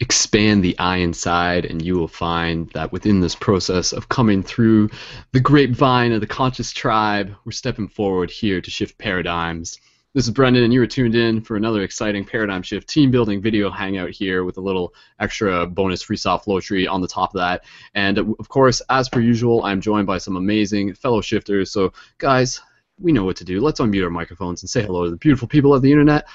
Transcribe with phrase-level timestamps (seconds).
[0.00, 4.88] expand the eye inside, and you will find that within this process of coming through
[5.32, 9.78] the grapevine of the conscious tribe, we're stepping forward here to shift paradigms.
[10.14, 13.40] This is Brendon, and you are tuned in for another exciting paradigm shift team building
[13.40, 17.38] video hangout here with a little extra bonus freestyle flow tree on the top of
[17.38, 17.64] that.
[17.94, 21.70] And of course, as per usual, I'm joined by some amazing fellow shifters.
[21.70, 22.60] So, guys,
[22.98, 23.60] we know what to do.
[23.60, 26.26] Let's unmute our microphones and say hello to the beautiful people of the internet.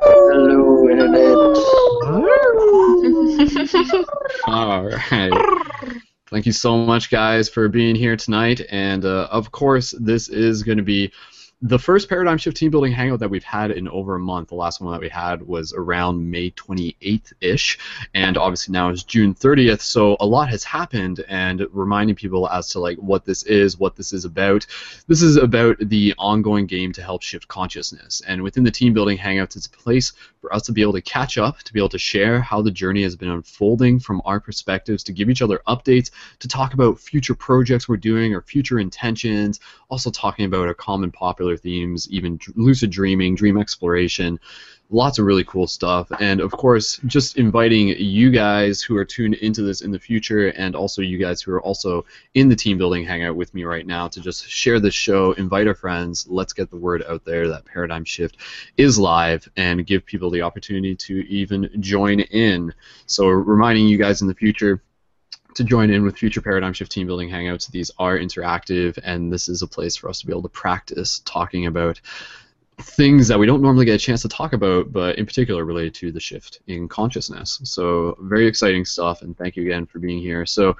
[0.00, 1.36] Hello, internet.
[4.46, 5.32] All right.
[6.30, 8.62] Thank you so much, guys, for being here tonight.
[8.70, 11.12] And uh, of course, this is going to be
[11.62, 14.48] the first paradigm shift team building hangout that we've had in over a month.
[14.48, 17.78] The last one that we had was around May 28th ish,
[18.14, 19.80] and obviously now is June 30th.
[19.80, 23.94] So a lot has happened, and reminding people as to like what this is, what
[23.94, 24.66] this is about.
[25.06, 29.16] This is about the ongoing game to help shift consciousness, and within the team building
[29.16, 31.88] hangouts, it's a place for us to be able to catch up, to be able
[31.88, 35.62] to share how the journey has been unfolding from our perspectives, to give each other
[35.68, 40.74] updates, to talk about future projects we're doing or future intentions, also talking about our
[40.74, 44.38] common popular themes, even lucid dreaming, dream exploration,
[44.92, 46.08] lots of really cool stuff.
[46.20, 50.48] And of course, just inviting you guys who are tuned into this in the future,
[50.48, 52.04] and also you guys who are also
[52.34, 55.66] in the team building hangout with me right now, to just share this show, invite
[55.66, 58.36] our friends, let's get the word out there that Paradigm Shift
[58.76, 62.72] is live, and give people the opportunity to even join in.
[63.06, 64.82] So, reminding you guys in the future
[65.54, 67.70] to join in with future Paradigm Shift team building hangouts.
[67.70, 71.20] These are interactive, and this is a place for us to be able to practice
[71.24, 72.00] talking about
[72.80, 75.94] things that we don't normally get a chance to talk about, but in particular related
[75.94, 77.60] to the shift in consciousness.
[77.64, 80.46] So, very exciting stuff, and thank you again for being here.
[80.46, 80.76] So,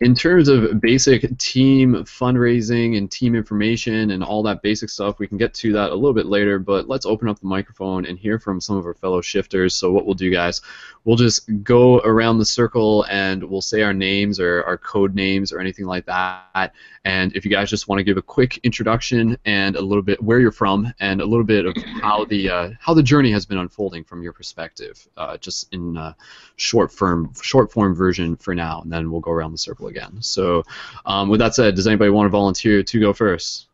[0.00, 5.26] in terms of basic team fundraising and team information and all that basic stuff, we
[5.26, 8.18] can get to that a little bit later, but let's open up the microphone and
[8.18, 9.74] hear from some of our fellow shifters.
[9.74, 10.60] So, what we'll do, guys,
[11.04, 15.50] we'll just go around the circle and we'll say our names or our code names
[15.50, 16.74] or anything like that.
[17.06, 20.22] And if you guys just want to give a quick introduction and a little bit
[20.22, 23.46] where you're from and a little bit of how the uh, how the journey has
[23.46, 26.12] been unfolding from your perspective, uh, just in uh,
[26.56, 30.20] short form short form version for now, and then we'll go around the circle again.
[30.20, 30.62] So,
[31.04, 33.66] um, with that said, does anybody want to volunteer to go first?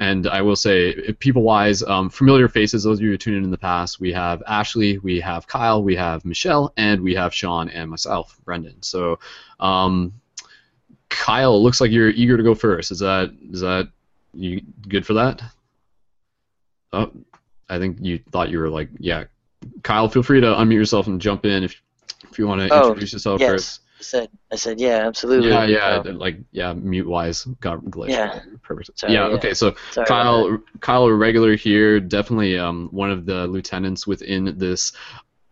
[0.00, 3.44] And I will say, people wise, um, familiar faces, those of you who tuned in
[3.44, 7.34] in the past, we have Ashley, we have Kyle, we have Michelle, and we have
[7.34, 8.80] Sean and myself, Brendon.
[8.80, 9.18] So,
[9.58, 10.12] um,
[11.08, 12.92] Kyle, looks like you're eager to go first.
[12.92, 13.88] Is that is that
[14.34, 15.42] you good for that?
[16.92, 17.10] Oh,
[17.68, 19.24] I think you thought you were like, yeah.
[19.82, 21.80] Kyle, feel free to unmute yourself and jump in if
[22.30, 23.50] if you want to Oh, introduce yourself yes.
[23.50, 23.80] first.
[23.98, 25.50] I said, I said, yeah, absolutely.
[25.50, 28.10] Yeah, yeah, Um, like yeah, mute wise got glitched.
[28.10, 28.40] Yeah.
[28.62, 28.98] Perfect.
[28.98, 29.34] Sorry, yeah, yeah.
[29.34, 34.54] okay, so sorry Kyle, Kyle, a regular here, definitely um, one of the lieutenants within
[34.56, 34.92] this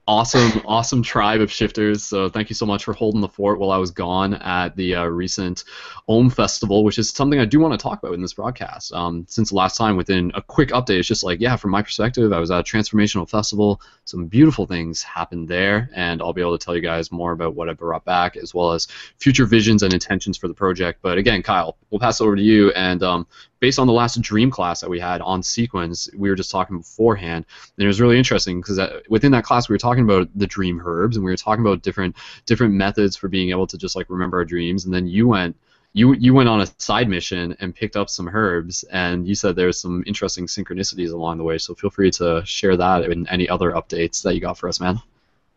[0.07, 2.05] awesome, awesome tribe of shifters.
[2.05, 4.95] So thank you so much for holding the fort while I was gone at the
[4.95, 5.65] uh, recent
[6.07, 8.93] Ohm Festival, which is something I do want to talk about in this broadcast.
[8.93, 12.33] Um, since last time, within a quick update, it's just like, yeah, from my perspective,
[12.33, 13.81] I was at a transformational festival.
[14.05, 17.57] Some beautiful things happened there, and I'll be able to tell you guys more about
[17.57, 18.87] what I brought back, as well as
[19.19, 21.01] future visions and intentions for the project.
[21.03, 22.71] But again, Kyle, we'll pass it over to you.
[22.73, 23.27] And um,
[23.61, 26.79] based on the last dream class that we had on sequence, we were just talking
[26.79, 27.45] beforehand,
[27.77, 30.81] and it was really interesting because within that class we were talking about the dream
[30.85, 34.11] herbs, and we were talking about different different methods for being able to just like
[34.11, 34.85] remember our dreams.
[34.85, 35.57] And then you went
[35.97, 39.57] you you went on a side mission and picked up some herbs, and you said
[39.57, 41.57] there's some interesting synchronicities along the way.
[41.57, 44.79] So feel free to share that and any other updates that you got for us,
[44.79, 45.01] man.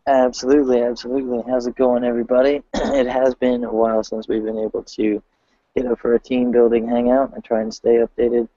[0.08, 1.44] Absolutely, absolutely.
[1.46, 2.64] How's it going, everybody?
[2.74, 5.22] it has been a while since we've been able to
[5.82, 8.48] get up for a team building hangout and try and stay updated.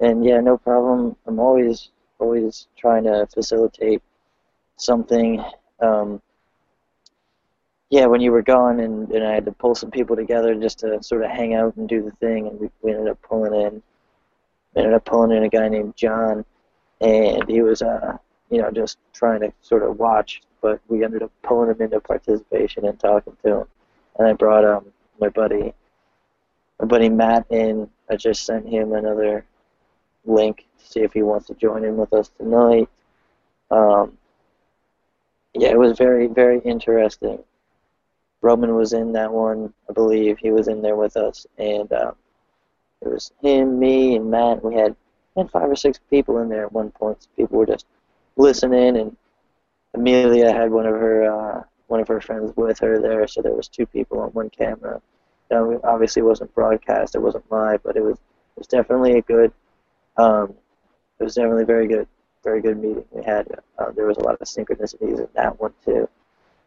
[0.00, 1.16] And yeah, no problem.
[1.26, 4.02] I'm always always trying to facilitate
[4.76, 5.42] something.
[5.80, 6.20] Um,
[7.90, 10.80] yeah, when you were gone and, and I had to pull some people together just
[10.80, 13.54] to sort of hang out and do the thing, and we, we ended up pulling
[13.60, 13.82] in
[14.76, 16.44] ended up pulling in a guy named John,
[17.00, 18.18] and he was uh
[18.50, 22.00] you know just trying to sort of watch, but we ended up pulling him into
[22.00, 23.64] participation and talking to him,
[24.18, 24.84] and I brought um
[25.20, 25.72] my buddy
[26.78, 27.88] my buddy Matt in.
[28.10, 29.44] I just sent him another
[30.24, 32.88] link to see if he wants to join in with us tonight.
[33.70, 34.16] Um,
[35.54, 37.38] yeah, it was very very interesting.
[38.40, 40.38] Roman was in that one, I believe.
[40.38, 42.14] He was in there with us, and um,
[43.02, 44.64] it was him, me, and Matt.
[44.64, 44.94] We had
[45.34, 47.22] we had five or six people in there at one point.
[47.22, 47.86] So people were just
[48.36, 49.16] listening, and
[49.94, 53.54] Amelia had one of her uh, one of her friends with her there, so there
[53.54, 55.00] was two people on one camera.
[55.50, 57.14] Now, it obviously, wasn't broadcast.
[57.14, 59.52] It wasn't live, but it was it was definitely a good.
[60.16, 60.54] Um,
[61.20, 62.06] it was definitely very good.
[62.44, 63.48] very good meeting we had.
[63.78, 66.08] Uh, there was a lot of synchronicities in that one too.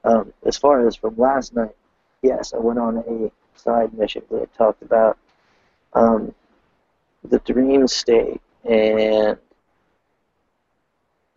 [0.03, 1.75] Um, as far as from last night,
[2.21, 5.17] yes, I went on a side mission I talked about
[5.93, 6.33] um,
[7.29, 9.37] the dream state, and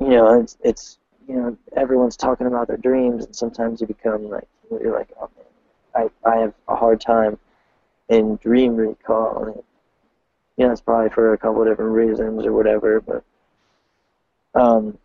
[0.00, 0.98] you know, it's it's
[1.28, 5.30] you know, everyone's talking about their dreams, and sometimes you become like you're like, oh
[5.36, 5.43] man,
[5.94, 7.38] I I have a hard time
[8.08, 9.64] in dream recall,
[10.56, 13.24] you know, it's probably for a couple of different reasons or whatever, but
[14.54, 14.98] um,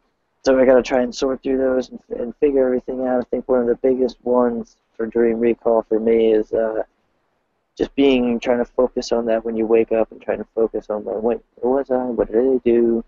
[0.43, 3.21] so I got to try and sort through those and, and figure everything out.
[3.21, 6.83] I think one of the biggest ones for dream recall for me is uh,
[7.77, 10.89] just being trying to focus on that when you wake up and trying to focus
[10.89, 12.03] on like, where was I?
[12.03, 13.03] What did I do?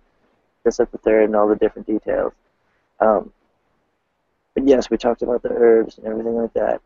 [0.63, 2.33] This, at the third, and all the different details.
[2.99, 3.33] Um,
[4.53, 6.81] but yes, we talked about the herbs and everything like that.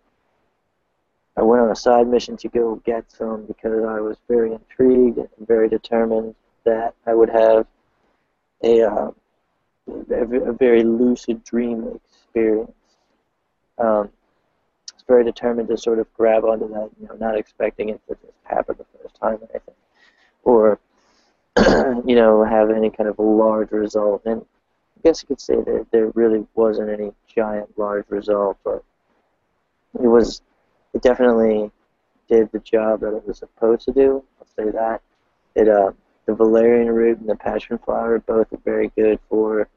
[1.38, 5.18] I went on a side mission to go get some because I was very intrigued
[5.18, 7.68] and very determined that I would have
[8.64, 9.12] a, uh,
[9.88, 12.72] a very lucid dream experience.
[13.78, 14.10] Um,
[14.90, 18.02] I was very determined to sort of grab onto that, you know, not expecting it
[18.08, 19.76] to just happen the first time or anything,
[20.44, 20.80] or
[22.06, 24.22] you know, have any kind of large result.
[24.26, 28.84] And I guess you could say that there really wasn't any giant large result, but
[30.02, 30.42] it was,
[30.96, 31.70] it definitely
[32.28, 34.24] did the job that it was supposed to do.
[34.40, 35.02] I'll say that.
[35.54, 35.92] It, uh,
[36.26, 39.68] the valerian root and the passion flower both are very good for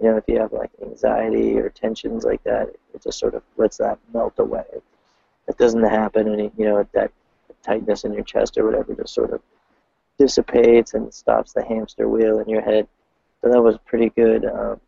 [0.00, 3.42] you know, if you have like anxiety or tensions like that, it just sort of
[3.56, 4.64] lets that melt away.
[5.46, 7.12] It doesn't happen, and you know that
[7.62, 9.40] tightness in your chest or whatever just sort of
[10.18, 12.88] dissipates and stops the hamster wheel in your head.
[13.40, 14.44] So that was pretty good.
[14.44, 14.80] Um,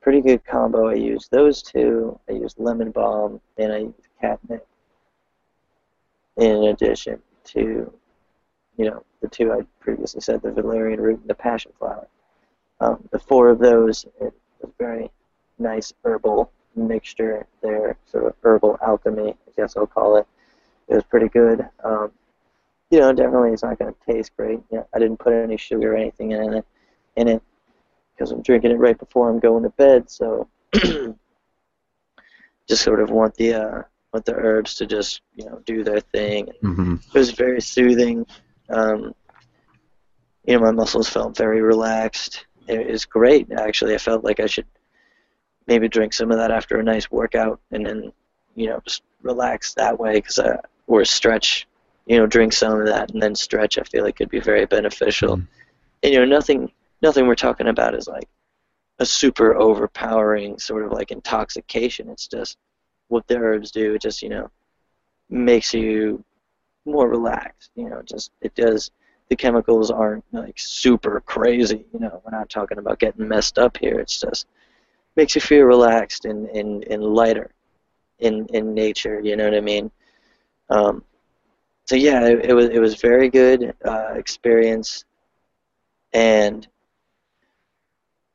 [0.00, 0.88] pretty good combo.
[0.88, 2.18] I used those two.
[2.28, 4.66] I used lemon balm and I used catnip.
[6.36, 7.92] In addition to,
[8.76, 12.06] you know, the two I previously said, the valerian root and the passion flower.
[12.80, 15.10] Um, the four of those, it was very
[15.58, 20.26] nice herbal mixture there, sort of herbal alchemy, I guess I'll call it.
[20.86, 21.66] It was pretty good.
[21.82, 22.12] Um,
[22.90, 24.60] you know, definitely it's not going to taste great.
[24.70, 26.64] You know, I didn't put any sugar or anything in it,
[27.16, 27.42] in it,
[28.18, 30.10] because I'm drinking it right before I'm going to bed.
[30.10, 30.48] So,
[32.68, 33.82] just sort of want the uh,
[34.12, 36.48] want the herbs to just you know do their thing.
[36.62, 36.96] Mm-hmm.
[37.14, 38.26] It was very soothing.
[38.68, 39.14] Um,
[40.44, 43.50] you know, my muscles felt very relaxed it was great.
[43.52, 44.66] Actually, I felt like I should
[45.66, 48.12] maybe drink some of that after a nice workout, and then
[48.54, 51.66] you know just relax that way, because I or stretch.
[52.06, 53.76] You know, drink some of that and then stretch.
[53.76, 55.36] I feel like could be very beneficial.
[55.36, 55.46] Mm.
[56.02, 56.72] And you know, nothing
[57.02, 58.28] nothing we're talking about is like
[58.98, 62.08] a super overpowering sort of like intoxication.
[62.08, 62.58] It's just
[63.08, 63.94] what the herbs do.
[63.94, 64.50] It just you know
[65.30, 66.24] makes you
[66.84, 67.70] more relaxed.
[67.74, 68.90] You know, just it does
[69.28, 71.84] the chemicals aren't like super crazy.
[71.92, 73.98] You know, we're not talking about getting messed up here.
[74.00, 74.46] It's just
[75.16, 77.50] makes you feel relaxed and, and, and lighter
[78.20, 79.20] in in nature.
[79.20, 79.90] You know what I mean?
[80.70, 81.04] Um,
[81.86, 85.04] so yeah, it, it, was it was very good uh, experience,
[86.12, 86.66] and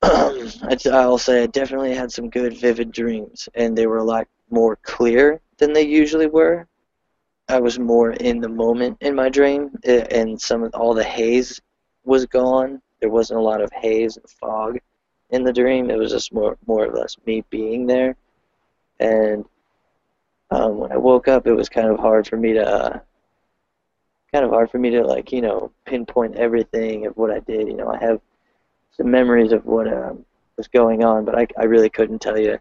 [0.92, 4.76] I'll say I definitely had some good vivid dreams, and they were a lot more
[4.84, 6.68] clear than they usually were.
[7.48, 11.62] I was more in the moment in my dream, and some of all the haze
[12.04, 12.82] was gone.
[13.00, 14.78] There wasn't a lot of haze and fog
[15.30, 15.90] in the dream.
[15.90, 18.16] It was just more more or less me being there.
[19.00, 19.46] And
[20.52, 23.00] um, when I woke up, it was kind of hard for me to uh,
[24.34, 27.68] kind of hard for me to like you know pinpoint everything of what I did.
[27.68, 28.20] You know, I have
[28.96, 30.26] some memories of what um,
[30.58, 32.60] was going on, but I I really couldn't tell you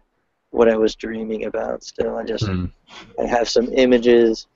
[0.49, 1.83] what I was dreaming about.
[1.83, 2.71] Still, I just mm.
[3.19, 4.47] I have some images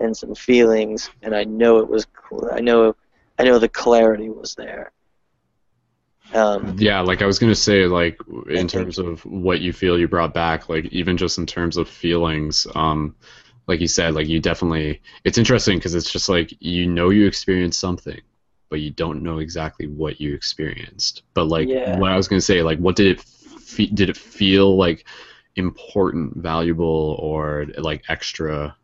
[0.00, 2.06] and some feelings, and I know it was.
[2.06, 2.48] Cool.
[2.52, 2.94] I know,
[3.38, 4.92] I know the clarity was there.
[6.34, 8.20] Um, yeah, like I was gonna say, like
[8.50, 11.88] in terms of what you feel you brought back, like even just in terms of
[11.88, 13.16] feelings, um,
[13.66, 15.00] like you said, like you definitely.
[15.24, 18.20] It's interesting because it's just like you know you experienced something,
[18.70, 21.22] but you don't know exactly what you experienced.
[21.34, 21.98] But like yeah.
[21.98, 25.04] what I was gonna say, like what did it fe- did it feel like
[25.56, 28.74] important, valuable, or like extra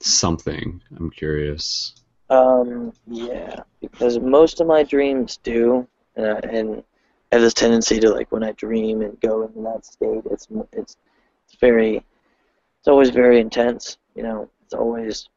[0.00, 0.80] something.
[0.98, 1.94] I'm curious.
[2.30, 6.82] Um, yeah, because most of my dreams do, uh, and
[7.30, 10.22] I have this tendency to like when I dream and go into that state.
[10.30, 10.96] It's it's
[11.44, 13.98] it's very, it's always very intense.
[14.14, 15.28] You know, it's always.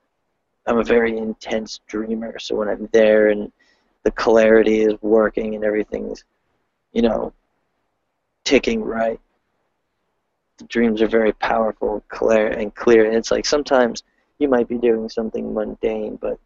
[0.67, 3.51] I'm a very intense dreamer, so when I'm there and
[4.05, 6.23] the clarity is working and everything's,
[6.93, 7.33] you know,
[8.45, 9.19] ticking right.
[10.59, 13.05] The dreams are very powerful, clear, and clear.
[13.05, 14.03] And it's like sometimes
[14.37, 16.39] you might be doing something mundane, but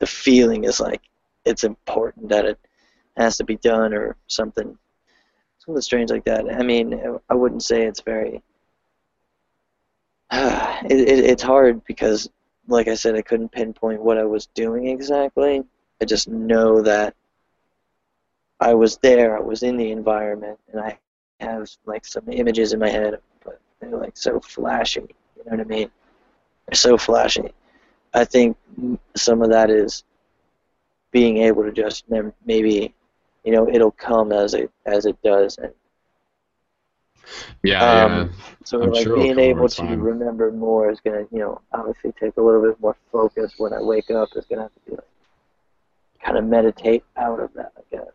[0.00, 1.00] the feeling is like
[1.44, 2.58] it's important that it
[3.16, 4.76] has to be done or something
[5.60, 6.52] something strange like that.
[6.52, 8.42] I mean, I wouldn't say it's very.
[10.32, 12.28] it, it, it's hard because,
[12.66, 15.64] like I said, I couldn't pinpoint what I was doing exactly.
[16.00, 17.14] I just know that
[18.60, 20.98] I was there, I was in the environment, and I
[21.40, 25.00] have like some images in my head, but they're like so flashy.
[25.36, 25.90] You know what I mean?
[26.66, 27.52] They're so flashy.
[28.14, 28.56] I think
[29.16, 30.04] some of that is
[31.12, 32.04] being able to just
[32.44, 32.94] maybe,
[33.44, 35.72] you know, it'll come as it as it does, and
[37.62, 38.28] yeah, um, yeah.
[38.64, 42.36] So I'm like sure being able to remember more is gonna, you know, obviously take
[42.36, 44.28] a little bit more focus when I wake up.
[44.36, 45.06] Is gonna have to be like
[46.26, 48.06] kind of meditate out of that, I guess.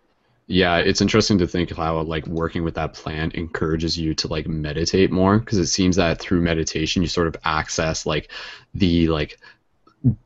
[0.47, 4.47] Yeah, it's interesting to think how like working with that plant encourages you to like
[4.47, 8.29] meditate more because it seems that through meditation you sort of access like
[8.73, 9.39] the like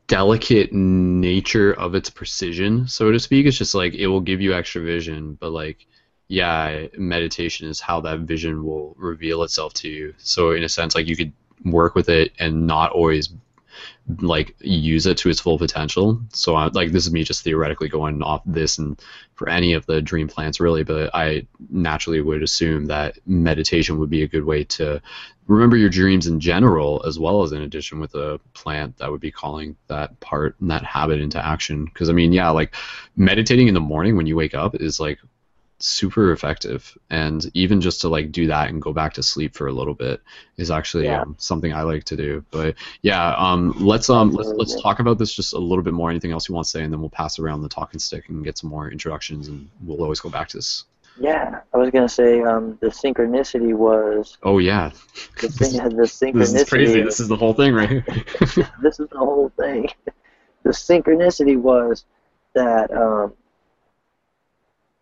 [0.08, 3.46] delicate nature of its precision, so to speak.
[3.46, 5.86] It's just like it will give you extra vision, but like
[6.27, 10.15] yeah, meditation is how that vision will reveal itself to you.
[10.18, 13.30] So in a sense, like you could work with it and not always
[14.20, 16.22] like use it to its full potential.
[16.30, 19.02] So I, like this is me just theoretically going off this and
[19.34, 24.10] for any of the dream plants really, but I naturally would assume that meditation would
[24.10, 25.02] be a good way to
[25.48, 29.22] remember your dreams in general as well as in addition with a plant that would
[29.22, 32.76] be calling that part and that habit into action because I mean yeah like
[33.16, 35.20] meditating in the morning when you wake up is like
[35.79, 36.98] super effective.
[37.10, 39.94] And even just to like do that and go back to sleep for a little
[39.94, 40.22] bit
[40.58, 41.22] is actually yeah.
[41.22, 42.44] um, something i like to do.
[42.51, 46.10] But yeah um, let's um let's, let's talk about this just a little bit more.
[46.10, 46.84] Anything else you want to say?
[46.84, 50.01] And then we'll pass around the talking stick and get some more introductions and we'll
[50.01, 50.86] always go back to this.
[51.17, 54.91] Yeah i was going to say um the synchronicity was oh yeah.
[55.41, 57.01] the, thing, the synchronicity this is crazy.
[57.01, 58.05] This is the whole thing right
[58.82, 59.88] this is the whole thing.
[60.63, 62.03] The synchronicity was
[62.53, 63.34] that um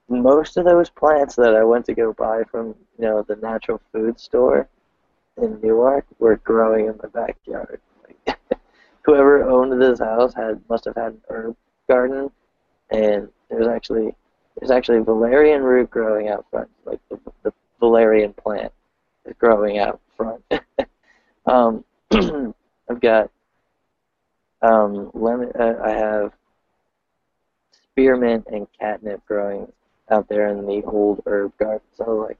[0.09, 3.81] most of those plants that I went to go buy from, you know, the natural
[3.91, 4.67] food store
[5.41, 7.79] in Newark were growing in my backyard.
[9.03, 11.55] Whoever owned this house had must have had an herb
[11.87, 12.31] garden,
[12.91, 14.15] and there's actually
[14.57, 18.71] there's actually valerian root growing out front, like the, the valerian plant
[19.25, 20.43] is growing out front.
[21.45, 21.83] um,
[22.89, 23.31] I've got
[24.61, 25.51] um, lemon.
[25.59, 26.31] Uh, I have
[27.91, 29.71] spearmint and catnip growing
[30.09, 31.81] out there in the old herb garden.
[31.95, 32.37] So like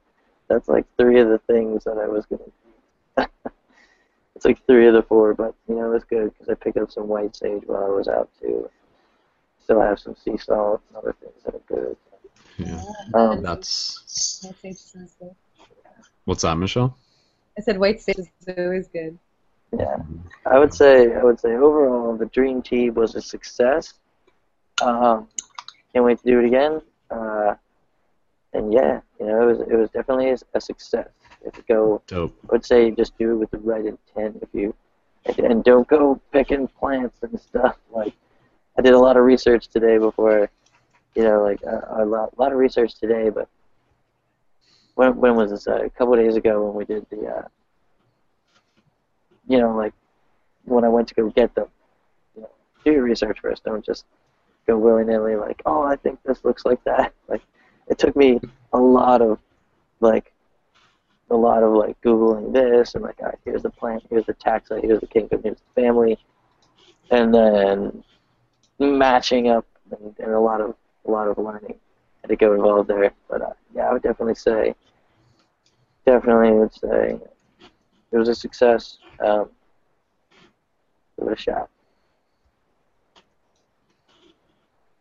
[0.48, 2.44] that's like three of the things that I was gonna.
[2.46, 3.28] Eat.
[4.36, 6.92] It's like three of the four, but you know it's good because I picked up
[6.92, 8.70] some white sage while I was out too.
[9.64, 11.96] Still I have some sea salt and other things that are good.
[12.58, 14.46] Yeah, um, that's.
[16.26, 16.98] What's that, Michelle?
[17.58, 18.28] I said white sage is
[18.58, 19.18] always good.
[19.78, 19.98] Yeah,
[20.46, 23.94] I would say I would say overall the dream tea was a success.
[24.82, 25.28] Um,
[25.94, 26.82] can't wait to do it again.
[27.14, 27.56] Uh,
[28.54, 31.10] and yeah, you know, it was it was definitely a, success.
[31.46, 32.36] If you go, Dope.
[32.50, 34.40] I would say just do it with the right intent.
[34.42, 34.74] If you
[35.26, 37.78] and don't go picking plants and stuff.
[37.92, 38.14] Like
[38.78, 40.50] I did a lot of research today before,
[41.16, 43.30] you know, like uh, a lot, a lot of research today.
[43.30, 43.48] But
[44.96, 45.68] when when was this?
[45.68, 47.48] Uh, a couple of days ago when we did the, uh,
[49.48, 49.94] you know, like
[50.66, 51.68] when I went to go get them.
[52.36, 52.50] You know,
[52.84, 53.64] do your research first.
[53.64, 54.06] Don't just
[54.68, 57.14] go willy nilly like, oh, I think this looks like that.
[57.28, 57.42] Like,
[57.88, 58.40] it took me
[58.72, 59.40] a lot of
[60.00, 60.34] like
[61.30, 64.34] a lot of like googling this and like, all right, here's the plant, here's the
[64.34, 66.18] taxa, here's the kingdom, here's the family,
[67.12, 68.04] and then
[68.80, 71.76] matching up and, and a lot of a lot of learning
[72.22, 73.12] had to go involved there.
[73.30, 74.76] But uh, yeah, I would definitely say,
[76.06, 77.20] definitely would say
[78.12, 79.00] it was a success.
[79.20, 79.50] Um,
[81.20, 81.70] give it a shot.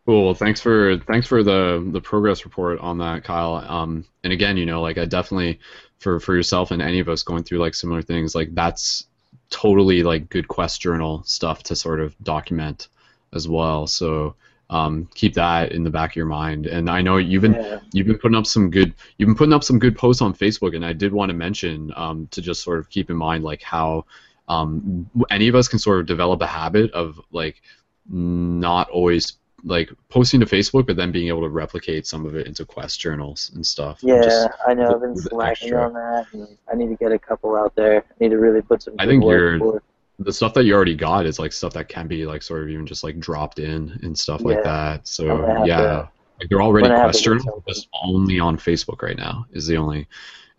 [0.05, 0.25] Cool.
[0.25, 3.55] Well, thanks for thanks for the the progress report on that, Kyle.
[3.55, 5.59] Um, and again, you know, like I definitely
[5.99, 9.05] for for yourself and any of us going through like similar things, like that's
[9.49, 12.89] totally like good quest journal stuff to sort of document
[13.33, 13.87] as well.
[13.87, 14.35] So
[14.69, 16.65] um, keep that in the back of your mind.
[16.65, 17.79] And I know you've been yeah.
[17.93, 20.75] you've been putting up some good you've been putting up some good posts on Facebook,
[20.75, 23.61] and I did want to mention um, to just sort of keep in mind like
[23.61, 24.05] how
[24.49, 27.61] um, any of us can sort of develop a habit of like
[28.09, 32.47] not always like posting to Facebook, but then being able to replicate some of it
[32.47, 33.99] into Quest journals and stuff.
[34.01, 34.93] Yeah, I know.
[34.93, 37.99] I've been slacking on that, and I need to get a couple out there.
[37.99, 38.95] I need to really put some.
[38.99, 39.83] I think you're forward.
[40.19, 42.69] the stuff that you already got is like stuff that can be like sort of
[42.69, 44.47] even just like dropped in and stuff yeah.
[44.47, 45.07] like that.
[45.07, 49.67] So yeah, to, like they're already Quest journals, just only on Facebook right now is
[49.67, 50.07] the only.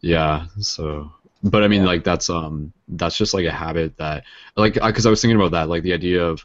[0.01, 1.89] Yeah, so but I mean yeah.
[1.89, 4.25] like that's um that's just like a habit that
[4.57, 6.45] like because I was thinking about that like the idea of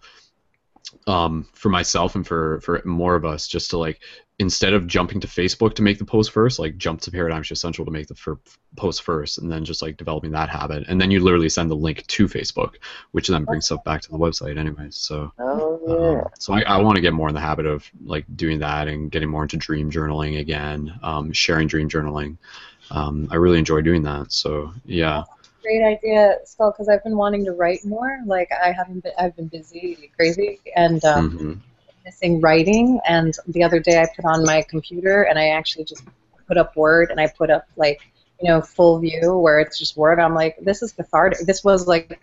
[1.07, 3.99] um, for myself and for for more of us just to like
[4.39, 7.59] instead of jumping to Facebook to make the post first, like jump to Paradigm Shift
[7.59, 8.39] Central to make the fir-
[8.77, 11.75] post first, and then just like developing that habit, and then you literally send the
[11.75, 12.75] link to Facebook,
[13.11, 14.95] which then brings stuff back to the website, anyways.
[14.95, 18.25] So, Oh um, so I, I want to get more in the habit of like
[18.35, 22.37] doing that and getting more into dream journaling again, um, sharing dream journaling.
[22.91, 24.31] Um, I really enjoy doing that.
[24.31, 25.23] So yeah,
[25.61, 28.19] Great idea, Skull, because I've been wanting to write more.
[28.25, 31.59] Like I haven't been, I've been busy, crazy, and um, Mhm.
[32.05, 32.99] missing writing.
[33.07, 36.03] And the other day I put on my computer and I actually just
[36.47, 37.99] put up Word and I put up like,
[38.41, 40.19] you know, full view where it's just Word.
[40.19, 41.39] I'm like, this is cathartic.
[41.45, 42.21] This was like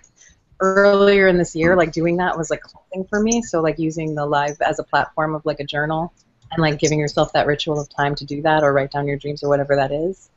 [0.61, 3.43] earlier in this year, like doing that was like cleansing for me.
[3.43, 6.13] So like using the live as a platform of like a journal
[6.53, 9.19] and like giving yourself that ritual of time to do that or write down your
[9.19, 10.31] dreams or whatever that is.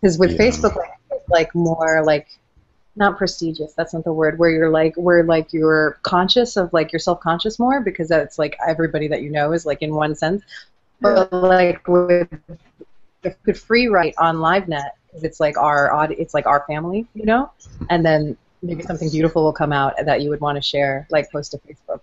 [0.00, 0.46] Because with Yeah.
[0.46, 0.76] Facebook,
[1.28, 2.28] like more like
[2.96, 6.92] not prestigious that's not the word where you're like where like you're conscious of like
[6.92, 10.42] you're self-conscious more because that's like everybody that you know is like in one sense.
[11.00, 12.28] But like with
[13.44, 17.24] with free write on livenet because it's like our audi- it's like our family you
[17.24, 17.50] know?
[17.90, 21.30] And then maybe something beautiful will come out that you would want to share like
[21.30, 22.00] post to facebook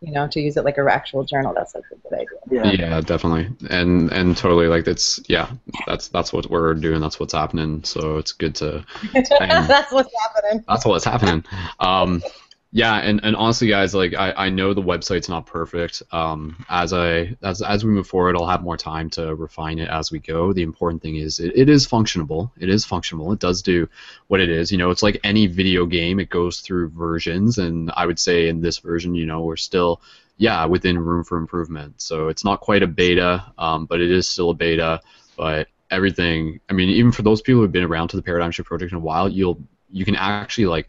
[0.00, 2.88] you know to use it like a actual journal that's like a good idea Yeah.
[2.88, 5.50] Yeah, definitely, and and totally like it's yeah,
[5.86, 7.00] that's that's what we're doing.
[7.00, 7.84] That's what's happening.
[7.84, 11.44] So it's good to that's what's happening that's what's happening.
[11.80, 12.22] Um,
[12.72, 16.04] yeah, and, and honestly, guys, like I, I know the website's not perfect.
[16.12, 19.88] Um, as I as as we move forward, I'll have more time to refine it
[19.88, 20.52] as we go.
[20.52, 22.52] The important thing is it, it is functionable.
[22.60, 23.32] It is functional.
[23.32, 23.88] It does do
[24.28, 24.70] what it is.
[24.70, 26.20] You know, it's like any video game.
[26.20, 30.00] It goes through versions, and I would say in this version, you know, we're still
[30.36, 32.00] yeah within room for improvement.
[32.00, 35.00] So it's not quite a beta, um, but it is still a beta.
[35.36, 38.68] But everything, I mean, even for those people who've been around to the Paradigm Shift
[38.68, 39.60] project in a while, you'll
[39.92, 40.88] you can actually like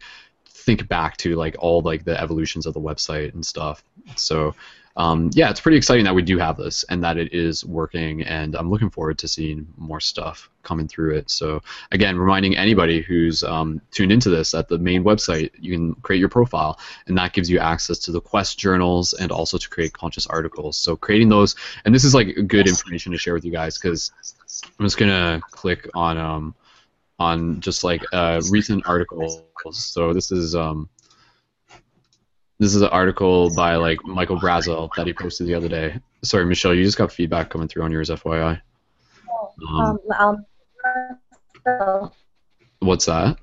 [0.62, 3.82] think back to like all like the evolutions of the website and stuff.
[4.16, 4.54] So
[4.96, 8.22] um, yeah, it's pretty exciting that we do have this and that it is working,
[8.22, 11.30] and I'm looking forward to seeing more stuff coming through it.
[11.30, 15.94] So again, reminding anybody who's um, tuned into this that the main website you can
[15.96, 19.68] create your profile, and that gives you access to the Quest journals and also to
[19.68, 20.76] create conscious articles.
[20.76, 24.12] So creating those, and this is like good information to share with you guys because
[24.78, 26.54] I'm just gonna click on um,
[27.22, 29.42] on just like uh, recent articles.
[29.70, 30.88] So this is um,
[32.58, 35.98] this is an article by like Michael Brazel that he posted the other day.
[36.22, 38.60] Sorry, Michelle, you just got feedback coming through on yours, FYI.
[39.68, 40.46] Um, um,
[41.66, 42.10] um,
[42.80, 43.38] what's that?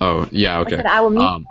[0.00, 0.76] Oh, yeah, I okay.
[0.76, 1.46] said I will meet Um,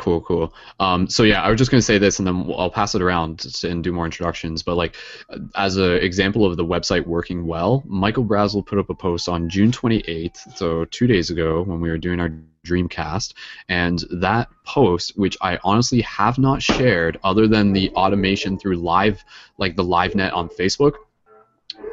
[0.00, 0.54] cool, cool.
[0.80, 3.46] Um, so yeah, I was just gonna say this, and then I'll pass it around
[3.62, 4.62] and do more introductions.
[4.62, 4.96] But like,
[5.28, 9.28] uh, as an example of the website working well, Michael Brazel put up a post
[9.28, 12.32] on June 28th, so two days ago, when we were doing our
[12.66, 13.34] Dreamcast,
[13.68, 19.22] and that post, which I honestly have not shared, other than the automation through live,
[19.58, 20.94] like the LiveNet on Facebook.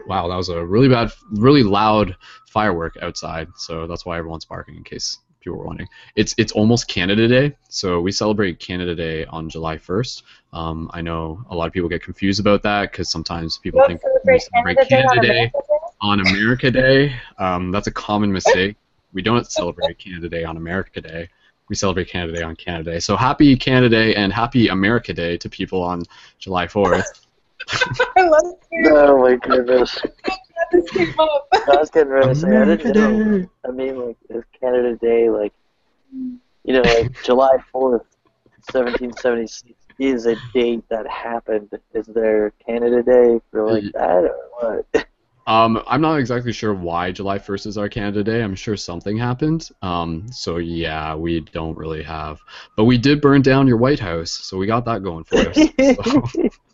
[0.07, 2.15] Wow, that was a really bad, really loud
[2.47, 5.89] firework outside, so that's why everyone's barking in case people were wondering.
[6.15, 10.23] It's it's almost Canada Day, so we celebrate Canada Day on July 1st.
[10.53, 14.01] Um, I know a lot of people get confused about that because sometimes people think
[14.25, 15.51] we celebrate Canada Day
[16.01, 17.15] on America Day.
[17.38, 18.75] Um, that's a common mistake.
[19.13, 21.29] We don't celebrate Canada Day on America Day.
[21.69, 22.99] We celebrate Canada Day on Canada Day.
[22.99, 26.03] So happy Canada Day and happy America Day to people on
[26.39, 27.03] July 4th.
[28.17, 28.91] I love it.
[28.93, 29.97] Oh my goodness.
[30.71, 31.47] This came up.
[31.53, 33.49] I was getting ready to say I didn't know.
[33.67, 35.53] I mean, like it's Canada Day, like
[36.13, 38.06] you know, like July fourth,
[38.71, 41.69] seventeen seventy six is a date that happened.
[41.93, 45.08] Is there Canada Day for like that or what?
[45.47, 48.43] Um, I'm not exactly sure why July 1st is our Canada Day.
[48.43, 49.69] I'm sure something happened.
[49.82, 52.41] Um, so yeah, we don't really have,
[52.75, 55.56] but we did burn down your White House, so we got that going for us.
[55.56, 56.49] So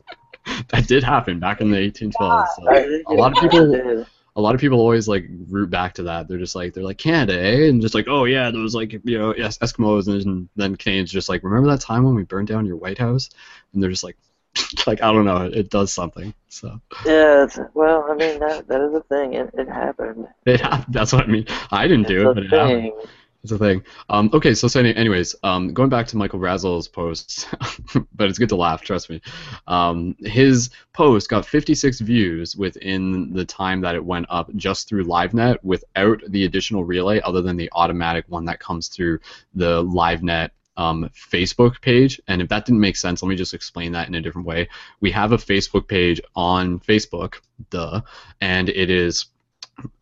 [0.70, 2.48] that did happen back in the 1812s.
[2.56, 6.28] So a lot of people- a lot of people always like root back to that.
[6.28, 7.68] They're just like they're like Canada, eh?
[7.68, 11.12] and just like oh yeah, there was like you know yes, Eskimos, and then Canadians
[11.12, 13.30] just like remember that time when we burned down your White House,
[13.74, 14.18] and they're just like
[14.88, 16.34] like I don't know, it does something.
[16.50, 19.34] So Yeah, it's, well, I mean that that is a thing.
[19.36, 20.28] It, it happened.
[20.46, 20.94] it happened.
[20.94, 21.46] that's what I mean.
[21.72, 23.10] I didn't do it, it's but a it happened.
[23.44, 23.84] It's a thing.
[24.10, 27.50] Um, okay, so, so any- anyways, um, going back to Michael Brazel's post,
[28.16, 29.22] but it's good to laugh, trust me.
[29.68, 35.04] Um, his post got 56 views within the time that it went up just through
[35.04, 39.20] LiveNet without the additional relay other than the automatic one that comes through
[39.54, 42.22] the LiveNet um, Facebook page.
[42.30, 44.70] And if that didn't make sense, let me just explain that in a different way.
[45.02, 47.36] We have a Facebook page on Facebook,
[47.70, 48.02] duh,
[48.40, 49.26] and it is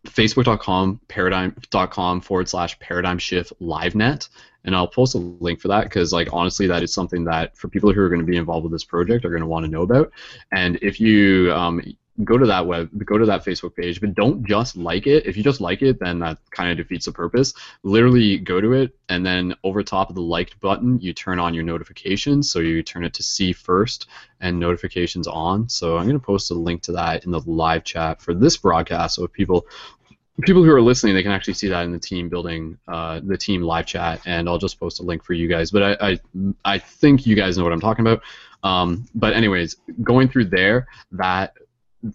[0.06, 4.28] facebook.com paradigm.com forward slash paradigm shift livenet
[4.64, 7.68] and I'll post a link for that because like honestly that is something that for
[7.68, 9.72] people who are going to be involved with this project are going to want to
[9.72, 10.12] know about.
[10.52, 11.82] And if you um,
[12.24, 15.26] go to that web go to that facebook page but don't just like it.
[15.26, 17.54] If you just like it then that kind of defeats the purpose.
[17.84, 21.54] Literally go to it and then over top of the liked button you turn on
[21.54, 22.52] your notifications.
[22.52, 24.08] So you turn it to see first
[24.42, 25.70] and notifications on.
[25.70, 28.58] So i'm going to post a link to that in the live chat for this
[28.58, 29.16] broadcast.
[29.16, 29.66] So if people
[30.42, 33.38] people who are listening they can actually see that in the team building uh, the
[33.38, 35.72] team live chat and i'll just post a link for you guys.
[35.72, 36.20] But i i,
[36.66, 38.22] I think you guys know what i'm talking about.
[38.64, 41.54] Um, but anyways going through there that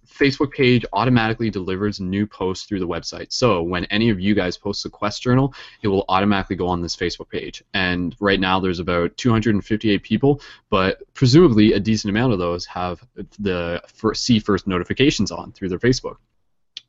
[0.09, 3.33] Facebook page automatically delivers new posts through the website.
[3.33, 6.83] So when any of you guys post a quest journal, it will automatically go on
[6.83, 7.62] this Facebook page.
[7.75, 13.07] And right now there's about 258 people, but presumably a decent amount of those have
[13.38, 13.83] the
[14.14, 16.16] see first notifications on through their Facebook.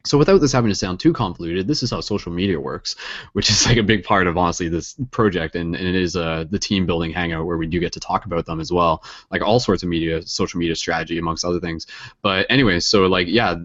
[0.08, 2.96] So without this having to sound too convoluted, this is how social media works,
[3.34, 6.46] which is like a big part of honestly this project, and, and it is uh,
[6.50, 9.42] the team building hangout where we do get to talk about them as well, like
[9.42, 11.88] all sorts of media, social media strategy amongst other things.
[12.22, 13.56] But anyway, so like yeah,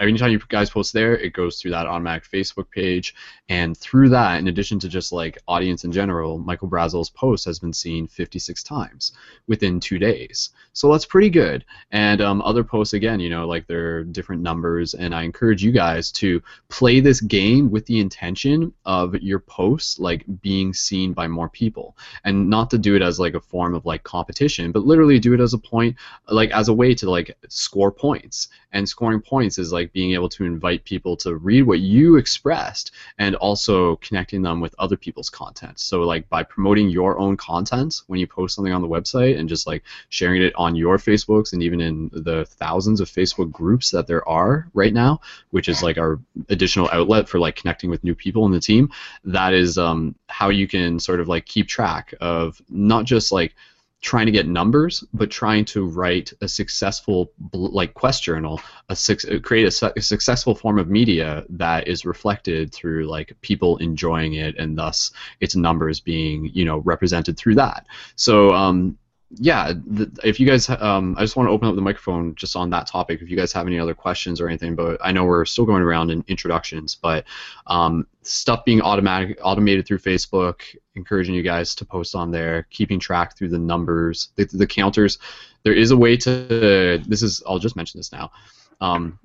[0.00, 3.14] anytime you guys post there, it goes through that automatic Facebook page,
[3.48, 7.60] and through that, in addition to just like audience in general, Michael Brazel's post has
[7.60, 9.12] been seen 56 times
[9.46, 10.50] within two days.
[10.72, 11.64] So that's pretty good.
[11.92, 15.70] And um, other posts again, you know, like they're different numbers, and I encourage you
[15.70, 21.12] guys guys to play this game with the intention of your posts like being seen
[21.12, 21.96] by more people.
[22.24, 25.34] And not to do it as like a form of like competition but literally do
[25.34, 25.96] it as a point
[26.28, 28.48] like as a way to like score points.
[28.74, 32.92] And scoring points is like being able to invite people to read what you expressed
[33.18, 35.78] and also connecting them with other people's content.
[35.78, 39.48] So like by promoting your own content when you post something on the website and
[39.48, 43.90] just like sharing it on your facebooks and even in the thousands of facebook groups
[43.90, 48.02] that there are right now which is like our additional outlet for like connecting with
[48.02, 48.90] new people in the team,
[49.24, 53.54] that is um, how you can sort of like keep track of not just like
[54.02, 58.96] trying to get numbers, but trying to write a successful like quest journal, a
[59.42, 64.34] create a, su- a, successful form of media that is reflected through like people enjoying
[64.34, 67.86] it, and thus its numbers being you know represented through that.
[68.16, 68.98] So um,
[69.36, 72.54] yeah, the, if you guys, um, I just want to open up the microphone just
[72.54, 73.22] on that topic.
[73.22, 75.82] If you guys have any other questions or anything, but I know we're still going
[75.82, 77.24] around in introductions, but
[77.66, 80.62] um, stuff being automatic, automated through Facebook,
[80.94, 85.18] encouraging you guys to post on there, keeping track through the numbers, the, the counters.
[85.62, 87.02] There is a way to.
[87.06, 87.42] This is.
[87.46, 88.32] I'll just mention this now.
[88.80, 89.18] Um,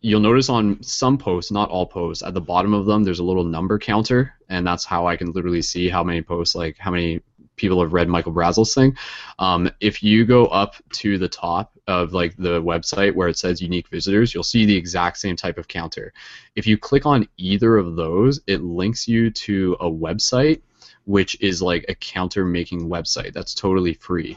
[0.00, 3.24] you'll notice on some posts, not all posts, at the bottom of them, there's a
[3.24, 6.90] little number counter, and that's how I can literally see how many posts, like how
[6.90, 7.20] many
[7.62, 8.94] people have read Michael Brazel's thing.
[9.38, 13.62] Um, if you go up to the top of like the website where it says
[13.62, 16.12] unique visitors, you'll see the exact same type of counter.
[16.54, 20.60] If you click on either of those, it links you to a website
[21.04, 24.36] which is like a counter making website that's totally free.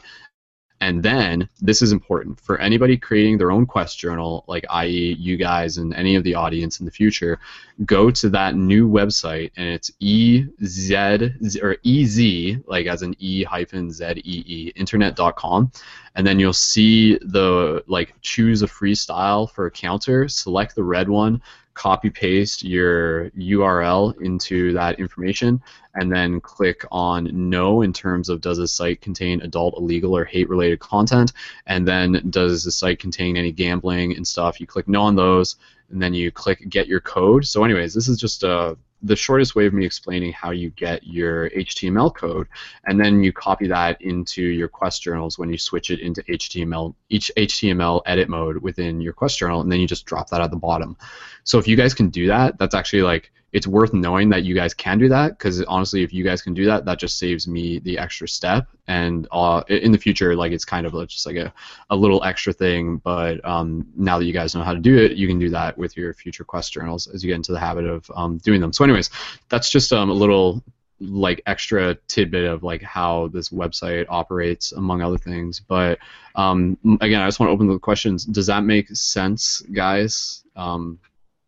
[0.80, 5.16] And then this is important for anybody creating their own quest journal, like i.e.
[5.18, 7.38] you guys and any of the audience in the future,
[7.84, 12.18] go to that new website and it's ez or ez
[12.66, 15.70] like as an e hyphen z e e internet.com
[16.14, 21.08] and then you'll see the like choose a freestyle for a counter, select the red
[21.08, 21.40] one,
[21.76, 25.62] copy paste your URL into that information,
[25.94, 30.24] and then click on no in terms of does the site contain adult, illegal, or
[30.24, 31.32] hate related content,
[31.66, 34.58] and then does the site contain any gambling and stuff.
[34.58, 35.56] You click no on those,
[35.90, 37.46] and then you click get your code.
[37.46, 41.06] So, anyways, this is just a the shortest way of me explaining how you get
[41.06, 42.48] your HTML code,
[42.86, 46.94] and then you copy that into your quest journals when you switch it into HTML
[47.08, 50.50] each HTML edit mode within your quest journal, and then you just drop that at
[50.50, 50.96] the bottom.
[51.44, 54.54] So if you guys can do that, that's actually like it's worth knowing that you
[54.54, 57.48] guys can do that because honestly, if you guys can do that, that just saves
[57.48, 58.68] me the extra step.
[58.86, 61.50] And uh, in the future, like it's kind of just like a,
[61.88, 62.98] a little extra thing.
[62.98, 65.78] But um, now that you guys know how to do it, you can do that
[65.78, 68.74] with your future quest journals as you get into the habit of um, doing them.
[68.74, 69.08] So, anyways,
[69.48, 70.62] that's just um, a little
[71.00, 75.98] like extra tidbit of like how this website operates among other things but
[76.36, 80.98] um, again i just want to open the questions does that make sense guys um,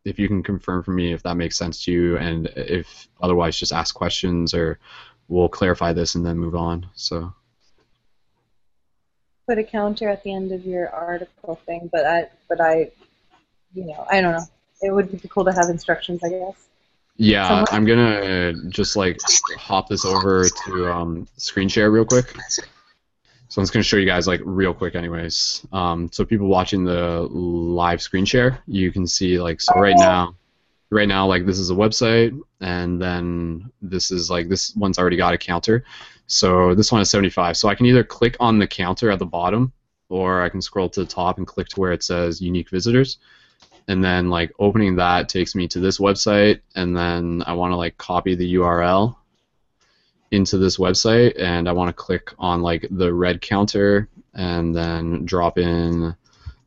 [0.09, 3.59] if you can confirm for me if that makes sense to you, and if otherwise,
[3.59, 4.79] just ask questions or
[5.29, 6.87] we'll clarify this and then move on.
[6.95, 7.33] So.
[9.47, 12.91] Put a counter at the end of your article thing, but I, but I,
[13.75, 14.45] you know, I don't know.
[14.83, 16.69] It would be cool to have instructions, I guess.
[17.17, 17.65] Yeah?
[17.71, 19.19] I'm gonna just like
[19.57, 22.33] hop this over to um, screen share real quick.
[23.49, 25.67] So I'm just going to show you guys like real quick anyways.
[25.73, 30.35] Um, so people watching the live screen share, you can see like, so right now,
[30.91, 35.17] right now like this is a website and then this is like this one's already
[35.17, 35.85] got a counter.
[36.27, 39.27] So this one is 75 so i can either click on the counter at the
[39.27, 39.73] bottom
[40.09, 43.19] or i can scroll to the top and click to where it says unique visitors.
[43.89, 47.77] And then like opening that takes me to this website and then i want to
[47.77, 49.17] like copy the url
[50.31, 55.25] into this website and i want to click on like the red counter and then
[55.25, 56.15] drop in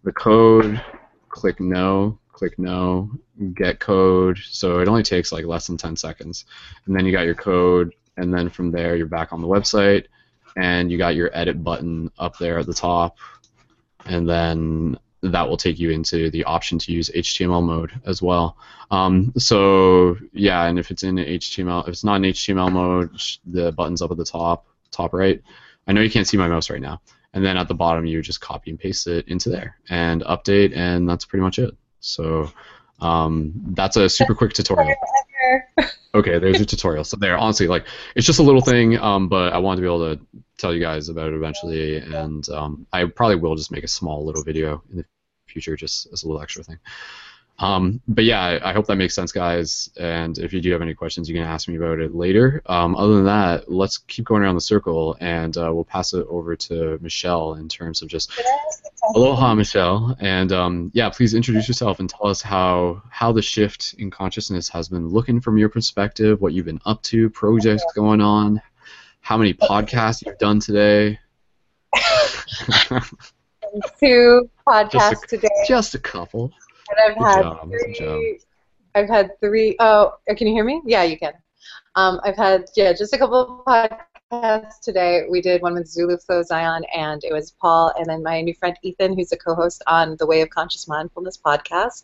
[0.04, 0.82] the code
[1.30, 3.08] click no click no,
[3.54, 4.40] get code.
[4.44, 6.46] So it only takes like less than 10 seconds.
[6.88, 10.06] And then you got your code, and then from there you're back on the website,
[10.58, 13.20] and you got your edit button up there at the top,
[14.06, 18.58] and then that will take you into the option to use HTML mode as well.
[18.90, 23.12] Um, so yeah, and if it's in HTML, if it's not in HTML mode,
[23.46, 25.42] the button's up at the top, top right.
[25.88, 27.02] I know you can't see my mouse right now.
[27.34, 30.76] And then at the bottom, you just copy and paste it into there and update,
[30.76, 31.76] and that's pretty much it.
[32.02, 32.52] So
[33.00, 34.96] um, that's a super quick tutorial.
[36.14, 37.04] okay, there's a tutorial.
[37.04, 39.88] So there, honestly, like it's just a little thing, um, but I want to be
[39.88, 40.22] able to
[40.58, 44.26] tell you guys about it eventually, and um, I probably will just make a small
[44.26, 45.06] little video in the
[45.48, 46.80] future, just as a little extra thing.
[47.62, 49.92] Um, but yeah, I, I, hope that makes sense, guys.
[49.96, 52.64] And if you do have any questions, you can ask me about it later.
[52.66, 56.26] Um, other than that, let's keep going around the circle, and uh, we'll pass it
[56.28, 58.32] over to Michelle in terms of just
[59.14, 60.18] aloha, Michelle.
[60.20, 64.68] And um, yeah, please introduce yourself and tell us how how the shift in consciousness
[64.70, 68.60] has been looking from your perspective, what you've been up to, projects going on,
[69.20, 71.20] how many podcasts you've done today.
[74.00, 75.50] Two podcasts just a, today.
[75.68, 76.52] Just a couple.
[76.92, 77.70] And I've Good had job.
[77.70, 78.40] three.
[78.94, 80.82] I've had three oh, can you hear me?
[80.86, 81.34] Yeah, you can.
[81.96, 83.90] Um, I've had yeah, just a couple of
[84.32, 85.24] podcasts today.
[85.30, 88.54] We did one with Zulu Flow Zion, and it was Paul, and then my new
[88.54, 92.04] friend Ethan, who's a co-host on the Way of Conscious Mindfulness podcast.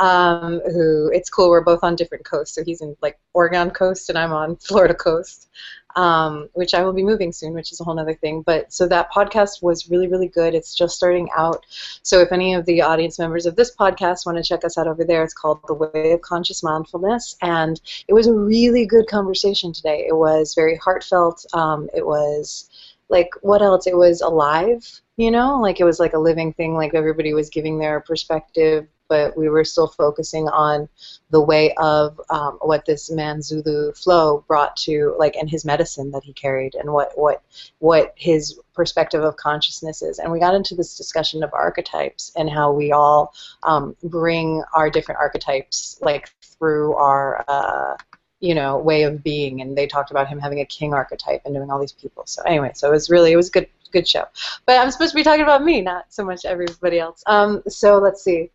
[0.00, 1.50] Um, who it's cool.
[1.50, 4.94] We're both on different coasts, so he's in like Oregon coast, and I'm on Florida
[4.94, 5.48] coast
[5.96, 8.42] um, which I will be moving soon, which is a whole other thing.
[8.42, 10.54] But so that podcast was really, really good.
[10.54, 11.64] It's just starting out.
[12.02, 14.86] So if any of the audience members of this podcast want to check us out
[14.86, 17.36] over there, it's called The Way of Conscious Mindfulness.
[17.42, 20.04] And it was a really good conversation today.
[20.06, 21.44] It was very heartfelt.
[21.52, 22.68] Um, it was
[23.08, 23.86] like, what else?
[23.86, 27.48] It was alive you know like it was like a living thing like everybody was
[27.48, 30.88] giving their perspective but we were still focusing on
[31.30, 36.10] the way of um, what this man Zulu Flow brought to like and his medicine
[36.12, 37.42] that he carried and what what
[37.78, 40.18] what his perspective of consciousness is.
[40.18, 44.90] And we got into this discussion of archetypes and how we all um, bring our
[44.90, 47.96] different archetypes like through our uh,
[48.40, 49.60] you know way of being.
[49.60, 52.24] And they talked about him having a king archetype and doing all these people.
[52.26, 54.24] So anyway so it was really it was a good good show.
[54.66, 57.22] But i'm supposed to be talking about me not so much everybody else.
[57.26, 58.50] Um so let's see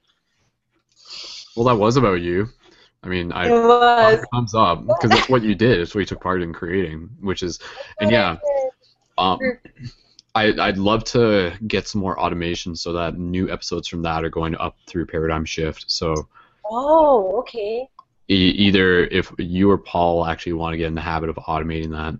[1.55, 2.49] well, that was about you.
[3.03, 4.25] I mean, I it was.
[4.31, 5.79] thumbs up because it's what you did.
[5.79, 7.59] It's what you took part in creating, which is,
[7.99, 8.37] and yeah,
[9.17, 9.39] um,
[10.35, 14.29] I I'd love to get some more automation so that new episodes from that are
[14.29, 15.85] going up through Paradigm Shift.
[15.87, 16.27] So.
[16.63, 17.89] Oh, okay.
[18.29, 21.89] E- either if you or Paul actually want to get in the habit of automating
[21.89, 22.17] that,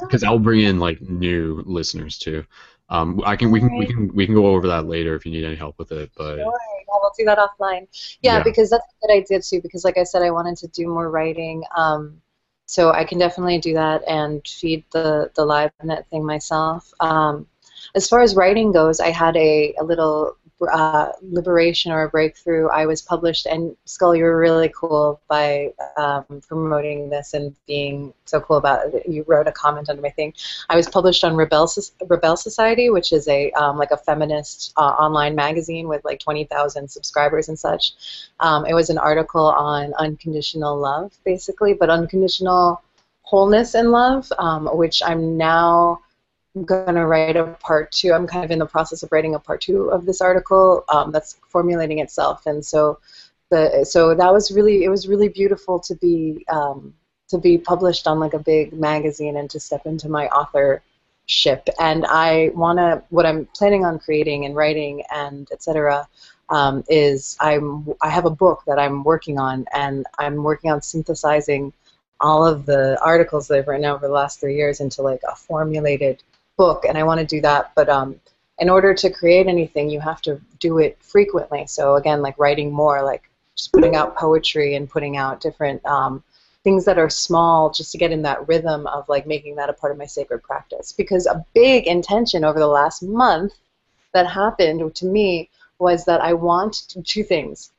[0.00, 0.30] because that.
[0.30, 2.44] will bring in like new listeners too.
[2.88, 5.30] Um, I can we can we can we can go over that later if you
[5.30, 6.10] need any help with it.
[6.16, 6.52] But sure.
[6.88, 7.86] We'll do that offline.
[8.22, 9.60] Yeah, yeah, because that's a good idea too.
[9.60, 11.64] Because like I said, I wanted to do more writing.
[11.76, 12.20] Um,
[12.66, 16.92] so I can definitely do that and feed the the live net thing myself.
[17.00, 17.46] Um,
[17.94, 20.36] as far as writing goes, I had a, a little
[20.72, 25.72] uh, liberation or a breakthrough, I was published, and Skull, you were really cool by
[25.96, 29.08] um, promoting this and being so cool about it.
[29.08, 30.34] You wrote a comment under my thing.
[30.68, 34.80] I was published on Rebel, Rebelle Society, which is a um, like a feminist uh,
[34.80, 37.92] online magazine with like 20,000 subscribers and such.
[38.40, 42.82] Um, it was an article on unconditional love, basically, but unconditional
[43.22, 46.00] wholeness and love, um, which I'm now
[46.64, 48.12] going to write a part two.
[48.12, 51.12] I'm kind of in the process of writing a part two of this article um,
[51.12, 52.98] that's formulating itself, and so
[53.50, 56.94] the so that was really it was really beautiful to be um,
[57.28, 61.68] to be published on like a big magazine and to step into my authorship.
[61.78, 66.08] And I want to what I'm planning on creating and writing and etc.
[66.50, 70.82] Um, is I'm I have a book that I'm working on, and I'm working on
[70.82, 71.72] synthesizing
[72.20, 75.36] all of the articles that I've written over the last three years into like a
[75.36, 76.22] formulated
[76.58, 77.72] book, and I want to do that.
[77.74, 78.20] But um,
[78.58, 81.66] in order to create anything, you have to do it frequently.
[81.66, 86.22] So again, like writing more, like just putting out poetry and putting out different um,
[86.64, 89.72] things that are small, just to get in that rhythm of like making that a
[89.72, 90.92] part of my sacred practice.
[90.92, 93.54] Because a big intention over the last month
[94.12, 97.70] that happened to me was that I want two things.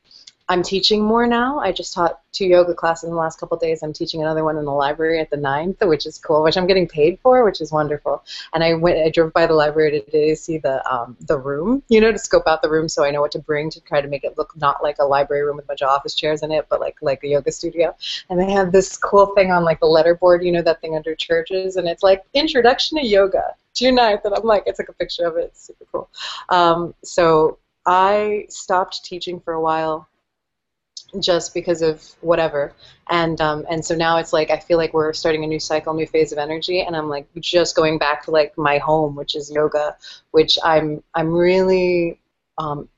[0.50, 1.60] I'm teaching more now.
[1.60, 3.84] I just taught two yoga classes in the last couple days.
[3.84, 6.66] I'm teaching another one in the library at the ninth, which is cool, which I'm
[6.66, 8.24] getting paid for, which is wonderful.
[8.54, 11.84] And I went, I drove by the library today to see the um, the room,
[11.88, 14.02] you know, to scope out the room so I know what to bring to try
[14.02, 16.42] to make it look not like a library room with a bunch of office chairs
[16.42, 17.96] in it, but like like a yoga studio.
[18.32, 21.14] And they have this cool thing on like the letterboard, you know, that thing under
[21.14, 24.94] churches, and it's like introduction to yoga, June 9th, and I'm like, I took a
[24.94, 25.52] picture of it.
[25.52, 26.10] It's super cool.
[26.50, 30.08] Um, so I stopped teaching for a while
[31.20, 32.74] just because of whatever.
[33.10, 35.94] And um, and so now it's like I feel like we're starting a new cycle,
[35.94, 39.36] new phase of energy, and I'm like just going back to like my home, which
[39.36, 39.96] is yoga,
[40.32, 42.20] which I'm I'm really
[42.58, 42.90] um,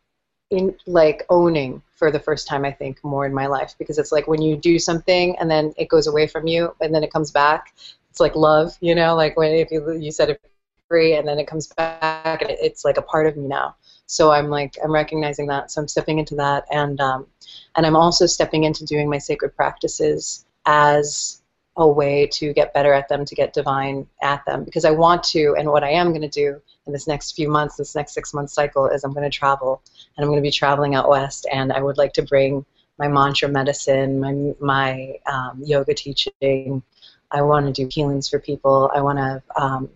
[0.49, 4.11] in like owning for the first time I think more in my life because it's
[4.11, 7.13] like when you do something and then it goes away from you and then it
[7.13, 7.73] comes back.
[8.09, 10.41] It's like love, you know, like when if you you said it
[10.89, 13.75] free and then it comes back it's like a part of me now.
[14.11, 15.71] So I'm like I'm recognizing that.
[15.71, 17.27] So I'm stepping into that and um,
[17.75, 21.41] and I'm also stepping into doing my sacred practices as
[21.77, 24.65] a way to get better at them, to get divine at them.
[24.65, 27.49] Because I want to, and what I am going to do in this next few
[27.49, 29.81] months, this next six month cycle, is I'm going to travel,
[30.17, 32.65] and I'm going to be traveling out west, and I would like to bring
[32.99, 36.83] my mantra medicine, my my um, yoga teaching.
[37.31, 38.91] I want to do healings for people.
[38.93, 39.89] I want to um,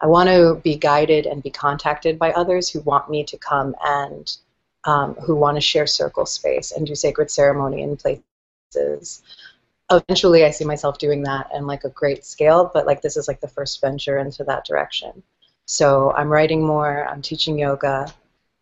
[0.00, 3.74] I want to be guided and be contacted by others who want me to come
[3.82, 4.36] and
[4.84, 9.22] um, who want to share circle space and do sacred ceremony in places.
[9.90, 13.28] Eventually, I see myself doing that in like a great scale, but like this is
[13.28, 15.22] like the first venture into that direction.
[15.66, 17.06] So I'm writing more.
[17.08, 18.12] I'm teaching yoga,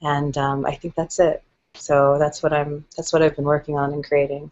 [0.01, 1.43] and um, I think that's it.
[1.75, 2.85] So that's what I'm.
[2.97, 4.51] That's what I've been working on and creating.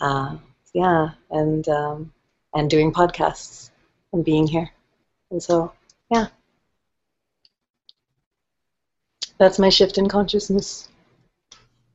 [0.00, 0.36] Uh,
[0.72, 2.12] yeah, and um,
[2.54, 3.70] and doing podcasts
[4.12, 4.70] and being here.
[5.30, 5.72] And so,
[6.10, 6.26] yeah,
[9.38, 10.88] that's my shift in consciousness.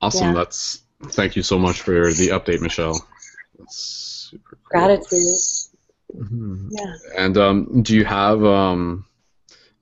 [0.02, 0.28] Awesome.
[0.30, 0.34] Yeah.
[0.34, 3.06] That's thank you so much for the update, Michelle.
[3.58, 3.78] That's
[4.32, 4.82] super cool.
[4.82, 5.36] Gratitude.
[6.16, 6.70] Mhm.
[6.72, 6.94] Yeah.
[7.18, 9.06] And um, do you have um,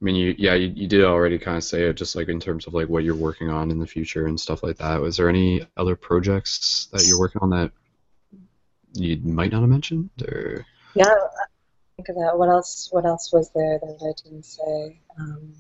[0.04, 2.42] I mean, you yeah, you, you did already kind of say it, just like in
[2.42, 5.00] terms of like what you're working on in the future and stuff like that.
[5.00, 7.72] Was there any other projects that you're working on that
[8.94, 11.14] you might not have mentioned, or Yeah,
[11.96, 12.38] think of that.
[12.38, 12.90] What else?
[12.92, 15.00] What else was there that I didn't say?
[15.20, 15.54] Um,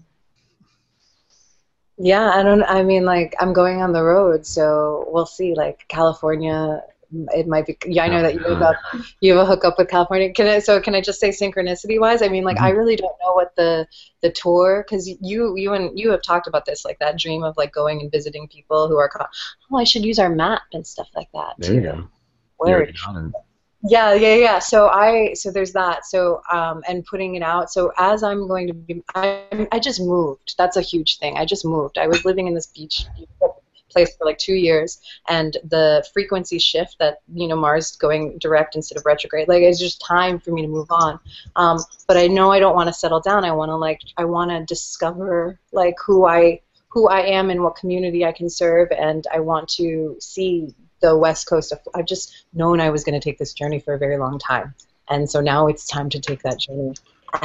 [1.97, 2.63] yeah, I don't.
[2.63, 5.53] I mean, like I'm going on the road, so we'll see.
[5.53, 7.77] Like California, it might be.
[7.85, 8.75] Yeah, I know that you have up,
[9.21, 10.33] you have a hookup with California.
[10.33, 10.59] Can I?
[10.59, 12.21] So can I just say synchronicity wise?
[12.21, 13.87] I mean, like I really don't know what the
[14.21, 17.55] the tour because you you and you have talked about this, like that dream of
[17.57, 19.11] like going and visiting people who are.
[19.71, 21.55] Oh, I should use our map and stuff like that.
[21.59, 22.07] there you go.
[22.57, 23.33] Where already got it.
[23.83, 24.59] Yeah, yeah, yeah.
[24.59, 26.05] So I, so there's that.
[26.05, 27.71] So um, and putting it out.
[27.71, 30.55] So as I'm going to be, I, I just moved.
[30.57, 31.37] That's a huge thing.
[31.37, 31.97] I just moved.
[31.97, 33.05] I was living in this beach
[33.93, 38.75] place for like two years, and the frequency shift that you know Mars going direct
[38.75, 39.47] instead of retrograde.
[39.47, 41.19] Like it's just time for me to move on.
[41.55, 43.45] Um, but I know I don't want to settle down.
[43.45, 47.63] I want to like, I want to discover like who I who I am and
[47.63, 52.07] what community I can serve, and I want to see the west coast of I've
[52.07, 54.73] just known I was going to take this journey for a very long time,
[55.09, 56.95] and so now it's time to take that journey.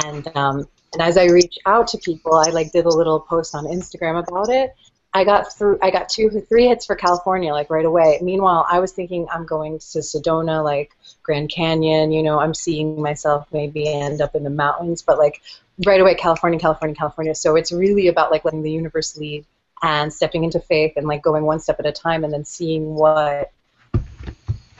[0.05, 3.53] And um, and as I reach out to people, I like did a little post
[3.53, 4.73] on Instagram about it.
[5.13, 5.77] I got through.
[5.81, 8.19] I got two, three hits for California like right away.
[8.21, 10.91] Meanwhile, I was thinking I'm going to Sedona, like
[11.23, 12.11] Grand Canyon.
[12.11, 15.41] You know, I'm seeing myself maybe end up in the mountains, but like
[15.85, 17.35] right away, California, California, California.
[17.35, 19.45] So it's really about like letting the universe lead
[19.81, 22.95] and stepping into faith and like going one step at a time and then seeing
[22.95, 23.51] what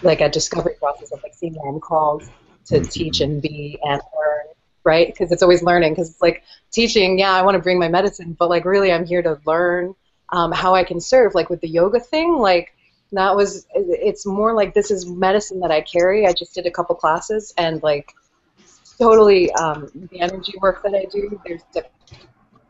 [0.01, 2.23] like a discovery process of like seeing where I'm called
[2.65, 4.45] to teach and be and learn,
[4.83, 5.07] right?
[5.07, 5.93] Because it's always learning.
[5.93, 9.05] Because it's like teaching, yeah, I want to bring my medicine, but like really, I'm
[9.05, 9.95] here to learn
[10.29, 11.35] um, how I can serve.
[11.35, 12.73] Like with the yoga thing, like
[13.11, 16.27] that was, it's more like this is medicine that I carry.
[16.27, 18.13] I just did a couple classes and like
[18.99, 21.41] totally um, the energy work that I do.
[21.45, 21.63] There's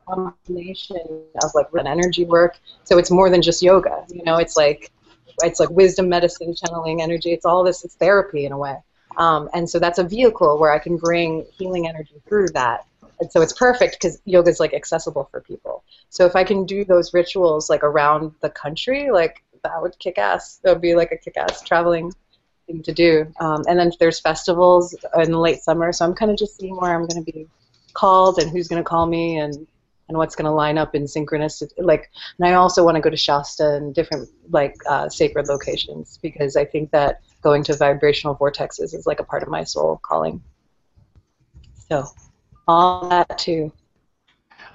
[0.10, 2.60] combination of like an energy work.
[2.84, 4.06] So it's more than just yoga.
[4.10, 4.92] You know, it's like
[5.44, 7.32] it's like wisdom medicine, channeling energy.
[7.32, 7.84] It's all this.
[7.84, 8.78] It's therapy in a way.
[9.18, 12.86] Um, and so that's a vehicle where I can bring healing energy through that.
[13.20, 15.84] And so it's perfect because yoga is like accessible for people.
[16.10, 20.18] So if I can do those rituals like around the country, like that would kick
[20.18, 20.60] ass.
[20.64, 22.14] That would be like a kick ass traveling
[22.68, 23.32] thing to do.
[23.40, 26.78] Um, and then there's festivals in the late summer, so I'm kind of just seeing
[26.78, 27.48] where I'm going to be
[27.94, 29.68] called and who's going to call me and
[30.10, 31.72] and what's going to line up in synchronicity.
[31.78, 36.20] Like, and I also want to go to Shasta and different like uh, sacred locations
[36.22, 40.02] because I think that going to vibrational vortexes is like a part of my soul
[40.04, 40.42] calling.
[41.90, 42.06] So,
[42.68, 43.72] all that too.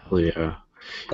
[0.09, 0.55] Hell yeah.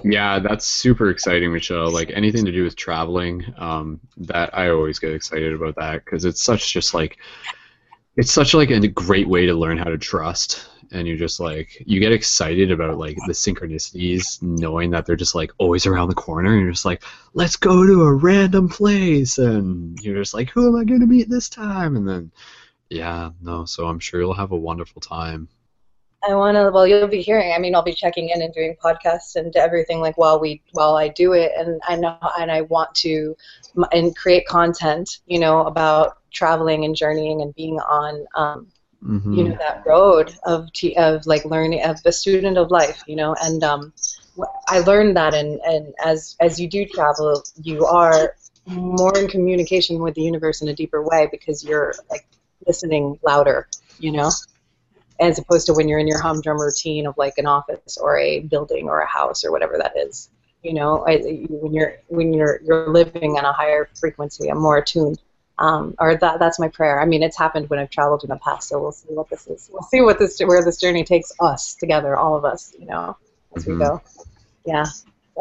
[0.05, 1.91] Yeah, that's super exciting, Michelle.
[1.91, 6.25] Like anything to do with traveling, um, that I always get excited about that because
[6.25, 7.19] it's such just like
[8.17, 11.83] it's such like a great way to learn how to trust and you're just like
[11.87, 16.15] you get excited about like the synchronicities knowing that they're just like always around the
[16.15, 17.03] corner and you're just like
[17.35, 21.07] let's go to a random place and you're just like who am i going to
[21.07, 22.31] meet this time and then
[22.89, 25.49] yeah no so i'm sure you'll have a wonderful time
[26.29, 26.71] I want to.
[26.71, 27.53] Well, you'll be hearing.
[27.53, 30.97] I mean, I'll be checking in and doing podcasts and everything like while we while
[30.97, 33.35] I do it, and I know and I want to
[33.93, 38.67] and create content, you know, about traveling and journeying and being on, um,
[39.05, 39.33] mm-hmm.
[39.33, 43.17] you know, that road of t- of like learning of the student of life, you
[43.17, 43.93] know, and um,
[44.69, 48.35] I learned that, and and as as you do travel, you are
[48.67, 52.27] more in communication with the universe in a deeper way because you're like
[52.67, 54.31] listening louder, you know
[55.21, 58.41] as opposed to when you're in your humdrum routine of like an office or a
[58.41, 60.31] building or a house or whatever that is.
[60.63, 64.79] You know, I, when you're when you're you're living on a higher frequency, I'm more
[64.79, 65.21] attuned.
[65.61, 67.01] Um, or that that's my prayer.
[67.01, 69.47] I mean, it's happened when I've traveled in the past, so we'll see what this
[69.47, 69.69] is.
[69.71, 72.75] We'll see what this where this journey takes us together, all of us.
[72.79, 73.17] You know,
[73.55, 73.73] as mm-hmm.
[73.73, 74.03] we go.
[74.65, 74.87] Yeah.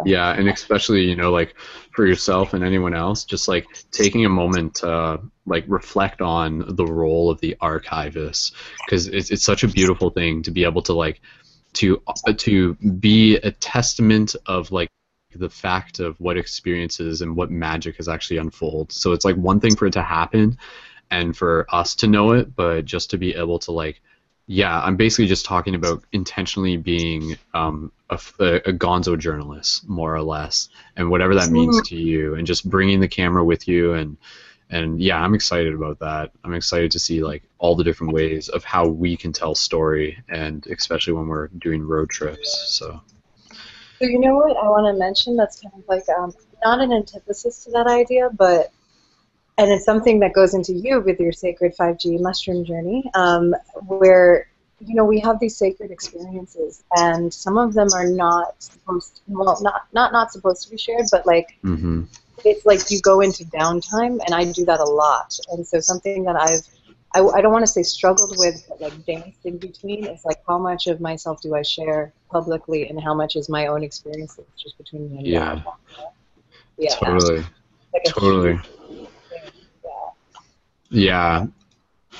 [0.05, 1.55] Yeah, and especially you know like
[1.93, 6.85] for yourself and anyone else, just like taking a moment to like reflect on the
[6.85, 8.55] role of the archivist
[8.85, 11.21] because it's it's such a beautiful thing to be able to like
[11.73, 12.01] to
[12.37, 14.89] to be a testament of like
[15.35, 18.91] the fact of what experiences and what magic has actually unfolded.
[18.91, 20.57] So it's like one thing for it to happen
[21.11, 24.01] and for us to know it, but just to be able to like
[24.51, 30.23] yeah, I'm basically just talking about intentionally being um, a, a, gonzo journalist, more or
[30.23, 34.17] less, and whatever that means to you, and just bringing the camera with you, and
[34.71, 36.31] and yeah, I'm excited about that.
[36.43, 40.17] I'm excited to see like all the different ways of how we can tell story,
[40.29, 42.75] and especially when we're doing road trips.
[42.75, 43.01] So.
[43.99, 45.35] So you know what I want to mention?
[45.35, 46.33] That's kind of like um,
[46.63, 48.71] not an antithesis to that idea, but
[49.57, 53.53] and it's something that goes into you with your sacred 5G mushroom journey, um,
[53.87, 54.47] where
[54.79, 59.21] you know we have these sacred experiences, and some of them are not supposed, to,
[59.27, 62.03] well, not not not supposed to be shared, but like mm-hmm.
[62.45, 66.23] it's like you go into downtime, and I do that a lot, and so something
[66.23, 66.65] that I've
[67.15, 70.41] I, I don't want to say struggled with, but like danced in between is like
[70.47, 74.45] how much of myself do I share publicly, and how much is my own experiences
[74.57, 75.61] just between me and yeah.
[75.63, 75.73] God.
[76.77, 77.43] Yeah, totally,
[77.93, 78.59] like totally.
[80.89, 81.47] Yeah.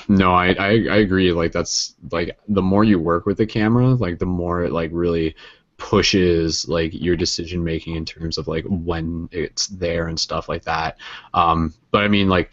[0.08, 1.32] No, I, I I agree.
[1.32, 4.90] Like that's like the more you work with the camera, like the more it like
[4.92, 5.36] really
[5.76, 10.64] pushes like your decision making in terms of like when it's there and stuff like
[10.64, 10.98] that.
[11.34, 12.50] Um, but I mean like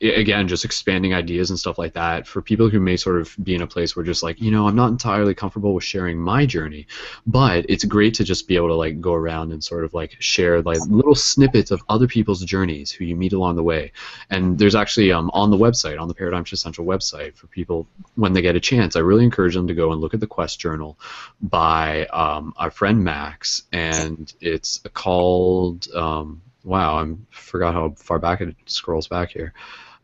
[0.00, 3.54] again, just expanding ideas and stuff like that for people who may sort of be
[3.54, 6.46] in a place where just like, you know, I'm not entirely comfortable with sharing my
[6.46, 6.86] journey,
[7.26, 10.16] but it's great to just be able to like go around and sort of like
[10.18, 13.92] share like little snippets of other people's journeys who you meet along the way.
[14.30, 17.86] And there's actually um, on the website, on the Paradigm Shift Central website, for people
[18.16, 20.26] when they get a chance, I really encourage them to go and look at the
[20.26, 20.98] Quest Journal
[21.40, 25.88] by um, our friend Max, and it's called.
[25.94, 29.54] Um, wow, I forgot how far back it scrolls back here.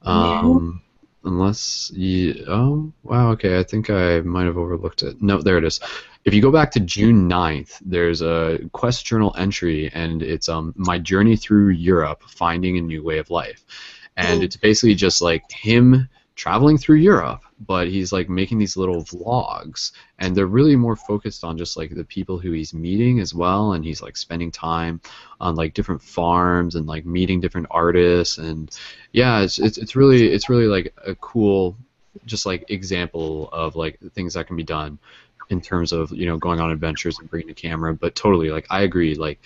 [0.03, 0.89] Um, yeah.
[1.31, 5.23] Unless you, oh, wow, okay, I think I might have overlooked it.
[5.23, 5.79] No, there it is.
[6.25, 10.73] If you go back to June 9th, there's a Quest Journal entry, and it's um
[10.77, 13.65] my journey through Europe, finding a new way of life,
[14.17, 19.03] and it's basically just like him traveling through Europe, but he's like making these little
[19.05, 23.35] vlogs, and they're really more focused on just like the people who he's meeting as
[23.35, 25.01] well, and he's like spending time
[25.41, 28.77] on like different farms and like meeting different artists, and
[29.13, 31.77] yeah, it's it's, it's really it's really like a cool
[32.27, 34.99] just like example of like things that can be done
[35.49, 38.67] in terms of you know going on adventures and bringing a camera, but totally like
[38.71, 39.41] I agree like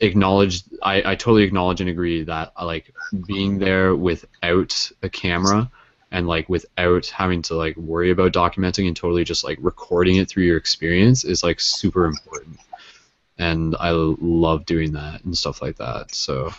[0.00, 2.92] acknowledge I, I totally acknowledge and agree that like
[3.26, 5.70] being there without a camera
[6.10, 10.28] and like without having to like worry about documenting and totally just like recording it
[10.28, 12.58] through your experience is like super important
[13.38, 16.52] and i love doing that and stuff like that so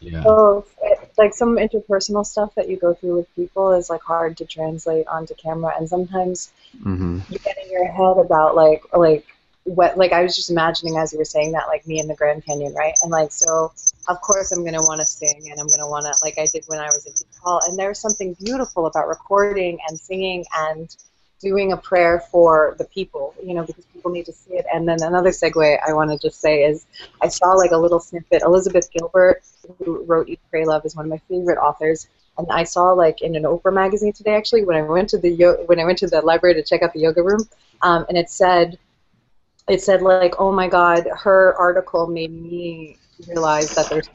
[0.00, 0.74] yeah both.
[1.18, 5.06] like some interpersonal stuff that you go through with people is like hard to translate
[5.08, 7.20] onto camera and sometimes mm-hmm.
[7.28, 9.26] you get in your head about like like
[9.64, 12.14] what like I was just imagining as you were saying that like me in the
[12.14, 12.94] Grand Canyon, right?
[13.02, 13.72] And like so
[14.08, 16.64] of course I'm gonna want to sing and I'm gonna want to like I did
[16.68, 17.60] when I was in Nepal.
[17.66, 20.94] And there's something beautiful about recording and singing and
[21.40, 24.66] doing a prayer for the people, you know, because people need to see it.
[24.72, 26.86] And then another segue I want to just say is
[27.22, 28.42] I saw like a little snippet.
[28.42, 29.42] Elizabeth Gilbert,
[29.78, 32.08] who wrote Eat, Pray, Love, is one of my favorite authors.
[32.38, 35.30] And I saw like in an Oprah magazine today, actually, when I went to the
[35.30, 37.40] yo- when I went to the library to check out the yoga room,
[37.82, 38.78] um, and it said
[39.68, 42.98] it said like, oh my god, her article made me
[43.28, 44.08] realize that there's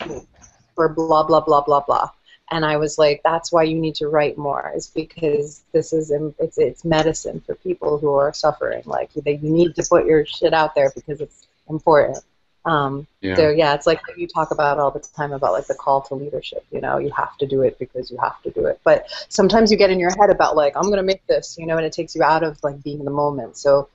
[0.76, 2.10] for blah blah blah blah blah.
[2.52, 6.12] And I was like, that's why you need to write more, is because this is
[6.40, 8.82] it's it's medicine for people who are suffering.
[8.86, 12.20] Like they, you need to put your shit out there because it's important.
[12.66, 13.36] Um, Yeah.
[13.36, 16.16] So yeah, it's like you talk about all the time about like the call to
[16.16, 16.66] leadership.
[16.72, 18.80] You know, you have to do it because you have to do it.
[18.84, 21.78] But sometimes you get in your head about like I'm gonna make this, you know,
[21.78, 23.58] and it takes you out of like being in the moment.
[23.58, 23.90] So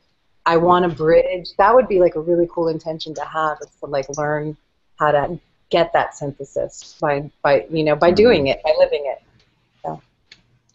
[0.47, 1.51] I want to bridge.
[1.59, 4.57] That would be like a really cool intention to have is to like learn
[4.99, 5.39] how to
[5.71, 9.25] get that synthesis by by you know by doing it by living it.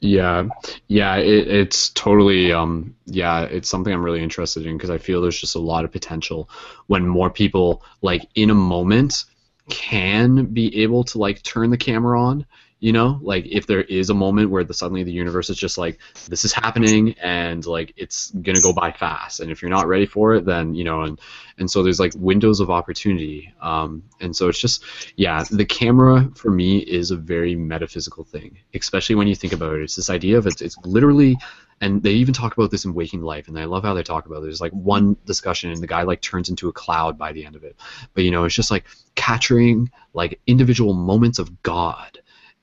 [0.02, 0.48] Yeah,
[0.88, 5.22] yeah, it, it's totally, um, yeah, it's something I'm really interested in because I feel
[5.22, 6.50] there's just a lot of potential
[6.88, 9.26] when more people, like, in a moment,
[9.70, 12.46] can be able to like turn the camera on.
[12.82, 15.78] You know, like if there is a moment where the suddenly the universe is just
[15.78, 16.00] like
[16.30, 20.06] this is happening and like it's gonna go by fast, and if you're not ready
[20.06, 21.20] for it, then you know, and
[21.58, 24.86] and so there's like windows of opportunity, um, and so it's just
[25.18, 29.74] yeah, the camera for me is a very metaphysical thing, especially when you think about
[29.74, 29.82] it.
[29.82, 31.38] It's this idea of it's, it's literally,
[31.82, 34.26] and they even talk about this in Waking Life, and I love how they talk
[34.26, 34.44] about it.
[34.44, 37.58] There's like one discussion, and the guy like turns into a cloud by the end
[37.58, 37.76] of it.
[38.14, 42.20] But you know, it's just like capturing like individual moments of God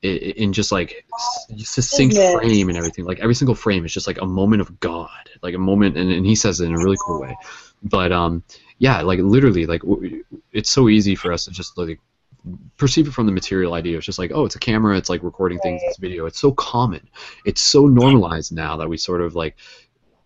[0.06, 1.06] in just like
[1.58, 2.34] succinct Goodness.
[2.34, 3.04] frame and everything.
[3.04, 6.10] Like every single frame is just like a moment of God, like a moment, and,
[6.10, 7.36] and he says it in a really cool way.
[7.82, 8.42] But um,
[8.78, 9.82] yeah, like literally, like
[10.52, 12.00] it's so easy for us to just like
[12.76, 13.96] perceive it from the material idea.
[13.96, 16.26] It's just like, oh, it's a camera, it's like recording things, it's video.
[16.26, 17.08] It's so common.
[17.44, 19.56] It's so normalized now that we sort of like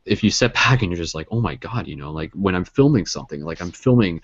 [0.04, 2.54] if you step back and you're just like, oh my god, you know, like when
[2.54, 4.20] I'm filming something, like I'm filming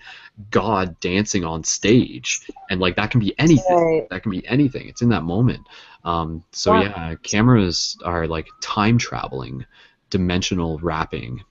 [0.51, 3.75] God dancing on stage, and like that can be anything.
[3.75, 4.09] Right.
[4.09, 4.87] That can be anything.
[4.87, 5.67] It's in that moment.
[6.03, 6.81] Um, so Wow.
[6.81, 9.65] yeah, cameras are like time traveling,
[10.09, 11.43] dimensional wrapping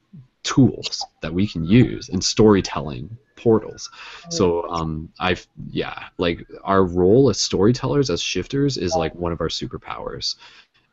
[0.42, 3.90] tools that we can use and storytelling portals.
[4.30, 9.40] So um, I've yeah, like our role as storytellers, as shifters, is like one of
[9.40, 10.36] our superpowers.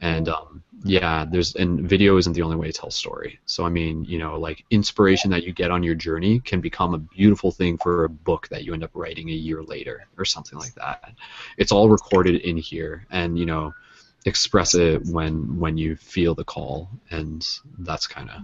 [0.04, 3.39] And um, yeah, there's and video isn't the only way to tell story.
[3.45, 6.93] So I mean, you know, like inspiration that you get on your journey can become
[6.93, 10.26] a beautiful thing for a book that you end up writing a year later or
[10.26, 11.14] something like that.
[11.58, 13.74] It's all recorded in here, and you know,
[14.26, 17.47] express it when when you feel the call, and
[17.80, 18.41] that's kind of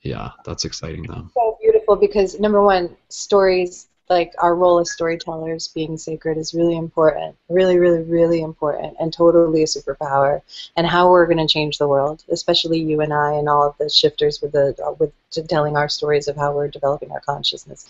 [0.00, 1.28] yeah, that's exciting though.
[1.34, 6.76] so beautiful because number one, stories like our role as storytellers being sacred is really
[6.76, 10.40] important, really, really, really important, and totally a superpower.
[10.76, 13.78] And how we're going to change the world, especially you and I and all of
[13.78, 15.12] the shifters with the with
[15.48, 17.86] telling our stories of how we're developing our consciousness,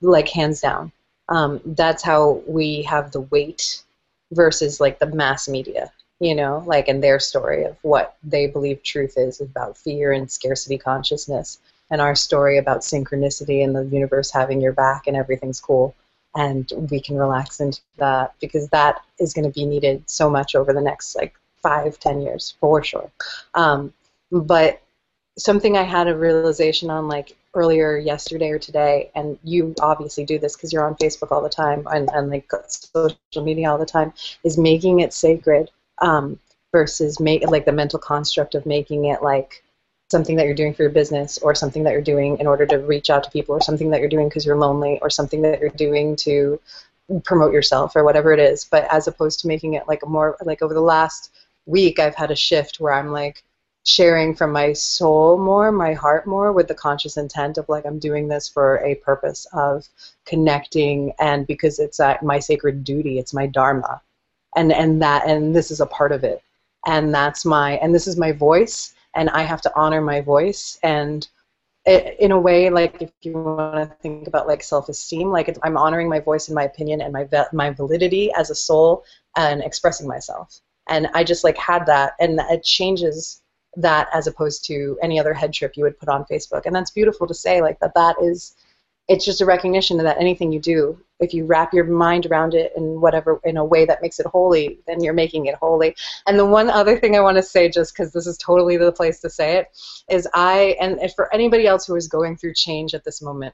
[0.00, 0.92] like hands down.
[1.28, 3.82] Um, that's how we have the weight
[4.32, 8.82] versus like the mass media you know, like in their story of what they believe
[8.82, 11.58] truth is about fear and scarcity consciousness,
[11.90, 15.94] and our story about synchronicity and the universe having your back and everything's cool.
[16.36, 20.54] And we can relax into that because that is going to be needed so much
[20.54, 23.10] over the next like five, ten years for sure.
[23.54, 23.92] Um,
[24.30, 24.80] but
[25.36, 30.38] something I had a realization on like earlier yesterday or today, and you obviously do
[30.38, 33.86] this because you're on Facebook all the time and, and like social media all the
[33.86, 34.12] time,
[34.44, 36.38] is making it sacred um,
[36.72, 39.64] versus make like the mental construct of making it like
[40.10, 42.78] something that you're doing for your business or something that you're doing in order to
[42.78, 45.60] reach out to people or something that you're doing because you're lonely or something that
[45.60, 46.60] you're doing to
[47.24, 48.64] promote yourself or whatever it is.
[48.64, 51.30] But as opposed to making it like a more like over the last
[51.66, 53.42] week i've had a shift where i'm like
[53.84, 57.98] sharing from my soul more my heart more with the conscious intent of like i'm
[57.98, 59.88] doing this for a purpose of
[60.26, 64.00] connecting and because it's uh, my sacred duty it's my dharma.
[64.56, 66.42] And and that and this is a part of it.
[66.86, 70.78] And that's my and this is my voice and i have to honor my voice.
[70.82, 71.26] And
[71.86, 75.78] it, in a way like if you want to think about like self-esteem like i'm
[75.78, 79.04] honoring my voice and my opinion and my my validity as a soul
[79.36, 80.60] and expressing myself.
[80.88, 83.42] And i just like had that and it changes
[83.76, 86.66] that as opposed to any other head trip you would put on facebook.
[86.66, 88.56] And that's beautiful to say like that that is
[89.10, 92.72] it's just a recognition that anything you do, if you wrap your mind around it
[92.76, 95.96] in whatever in a way that makes it holy, then you're making it holy.
[96.28, 98.92] And the one other thing I want to say, just because this is totally the
[98.92, 99.66] place to say it,
[100.08, 103.52] is I and for anybody else who is going through change at this moment,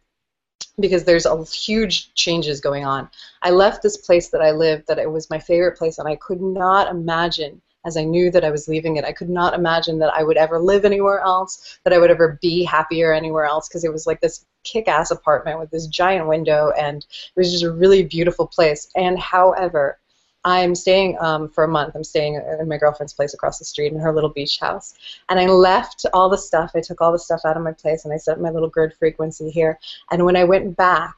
[0.79, 3.09] because there's a huge changes going on.
[3.41, 6.17] I left this place that I lived that it was my favorite place, and I
[6.17, 9.99] could not imagine as I knew that I was leaving it, I could not imagine
[10.01, 13.69] that I would ever live anywhere else, that I would ever be happier anywhere else,
[13.69, 17.53] because it was like this kick ass apartment with this giant window, and it was
[17.53, 18.89] just a really beautiful place.
[18.97, 19.99] And however,
[20.45, 21.97] I'm staying um, for a month.
[21.97, 24.95] I'm staying in my girlfriend's place across the street in her little beach house.
[25.29, 26.71] And I left all the stuff.
[26.77, 28.95] I took all the stuff out of my place and I set my little grid
[28.95, 29.81] frequency here.
[30.13, 31.17] And when I went back,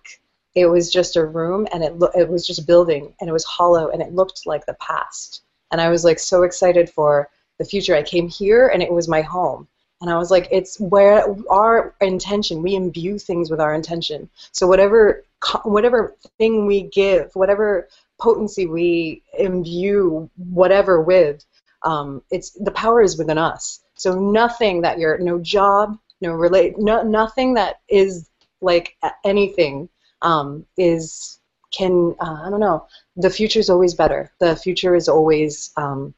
[0.54, 3.34] it was just a room and it lo- it was just a building and it
[3.34, 5.42] was hollow and it looked like the past.
[5.70, 7.94] And I was like so excited for the future.
[7.94, 9.68] I came here and it was my home.
[10.00, 12.62] And I was like, it's where our intention.
[12.62, 14.30] We imbue things with our intention.
[14.52, 15.24] So whatever
[15.64, 17.88] whatever thing we give, whatever
[18.20, 21.44] potency we imbue whatever with,
[21.82, 23.80] um, it's the power is within us.
[23.94, 28.28] So nothing that you're no job, no relate, no nothing that is
[28.60, 29.88] like anything
[30.22, 31.38] um, is
[31.72, 32.86] can uh, I don't know.
[33.16, 34.30] The future is always better.
[34.40, 36.14] The future is always um,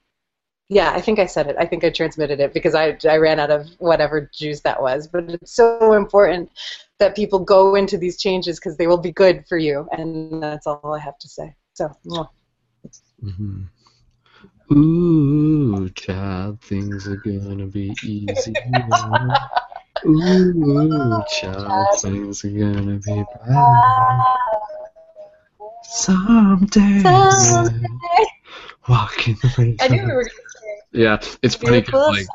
[0.70, 1.57] yeah, I think I said it.
[1.59, 5.09] I think I transmitted it because I, I ran out of whatever juice that was.
[5.09, 6.48] But it's so important
[7.01, 9.88] that people go into these changes because they will be good for you.
[9.92, 11.57] And that's all I have to say.
[11.74, 12.28] So, mwah.
[13.20, 13.62] hmm
[14.72, 18.55] Ooh, child, things are gonna be easy.
[20.07, 24.79] Ooh, child, things are gonna be bright.
[25.93, 27.86] Someday, Someday.
[28.88, 32.26] walking the I knew we were going to say Yeah, it's funny 'cause, beautiful like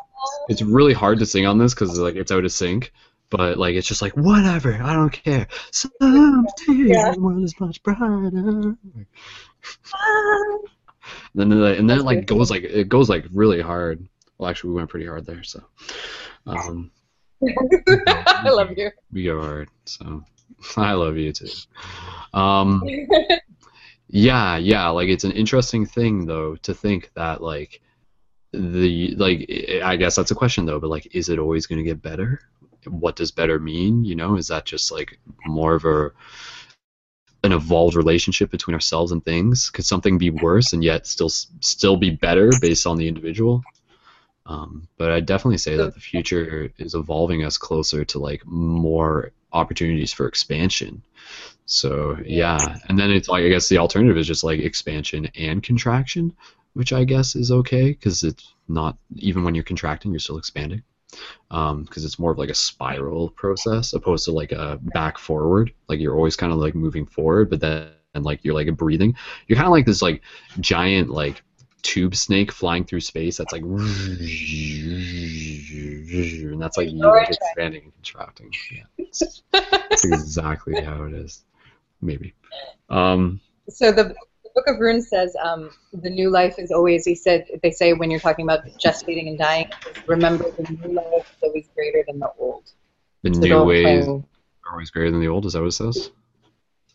[0.50, 2.92] it's really hard to sing on this because like it's out of sync.
[3.30, 5.48] But like it's just like whatever, I don't care.
[5.72, 7.12] Someday Yeah.
[7.12, 8.06] the world is much brighter.
[8.14, 8.78] And
[11.34, 14.08] then it- and then it like goes like it goes like really hard.
[14.38, 15.64] Well, actually, we went pretty hard there, so
[16.46, 16.92] um,
[17.42, 18.92] I love you.
[19.14, 19.70] we go hard.
[19.86, 20.24] So
[20.78, 21.48] I love you too.
[22.34, 22.84] Um,
[24.08, 24.88] yeah, yeah.
[24.90, 27.82] Like it's an interesting thing though to think that like
[28.54, 29.50] the like
[29.84, 30.80] I guess that's a question though.
[30.80, 32.42] But like, is it always going to get better?
[32.88, 34.04] What does better mean?
[34.06, 36.12] You know, is that just like more of a
[37.44, 39.70] an evolved relationship between ourselves and things?
[39.70, 43.64] Could something be worse and yet still still be better based on the individual?
[44.46, 49.32] Um, but I definitely say that the future is evolving us closer to like more
[49.54, 51.02] opportunities for expansion.
[51.66, 55.64] So yeah, and then it's like I guess the alternative is just like expansion and
[55.64, 56.36] contraction,
[56.74, 60.84] which I guess is okay because it's not even when you're contracting, you're still expanding.
[61.50, 65.74] Because it's more of like a spiral process opposed to like a back forward.
[65.88, 68.72] Like you're always kind of like moving forward, but then and like you're like a
[68.72, 69.16] breathing.
[69.48, 70.22] You're kind of like this like
[70.60, 71.42] giant like
[71.86, 73.80] tube snake flying through space that's like and
[76.60, 78.52] that's like you like, expanding and contracting.
[78.72, 78.86] Yeah.
[79.90, 81.46] That's exactly how it is.
[82.02, 82.34] Maybe.
[82.90, 87.06] Um, So the, the Book of Runes says um, the new life is always.
[87.06, 89.70] He said they say when you're talking about gestating and dying,
[90.08, 92.64] remember the new life is always greater than the old.
[93.22, 94.24] the So new ways are
[94.72, 95.46] always greater than the old.
[95.46, 96.10] Is that what it says?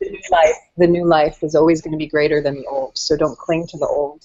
[0.00, 2.96] the new life, the new life is always going to be greater than the old.
[2.96, 4.24] So don't cling to the old.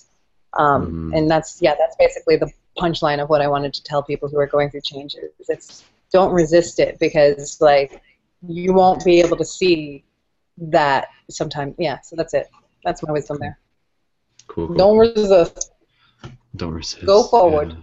[0.55, 1.17] Um, Mhm.
[1.17, 4.37] And that's yeah, that's basically the punchline of what I wanted to tell people who
[4.37, 5.31] are going through changes.
[5.47, 8.01] It's don't resist it because like
[8.47, 10.03] you won't be able to see
[10.57, 11.75] that sometime.
[11.77, 12.47] Yeah, so that's it.
[12.83, 13.57] That's my wisdom there.
[14.47, 14.67] Cool.
[14.67, 14.75] cool.
[14.75, 15.71] Don't resist.
[16.55, 17.05] Don't resist.
[17.05, 17.75] Go forward.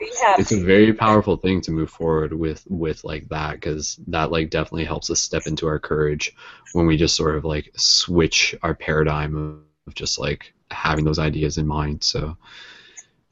[0.00, 0.36] Yeah.
[0.38, 4.50] It's a very powerful thing to move forward with with like that because that like
[4.50, 6.34] definitely helps us step into our courage
[6.72, 11.58] when we just sort of like switch our paradigm of just like having those ideas
[11.58, 12.02] in mind.
[12.02, 12.36] So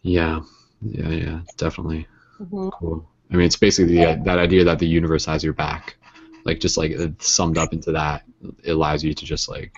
[0.02, 0.40] yeah,
[0.80, 2.06] yeah, yeah, definitely.
[2.40, 2.72] Mhm.
[2.72, 3.08] Cool.
[3.30, 5.96] I mean, it's basically the, that idea that the universe has your back.
[6.44, 8.24] Like, just like it's summed up into that,
[8.62, 9.72] it allows you to just like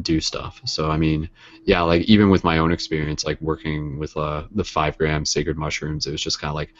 [0.00, 0.60] do stuff.
[0.64, 1.28] So, I mean,
[1.64, 5.58] yeah, like even with my own experience, like working with uh, the five gram sacred
[5.58, 6.72] mushrooms, it was just kind of like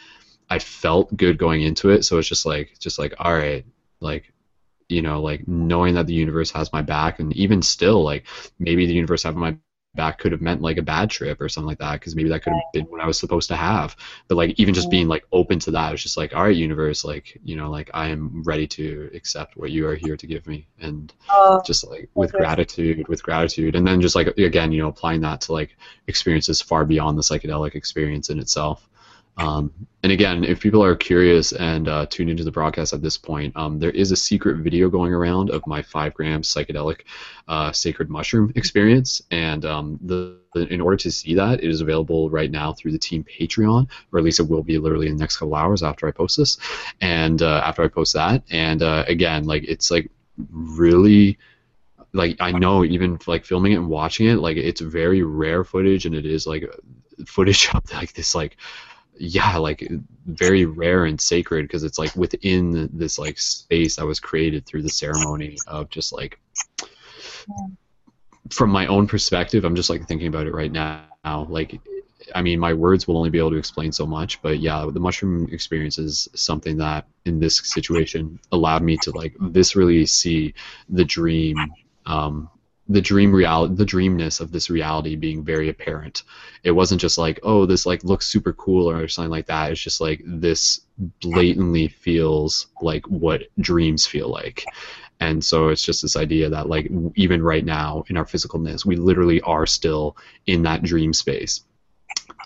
[0.49, 2.03] I felt good going into it.
[2.03, 3.65] So it's just like, just like, all right,
[3.99, 4.33] like,
[4.89, 8.25] you know, like knowing that the universe has my back, and even still, like
[8.59, 9.55] maybe the universe having my
[9.95, 12.43] back could have meant like a bad trip or something like that because maybe that
[12.43, 13.95] could have been what I was supposed to have.
[14.27, 17.03] But like even just being like open to that, it's just like, all right, universe,
[17.03, 20.47] like you know, like I am ready to accept what you are here to give
[20.47, 22.37] me, and Oh, just like with Okay.
[22.37, 25.75] gratitude, with gratitude, and then just like again, you know, applying that to like
[26.07, 28.89] experiences far beyond the psychedelic experience in itself.
[29.37, 29.71] Um,
[30.03, 33.55] and again, if people are curious and uh, tuned into the broadcast at this point,
[33.55, 37.01] um, there is a secret video going around of my five gram psychedelic
[37.47, 40.37] uh, sacred mushroom experience, and um, the,
[40.69, 44.19] in order to see that, it is available right now through the team Patreon, or
[44.19, 46.57] at least it will be literally in the next couple hours after I post this,
[47.01, 50.11] and uh, after I post that, and uh, again, like it's like
[50.51, 51.39] really
[52.13, 56.05] like I know even like filming it and watching it, like it's very rare footage,
[56.05, 56.69] and it is like
[57.25, 58.57] footage of like this like
[59.17, 59.87] yeah like
[60.25, 64.81] very rare and sacred because it's like within this like space that was created through
[64.81, 66.39] the ceremony of just like
[68.49, 71.05] from my own perspective, I'm just like thinking about it right now.
[71.25, 71.79] Like,
[72.35, 74.99] I mean, my words will only be able to explain so much, but yeah, the
[74.99, 80.53] mushroom experience is something that in this situation allowed me to like viscerally see
[80.89, 81.57] the dream,
[82.05, 82.49] um,
[82.89, 86.23] the dream reality, the dreamness of this reality being very apparent.
[86.63, 89.71] It wasn't just like, oh, this like looks super cool or something like that.
[89.71, 90.81] It's just like this
[91.21, 94.65] blatantly feels like what dreams feel like.
[95.19, 98.97] And so it's just this idea that like even right now in our physicalness, we
[98.97, 101.61] literally are still in that dream space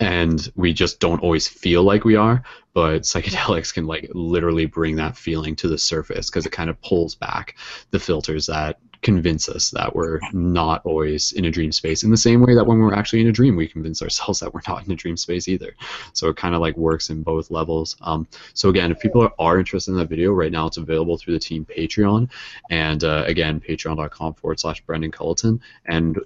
[0.00, 2.42] and we just don't always feel like we are
[2.74, 6.80] but psychedelics can like literally bring that feeling to the surface because it kind of
[6.82, 7.56] pulls back
[7.90, 12.16] the filters that convince us that we're not always in a dream space in the
[12.16, 14.84] same way that when we're actually in a dream we convince ourselves that we're not
[14.84, 15.74] in a dream space either.
[16.12, 17.96] So it kind of like works in both levels.
[18.02, 21.16] Um, so again if people are, are interested in that video right now it's available
[21.16, 22.30] through the team patreon.
[22.70, 25.60] And uh, again patreon.com forward slash brendon culliton.
[25.86, 26.18] And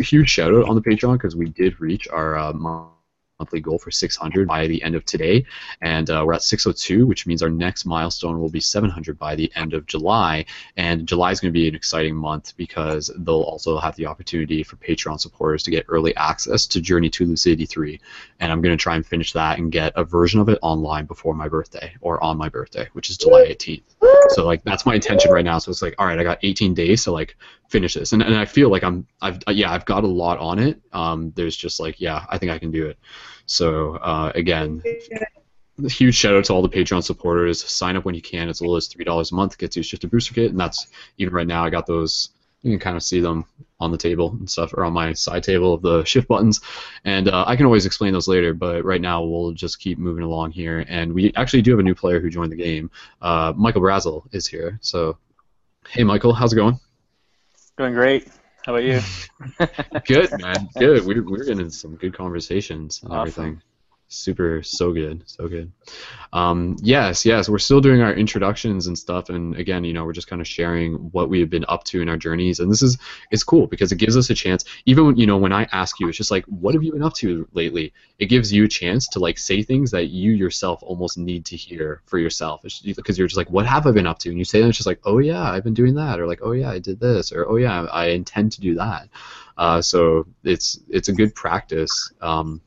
[0.00, 2.52] huge shout out on the patreon because we did reach our uh,
[3.38, 5.44] monthly goal for 600 by the end of today,
[5.80, 9.52] and uh, we're at 602, which means our next milestone will be 700 by the
[9.54, 10.44] end of July.
[10.76, 14.64] And July is going to be an exciting month because they'll also have the opportunity
[14.64, 18.00] for Patreon supporters to get early access to Journey to Lucidity 3,
[18.40, 21.06] and I'm going to try and finish that and get a version of it online
[21.06, 23.82] before my birthday or on my birthday, which is July 18th.
[24.30, 25.58] So like that's my intention right now.
[25.58, 27.36] So it's like, all right, I got 18 days to like
[27.68, 30.58] finish this, and and I feel like I'm I've yeah I've got a lot on
[30.58, 30.80] it.
[30.92, 32.98] Um, there's just like yeah I think I can do it.
[33.46, 34.82] So uh, again,
[35.86, 37.62] huge shout out to all the Patreon supporters.
[37.62, 38.48] Sign up when you can.
[38.48, 39.58] It's as little as three dollars a month.
[39.58, 40.88] Gets you a shifter booster kit, and that's
[41.18, 41.64] even right now.
[41.64, 42.30] I got those.
[42.62, 43.44] You can kind of see them
[43.78, 46.60] on the table and stuff, or on my side table of the shift buttons.
[47.04, 50.24] And uh, I can always explain those later, but right now we'll just keep moving
[50.24, 50.84] along here.
[50.88, 52.90] And we actually do have a new player who joined the game.
[53.22, 54.76] Uh, Michael Brazel is here.
[54.82, 55.18] So,
[55.88, 56.80] hey, Michael, how's it going?
[57.78, 58.26] Doing great.
[58.66, 59.00] How about you?
[60.06, 60.68] good, man.
[60.76, 61.06] Good.
[61.06, 63.20] We're, we're getting some good conversations and Awesome.
[63.20, 63.62] everything.
[64.10, 65.70] Super, so good, so good.
[66.32, 70.14] Um, yes, yes, we're still doing our introductions and stuff, and again, you know, we're
[70.14, 72.80] just kind of sharing what we have been up to in our journeys, and this
[72.80, 72.96] is
[73.30, 74.64] it's cool because it gives us a chance.
[74.86, 77.02] Even when, you know, when I ask you, it's just like, what have you been
[77.02, 77.92] up to lately?
[78.18, 81.56] It gives you a chance to like say things that you yourself almost need to
[81.56, 84.30] hear for yourself, because you're just like, what have I been up to?
[84.30, 86.40] And you say that, it's just like, oh yeah, I've been doing that, or like,
[86.42, 89.10] oh yeah, I did this, or oh yeah, I intend to do that.
[89.58, 92.10] Uh, so it's it's a good practice.
[92.22, 92.62] Um,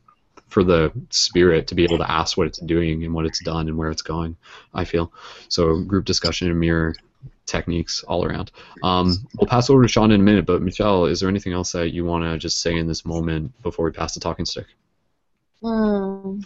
[0.52, 3.68] for the spirit to be able to ask what it's doing and what it's done
[3.68, 4.36] and where it's going.
[4.74, 5.12] I feel
[5.48, 5.80] so.
[5.80, 6.94] Group discussion and mirror
[7.46, 8.52] techniques all around.
[8.82, 11.72] Um, we'll pass over to Sean in a minute, but Michelle, is there anything else
[11.72, 14.66] that you want to just say in this moment before we pass the talking stick?
[15.62, 16.40] Hmm.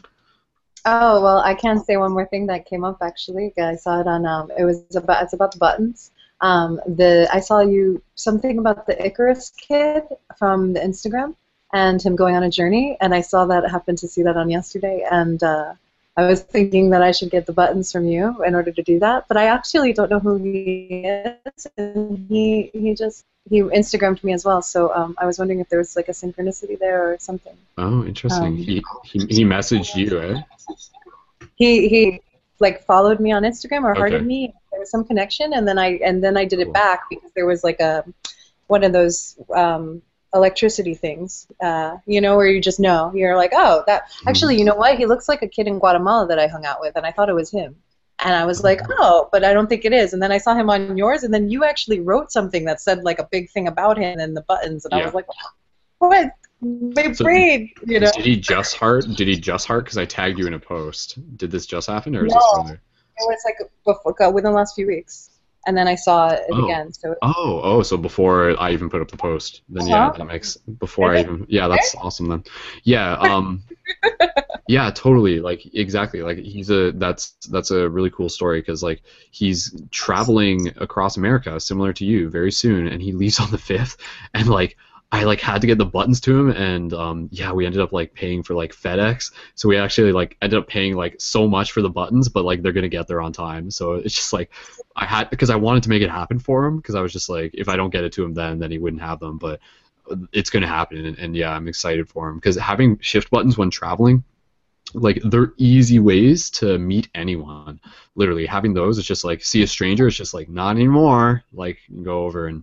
[0.88, 3.52] Oh well, I can say one more thing that came up actually.
[3.58, 4.24] I saw it on.
[4.24, 5.24] Um, it was about.
[5.24, 6.12] It's about the buttons.
[6.40, 10.04] Um, the I saw you something about the Icarus kid
[10.38, 11.34] from the Instagram
[11.72, 13.68] and him going on a journey, and I saw that.
[13.70, 15.74] Happened to see that on yesterday, and uh,
[16.16, 18.98] I was thinking that I should get the buttons from you in order to do
[19.00, 19.26] that.
[19.28, 24.32] But I actually don't know who he is, and he he just he Instagrammed me
[24.32, 24.62] as well.
[24.62, 27.56] So um, I was wondering if there was like a synchronicity there or something.
[27.78, 28.46] Oh, interesting.
[28.46, 30.42] Um, he, he he messaged you, eh?
[31.56, 32.20] he he
[32.60, 34.54] like followed me on Instagram or hearted me.
[34.70, 37.46] There was some connection, and then I and then I did it back because there
[37.46, 38.04] was like a
[38.68, 40.02] one of those um,
[40.34, 44.28] electricity things, uh, you know, where you just know you're like, oh, that hmm.
[44.28, 44.98] actually, you know what?
[44.98, 47.28] He looks like a kid in Guatemala that I hung out with, and I thought
[47.28, 47.76] it was him.
[48.24, 48.92] And I was like, hmm.
[48.98, 50.12] oh, but I don't think it is.
[50.12, 53.04] And then I saw him on yours, and then you actually wrote something that said
[53.04, 55.26] like a big thing about him and the buttons, and I was like,
[55.98, 56.30] what?
[56.60, 58.10] My So- brain, you know.
[58.12, 59.04] Did he just heart?
[59.14, 59.84] Did he just heart?
[59.84, 61.18] Because I tagged you in a post.
[61.36, 62.38] Did this just happen, or is No.
[62.38, 62.78] this from?
[63.18, 65.30] It was like before, uh, within the last few weeks,
[65.66, 66.64] and then I saw it Oh.
[66.64, 66.92] again.
[66.92, 70.18] So Oh, oh, so before I even put up the post, then yeah, Uh-huh.
[70.18, 72.44] that makes before I even yeah, that's awesome then.
[72.84, 73.62] Yeah, um,
[74.68, 75.40] yeah, totally.
[75.40, 76.22] Like exactly.
[76.22, 81.58] Like he's a that's that's a really cool story because like he's traveling across America,
[81.60, 83.96] similar to you, very soon, and he leaves on the fifth,
[84.34, 84.76] and like.
[85.12, 87.92] I like had to get the buttons to him, and um, yeah, we ended up
[87.92, 89.32] like paying for like FedEx.
[89.54, 92.62] So we actually like ended up paying like so much for the buttons, but like
[92.62, 93.70] they're gonna get there on time.
[93.70, 94.50] So it's just like
[94.96, 97.28] I had because I wanted to make it happen for him because I was just
[97.28, 99.60] like if I don't get it to him then then he wouldn't have them but
[100.32, 103.58] it's going to happen and, and yeah I'm excited for him because having shift buttons
[103.58, 104.24] when traveling
[104.94, 107.80] like they're easy ways to meet anyone
[108.14, 111.78] literally having those it's just like see a stranger it's just like not anymore like
[112.02, 112.62] go over and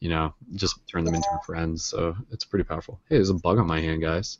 [0.00, 3.58] you know just turn them into friends so it's pretty powerful hey there's a bug
[3.58, 4.38] on my hand guys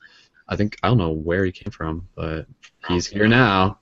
[0.49, 2.47] I think I don't know where he came from but
[2.89, 3.79] he's here now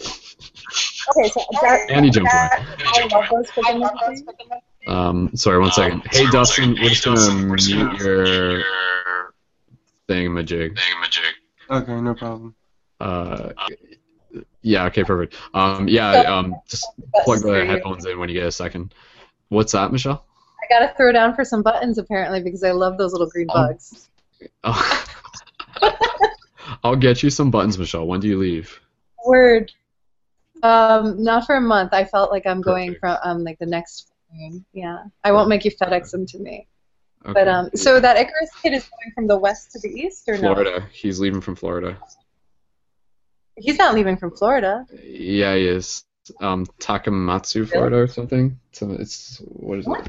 [0.00, 2.48] okay, so that, and he jumped away
[2.84, 4.22] I love those forgiveness things.
[4.86, 6.02] Um, sorry, one second.
[6.10, 8.62] Hey, Dustin, we're just gonna mute your
[10.08, 10.78] thingamajig.
[11.68, 12.54] Okay, no problem.
[13.00, 13.52] Uh,
[14.62, 15.36] yeah, okay, perfect.
[15.54, 16.86] Um, yeah, um, just
[17.24, 18.94] plug the headphones in when you get a second.
[19.48, 20.24] What's that, Michelle?
[20.70, 23.54] I gotta throw down for some buttons apparently because I love those little green Oh.
[23.68, 24.08] bugs.
[24.64, 25.04] Oh.
[26.84, 28.06] I'll get you some buttons, Michelle.
[28.06, 28.80] When do you leave?
[29.24, 29.72] Word.
[30.62, 31.92] Um, not for a month.
[31.92, 33.00] I felt like I'm going Perfect.
[33.00, 34.12] from um like the next.
[34.72, 36.66] Yeah, I won't make you FedEx them to me.
[37.24, 37.32] Okay.
[37.32, 40.34] But um, so that Icarus kid is going from the west to the east, or
[40.34, 40.54] no?
[40.54, 40.86] Florida.
[40.92, 41.98] He's leaving from Florida.
[43.56, 44.84] He's not leaving from Florida.
[45.02, 46.04] Yeah, he is.
[46.40, 48.58] Um, Takamatsu, Florida, or something.
[48.72, 50.08] So it's what is it?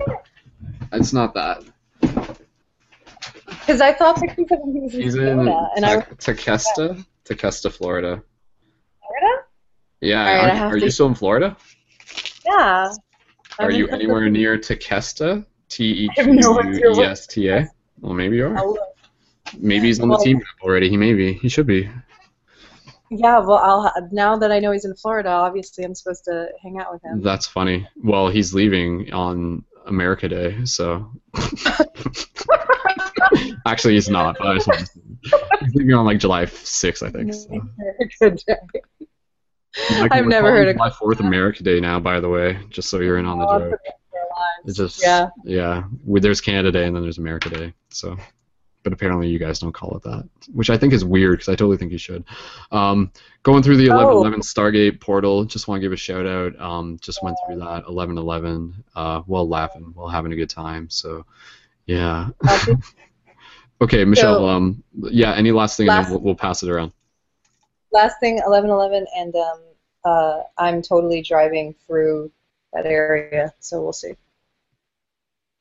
[0.92, 1.64] It's not that.
[2.02, 7.72] Because I thought that he was in He's in Florida, and I Ta- Tequesta, Tequesta,
[7.72, 8.22] Florida.
[9.02, 9.44] Florida.
[10.02, 11.58] Yeah, All right, I aren't- are to- you still in Florida?
[12.46, 12.94] Yeah.
[13.60, 14.32] Are I'm you in anywhere Pennsylvania.
[14.32, 15.46] near Tequesta?
[15.70, 17.68] T E I have no Q idea E what- S T A.
[18.00, 18.76] Well, maybe you are.
[19.58, 20.90] Maybe he's on the team already.
[20.90, 21.34] He may be.
[21.34, 21.90] He should be.
[23.10, 26.78] Yeah, well, I'll now that I know he's in Florida, obviously I'm supposed to hang
[26.80, 27.22] out with him.
[27.22, 27.88] That's funny.
[28.04, 31.12] Well, he's leaving on America Day, so.
[33.66, 34.38] Actually, he's not.
[34.40, 34.88] But I just wanted
[35.74, 37.34] to on like July 6th, I think.
[37.34, 37.62] So.
[38.20, 38.56] Good day.
[40.12, 43.18] I've never heard of- July 4th America Day now, by the way, just so you're
[43.18, 43.80] in on the Oh, joke.
[44.66, 45.30] It's just Yeah.
[45.44, 45.84] yeah.
[46.06, 47.74] There's Canada Day and then there's America Day.
[47.90, 48.18] So,
[48.88, 51.56] but apparently you guys don't call it that, which I think is weird because I
[51.58, 52.24] totally think you should.
[52.72, 53.12] Um,
[53.44, 54.22] going through the Oh.
[54.22, 56.58] 1111 Stargate portal, just want to give a shout out.
[56.58, 60.90] Um, just went through that 1111 uh, while laughing, while having a good time.
[60.90, 61.26] So,
[61.86, 62.30] yeah.
[63.82, 64.38] Okay, Michelle.
[64.40, 65.36] So- um, yeah.
[65.36, 66.94] Any last thing, and Last- then we'll, we'll pass it around.
[67.92, 69.60] Last thing, 1111, and um,
[70.06, 72.32] uh, I'm totally driving through
[72.74, 74.14] that area, so we'll see.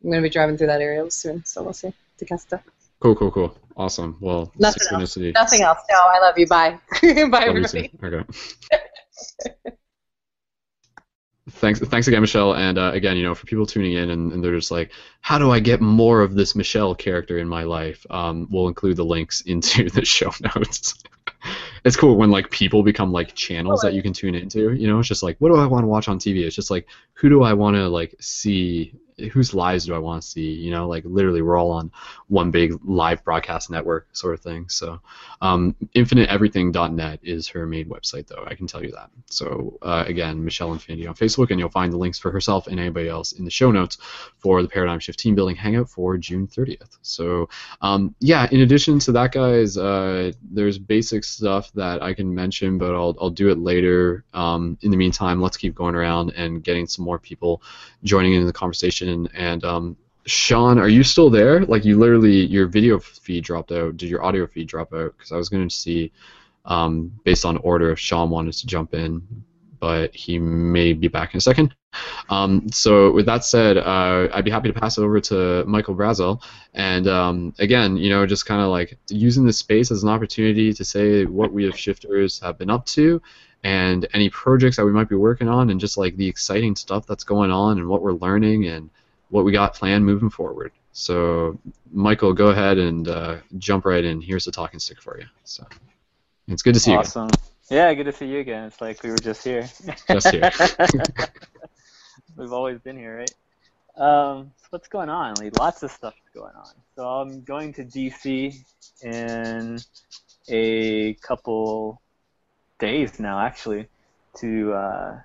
[0.02, 1.92] I'm going to be driving through that area soon, so we'll see.
[2.18, 2.62] Tequesta.
[3.00, 3.58] Cool, cool, cool.
[3.76, 4.16] Awesome.
[4.20, 5.34] Well, Nothing synchronicity.
[5.34, 5.78] Nothing else.
[5.90, 6.46] No, I love you.
[6.46, 6.78] Bye.
[7.02, 7.90] Bye, Love everybody.
[8.02, 8.24] Okay.
[11.50, 12.54] thanks, thanks again, Michelle.
[12.54, 15.38] And uh, again, you know, for people tuning in and, and they're just like, how
[15.38, 18.06] do I get more of this Michelle character in my life?
[18.08, 20.94] Um, we'll include the links into the show notes.
[21.84, 24.72] it's cool when like people become like channels that you can tune into.
[24.72, 26.46] You know, it's just like, what do I want to watch on TV?
[26.46, 28.94] It's just like, who do I want to like see?
[29.32, 30.52] Whose lives do I want to see?
[30.52, 31.90] You know, like literally, we're all on
[32.28, 34.68] one big live broadcast network sort of thing.
[34.68, 35.00] So,
[35.40, 38.44] um, infiniteeverything.net is her main website, though.
[38.46, 39.10] I can tell you that.
[39.30, 42.78] So, uh, again, Michelle Infinity on Facebook, and you'll find the links for herself and
[42.78, 43.96] anybody else in the show notes
[44.38, 46.98] for the Paradigm Shift Team Building Hangout for June 30th.
[47.00, 47.48] So,
[47.80, 52.76] um, yeah, in addition to that, guys, uh, there's basic stuff that I can mention,
[52.76, 54.24] but I'll, I'll do it later.
[54.34, 57.62] Um, in the meantime, let's keep going around and getting some more people
[58.04, 59.05] joining in the conversation.
[59.06, 59.96] And um,
[60.26, 61.64] Sean, are you still there?
[61.64, 63.96] Like, you literally, your video feed dropped out.
[63.96, 65.14] Did your audio feed drop out?
[65.16, 66.12] Because I was going to see,
[66.64, 69.22] um, based on order, if Sean wanted to jump in,
[69.78, 71.74] but he may be back in a second.
[72.28, 75.94] Um, so, with that said, uh, I'd be happy to pass it over to Michael
[75.94, 76.42] Brazel.
[76.74, 80.72] And um, again, you know, just kind of like using this space as an opportunity
[80.72, 83.22] to say what we as shifters have been up to
[83.66, 87.04] and any projects that we might be working on and just like the exciting stuff
[87.04, 88.88] that's going on and what we're learning and
[89.30, 90.70] what we got planned moving forward.
[90.92, 91.58] So,
[91.90, 94.20] Michael, go ahead and uh, jump right in.
[94.20, 95.26] Here's the talking stick for you.
[95.42, 95.66] So,
[96.46, 96.98] it's good to see you.
[96.98, 97.28] awesome.
[97.68, 98.66] Yeah, good to see you again.
[98.66, 99.68] It's like we were just here.
[100.08, 100.48] Just here.
[102.36, 103.34] We've always been here, right?
[104.00, 105.34] Um, so what's going on?
[105.40, 106.70] Like, lots of stuff going on.
[106.94, 108.54] So I'm going to DC
[109.02, 109.78] in
[110.48, 112.00] a couple
[112.78, 113.88] days now, actually,
[114.38, 115.20] to uh,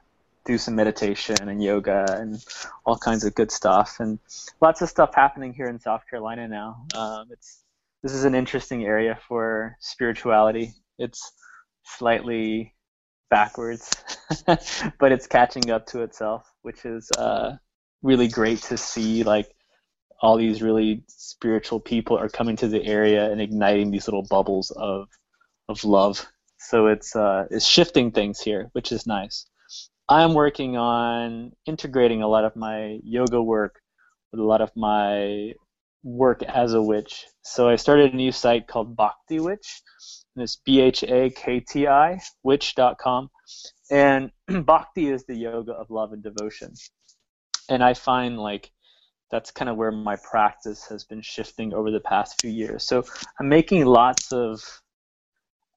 [0.45, 2.43] do some meditation and yoga and
[2.85, 3.99] all kinds of good stuff.
[3.99, 4.19] And
[4.61, 6.85] lots of stuff happening here in South Carolina now.
[6.95, 7.63] Um, it's
[8.03, 10.73] this is an interesting area for spirituality.
[10.97, 11.31] It's
[11.83, 12.73] slightly
[13.29, 13.91] backwards,
[14.45, 17.57] but it's catching up to itself, which is uh,
[18.01, 19.23] really great to see.
[19.23, 19.53] Like
[20.21, 24.71] all these really spiritual people are coming to the area and igniting these little bubbles
[24.71, 25.07] of
[25.69, 26.25] of love.
[26.69, 29.45] So it's uh, it's shifting things here, which is nice.
[30.07, 33.81] I'm working on integrating a lot of my yoga work
[34.31, 35.53] with a lot of my
[36.03, 37.25] work as a witch.
[37.41, 39.81] So I started a new site called Bhakti Witch,
[40.35, 43.29] and it's B H A K T I witch.com.
[43.89, 44.31] And
[44.65, 46.73] Bhakti is the yoga of love and devotion.
[47.69, 48.71] And I find like
[49.31, 52.83] that's kind of where my practice has been shifting over the past few years.
[52.83, 53.03] So
[53.39, 54.61] I'm making lots of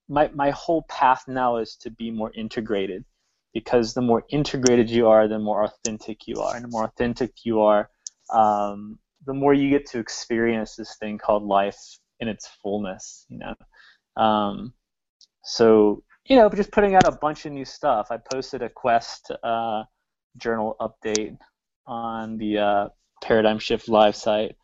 [0.09, 3.05] my my whole path now is to be more integrated
[3.53, 6.57] because the more integrated you are, the more authentic you are.
[6.57, 7.89] And the more authentic you are,
[8.31, 11.79] um, the more you get to experience this thing called life
[12.21, 13.27] in its fullness.
[13.29, 14.75] You know, um,
[15.45, 18.09] so you know, just putting out a bunch of new stuff.
[18.11, 19.85] I posted a Quest uh,
[20.39, 21.37] journal update
[21.87, 22.89] on the uh,
[23.23, 24.57] Paradigm Shift Live site.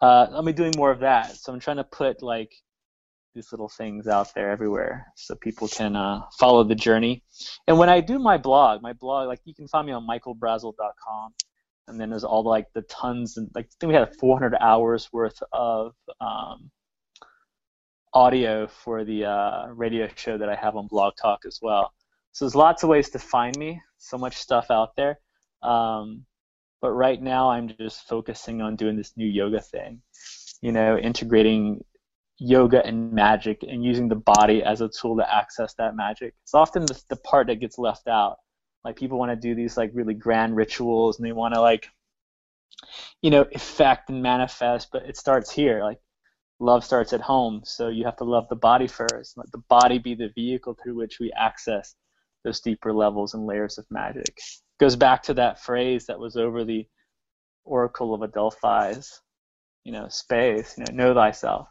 [0.00, 1.36] Uh, I'll be doing more of that.
[1.36, 2.52] So I'm trying to put like
[3.36, 7.22] these little things out there everywhere so people can uh, follow the journey.
[7.68, 11.34] And when I do my blog, my blog, like you can find me on michaelbrazel.com.
[11.86, 15.08] And then there's all like the tons and like I think we had 400 hours
[15.12, 16.70] worth of um,
[18.12, 21.92] audio for the uh, radio show that I have on Blog Talk as well.
[22.32, 23.80] So there's lots of ways to find me.
[23.98, 25.20] So much stuff out there.
[25.62, 26.24] Um,
[26.80, 30.00] but right now I'm just focusing on doing this new yoga thing.
[30.62, 31.84] You know, integrating
[32.38, 36.34] yoga and magic and using the body as a tool to access that magic.
[36.42, 38.36] It's often the, the part that gets left out.
[38.84, 41.88] Like people want to do these like really grand rituals and they want to like
[43.22, 45.82] you know effect and manifest, but it starts here.
[45.82, 45.98] Like
[46.60, 49.36] love starts at home, so you have to love the body first.
[49.36, 51.94] Let the body be the vehicle through which we access
[52.44, 54.28] those deeper levels and layers of magic.
[54.28, 56.86] It goes back to that phrase that was over the
[57.64, 59.20] Oracle of Adelphi's,
[59.84, 60.78] you know, space.
[60.78, 61.68] You know, know thyself.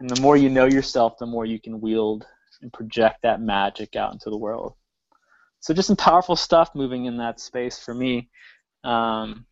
[0.00, 2.26] And the more you know yourself, the more you can wield
[2.62, 4.74] and project that magic out into the world
[5.60, 8.30] so just some powerful stuff moving in that space for me.
[8.82, 9.44] Um,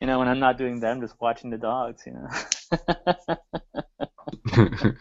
[0.00, 2.02] you know, when I'm not doing that, I'm just watching the dogs.
[2.06, 2.28] You know,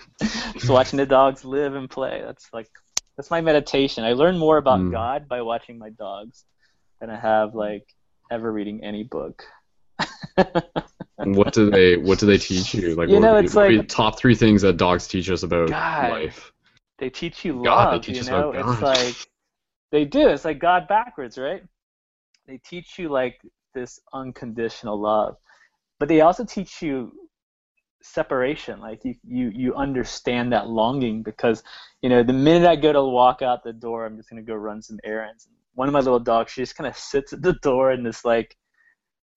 [0.53, 2.21] just watching the dogs live and play.
[2.25, 2.69] That's like
[3.17, 4.05] that's my meditation.
[4.05, 4.91] I learn more about mm.
[4.91, 6.45] God by watching my dogs
[7.01, 7.85] than I have like
[8.31, 9.43] ever reading any book.
[11.17, 12.95] what do they What do they teach you?
[12.95, 16.51] Like, you know, it's like top three things that dogs teach us about God, life.
[16.99, 17.63] They teach you love.
[17.63, 19.15] God, teach you us know, it's like
[19.91, 20.29] they do.
[20.29, 21.63] It's like God backwards, right?
[22.47, 23.39] They teach you like
[23.73, 25.37] this unconditional love,
[25.99, 27.11] but they also teach you
[28.01, 28.79] separation.
[28.79, 31.63] Like you, you, you understand that longing because,
[32.01, 34.55] you know, the minute I go to walk out the door, I'm just gonna go
[34.55, 35.47] run some errands.
[35.75, 38.25] One of my little dogs, she just kind of sits at the door and it's
[38.25, 38.55] like,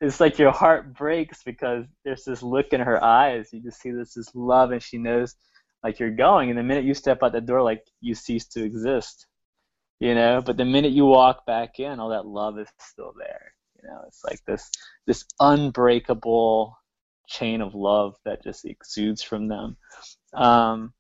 [0.01, 3.49] it's like your heart breaks because there's this look in her eyes.
[3.53, 5.35] You just see this this love, and she knows
[5.83, 6.51] like you're going.
[6.51, 9.27] And the minute you step out the door, like you cease to exist
[10.01, 13.53] you know but the minute you walk back in all that love is still there
[13.83, 14.71] you know it's like this
[15.07, 16.77] this unbreakable
[17.29, 19.77] chain of love that just exudes from them
[20.35, 20.93] um,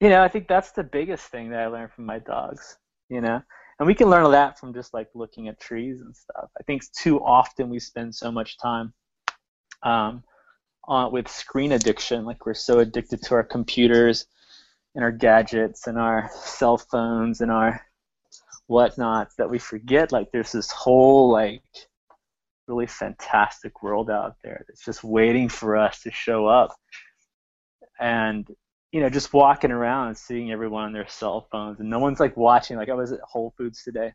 [0.00, 3.20] you know i think that's the biggest thing that i learned from my dogs you
[3.20, 3.42] know
[3.78, 6.50] and we can learn that from just like looking at trees and stuff.
[6.58, 8.92] I think too often we spend so much time
[9.82, 10.22] um,
[10.84, 14.26] on, with screen addiction like we're so addicted to our computers
[14.94, 17.80] and our gadgets and our cell phones and our
[18.66, 21.62] whatnots that we forget like there's this whole like
[22.66, 26.74] really fantastic world out there that's just waiting for us to show up.
[28.00, 28.46] And
[28.94, 32.36] you know just walking around seeing everyone on their cell phones and no one's like
[32.36, 32.76] watching.
[32.76, 34.12] Like i was at whole foods today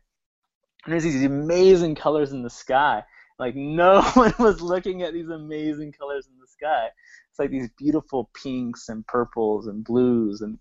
[0.84, 3.04] and there's these amazing colors in the sky.
[3.38, 6.88] Like no one was looking at these amazing colors in the sky.
[7.28, 10.58] It's like these beautiful pinks and purples and blues and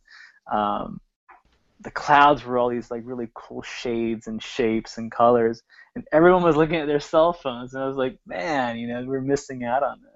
[0.51, 0.99] um,
[1.79, 5.63] the clouds were all these like really cool shades and shapes and colors
[5.95, 9.01] and everyone was looking at their cell phones and i was like man you know
[9.05, 10.08] we're missing out on this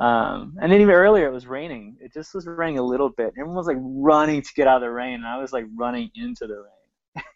[0.00, 1.96] um, and then even earlier it was raining.
[2.00, 3.34] It just was raining a little bit.
[3.38, 6.10] Everyone was like running to get out of the rain and i was like running
[6.14, 6.64] into the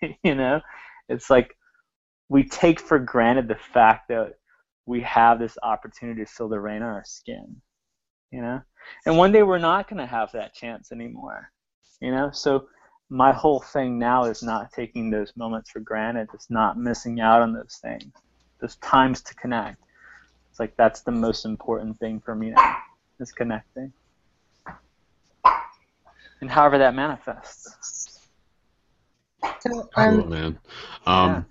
[0.00, 0.60] rain you know?
[1.10, 1.56] It's like
[2.30, 4.38] we take for granted the fact that
[4.86, 7.60] we have this opportunity to feel the rain on our skin
[8.30, 8.62] you know?
[9.04, 11.50] And one day we're not going to have that chance anymore
[12.00, 12.30] you know?
[12.32, 12.66] So
[13.10, 16.28] my whole thing now is not taking those moments for granted.
[16.32, 18.10] It's not missing out on those things
[18.60, 19.76] those times to connect
[20.54, 22.76] it's like that's the most important thing for me now
[23.18, 23.92] is connecting
[26.40, 28.20] and however that manifests
[29.60, 30.58] So, Cool, um, man.
[31.06, 31.46] Um,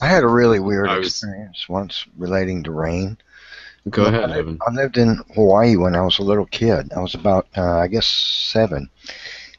[0.00, 3.18] I had a really weird was- experience once relating to rain.
[3.90, 4.58] Go ahead, I, Evan.
[4.66, 6.92] I lived in Hawaii when I was a little kid.
[6.96, 8.88] I was about, uh, I guess, seven,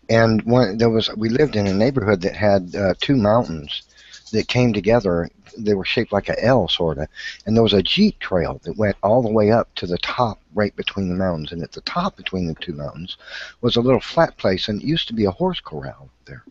[0.10, 3.84] and one there was we lived in a neighborhood that had uh, two mountains
[4.32, 5.30] that came together.
[5.58, 7.08] They were shaped like a L, sort of,
[7.46, 10.40] and there was a jeep trail that went all the way up to the top,
[10.54, 11.52] right between the mountains.
[11.52, 13.18] And at the top between the two mountains
[13.62, 16.44] was a little flat place, and it used to be a horse corral there.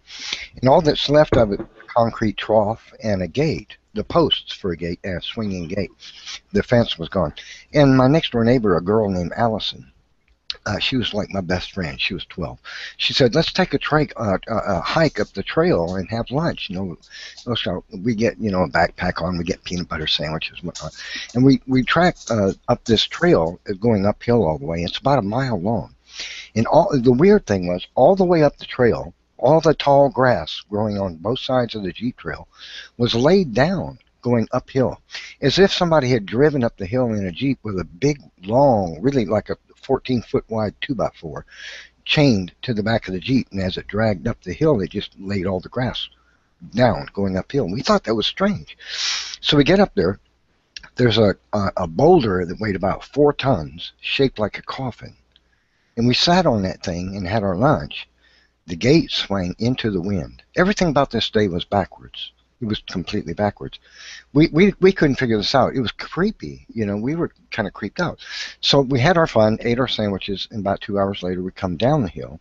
[0.60, 4.76] And all that's left of it, concrete trough and a gate, the posts for a
[4.76, 5.90] gate, a swinging gate.
[6.52, 7.34] The fence was gone.
[7.74, 9.91] And my next door neighbor, a girl named Allison,
[10.66, 12.00] uh, she was like my best friend.
[12.00, 12.58] She was 12.
[12.96, 16.30] She said, "Let's take a, tra- uh, a, a hike up the trail and have
[16.30, 20.06] lunch." You know, so we get you know a backpack on, we get peanut butter
[20.06, 20.94] sandwiches, and whatnot,
[21.34, 24.82] and we we track uh, up this trail uh, going uphill all the way.
[24.82, 25.94] It's about a mile long,
[26.54, 30.08] and all the weird thing was all the way up the trail, all the tall
[30.08, 32.48] grass growing on both sides of the jeep trail
[32.96, 35.00] was laid down going uphill,
[35.40, 38.98] as if somebody had driven up the hill in a jeep with a big, long,
[39.02, 41.42] really like a 14 foot wide 2x4
[42.04, 43.48] chained to the back of the Jeep.
[43.52, 46.08] And as it dragged up the hill, they just laid all the grass
[46.74, 47.64] down going uphill.
[47.64, 48.76] And we thought that was strange.
[49.40, 50.18] So we get up there.
[50.96, 55.16] There's a, a, a boulder that weighed about four tons, shaped like a coffin.
[55.96, 58.08] And we sat on that thing and had our lunch.
[58.66, 60.42] The gate swang into the wind.
[60.56, 62.32] Everything about this day was backwards.
[62.62, 63.80] It was completely backwards.
[64.32, 65.74] We, we, we couldn't figure this out.
[65.74, 66.64] It was creepy.
[66.72, 68.20] You know, we were kind of creeped out.
[68.60, 71.76] So we had our fun, ate our sandwiches, and about two hours later we come
[71.76, 72.38] down the hill.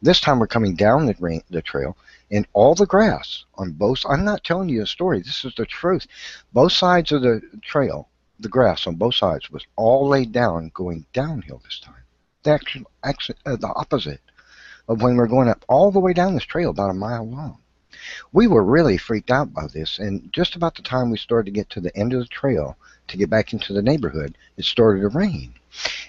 [0.00, 1.96] This time we're coming down the, the trail,
[2.30, 4.04] and all the grass on both.
[4.08, 5.18] I'm not telling you a story.
[5.18, 6.06] This is the truth.
[6.52, 11.04] Both sides of the trail, the grass on both sides was all laid down, going
[11.12, 12.04] downhill this time.
[12.44, 14.20] The actual, actually, uh, the opposite
[14.86, 17.58] of when we're going up all the way down this trail, about a mile long.
[18.32, 21.58] We were really freaked out by this, and just about the time we started to
[21.58, 22.76] get to the end of the trail
[23.08, 25.54] to get back into the neighborhood, it started to rain.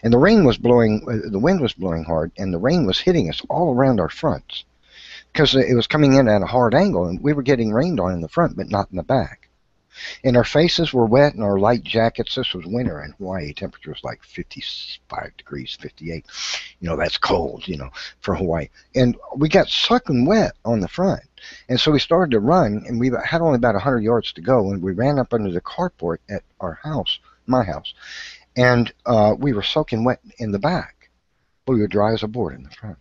[0.03, 2.99] And the rain was blowing, uh, the wind was blowing hard, and the rain was
[2.99, 4.65] hitting us all around our fronts
[5.31, 8.13] because it was coming in at a hard angle, and we were getting rained on
[8.13, 9.48] in the front, but not in the back
[10.23, 12.35] and our faces were wet and our light jackets.
[12.35, 13.53] This was winter in Hawaii.
[13.53, 16.25] Temperature was like 55 degrees, 58.
[16.79, 17.89] You know, that's cold, you know,
[18.21, 18.69] for Hawaii.
[18.95, 21.21] And we got sucking wet on the front.
[21.67, 24.71] And so we started to run, and we had only about 100 yards to go,
[24.71, 27.93] and we ran up under the carport at our house, my house,
[28.55, 31.09] and uh, we were soaking wet in the back.
[31.65, 32.97] But we were dry as a board in the front.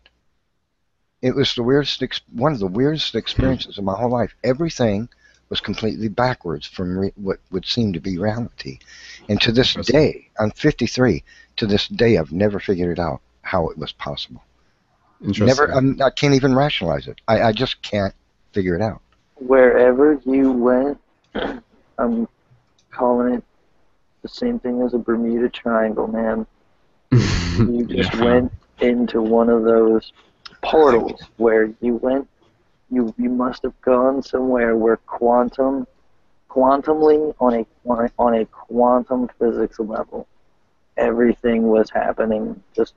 [1.20, 4.34] It was the weirdest, one of the weirdest experiences of my whole life.
[4.44, 5.08] Everything
[5.48, 8.78] was completely backwards from re- what would seem to be reality.
[9.28, 11.22] And to this day, I'm 53.
[11.56, 14.42] To this day, I've never figured it out how it was possible.
[15.20, 17.20] Never, I'm, I can not even rationalize it.
[17.26, 18.14] I, I just can't
[18.52, 19.00] figure it out.
[19.36, 21.00] Wherever you went,
[21.98, 22.28] I'm
[22.90, 23.44] calling it
[24.22, 26.46] the same thing as a Bermuda Triangle, man.
[27.10, 28.24] you just yeah.
[28.24, 30.12] went into one of those
[30.62, 32.28] portals where you went
[32.90, 35.86] you you must have gone somewhere where quantum
[36.48, 37.66] quantumly on a
[38.18, 40.26] on a quantum physics level
[40.98, 42.94] everything was happening just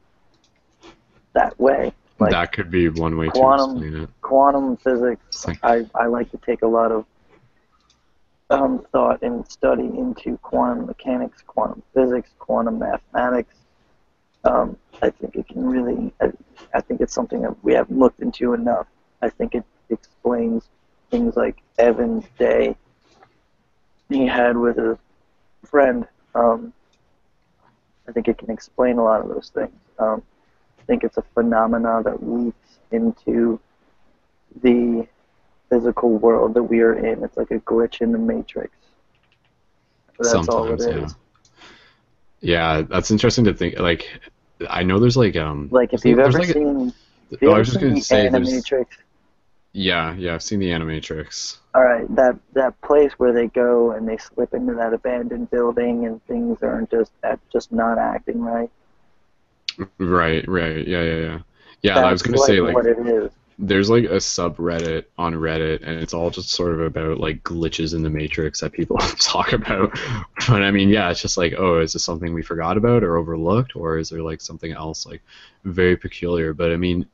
[1.34, 1.94] that way.
[2.20, 4.10] Like that could be one way quantum, to explain it.
[4.22, 7.06] quantum physics like, I, I like to take a lot of
[8.50, 13.56] um, thought and study into quantum mechanics quantum physics quantum mathematics.
[14.44, 16.32] Um, I think it can really I,
[16.74, 18.88] I think it's something that we haven't looked into enough.
[19.22, 20.70] I think it explains
[21.10, 22.76] things like Evan's day
[24.10, 24.98] he had with his
[25.66, 26.08] friend.
[26.36, 26.74] Um,
[28.08, 29.72] I think it can explain a lot of those things.
[30.00, 30.22] Um,
[30.80, 33.60] I think it's a phenomena that leaks into
[34.62, 35.08] the
[35.70, 37.24] physical world that we are in.
[37.24, 38.74] It's like a glitch in the matrix.
[40.18, 41.08] That's Sometimes, Yeah.
[42.42, 43.80] yeah, that's interesting to think.
[43.80, 44.08] Like,
[44.70, 45.70] I know there's like um.
[45.72, 46.94] Like if you've ever like seen.
[47.42, 48.88] A, oh, I was just gonna say Animatrix.
[49.74, 51.58] Yeah, yeah, I've seen the Animatrix.
[51.74, 56.06] All right, that that place where they go and they slip into that abandoned building
[56.06, 58.70] and things aren't just uh, just not acting right.
[59.98, 61.40] Right, right, yeah, yeah, yeah.
[61.82, 63.32] Yeah, That's I was gonna like say like what it is.
[63.58, 67.94] There's like a subreddit on Reddit, and it's all just sort of about like glitches
[67.94, 69.98] in the Matrix that people talk about.
[70.48, 73.18] But I mean, yeah, it's just like, oh, is this something we forgot about or
[73.18, 75.22] overlooked, or is there like something else like
[75.64, 76.54] very peculiar?
[76.54, 77.06] But I mean,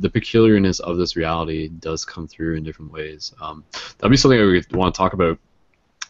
[0.00, 3.34] the peculiarness of this reality does come through in different ways.
[3.40, 3.64] Um,
[3.98, 5.38] that'd be something we want to talk about.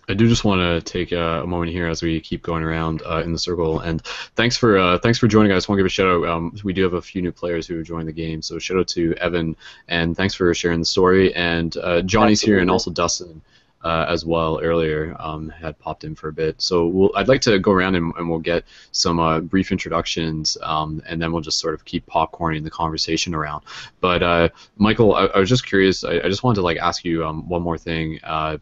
[0.08, 3.02] I do just want to take a, a moment here as we keep going around
[3.06, 3.80] uh, in the circle.
[3.80, 4.02] And
[4.36, 5.50] thanks for uh, thanks for joining.
[5.52, 6.28] I just want to give a shout out.
[6.28, 8.78] Um, we do have a few new players who have joined the game, so shout
[8.78, 9.56] out to Evan
[9.88, 11.34] and thanks for sharing the story.
[11.34, 12.54] And uh, Johnny's Absolutely.
[12.54, 13.40] here, and also Dustin
[13.84, 16.60] uh, as well earlier um, had popped in for a bit.
[16.60, 20.56] So we'll, I'd like to go around and, and we'll get some uh, brief introductions,
[20.62, 23.64] um, and then we'll just sort of keep popcorning the conversation around.
[24.00, 26.02] But uh, Michael, I, I, was just curious.
[26.02, 28.56] I, I, just wanted to like ask you um, one more thing uh,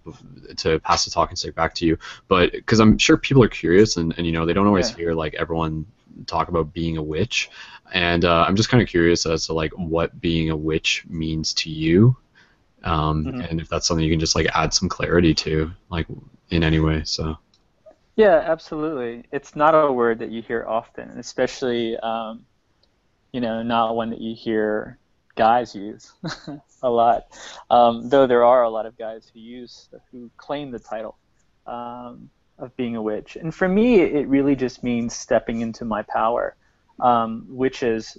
[0.56, 1.98] to pass the talking stick back to you.
[2.26, 4.96] But because I'm sure people are curious, and, and you know they don't always yeah.
[4.96, 5.86] hear like everyone
[6.26, 7.48] talk about being a witch
[7.92, 11.52] and uh, I'm just kind of curious as to like what being a witch means
[11.54, 12.16] to you,
[12.84, 13.40] um, mm-hmm.
[13.40, 16.06] and if that's something you can just like add some clarity to, like
[16.50, 17.02] in any way.
[17.04, 17.36] So.
[18.16, 19.24] Yeah, absolutely.
[19.32, 22.44] It's not a word that you hear often, especially um,
[23.32, 24.98] you know, not one that you hear
[25.34, 26.12] guys use
[26.82, 27.26] a lot.
[27.70, 31.16] Um, though there are a lot of guys who use who claim the title
[31.66, 33.36] um, of being a witch.
[33.36, 36.54] And for me, it really just means stepping into my power.
[37.00, 38.18] Um, witches,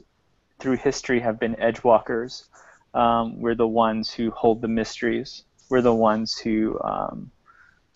[0.60, 2.45] through history, have been edgewalkers.
[2.94, 5.44] Um, we're the ones who hold the mysteries.
[5.70, 7.32] We're the ones who um,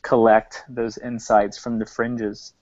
[0.02, 2.54] collect those insights from the fringes.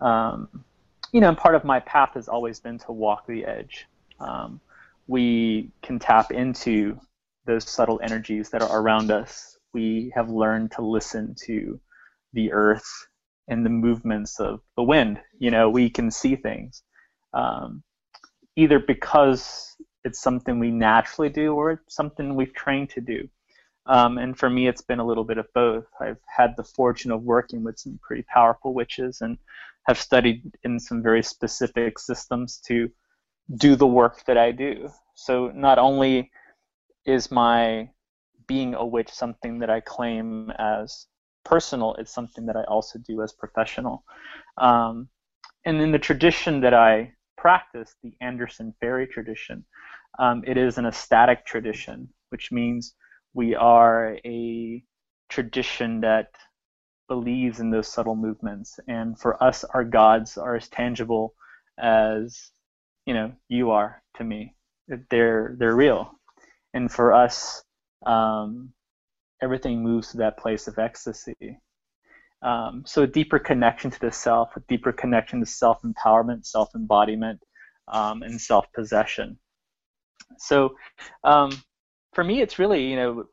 [0.00, 0.64] Um,
[1.12, 3.86] you know, and part of my path has always been to walk the edge.
[4.18, 4.60] Um,
[5.06, 6.98] we can tap into
[7.46, 9.56] those subtle energies that are around us.
[9.72, 11.80] We have learned to listen to
[12.32, 13.06] the earth
[13.48, 15.20] and the movements of the wind.
[15.38, 16.82] You know, we can see things
[17.32, 17.82] um,
[18.56, 19.76] either because
[20.06, 23.28] it's something we naturally do or it's something we've trained to do.
[23.86, 25.86] Um, and for me, it's been a little bit of both.
[26.00, 29.36] I've had the fortune of working with some pretty powerful witches and
[29.88, 32.88] have studied in some very specific systems to
[33.56, 34.88] do the work that I do.
[35.14, 36.30] So not only
[37.04, 37.90] is my
[38.46, 41.06] being a witch something that I claim as
[41.44, 44.04] personal, it's something that I also do as professional.
[44.56, 45.08] Um,
[45.64, 49.64] and in the tradition that I practice, the Anderson Fairy tradition,
[50.18, 52.94] um, it is an ecstatic tradition, which means
[53.34, 54.82] we are a
[55.28, 56.28] tradition that
[57.08, 58.78] believes in those subtle movements.
[58.88, 61.34] And for us, our gods are as tangible
[61.78, 62.50] as
[63.04, 64.54] you know you are to me.
[65.10, 66.10] They're they're real,
[66.74, 67.62] and for us,
[68.06, 68.72] um,
[69.42, 71.60] everything moves to that place of ecstasy.
[72.42, 77.40] Um, so a deeper connection to the self, a deeper connection to self-empowerment, self-embodiment,
[77.88, 79.38] um, and self-possession.
[80.38, 80.74] So
[81.24, 81.50] um,
[82.12, 83.24] for me, it's really you know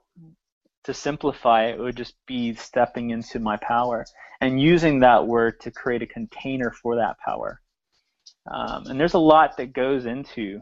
[0.83, 4.05] to simplify it would just be stepping into my power
[4.41, 7.61] and using that word to create a container for that power.
[8.51, 10.61] Um, and there's a lot that goes into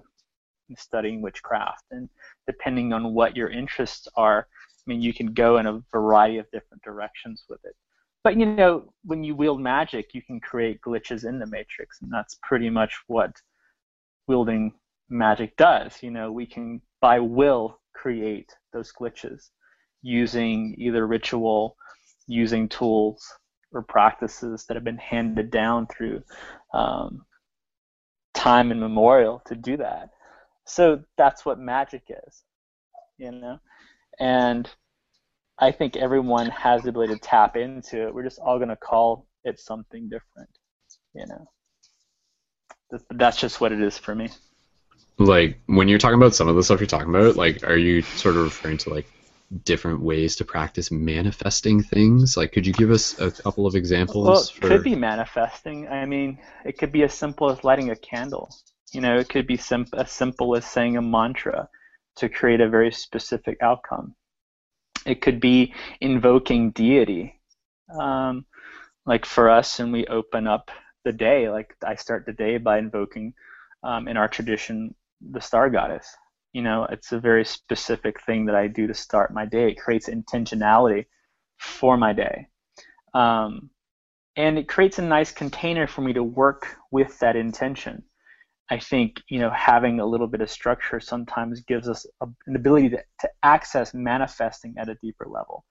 [0.77, 2.07] studying witchcraft, and
[2.45, 6.49] depending on what your interests are, I mean, you can go in a variety of
[6.51, 7.75] different directions with it.
[8.23, 12.11] But you know, when you wield magic, you can create glitches in the matrix, and
[12.11, 13.31] that's pretty much what
[14.27, 14.73] wielding
[15.11, 16.01] magic does.
[16.01, 19.49] You know, we can by will create those glitches
[20.01, 21.75] using either ritual,
[22.27, 23.23] using tools
[23.71, 26.23] or practices that have been handed down through
[26.73, 27.25] um,
[28.33, 30.09] time immemorial to do that.
[30.65, 32.43] So that's what magic is,
[33.17, 33.59] you know?
[34.19, 34.69] And
[35.59, 38.13] I think everyone has the ability to tap into it.
[38.13, 40.49] We're just all going to call it something different,
[41.13, 41.49] you know?
[43.11, 44.29] That's just what it is for me.
[45.25, 48.01] Like, when you're talking about some of the stuff you're talking about, like, are you
[48.01, 49.07] sort of referring to, like,
[49.65, 52.37] different ways to practice manifesting things?
[52.37, 54.27] Like, could you give us a couple of examples?
[54.27, 54.67] Well, it for...
[54.67, 55.87] could be manifesting.
[55.87, 58.53] I mean, it could be as simple as lighting a candle.
[58.91, 61.69] You know, it could be sim- as simple as saying a mantra
[62.17, 64.15] to create a very specific outcome.
[65.05, 67.39] It could be invoking deity.
[67.89, 68.45] Um,
[69.05, 70.71] like for us, and we open up
[71.03, 73.33] the day, like I start the day by invoking,
[73.83, 74.93] um, in our tradition,
[75.31, 76.07] the star goddess.
[76.53, 79.69] You know it's a very specific thing that i do to start my day.
[79.69, 81.05] It creates intentionality
[81.57, 82.47] for my day.
[83.13, 83.69] Um,
[84.35, 88.03] and it creates a nice container for me to work with that intention.
[88.69, 92.55] I think you know having a little bit of structure sometimes gives us a, an
[92.55, 95.65] ability to, to access manifesting at a deeper level.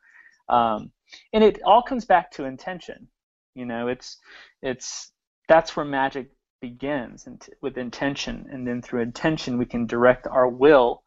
[0.48, 0.92] Um,
[1.32, 3.08] and it all comes back to intention.
[3.54, 4.18] You know it's
[4.62, 5.12] it's
[5.48, 7.26] that's where magic begins
[7.60, 11.02] with intention, and then through intention we can direct our will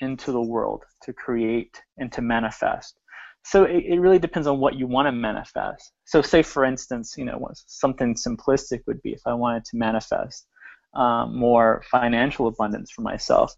[0.00, 2.98] into the world to create and to manifest.
[3.42, 5.92] So it, it really depends on what you want to manifest.
[6.04, 10.46] So say for instance, you know, something simplistic would be if I wanted to manifest
[10.94, 13.54] um, more financial abundance for myself.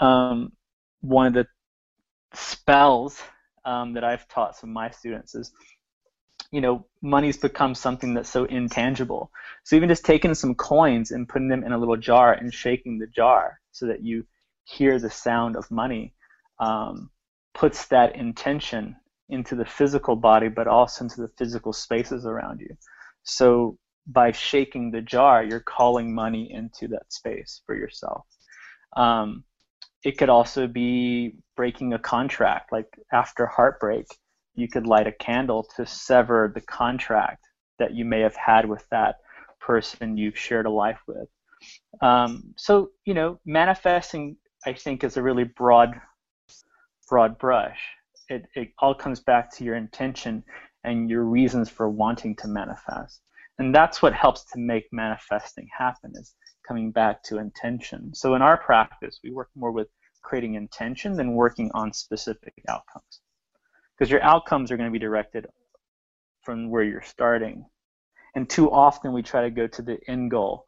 [0.00, 0.52] Um,
[1.00, 1.46] one of the
[2.34, 3.22] spells
[3.64, 5.52] um, that I've taught some of my students is
[6.50, 9.30] you know, money's become something that's so intangible.
[9.64, 12.98] So even just taking some coins and putting them in a little jar and shaking
[12.98, 14.24] the jar so that you
[14.64, 16.14] hear the sound of money
[16.60, 17.10] um,
[17.54, 18.96] puts that intention
[19.28, 22.76] into the physical body, but also into the physical spaces around you.
[23.24, 28.24] So by shaking the jar, you're calling money into that space for yourself.
[28.96, 29.44] Um,
[30.04, 34.06] it could also be breaking a contract, like after heartbreak
[34.56, 37.44] you could light a candle to sever the contract
[37.78, 39.16] that you may have had with that
[39.60, 41.28] person you've shared a life with.
[42.00, 46.00] Um, so, you know, manifesting, I think, is a really broad,
[47.08, 47.80] broad brush.
[48.28, 50.42] It, it all comes back to your intention
[50.84, 53.20] and your reasons for wanting to manifest.
[53.58, 56.34] And that's what helps to make manifesting happen is
[56.66, 58.14] coming back to intention.
[58.14, 59.88] So in our practice, we work more with
[60.22, 63.20] creating intention than working on specific outcomes.
[63.96, 65.46] Because your outcomes are going to be directed
[66.42, 67.64] from where you're starting.
[68.34, 70.66] And too often we try to go to the end goal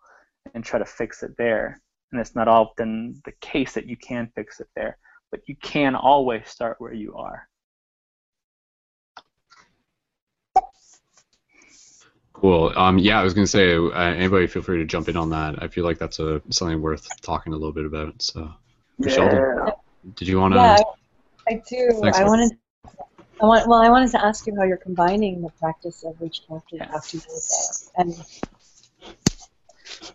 [0.55, 1.80] and try to fix it there.
[2.10, 4.96] And it's not often the case that you can fix it there,
[5.30, 7.46] but you can always start where you are.
[12.32, 12.72] Cool.
[12.76, 15.60] Um, yeah, I was gonna say, uh, anybody feel free to jump in on that.
[15.60, 18.22] I feel like that's a something worth talking a little bit about.
[18.22, 18.55] So,
[19.09, 19.72] Sheldon, Yeah.
[20.14, 20.60] did you want to?
[20.60, 20.78] Yeah,
[21.48, 21.90] I, I do.
[22.00, 22.28] Thanks, I Mark.
[22.28, 22.59] wanted.
[23.40, 23.69] I want.
[23.69, 26.90] Well, I wanted to ask you how you're combining the practice of witchcraft and Yes.
[26.90, 28.24] bhakti yoga, and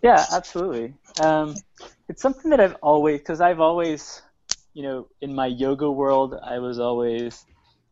[0.02, 0.94] Yeah, absolutely.
[1.18, 1.56] Um,
[2.08, 4.22] it's something that I've always, because I've always,
[4.74, 7.46] you know, in my yoga world, I was always,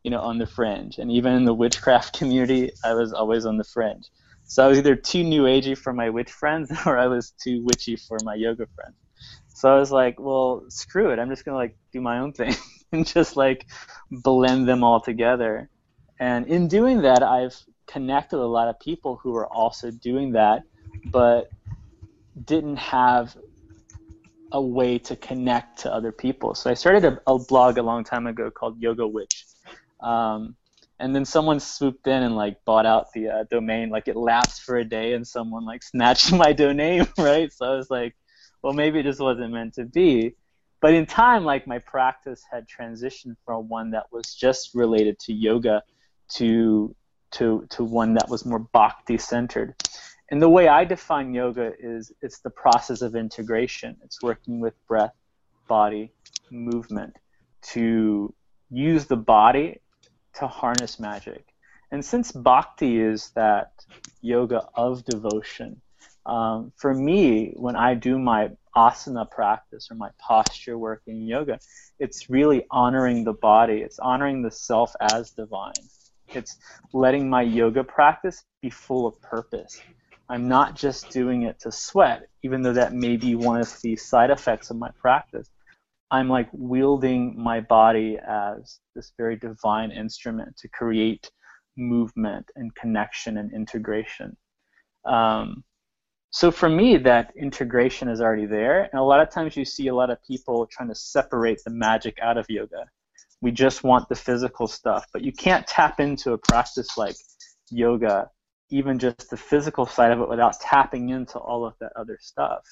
[0.04, 3.56] you know, on the fringe, and even in the witchcraft community, I was always on
[3.56, 4.10] the fringe.
[4.44, 7.64] So I was either too new agey for my witch friends, or I was too
[7.64, 8.96] witchy for my yoga friends.
[9.54, 11.18] So I was like, well, screw it.
[11.18, 12.54] I'm just gonna like do my own thing
[12.96, 13.66] and just like
[14.10, 15.68] blend them all together.
[16.20, 17.56] And in doing that, I've
[17.86, 20.62] connected a lot of people who are also doing that,
[21.06, 21.50] but
[22.44, 23.36] didn't have
[24.52, 26.54] a way to connect to other people.
[26.54, 29.46] So I started a, a blog a long time ago called Yoga Witch.
[30.00, 30.56] Um,
[30.98, 33.90] and then someone swooped in and like bought out the uh, domain.
[33.90, 37.52] Like it lapsed for a day, and someone like snatched my domain, right?
[37.52, 38.14] So I was like,
[38.62, 40.36] well, maybe it just wasn't meant to be.
[40.82, 45.32] But in time, like my practice had transitioned from one that was just related to
[45.32, 45.82] yoga
[46.34, 46.94] to
[47.30, 49.74] to to one that was more bhakti centered.
[50.30, 53.96] And the way I define yoga is it's the process of integration.
[54.02, 55.14] It's working with breath,
[55.68, 56.12] body,
[56.50, 57.16] movement
[57.72, 58.34] to
[58.70, 59.80] use the body
[60.34, 61.46] to harness magic.
[61.92, 63.72] And since bhakti is that
[64.20, 65.80] yoga of devotion,
[66.26, 71.58] um, for me, when I do my asana practice or my posture work in yoga,
[71.98, 73.78] it's really honoring the body.
[73.78, 75.72] It's honoring the self as divine.
[76.28, 76.56] It's
[76.92, 79.80] letting my yoga practice be full of purpose.
[80.28, 83.96] I'm not just doing it to sweat, even though that may be one of the
[83.96, 85.50] side effects of my practice.
[86.10, 91.30] I'm like wielding my body as this very divine instrument to create
[91.76, 94.36] movement and connection and integration.
[95.04, 95.64] Um,
[96.32, 99.86] so for me, that integration is already there, and a lot of times you see
[99.86, 102.86] a lot of people trying to separate the magic out of yoga.
[103.40, 107.16] We just want the physical stuff, but you can't tap into a practice like
[107.70, 108.30] yoga
[108.72, 112.64] even just the physical side of it without tapping into all of that other stuff.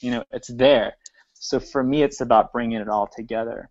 [0.00, 0.94] You know, it's there.
[1.34, 3.68] So for me, it's about bringing it all together.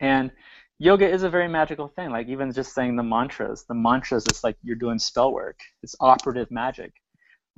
[0.00, 0.30] And
[0.78, 2.10] yoga is a very magical thing.
[2.10, 5.58] Like even just saying the mantras, the mantras, it's like you're doing spell work.
[5.82, 6.92] It's operative magic.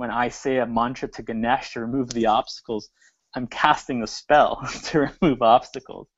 [0.01, 2.89] When I say a mantra to Ganesh to remove the obstacles,
[3.35, 6.09] I'm casting a spell to remove obstacles.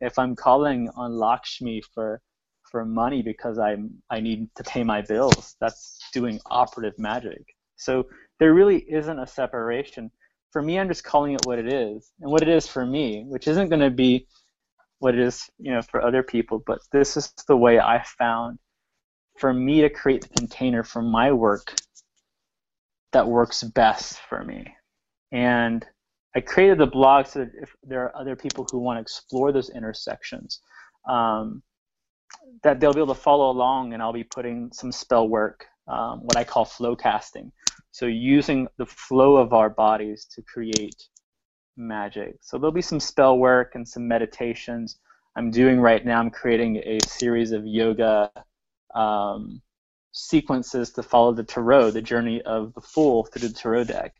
[0.00, 2.22] If I'm calling on Lakshmi for
[2.70, 5.56] for money because I'm I need to pay my bills.
[5.60, 7.42] That's doing operative magic.
[7.74, 8.06] So
[8.38, 10.12] there really isn't a separation.
[10.52, 13.24] For me, I'm just calling it what it is, and what it is for me,
[13.26, 14.28] which isn't going to be
[15.00, 16.62] what it is, you know, for other people.
[16.64, 18.60] But this is the way I found
[19.36, 21.74] for me to create the container for my work
[23.12, 24.74] that works best for me.
[25.30, 25.84] And
[26.34, 29.52] I created the blog so that if there are other people who want to explore
[29.52, 30.60] those intersections,
[31.08, 31.62] um,
[32.62, 36.20] that they'll be able to follow along and I'll be putting some spell work, um,
[36.20, 37.52] what I call flow casting.
[37.90, 41.08] So using the flow of our bodies to create
[41.76, 42.36] magic.
[42.40, 44.98] So there'll be some spell work and some meditations.
[45.36, 48.30] I'm doing right now, I'm creating a series of yoga
[48.94, 49.60] um,
[50.12, 54.14] sequences to follow the tarot, the journey of the fool through the tarot deck.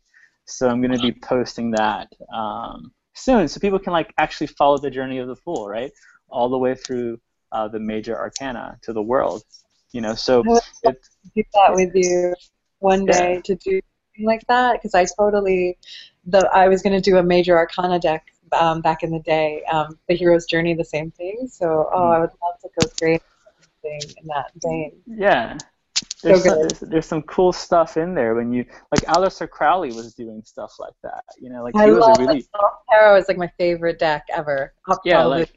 [0.45, 4.77] So I'm going to be posting that um, soon so people can like actually follow
[4.77, 5.91] the journey of the fool, right?
[6.29, 7.19] All the way through
[7.51, 9.43] uh, the major arcana to the world.
[9.91, 11.05] You know, so I would love it,
[11.35, 12.33] do that with you
[12.79, 13.13] one Yeah.
[13.13, 15.77] day to do something like that because I totally
[16.25, 19.63] the I was going to do a major arcana deck um, back in the day,
[19.71, 21.47] um, the hero's journey, the same thing.
[21.47, 22.15] So oh, Mhm.
[22.15, 23.21] I would love to go create
[23.83, 24.91] something in that vein.
[25.05, 25.57] yeah.
[26.23, 29.89] There's, So some, there's, there's some cool stuff in there when you like Aleister Crowley
[29.89, 31.23] was doing stuff like that.
[31.39, 32.45] You know, like he I was a really
[32.89, 34.73] Tarot is like my favorite deck ever.
[35.03, 35.51] Yeah like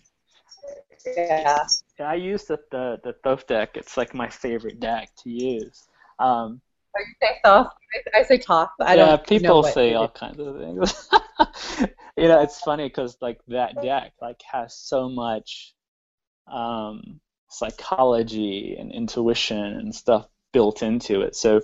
[1.07, 1.65] yeah.
[2.01, 3.77] yeah, I use the the the Thoth deck.
[3.77, 5.85] It's like my favorite deck to use.
[6.19, 6.61] Um,
[6.99, 7.77] Oh, you say soft?
[8.13, 8.41] I, I say.
[8.81, 11.11] I yeah, don't people say all kinds of things.
[12.17, 15.75] you know, it's funny because like that deck like has so much
[16.51, 17.21] um,
[17.51, 20.27] psychology and intuition and stuff
[20.57, 21.35] built into it.
[21.37, 21.61] So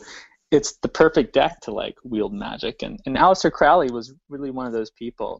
[0.56, 2.82] it's the perfect deck to like wield magic.
[2.82, 5.31] And and Aleister Crowley was really one of those people,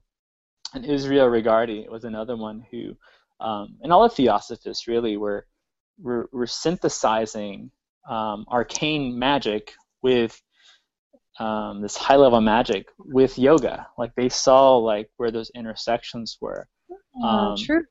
[0.75, 2.83] and Israel Regardie was another one who,
[3.47, 5.41] um, and all the theosophists really were
[6.07, 7.71] were, were synthesizing
[8.09, 9.65] um, arcane magic
[10.03, 10.35] with
[11.39, 13.87] um, this high level magic with yoga.
[13.99, 16.63] Like they saw like where those intersections were.
[17.23, 17.85] Uh, Um, true.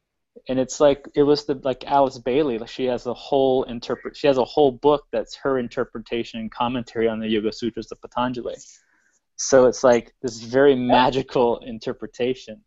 [0.48, 2.58] And it's like it was the like Alice Bailey.
[2.58, 4.16] Like she has a whole interpret.
[4.16, 8.02] She has a whole book that's her interpretation and commentary on the Yoga Sutras of
[8.02, 8.56] Patanjali.
[9.36, 12.62] So it's like this very magical interpretation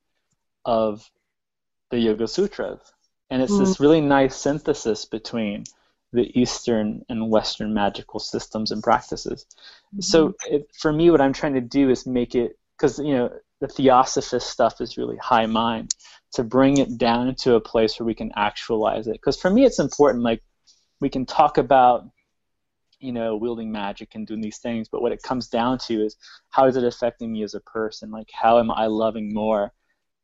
[0.65, 1.09] of
[1.91, 2.81] the Yoga Sutras,
[3.31, 3.81] and it's this mm.
[3.81, 5.65] really nice synthesis between
[6.13, 9.47] the Eastern and Western magical systems and practices.
[10.01, 10.55] So mm-hmm.
[10.55, 13.31] it, for me, what I'm trying to do is make it because you know
[13.61, 15.95] the theosophist stuff is really high mind
[16.35, 19.13] to bring it down into a place where we can actualize it.
[19.13, 20.23] Because for me, it's important.
[20.23, 20.43] Like
[21.01, 22.09] we can talk about
[23.01, 26.17] you know wielding magic and doing these things, but what it comes down to is
[26.51, 28.11] how is it affecting me as a person?
[28.11, 29.73] Like how am I loving more?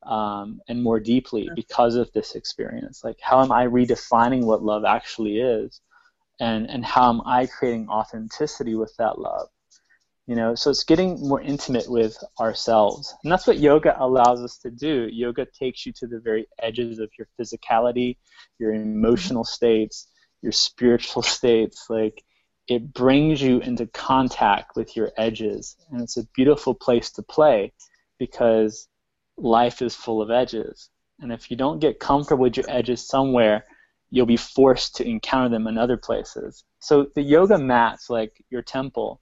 [0.03, 3.03] Um, and more deeply because of this experience.
[3.03, 5.79] Like, how am I redefining what love actually is,
[6.39, 9.49] and and how am I creating authenticity with that love?
[10.31, 14.57] You know, so it's getting more intimate with ourselves, and that's what yoga allows us
[14.59, 15.09] to do.
[15.11, 18.15] Yoga takes you to the very edges of your physicality,
[18.57, 20.07] your emotional states,
[20.41, 21.87] your spiritual states.
[21.89, 22.23] Like,
[22.69, 27.73] it brings you into contact with your edges, and it's a beautiful place to play
[28.17, 28.87] because
[29.35, 30.91] life is full of edges.
[31.19, 33.65] And if you don't get comfortable with your edges somewhere,
[34.11, 36.63] you'll be forced to encounter them in other places.
[36.79, 39.19] So the yoga mat's like your temple.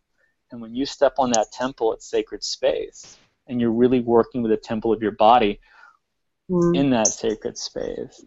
[0.52, 3.18] And when you step on that temple, it's sacred space.
[3.48, 5.60] And you're really working with the temple of your body
[6.50, 6.76] Mm.
[6.76, 8.26] in that sacred space.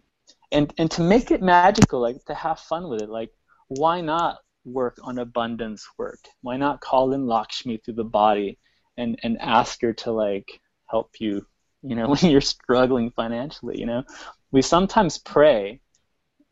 [0.53, 3.33] And and to make it magical, like to have fun with it, like
[3.69, 6.21] why not work on abundance work?
[6.43, 8.59] Why not call in Lakshmi through the body
[8.97, 11.45] and, and ask her to like help you,
[11.83, 14.05] you know, when you're struggling financially, you know?
[14.53, 15.81] We sometimes pray,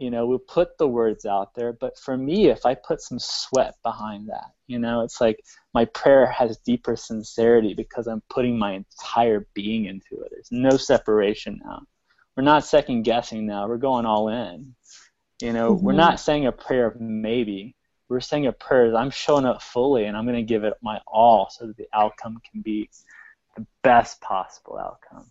[0.01, 3.19] you know, we put the words out there, but for me if I put some
[3.19, 5.39] sweat behind that, you know, it's like
[5.75, 10.31] my prayer has deeper sincerity because I'm putting my entire being into it.
[10.31, 11.83] There's no separation now.
[12.35, 13.69] We're not second guessing now.
[13.69, 14.75] We're going all in.
[15.43, 15.97] You know, we're Mhm.
[15.97, 17.77] not saying a prayer of maybe.
[18.09, 20.75] We're saying a prayer that I'm showing up fully and I'm going to give it
[20.81, 22.89] my all so that the outcome can be
[23.55, 25.31] the best possible outcome,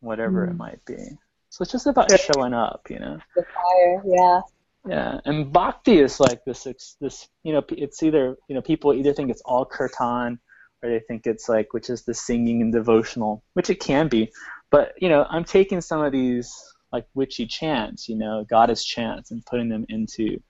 [0.00, 0.58] whatever it Mhm.
[0.58, 1.16] might be.
[1.50, 3.18] So it's just about showing up, you know.
[3.36, 4.40] The fire, yeah.
[4.88, 6.66] Yeah, and bhakti is like this.
[7.00, 10.38] This you know, it's either you know people either think it's all kirtan,
[10.82, 14.32] or they think it's like which is the singing and devotional, which it can be.
[14.70, 16.50] But you know, I'm taking some of these
[16.92, 20.40] like witchy chants, you know, goddess chants, and putting them into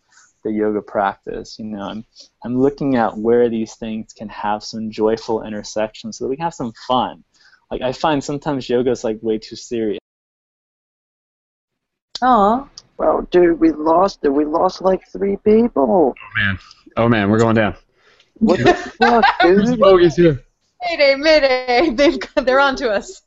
[0.44, 1.58] the yoga practice.
[1.58, 2.04] You know, I'm
[2.44, 6.44] I'm looking at where these things can have some joyful intersections, so that we can
[6.44, 7.24] have some fun.
[7.70, 9.99] Like I find sometimes yoga is like way too serious.
[12.22, 12.68] Oh,
[12.98, 14.28] Well, dude, we lost it.
[14.28, 16.14] We lost like three people.
[16.16, 16.58] Oh man,
[16.96, 17.74] Oh man, we're going down.
[18.34, 19.78] What the fuck, dude?
[19.78, 20.42] Bogey's here.
[20.88, 21.90] mayday, mayday!
[21.94, 23.22] They've got, they're on to us.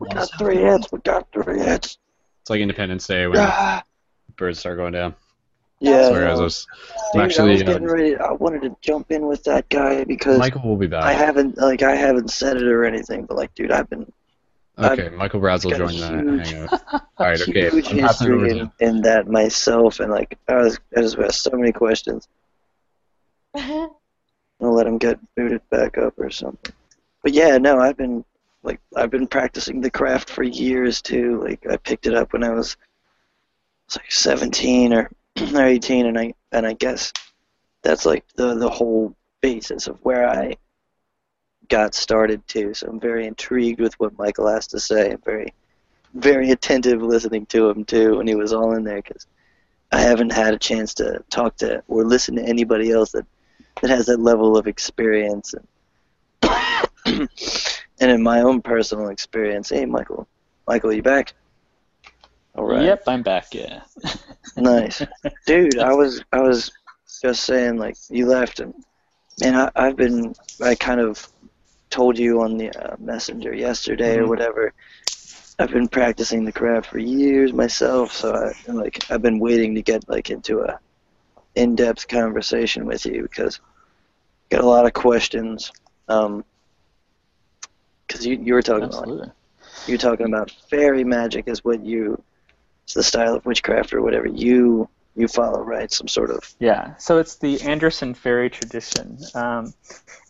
[0.00, 0.90] We got three hits.
[0.92, 1.98] We got three hits.
[2.42, 3.82] It's like Independence Day when Ah.
[4.36, 5.14] birds start going down.
[5.80, 6.08] Yeah.
[6.08, 6.38] Sorry, guys.
[6.38, 6.66] I was,
[7.12, 7.50] Dude, actually.
[7.50, 8.16] I was uh, getting ready.
[8.16, 11.02] I wanted to jump in with that guy because Michael will be back.
[11.04, 14.10] I haven't like I haven't said it or anything, but like, dude, I've been
[14.78, 16.82] Uh, okay, Michael Braz will got a join the hangout.
[16.92, 17.70] All right, okay.
[17.70, 21.18] huge I'm passing over history in, in that myself, and like I was I just
[21.18, 22.26] asked so many questions.
[23.54, 23.92] I'll
[24.60, 26.72] let him get booted back up or something.
[27.22, 28.24] But yeah, no, I've been
[28.62, 31.42] like I've been practicing the craft for years too.
[31.42, 32.76] Like I picked it up when I was,
[33.88, 35.10] was like 17 or
[35.54, 37.12] or 18, and I and I guess
[37.82, 40.56] that's like the the whole basis of where I
[41.68, 42.74] got started too.
[42.74, 45.12] So I'm very intrigued with what Michael has to say.
[45.12, 45.52] I'm very
[46.14, 49.26] very attentive listening to him too when he was all in there because
[49.92, 53.26] I haven't had a chance to talk to or listen to anybody else that
[53.80, 55.68] that has that level of experience and
[58.00, 60.26] and in my own personal experience hey michael
[60.68, 61.34] michael you back
[62.54, 63.54] all right Yep, I'm back.
[63.54, 63.82] Yeah.
[64.56, 65.02] nice
[65.46, 66.70] dude i was i was
[67.22, 68.74] just saying like you left and
[69.40, 71.26] man I, i've been i kind of
[71.92, 74.28] told you on the uh, messenger yesterday or Mhm.
[74.28, 74.72] whatever
[75.58, 79.82] i've been practicing the craft for years myself so i like i've been waiting to
[79.82, 80.78] get like into a
[81.54, 83.60] in-depth conversation with you because
[84.50, 85.72] I got a lot of questions
[86.08, 86.44] um
[88.06, 89.30] because you, you were talking about Absolutely.
[89.86, 92.22] you're talking about fairy magic is what you
[92.84, 95.90] it's the style of witchcraft or whatever you you follow, right?
[95.92, 99.74] Some sort of Yeah, so it's the Anderson fairy tradition, um,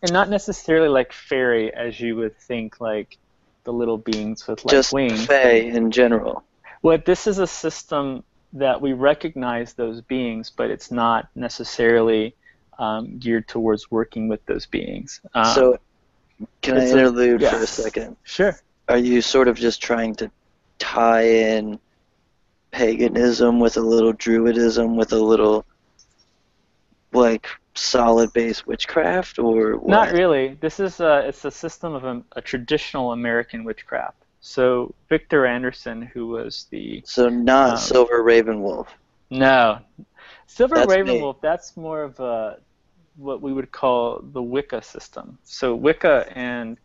[0.03, 3.17] and not necessarily like fairy as you would think, like
[3.65, 5.27] the little beings with like just wings.
[5.27, 6.43] Fae in general.
[6.83, 12.35] Well, this is a system that we recognize those beings, but it's not necessarily
[12.79, 15.21] um, geared towards working with those beings.
[15.35, 15.79] Um, so,
[16.61, 18.17] can I it's a- interlude for a second?
[18.25, 18.59] sure.
[18.89, 20.31] Are you sort of just trying to
[20.81, 21.79] tie in
[22.73, 25.65] paganism with a little druidism with a little
[27.13, 29.89] like solid base witchcraft or what?
[29.89, 30.57] Not really.
[30.61, 34.17] This is a, it's a system of a, a traditional American witchcraft.
[34.41, 38.89] So Victor Anderson, who was the So not Um, Silver Raven Wolf.
[39.31, 39.79] no
[40.47, 40.97] Silver That's me.
[40.97, 42.59] Ravenwolf, that's more of a
[43.17, 45.39] what we would call the Wicca system.
[45.45, 46.79] So Wicca, and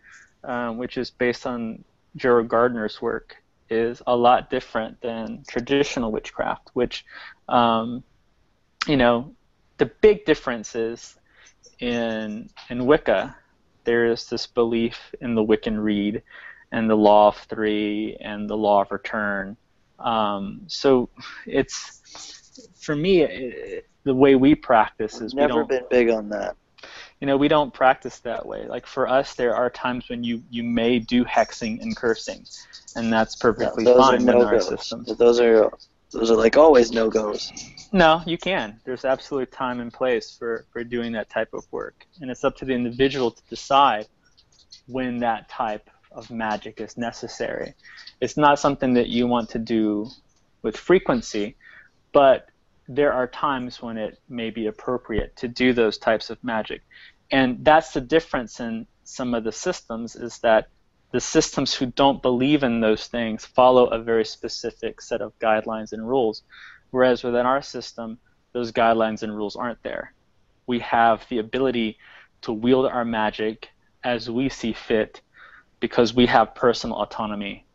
[0.44, 1.84] um, which is based on
[2.16, 3.36] Gerald Gardner's work,
[3.70, 6.70] is a lot different than traditional witchcraft.
[6.74, 7.06] Which,
[7.48, 8.04] um,
[8.88, 9.34] you know,
[9.78, 11.18] the big difference is
[11.80, 13.36] in in Wicca,
[13.84, 16.24] there is this belief in the Wiccan Rede
[16.72, 19.56] and the Law of Three and the Law of Return.
[20.00, 21.10] Um, so
[21.46, 26.30] it's for me it, the way we practice is we Never don't been big on
[26.30, 26.56] that.
[27.20, 28.68] You know we don't practice that way.
[28.68, 32.46] Like for us there are times when you you may do hexing and cursing
[32.96, 34.68] and that's perfectly are fine in no our goes.
[34.68, 35.72] systems Those are
[36.12, 37.52] those are like always no goes.
[37.92, 38.80] no you can.
[38.86, 42.06] There's absolute time and place for for doing that type of work.
[42.22, 44.08] And it's up to the individual to decide
[44.88, 47.74] when that type of magic is necessary.
[48.22, 50.08] It's not something that you want to do
[50.62, 51.56] with frequency
[52.18, 52.50] but
[52.88, 56.82] there are times when it may be appropriate to do those types of magic.
[57.32, 60.70] And that's the difference in some of the systems is that
[61.12, 65.94] the systems who don't believe in those things follow a very specific set of guidelines
[65.94, 66.44] and rules
[66.92, 68.18] whereas within our system
[68.54, 70.14] those guidelines and rules aren't there.
[70.66, 71.98] We have the ability
[72.42, 73.70] to wield our magic
[74.04, 75.22] as we see fit
[75.80, 77.66] because we have personal autonomy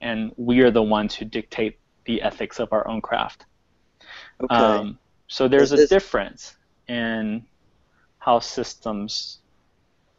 [0.00, 3.46] and we are the ones who dictate the ethics of our own craft
[4.42, 4.54] Okay.
[4.54, 4.98] um,
[5.28, 6.56] so there's Is a difference
[6.88, 7.44] in
[8.18, 9.38] how systems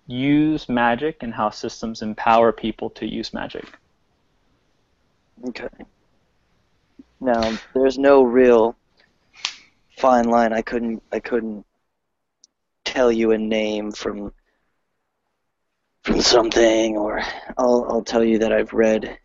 [0.07, 3.65] use magic and how systems empower people to use magic.
[5.47, 5.69] Okay.
[7.19, 8.75] Now, there's no real
[9.97, 10.53] fine line.
[10.53, 11.65] I couldn't I couldn't
[12.83, 14.33] tell you a name from
[16.03, 17.21] from something or
[17.57, 19.17] I'll I'll tell you that I've read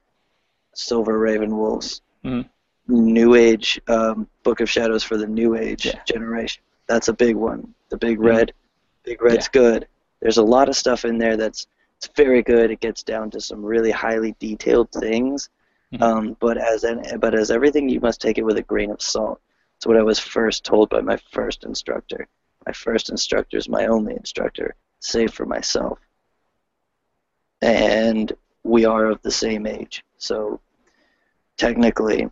[0.74, 2.48] Silver Raven Wolves Mhm.
[2.88, 6.02] New Age um, Book of Shadows for the New Age Yeah.
[6.04, 6.62] generation.
[6.86, 7.74] That's a big one.
[7.90, 8.18] The Big.
[8.20, 8.52] Red.
[9.04, 9.86] Big Red's good.
[10.20, 11.66] There's a lot of stuff in there that's
[11.96, 12.70] it's very good.
[12.70, 15.48] It gets down to some really highly detailed things.
[15.92, 16.02] Mhm.
[16.02, 19.00] Um, but as an, but as everything, you must take it with a grain of
[19.02, 19.40] salt.
[19.76, 22.28] It's what I was first told by my first instructor.
[22.66, 25.98] My first instructor is my only instructor, save for myself.
[27.62, 28.32] And
[28.64, 30.60] we are of the same age, so
[31.56, 32.28] technically,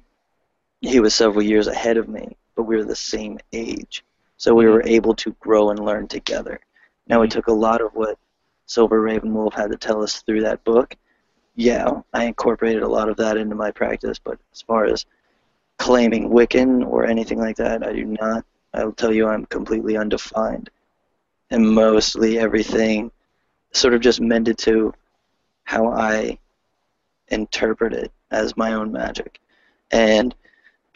[0.81, 4.05] he was several years ahead of me, but we were the same age,
[4.37, 6.61] so we were able to grow and learn together.
[7.07, 7.31] Now it Mhm.
[7.31, 8.19] took a lot of what
[8.67, 10.97] Silver Raven Wolf had to tell us through that book.
[11.55, 15.07] Yeah, I incorporated a lot of that into my practice, but as far as
[15.79, 18.45] claiming Wiccan or anything like that, I do not.
[18.75, 20.71] I'll tell you, I'm completely undefined.
[21.51, 23.11] And mostly everything
[23.73, 24.93] sort of just mended to
[25.65, 26.39] how I
[27.29, 29.41] interpret it as my own magic.
[29.91, 30.35] And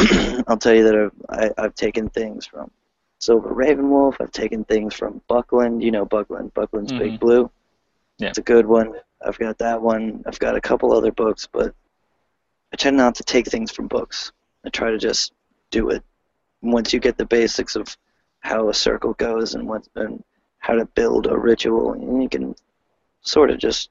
[0.49, 1.13] I'll tell you that I've,
[1.59, 2.71] I, I've taken things from
[3.19, 5.83] Silver Raven Wolf, I've taken things from Buckland.
[5.83, 6.99] You know Buckland, Buckland's Mhm.
[6.99, 7.51] Big Blue.
[8.19, 8.29] Yeah.
[8.29, 8.95] It's a good one.
[9.25, 10.23] I've got that one.
[10.27, 11.75] I've got a couple other books, but
[12.73, 14.33] I tend not to take things from books.
[14.65, 15.33] I try to just
[15.71, 16.03] do it.
[16.63, 17.97] Once you get the basics of
[18.41, 20.23] how a circle goes and what and
[20.59, 22.55] how to build a ritual, and you can
[23.23, 23.91] sort of just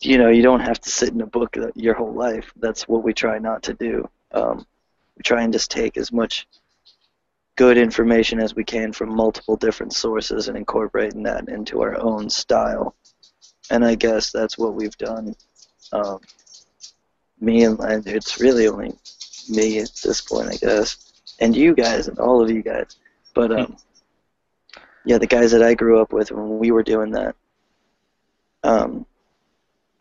[0.00, 2.52] you know you don't have to sit in a book your whole life.
[2.56, 4.08] That's what we try not to do.
[4.34, 4.66] Um,
[5.16, 6.46] we try and just take as much
[7.56, 12.28] good information as we can from multiple different sources and incorporating that into our own
[12.28, 12.94] style.
[13.70, 15.34] And I guess that's what we've done.
[15.92, 16.20] Um,
[17.40, 18.92] me and and it's really only
[19.48, 22.96] me at this point, I guess, and you guys and all of you guys.
[23.34, 23.76] But um,
[25.04, 27.36] yeah, the guys that I grew up with when we were doing that.
[28.62, 29.06] Um,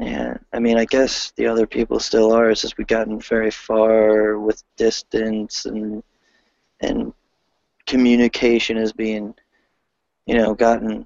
[0.04, 2.50] yeah, I mean, I guess the other people still are.
[2.50, 6.04] It's just we've gotten very far with distance and
[6.82, 7.14] and
[7.86, 9.34] communication is being,
[10.26, 11.06] you know, gotten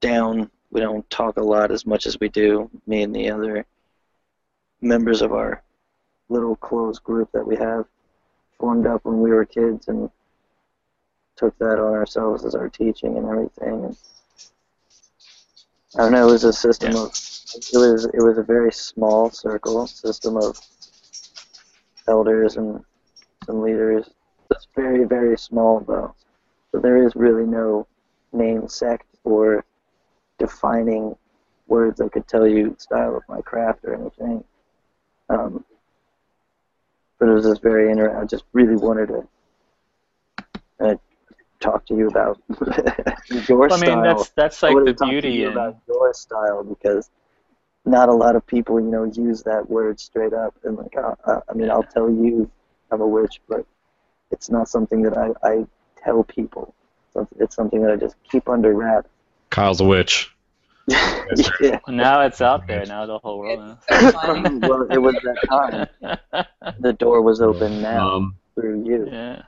[0.00, 0.50] down.
[0.70, 2.70] We don't talk a lot as much as we do.
[2.86, 3.66] Me and the other
[4.82, 5.62] members of our
[6.28, 7.86] little close group that we have.
[8.58, 10.10] formed up when we were kids and
[11.36, 13.84] took that on ourselves as our teaching and everything.
[13.84, 13.96] And
[15.98, 16.28] I don't know.
[16.28, 17.08] It was a system of.
[17.10, 20.56] It was it was a very small circle system of
[22.06, 22.84] elders and
[23.44, 24.08] some leaders.
[24.50, 26.14] It's very very small though.
[26.70, 27.88] So there is really no
[28.32, 29.64] name sect or
[30.38, 31.16] defining
[31.66, 34.44] words that could tell you style of my craft or anything.
[35.28, 35.64] Um,
[37.18, 38.20] but it was just very interesting.
[38.20, 39.28] I just really wanted to
[40.80, 40.94] uh,
[41.60, 42.40] talk to you about
[43.48, 43.94] your Well, I style.
[43.96, 46.62] mean, that's that's like wanted the to talk to beauty you in about your style
[46.64, 47.10] because
[47.84, 50.54] not a lot of people, you know, use that word straight up.
[50.64, 52.50] And like, uh, uh, I mean, I'll tell you
[52.90, 53.64] I'm a witch, but
[54.30, 55.66] it's not something that I, I
[56.02, 56.74] tell people.
[57.14, 59.08] So it's- It's something that I just keep under wraps.
[59.50, 60.34] Kyle's a witch.
[60.88, 61.80] yeah.
[61.88, 62.84] Now it's out there.
[62.86, 63.78] Now the whole world knows.
[64.68, 66.46] Well, it was that time.
[66.80, 69.08] The door was open now Um, through you.
[69.10, 69.42] yeah.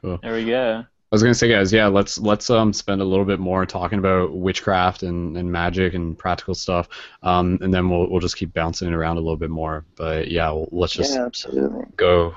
[0.00, 0.18] cool.
[0.22, 0.84] There we go.
[1.12, 3.98] I was gonna say, guys, yeah, let's let's um spend a little bit more talking
[3.98, 6.88] about witchcraft and, and magic and practical stuff,
[7.24, 9.84] um, and then we'll we'll just keep bouncing it around a little bit more.
[9.96, 11.86] But yeah, well, let's just Yeah, absolutely.
[11.96, 12.36] go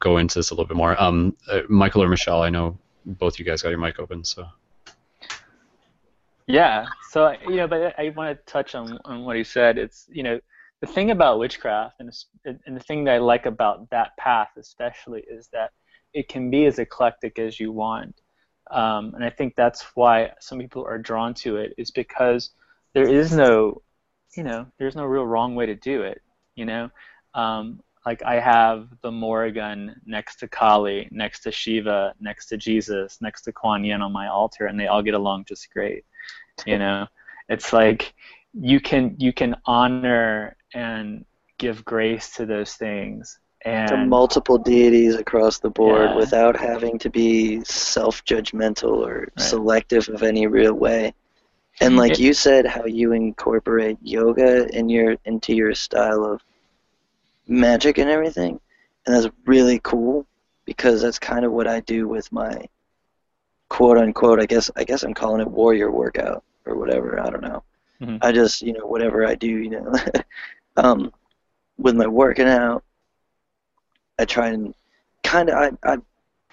[0.00, 1.00] go into this a little bit more.
[1.00, 4.46] Um, uh, Michael or Michelle, I know both you guys got your mic open, so
[6.46, 6.86] Yeah.
[7.10, 9.76] So you know, but I want to touch on on what he said.
[9.76, 10.40] It's you know,
[10.80, 12.10] the thing about witchcraft and
[12.46, 15.72] and the thing that I like about that path especially is that
[16.12, 18.20] it can be as eclectic as you want.
[18.70, 22.50] Um, and I think that's why some people are drawn to it is because
[22.94, 23.82] there is no,
[24.36, 26.22] you know, there's no real wrong way to do it.
[26.54, 26.90] You know,
[27.34, 33.18] um, like I have the Morrigan next to Kali, next to Shiva, next to Jesus,
[33.20, 36.04] next to Kuan Yin on my altar, and they all get along just great.
[36.66, 37.06] You know,
[37.48, 38.14] it's like
[38.52, 41.24] you can you can honor and
[41.58, 46.16] give grace to those things and to multiple deities across the board Yeah.
[46.16, 51.12] without having to be self-judgmental or selective of any real way.
[51.82, 56.42] And like It- you said, how you incorporate yoga in your into your style of
[57.46, 58.60] magic and everything,
[59.06, 60.26] and that's really cool
[60.64, 62.68] because that's kind of what I do with my
[63.68, 64.40] quote unquote.
[64.40, 67.20] I guess I guess I'm calling it warrior workout or whatever.
[67.20, 67.62] I don't know.
[68.00, 68.18] Mhm.
[68.22, 69.92] I just you know whatever I do, you know,
[70.76, 71.12] um,
[71.78, 72.84] with my working out.
[74.20, 74.74] I try and
[75.22, 75.96] kind of I, I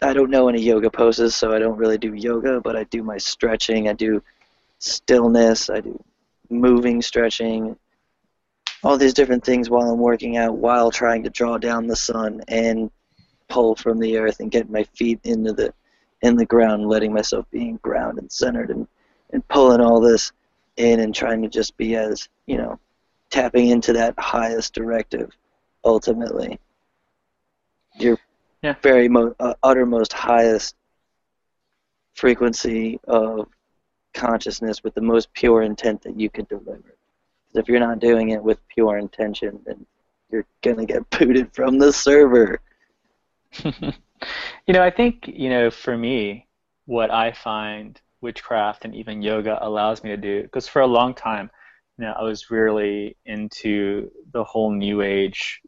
[0.02, 3.04] I don't know any yoga poses, so I don't really do yoga, but I do
[3.04, 3.90] my stretching.
[3.90, 4.24] I do
[4.80, 5.70] stillness.
[5.70, 6.02] I do
[6.50, 7.76] moving stretching.
[8.84, 12.42] All these different things while I'm working out, while trying to draw down the sun
[12.48, 12.90] and
[13.50, 15.74] pull from the earth and get my feet into the
[16.22, 18.88] in the ground, letting myself be in ground and centered and
[19.32, 20.32] and pulling all this
[20.78, 22.80] in and trying to just be as you know
[23.30, 25.32] tapping into that highest directive
[25.84, 26.60] ultimately
[28.00, 28.18] your
[28.62, 28.76] Yeah.
[28.82, 30.76] very mo- uh, uttermost highest
[32.14, 33.48] frequency of
[34.14, 36.98] consciousness with the most pure intent that you could deliver.
[37.48, 39.86] 'Cause if you're not doing it with pure intention, then
[40.32, 42.60] you're gonna get booted from the server.
[43.64, 46.48] you know, I think, you know, for me,
[46.86, 51.14] what I find witchcraft and even yoga allows me to do, because for a long
[51.14, 51.52] time,
[51.98, 55.62] you know, I was really into the whole new age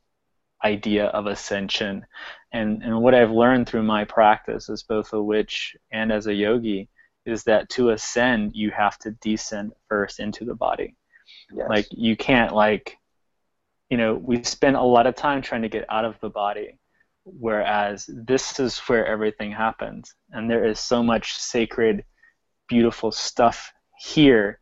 [0.64, 2.06] idea of ascension.
[2.52, 6.34] And, and what I've learned through my practice as both a witch and as a
[6.34, 6.90] yogi
[7.26, 10.96] is that to ascend, you have to descend first into the body.
[11.54, 11.68] Yes.
[11.70, 12.98] Like you can't like,
[13.90, 16.78] you know, we spend a lot of time trying to get out of the body,
[17.24, 22.04] whereas this is where everything happens, and there is so much sacred,
[22.68, 24.60] beautiful stuff here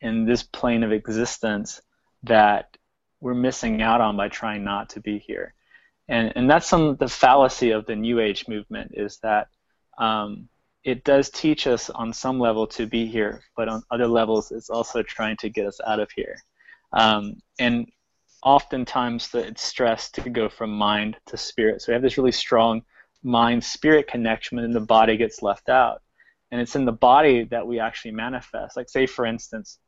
[0.00, 1.80] in this plane of existence
[2.24, 2.76] that
[3.24, 5.54] we're missing out on by trying not to be here.
[6.08, 9.48] And and that's some the fallacy of the New Age movement is that
[9.96, 10.48] um,
[10.84, 14.68] it does teach us on some level to be here, but on other levels, it's
[14.68, 16.36] also trying to get us out of here.
[16.92, 17.86] Um, and
[18.42, 21.80] oftentimes, the, it's stressed to go from mind to spirit.
[21.80, 22.82] So we have this really strong
[23.22, 26.02] mind-spirit connection, and the body gets left out.
[26.50, 28.76] And it's in the body that we actually manifest.
[28.76, 29.78] Like, say, for instance,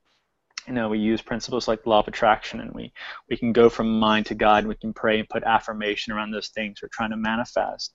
[0.66, 2.92] you know, we use principles like law of attraction, and we
[3.30, 6.30] we can go from mind to God, and we can pray and put affirmation around
[6.30, 7.94] those things we're trying to manifest.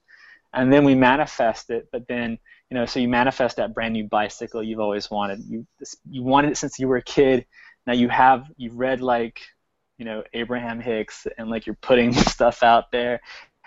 [0.53, 2.37] And then we manifest it, but then
[2.69, 5.41] you know, so you manifest that brand new bicycle you've always wanted.
[5.47, 5.67] You
[6.09, 7.45] you wanted it since you were a kid.
[7.85, 9.41] Now you have you read like,
[9.97, 13.21] you know, Abraham Hicks and like you're putting stuff out there,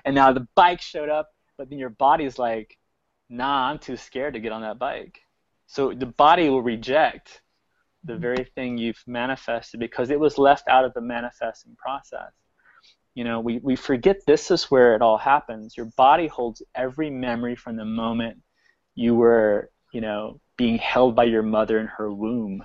[0.05, 2.79] and now the bike showed up, but then your body's like,
[3.29, 5.21] nah, I'm too scared to get on that bike.
[5.67, 7.41] So the body will reject
[8.05, 12.33] the very thing you've manifested because it was left out of the manifesting process.
[13.15, 15.77] You know, we, we forget this is where it all happens.
[15.77, 18.43] Your body holds every memory from the moment
[18.95, 22.63] you were, you know, being held by your mother in her womb.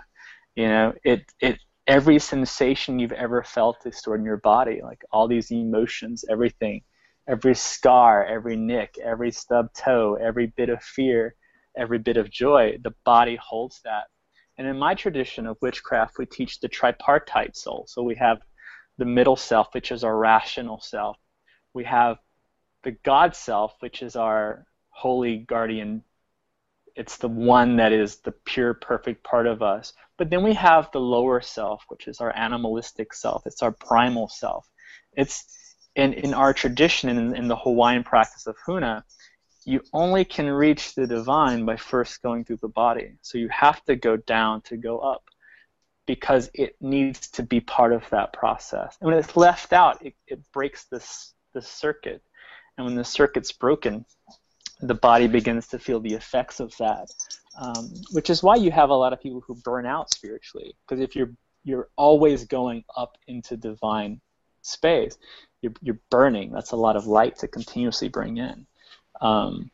[0.55, 5.03] You know, it it every sensation you've ever felt is stored in your body, like
[5.11, 6.81] all these emotions, everything,
[7.27, 11.35] every scar, every nick, every stub toe, every bit of fear,
[11.77, 12.77] every bit of joy.
[12.83, 14.05] The body holds that.
[14.59, 17.85] And in my tradition of witchcraft, we teach the tripartite soul.
[17.87, 18.41] So we have
[18.97, 21.17] the middle self, which is our rational self.
[21.73, 22.17] We have
[22.83, 26.03] the God self, which is our holy guardian
[26.99, 29.93] it's the one that is the pure, perfect part of us.
[30.17, 33.43] But then we have the lower self, which is our animalistic self.
[33.45, 34.67] It's our primal self.
[35.13, 35.45] It's
[35.95, 39.03] in, in our tradition, in, in the Hawaiian practice of Huna,
[39.69, 43.13] you only can reach the divine by first going through the body.
[43.21, 45.23] So you have to go down to go up
[46.07, 48.97] because it needs to be part of that process.
[48.99, 52.23] And when it's left out, it, it breaks this, this circuit.
[52.77, 54.05] And when the circuit's broken,
[54.81, 57.07] the body begins to feel the effects of that,
[57.61, 60.73] um, which is why you have a lot of people who burn out spiritually.
[60.81, 61.31] Because if you're
[61.63, 64.19] you're always going up into divine
[64.63, 65.17] space,
[65.61, 66.51] you're, you're burning.
[66.51, 68.65] That's a lot of light to continuously bring in.
[69.21, 69.71] Um,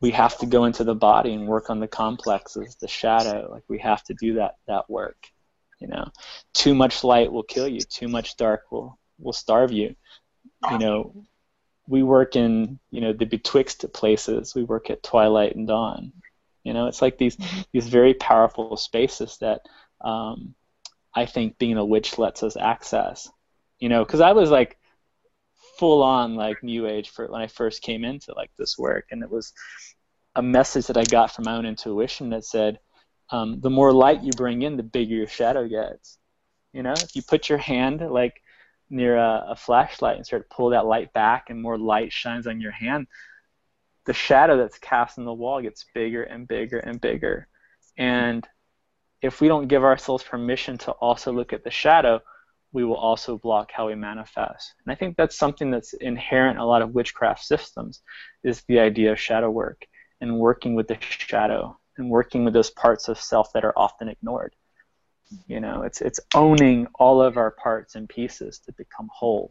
[0.00, 3.48] we have to go into the body and work on the complexes, the shadow.
[3.50, 5.28] Like we have to do that that work.
[5.78, 6.08] You know,
[6.54, 7.80] too much light will kill you.
[7.80, 9.94] Too much dark will will starve you.
[10.70, 11.24] You know,
[11.86, 14.54] we work in you know the betwixt places.
[14.54, 16.12] We work at twilight and dawn.
[16.64, 17.36] You know, it's like these
[17.72, 19.62] these very powerful spaces that
[20.00, 20.54] um,
[21.14, 23.30] I think being a witch lets us access.
[23.78, 24.78] You know, because I was like
[25.82, 29.20] full on like new age for when I first came into like this work, and
[29.20, 29.52] it was
[30.36, 32.78] a message that I got from my own intuition that said,
[33.30, 36.18] um, the more light you bring in, the bigger your shadow gets.
[36.72, 38.40] You know, if you put your hand like
[38.90, 42.46] near a, a flashlight and start to pull that light back and more light shines
[42.46, 43.08] on your hand,
[44.06, 47.48] the shadow that's cast on the wall gets bigger and bigger and bigger.
[47.98, 48.46] And
[49.20, 52.22] if we don't give ourselves permission to also look at the shadow,
[52.72, 54.74] we will also block how we manifest.
[54.84, 58.02] And I think that's something that's inherent in a lot of witchcraft systems
[58.42, 59.86] is the idea of shadow work
[60.20, 64.08] and working with the shadow and working with those parts of self that are often
[64.08, 64.54] ignored.
[65.46, 69.50] You know, it's it's owning all of our parts and pieces to become whole.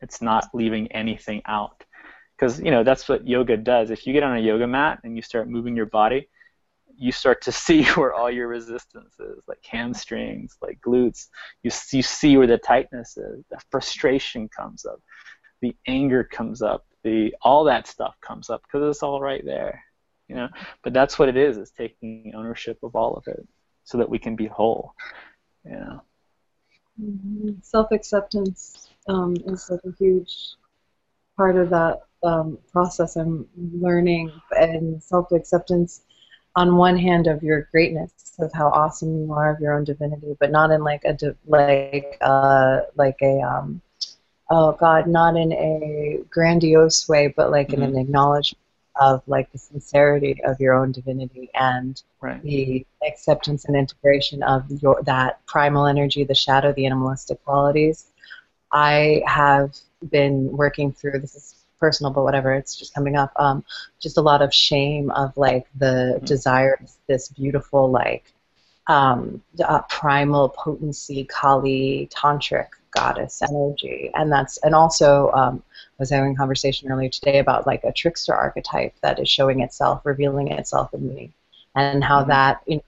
[0.00, 1.82] It's not leaving anything out.
[2.36, 3.90] Because, you know, that's what yoga does.
[3.90, 6.28] If you get on a yoga mat and you start moving your body,
[6.98, 11.28] you start to see where all your resistance is, like hamstrings, like glutes.
[11.62, 13.44] You, you see where the tightness is.
[13.50, 15.00] The frustration comes up.
[15.62, 16.86] The anger comes up.
[17.02, 19.82] The all that stuff comes up because it's all right there,
[20.28, 20.48] you know.
[20.82, 21.56] But that's what it is.
[21.56, 23.46] Is taking ownership of all of it
[23.84, 24.92] so that we can be whole.
[25.64, 26.02] You know.
[27.00, 27.50] Mm-hmm.
[27.62, 30.56] Self acceptance um, is like a huge
[31.36, 33.16] part of that um, process.
[33.16, 36.02] I'm learning and self acceptance
[36.56, 40.36] on one hand of your greatness of how awesome you are of your own divinity,
[40.40, 41.16] but not in like a
[41.46, 43.80] like uh like a um
[44.50, 47.82] oh god, not in a grandiose way, but like mm-hmm.
[47.82, 48.62] in an acknowledgement
[48.98, 52.42] of like the sincerity of your own divinity and right.
[52.42, 58.06] the acceptance and integration of your that primal energy, the shadow, the animalistic qualities.
[58.72, 59.76] I have
[60.10, 63.32] been working through this is personal, but whatever, it's just coming up.
[63.36, 63.64] Um,
[64.00, 66.24] just a lot of shame of like the mm-hmm.
[66.24, 68.32] desire, this beautiful like
[68.86, 76.10] um, uh, primal potency, Kali tantric goddess energy, and that's and also um, I was
[76.10, 80.48] having a conversation earlier today about like a trickster archetype that is showing itself, revealing
[80.48, 81.32] itself in me,
[81.74, 82.30] and how mm-hmm.
[82.30, 82.80] that in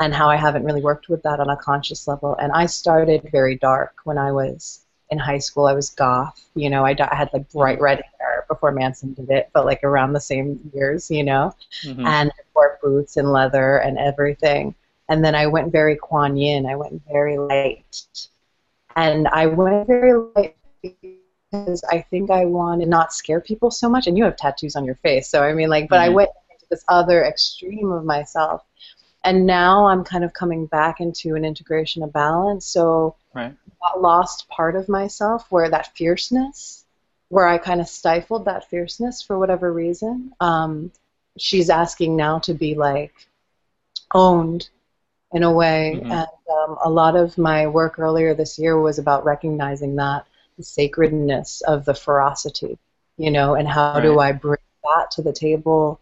[0.00, 2.34] and how I haven't really worked with that on a conscious level.
[2.34, 4.81] And I started very dark when I was
[5.12, 5.66] in high school.
[5.66, 6.84] I was goth, you know.
[6.84, 10.20] I, I had like bright red hair before Manson did it, but like around the
[10.20, 12.06] same years, you know, mm-hmm.
[12.06, 14.74] and wore boots and leather and everything.
[15.10, 16.64] And then I went very Kuan Yin.
[16.64, 18.06] I went very light,
[18.96, 24.06] and I went very light because I think I wanted not scare people so much.
[24.06, 26.10] And you have tattoos on your face, so I mean, like, but mm-hmm.
[26.10, 28.62] I went into this other extreme of myself,
[29.24, 32.66] and now I'm kind of coming back into an integration of balance.
[32.66, 33.54] So right.
[33.98, 36.84] Lost part of myself where that fierceness,
[37.28, 40.32] where I kind of stifled that fierceness for whatever reason.
[40.38, 40.92] Um,
[41.36, 43.12] she's asking now to be like
[44.14, 44.68] owned
[45.32, 45.94] in a way.
[45.96, 46.12] Mm-hmm.
[46.12, 50.26] And um, a lot of my work earlier this year was about recognizing that
[50.56, 52.78] the sacredness of the ferocity,
[53.16, 54.02] you know, and how right.
[54.02, 56.00] do I bring that to the table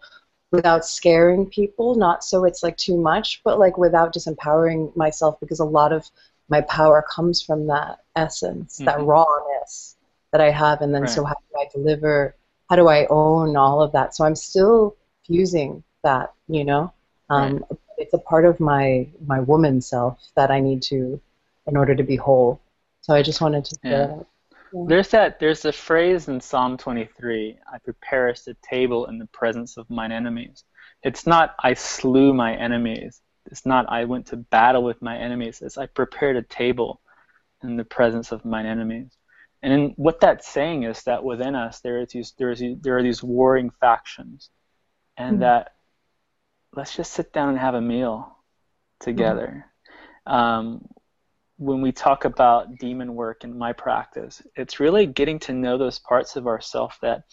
[0.52, 5.60] without scaring people, not so it's like too much, but like without disempowering myself because
[5.60, 6.10] a lot of
[6.48, 9.06] my power comes from that essence, that Mhm.
[9.06, 9.96] rawness
[10.32, 12.34] that I have, and then so how do I deliver?
[12.68, 14.14] How do I own all of that?
[14.14, 14.96] So I'm still
[15.26, 16.92] fusing that, you know.
[17.30, 17.64] Um,
[17.98, 21.20] It's a part of my my woman self that I need to,
[21.66, 22.60] in order to be whole.
[23.02, 23.76] So I just wanted to.
[23.82, 24.22] Yeah.
[24.72, 25.40] There's that.
[25.40, 27.58] There's a phrase in Psalm 23.
[27.72, 30.64] I prepare us a table in the presence of mine enemies.
[31.02, 33.20] It's not I slew my enemies.
[33.46, 35.60] It's not I went to battle with my enemies.
[35.62, 37.00] It's I prepared a table
[37.62, 39.10] in the presence of mine enemies.
[39.62, 42.96] And in, what that's saying is that within us there is these there is there
[42.96, 44.50] are these warring factions,
[45.16, 45.40] and Mhm.
[45.40, 45.74] that
[46.72, 48.36] let's just sit down and have a meal
[49.00, 49.66] together.
[50.26, 50.88] Um,
[51.60, 55.98] when we talk about demon work in my practice, it's really getting to know those
[55.98, 57.24] parts of ourself that,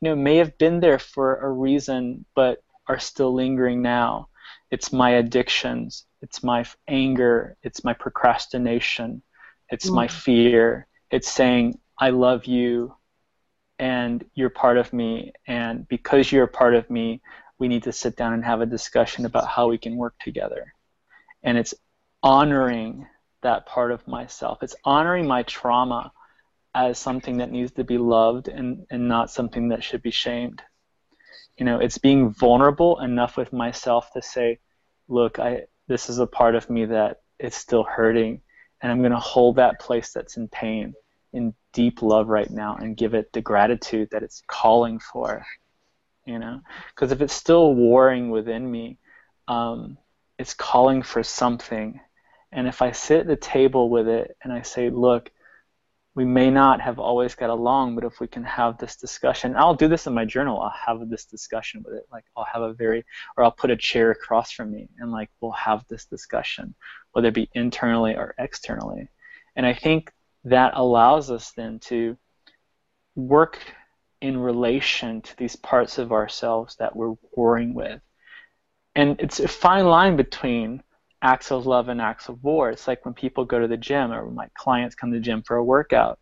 [0.00, 4.28] you know, may have been there for a reason, but are still lingering now.
[4.70, 9.22] It's my addictions, it's my anger, it's my procrastination,
[9.70, 10.10] it's my Mm.
[10.10, 10.86] fear.
[11.10, 12.96] It's saying, I love you
[13.78, 17.20] and you're part of me, and because you're a part of me,
[17.58, 20.74] we need to sit down and have a discussion about how we can work together.
[21.44, 21.74] And it's
[22.22, 23.06] honoring
[23.46, 24.62] that part of myself.
[24.62, 26.12] It's honoring my trauma
[26.74, 30.62] as something that needs to be loved and, and not something that should be shamed.
[31.56, 34.58] You know, it's being vulnerable enough with myself to say,
[35.08, 38.40] look, I this is a part of me that is still hurting
[38.82, 40.94] and I'm going to hold that place that's in pain
[41.32, 45.44] in deep love right now and give it the gratitude that it's calling for.
[46.24, 48.98] You know, because if it's still warring within me,
[49.46, 49.96] um,
[50.38, 52.00] it's calling for something.
[52.52, 55.30] And if I sit at the table with it and I say, look,
[56.14, 59.74] we may not have always got along, but if we can have this discussion, I'll
[59.74, 60.58] do this in my journal.
[60.58, 62.06] I'll have this discussion with it.
[62.10, 63.04] Like I'll have a very,
[63.36, 66.74] or I'll put a chair across from me and like we'll have this discussion,
[67.12, 69.08] whether it be internally or externally.
[69.56, 70.10] And I think
[70.44, 72.16] that allows us then to
[73.14, 73.58] work
[74.22, 78.00] in relation to these parts of ourselves that we're warring with.
[78.94, 80.82] And it's a fine line between
[81.26, 82.70] acts of love and acts of war.
[82.70, 85.42] It's like when people go to the gym or my clients come to the gym
[85.42, 86.18] for a workout,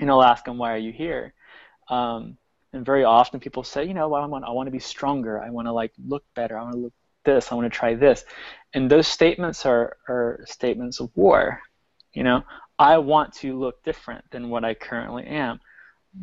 [0.00, 1.32] and I'll ask them, why are you here?
[1.88, 2.36] Um,
[2.72, 5.40] and very often people say, you know, well, I want, I want to be stronger.
[5.40, 6.58] I want to like look better.
[6.58, 6.92] I want to look
[7.24, 7.50] this.
[7.50, 8.24] I want to try this.
[8.74, 11.60] And those statements are, are statements of war.
[12.12, 12.42] You know,
[12.78, 15.60] I want to look different than what I currently am.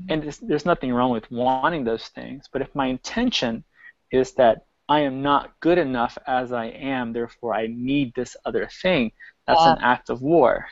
[0.09, 2.49] And there's, there's nothing wrong with wanting those things.
[2.51, 3.63] But if my intention
[4.11, 8.67] is that I am not good enough as I am, therefore I need this other
[8.67, 9.11] thing,
[9.47, 10.67] that's an uh, act of war,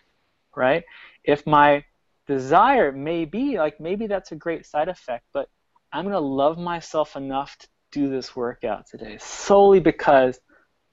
[0.55, 0.83] right?
[1.23, 1.83] If my
[2.27, 5.49] desire may be like maybe that's a great side effect, but
[5.91, 10.39] I'm going to love myself enough to do this workout today solely because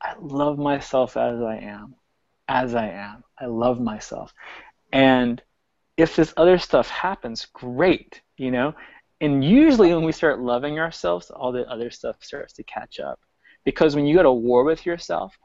[0.01, 1.95] I love myself as I am.
[2.49, 3.24] As I am.
[3.39, 4.32] I love myself.
[4.93, 5.43] And
[5.97, 8.74] if this other stuff happens, great, you know?
[9.20, 13.20] And usually when we start loving ourselves, all the other stuff starts to catch up.
[13.65, 15.36] Because when you go to war with yourself,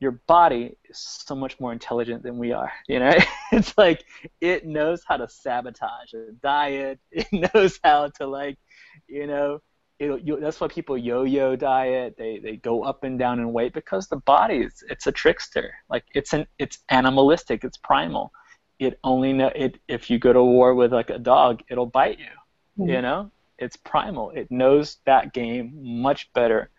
[0.00, 2.72] your body is so much more intelligent than we are.
[2.88, 3.12] You know,
[3.52, 4.04] it's like
[4.40, 6.98] it knows how to sabotage a diet.
[7.12, 8.58] It knows how to like,
[9.06, 9.60] you know,
[9.98, 12.14] it, you, that's why people yo-yo diet.
[12.16, 15.74] They they go up and down in weight because the body is it's a trickster.
[15.90, 17.64] Like it's an it's animalistic.
[17.64, 18.32] It's primal.
[18.78, 22.18] It only know it if you go to war with like a dog, it'll bite
[22.18, 22.39] you.
[22.76, 23.02] You hmm.
[23.02, 24.30] know, it's primal.
[24.30, 26.70] It knows that game much better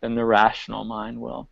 [0.00, 1.48] than the rational mind will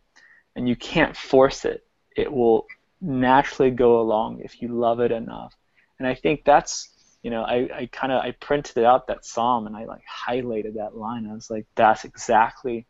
[0.59, 1.85] and you can't force it.
[2.17, 2.67] It will
[2.99, 5.55] naturally go along if you love it enough.
[5.97, 6.89] And I think that's,
[7.23, 10.75] you know, I, I kind of I printed out that psalm and I like highlighted
[10.75, 11.27] that line.
[11.27, 12.87] I was like, that's exactly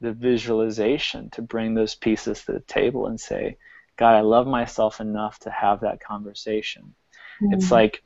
[0.00, 3.56] the visualization to bring those pieces to the table and say,
[3.96, 6.94] God, I love myself enough to have that conversation.
[7.42, 7.74] It's hmm.
[7.74, 8.04] like,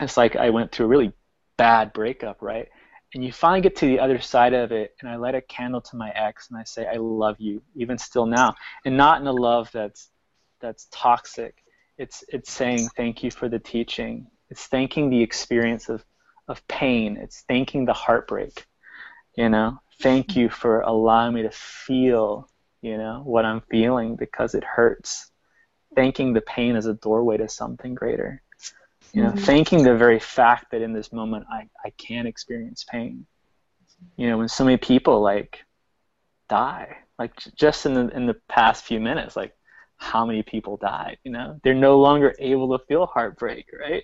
[0.00, 1.12] it's like I went through a really
[1.56, 2.68] bad breakup, right?
[3.14, 5.80] and you finally get to the other side of it and i light a candle
[5.80, 8.54] to my ex and i say i love you even still now.
[8.84, 10.10] And not in a love that's
[10.60, 11.56] that's toxic.
[11.98, 14.26] It's it's saying thank you for the teaching.
[14.50, 16.04] It's thanking the experience of
[16.48, 17.16] of pain.
[17.16, 18.66] It's thanking the heartbreak
[19.36, 19.78] you know?
[20.00, 22.48] Thank you for allowing me to feel
[22.82, 25.30] you know what i'm feeling because it hurts.
[25.96, 28.42] Thanking the pain as a doorway to something greater
[29.14, 29.44] you know, mm-hmm.
[29.44, 33.26] thanking the very fact that in this moment I, I can experience pain.
[34.16, 35.60] You know, when so many people like
[36.48, 39.54] die, like just in the in the past few minutes, like
[39.96, 41.18] how many people died?
[41.22, 44.02] You know, they're no longer able to feel heartbreak, right?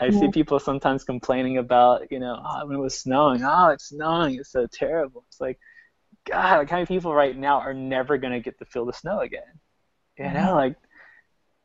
[0.00, 0.18] I yeah.
[0.18, 4.36] see people sometimes complaining about, you know, oh, when it was snowing, oh, it's snowing,
[4.36, 5.24] it's so terrible.
[5.28, 5.58] It's like,
[6.24, 9.20] God, like how many people right now are never gonna get to feel the snow
[9.20, 9.42] again?
[10.18, 10.54] You know, mm-hmm.
[10.54, 10.76] like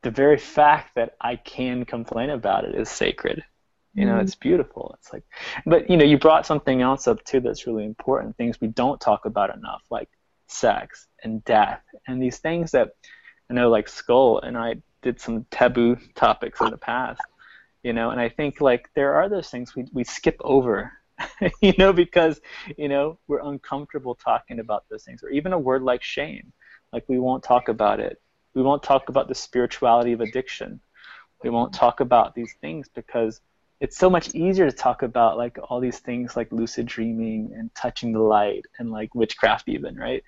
[0.04, 3.44] the very fact that I can complain about it is sacred.
[3.96, 4.22] You know, Mhm.
[4.24, 4.96] it's beautiful.
[5.00, 5.24] It's like,
[5.66, 8.36] but you know, you brought something else up too that's really important.
[8.38, 10.10] Things we don't talk about enough, like
[10.48, 12.92] sex and death, and these things that
[13.50, 17.22] I know, like Skull and I did some taboo topics in the past.
[17.84, 20.92] You know, and I think like there are those things we we skip over.
[21.62, 22.42] you know, because
[22.78, 26.52] you know we're uncomfortable talking about those things, or even a word like shame.
[26.92, 28.20] Like we won't talk about it.
[28.54, 30.80] We won't talk about the spirituality of addiction.
[31.44, 33.42] We won't talk about these things because
[33.80, 37.74] it's so much easier to talk about like all these things like lucid dreaming and
[37.76, 40.24] touching the light and like witchcraft even, right?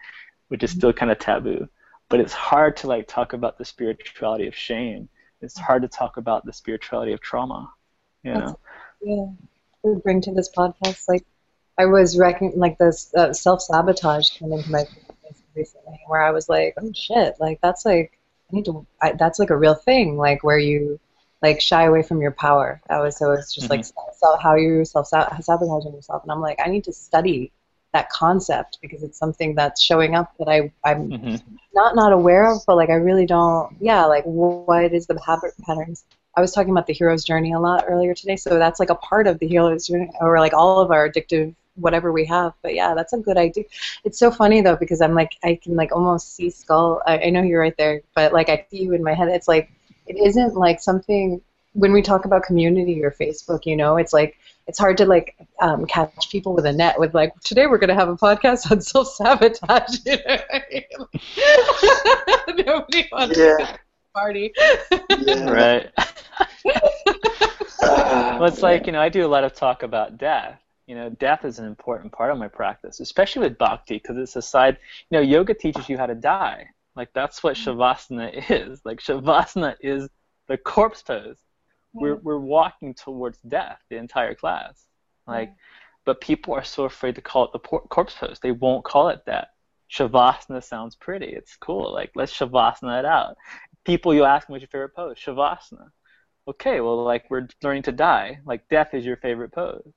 [0.49, 1.67] Which is still kind of taboo.
[2.09, 5.07] But it's hard to like talk about the spirituality of shame.
[5.41, 7.71] It's hard to talk about the spirituality of trauma.
[8.23, 8.59] You know?
[9.01, 9.25] yeah
[10.03, 11.23] bring to this podcast like
[11.77, 14.83] i was recon- like this uh, self-sabotage came into my
[15.55, 18.17] recently where i was like oh shit like that's like
[18.51, 20.99] i need to I, that's like a real thing like where you
[21.41, 24.85] like shy away from your power that was so it's just like so how you're
[24.85, 27.51] self sabotaging yourself and i'm like i need to study
[27.93, 31.41] that concept because it's something that's showing up that i i'm Mhm.
[31.73, 33.75] not not aware of, but like I really don't.
[33.81, 36.05] Yeah, like what is the habit patterns?
[36.35, 38.95] I was talking about the hero's journey a lot earlier today, so that's like a
[38.95, 42.53] part of the hero's journey, or like all of our addictive whatever we have.
[42.61, 43.65] But yeah, that's a good idea.
[44.03, 47.01] It's so funny though because I'm like I can like almost see skull.
[47.05, 49.29] I, I know you're right there, but like I see you in my head.
[49.29, 49.69] It's like
[50.07, 51.41] it isn't like something
[51.73, 53.65] when we talk about community or Facebook.
[53.65, 54.37] You know, it's like
[54.67, 57.89] it's hard to like um, catch people with a net with like today we're going
[57.89, 59.99] to have a podcast on self sabotage.
[60.05, 60.63] You know what I
[62.57, 62.65] mean?
[62.65, 63.57] Nobody wants Yeah.
[63.57, 63.79] to
[64.13, 64.53] party.
[65.19, 65.49] Yeah.
[65.49, 65.91] Right.
[67.81, 70.59] Well, it's like, you know, I do a lot of talk about death.
[70.87, 74.35] You know, death is an important part of my practice, especially with bhakti, because it's
[74.35, 74.77] a side,
[75.09, 76.67] you know, yoga teaches you how to die.
[76.95, 77.79] Like, that's what mm-hmm.
[77.79, 78.81] Shavasana is.
[78.85, 80.07] Like, Shavasana is
[80.47, 81.37] the corpse pose.
[81.93, 84.85] We're, we're walking towards death the entire class.
[85.25, 85.53] Like,
[86.05, 88.37] but people are so afraid to call it the por- corpse pose.
[88.41, 89.53] They won't call it that.
[89.89, 91.27] Shavasana sounds pretty.
[91.27, 91.93] It's cool.
[91.93, 93.37] Like, let's Shavasana it out.
[93.85, 95.17] People, you ask them, what's your favorite pose?
[95.17, 95.89] Shavasana
[96.47, 98.39] okay, well, like we're learning to die.
[98.45, 99.91] Like death is your favorite pose,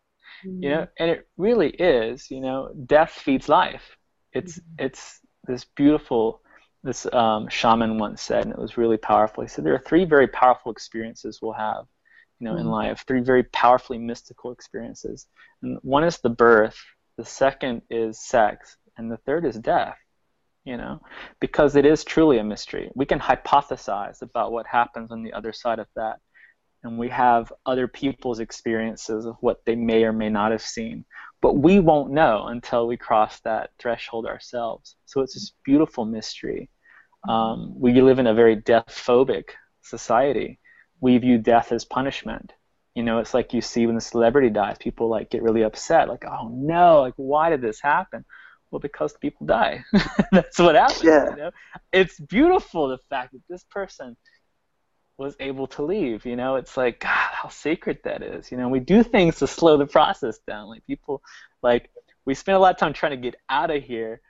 [0.45, 2.31] you know, and it really is.
[2.31, 3.97] You know, death feeds life.
[4.33, 6.43] It's it's this beautiful.
[6.85, 9.43] This um, shaman once said, and it was really powerful.
[9.43, 11.87] He said there are three very powerful experiences we'll have,
[12.39, 12.71] you know, in Mhm.
[12.71, 13.05] life.
[13.07, 15.27] Three very powerfully mystical experiences.
[15.63, 16.79] And one is the birth.
[17.17, 19.99] The second is sex, and the third is death.
[20.65, 21.01] You know,
[21.41, 22.91] because it is truly a mystery.
[22.95, 26.21] We can hypothesize about what happens on the other side of that
[26.85, 31.05] and we have other people's experiences of what they may or may not have seen.
[31.41, 34.97] But we won't know until we cross that threshold ourselves.
[35.07, 36.71] So it's this beautiful mystery.
[37.29, 39.51] Um, we live in a very death phobic
[39.83, 40.59] society.
[41.01, 42.53] We view death as punishment.
[42.95, 46.09] You know, it's like you see when a celebrity dies, people like get really upset,
[46.09, 48.25] like, oh no, like why did this happen?
[48.71, 49.85] Well, because people die.
[50.33, 51.05] That's what happens.
[51.05, 51.31] Yeah.
[51.31, 51.51] You know?
[51.93, 54.17] It's beautiful the fact that this person
[55.19, 56.25] was able to leave.
[56.25, 58.51] You know, it's like God, how sacred that is.
[58.51, 60.69] You know, we do things to slow the process down.
[60.69, 61.23] Like people,
[61.63, 61.91] like
[62.25, 64.21] we spend a lot of time trying to get out of here,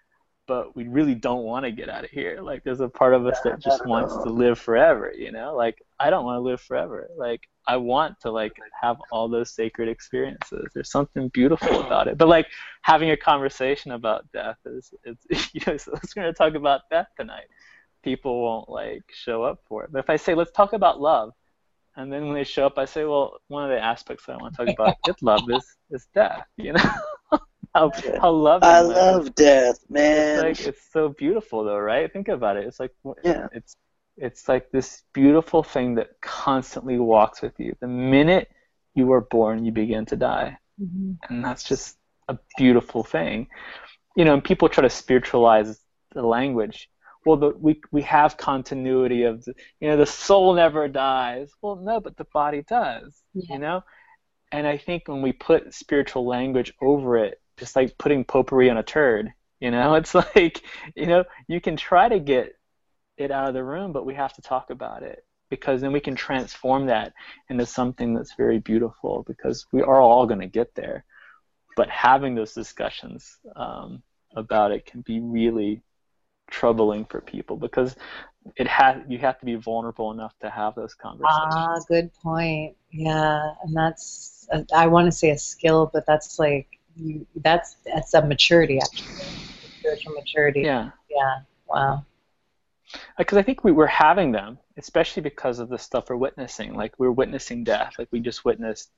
[0.46, 2.40] but we really don't want to get out of here.
[2.40, 5.12] Like there's a part of us that just wants to live forever.
[5.14, 7.08] You know, like I don't want to live forever.
[7.18, 10.70] Like I want to like have all those sacred experiences.
[10.72, 12.16] There's something beautiful about it.
[12.16, 12.46] But like
[12.80, 16.88] having a conversation about death is, it's you know, so let's going to talk about
[16.90, 17.44] death tonight
[18.08, 19.92] people won't like show up for it.
[19.92, 21.32] But if I say let's talk about love,
[21.96, 24.38] and then when they show up, I say, well, one of the aspects that I
[24.38, 26.44] want to talk about with love is is death.
[26.56, 26.90] You know,
[27.74, 28.78] how how loving.
[28.78, 29.20] I that is.
[29.22, 30.16] love death, man.
[30.16, 32.12] It's like it's so beautiful though, right?
[32.12, 32.66] Think about it.
[32.66, 33.48] It's like Yeah.
[33.52, 33.76] it's
[34.16, 37.74] it's like this beautiful thing that constantly walks with you.
[37.80, 38.48] The minute
[38.94, 41.18] you are born, you begin to die Mhm.
[41.28, 41.96] and that's just
[42.28, 43.48] a beautiful thing.
[44.16, 45.80] You know, and people try to spiritualize
[46.14, 46.88] the language.
[47.28, 51.50] Well, the, we we have continuity of the, you know the soul never dies.
[51.60, 53.20] Well, no, but the body does.
[53.34, 53.54] Yeah.
[53.54, 53.84] You know,
[54.50, 58.78] and I think when we put spiritual language over it, it's like putting potpourri on
[58.78, 59.30] a turd.
[59.60, 60.62] You know, it's like
[60.96, 62.54] you know you can try to get
[63.18, 66.00] it out of the room, but we have to talk about it because then we
[66.00, 67.12] can transform that
[67.50, 71.04] into something that's very beautiful because we are all going to get there
[71.76, 74.02] but having those discussions um,
[74.34, 75.80] about it can be really
[76.50, 77.96] troubling for people because
[78.56, 81.54] it has you have to be vulnerable enough to have those conversations.
[81.54, 82.76] Ah, good point.
[82.90, 87.26] Yeah, and that's uh, I want to say a skill, but that's like you.
[87.36, 89.14] That's that's a maturity actually,
[89.78, 90.62] spiritual maturity.
[90.62, 91.36] yeah, Yeah.
[91.66, 92.04] Wow.
[93.18, 96.74] because I think we were having them, especially because of the stuff we're witnessing.
[96.74, 97.94] Like we're witnessing death.
[97.98, 98.90] Like we just witnessed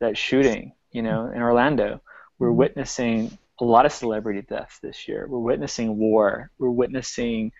[0.00, 2.00] that shooting, you know, in Orlando.
[2.38, 5.26] We're witnessing a lot of celebrity deaths this year.
[5.28, 6.50] We're witnessing war.
[6.58, 7.52] We're witnessing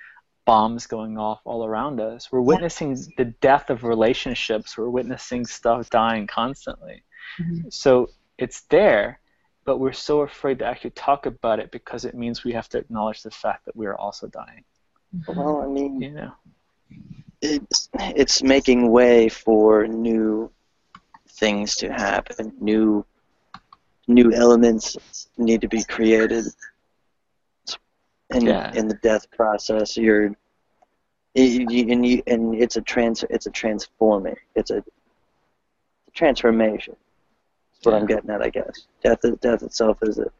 [0.44, 2.30] bombs going off all around us.
[2.32, 4.78] We're witnessing the death of relationships.
[4.78, 7.02] We're witnessing stuff dying constantly.
[7.38, 7.72] Mhm.
[7.72, 9.20] So it's there,
[9.64, 12.78] but we're so afraid to actually talk about it because it means we have to
[12.78, 14.64] acknowledge the fact that we are also dying.
[15.26, 16.32] Well, I mean, You know.
[17.42, 20.50] it's it's making way for new
[21.28, 22.52] things to happen.
[22.60, 23.04] New
[24.08, 24.96] new elements
[25.36, 26.46] need to be created.
[28.30, 28.72] And Yeah.
[28.74, 30.34] in the death process, you're
[31.34, 34.82] you, and you and it's a trans it's a transforming it's a
[36.14, 36.96] transformation.
[37.74, 38.86] That's what I'm getting at, I guess.
[39.04, 40.30] Death death itself is a,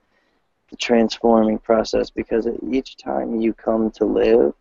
[0.72, 4.54] a transforming process because each time you come to live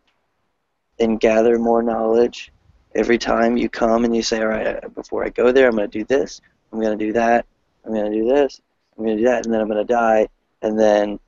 [1.00, 2.52] and gather more knowledge,
[2.94, 5.90] every time you come and you say, all right, before I go there, I'm going
[5.90, 6.40] to do this,
[6.72, 7.46] I'm going to do that,
[7.84, 8.60] I'm going to do this,
[8.98, 10.28] I'm going to do that, and then I'm going to die,
[10.62, 11.20] and then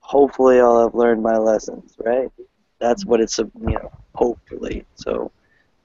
[0.00, 2.30] hopefully I'll have learned my lessons, right?
[2.80, 4.84] That's what it's, you know, hopefully.
[4.96, 5.30] So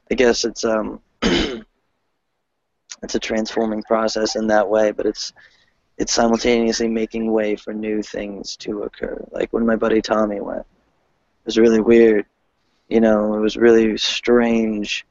[0.09, 1.65] I guess it's um, it's
[3.15, 5.33] a transforming process in that way, but it's
[5.97, 9.23] it's simultaneously making way for new things to occur.
[9.31, 12.25] Like when my buddy Tommy went, it was really weird.
[12.89, 15.05] You know, it was really strange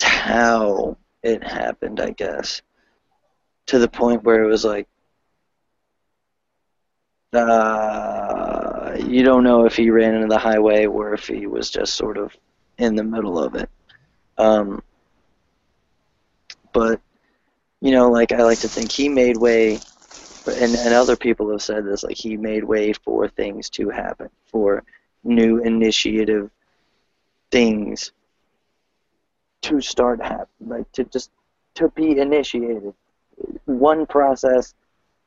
[0.00, 2.62] how it happened, I guess.
[3.70, 4.88] To the point where it was like,
[7.32, 11.94] uh, you don't know if he ran into the highway or if he was just
[11.94, 12.36] sort of
[12.78, 13.70] in the middle of it.
[14.38, 14.82] Um,
[16.72, 17.00] but,
[17.80, 19.78] you know, like I like to think he made way,
[20.48, 24.30] and, and other people have said this, like he made way for things to happen,
[24.46, 24.82] for
[25.22, 26.50] new initiative
[27.52, 28.10] things
[29.62, 31.30] to start happening, like to just
[31.74, 32.94] to be initiated.
[33.64, 34.74] One process,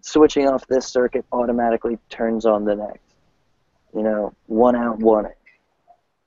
[0.01, 2.99] switching off this circuit automatically turns on the next.
[3.95, 5.31] You know, one out, one in.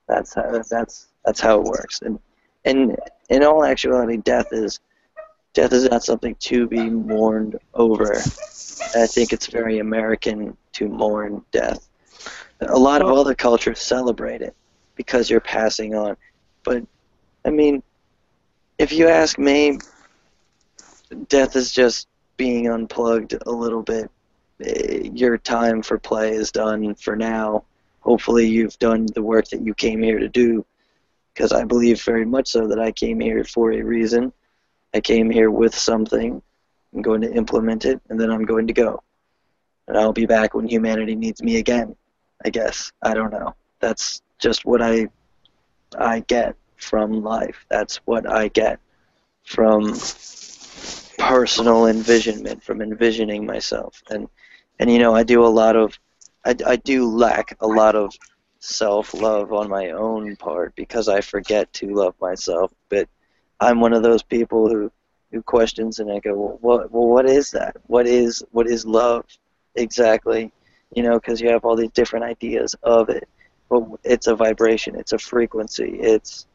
[0.08, 2.00] That's how that's that's how it works.
[2.02, 2.18] And
[2.64, 2.96] and
[3.28, 4.80] in all actuality, death is
[5.52, 8.16] death is not something to be mourned over.
[8.16, 11.88] I think it's very American to mourn death.
[12.60, 14.54] A lot of other cultures celebrate it
[14.94, 16.16] because you're passing on.
[16.62, 16.84] But
[17.44, 17.82] I mean,
[18.78, 19.78] if you ask me,
[21.28, 24.10] death is just being unplugged a little bit.
[24.64, 27.64] Eh, Your time for play is done for now.
[28.00, 30.64] Hopefully, you've done the work that you came here to do.
[31.34, 34.32] Because I believe very much so that I came here for a reason.
[34.94, 36.40] I came here with something.
[36.94, 39.02] I'm going to implement it, and then I'm going to go.
[39.86, 41.94] And I'll be back when humanity needs me again.
[42.44, 42.92] I guess.
[43.02, 43.54] I don't know.
[43.80, 45.08] That's just what I
[45.98, 47.64] I get from life.
[47.68, 48.78] That's what I get
[49.44, 49.94] from
[51.18, 54.02] personal envisionment, from envisioning myself.
[54.10, 54.28] And
[54.78, 55.98] and you know, I do a lot of
[56.44, 58.14] I, I do lack a lot of
[58.60, 62.72] self-love on my own part because I forget to love myself.
[62.88, 63.08] But
[63.60, 64.90] I'm one of those people who
[65.32, 67.76] who questions and I go, well, what well what is that?
[67.86, 69.24] What is what is love
[69.74, 70.52] exactly?
[70.94, 73.28] You know, because you have all these different ideas of it.
[73.68, 74.94] But it's a vibration.
[74.94, 75.98] It's a frequency.
[76.00, 76.46] It's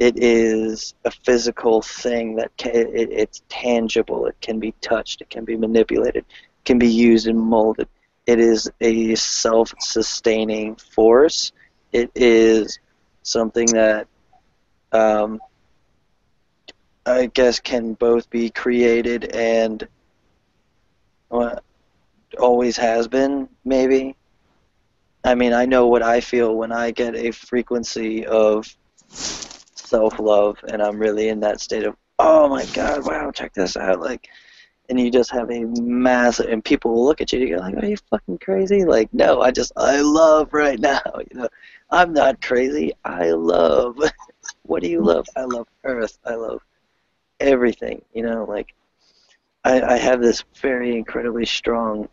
[0.00, 4.24] it is a physical thing that can, it, it's tangible.
[4.26, 5.20] It can be touched.
[5.20, 6.24] It can be manipulated.
[6.24, 7.86] It can be used and molded.
[8.26, 11.52] It is a self-sustaining force.
[11.92, 12.78] It is
[13.22, 14.08] something that
[14.92, 15.38] um,
[17.04, 19.86] I guess can both be created and
[21.30, 21.56] uh,
[22.38, 24.16] always has been, maybe.
[25.22, 28.74] I mean, I know what I feel when I get a frequency of
[29.90, 34.00] self-love and I'm really in that state of, oh my god, wow, check this out,
[34.00, 34.28] like,
[34.88, 37.76] and you just have a massive, and people will look at you and go like,
[37.76, 38.84] are you fucking crazy?
[38.84, 41.48] Like, no, I just, I love right now, you know,
[41.90, 43.98] I'm not crazy, I love.
[44.62, 45.26] what do you love?
[45.36, 46.62] I love Earth, I love
[47.40, 48.74] everything, you know, like,
[49.64, 52.08] I, I have this very incredibly strong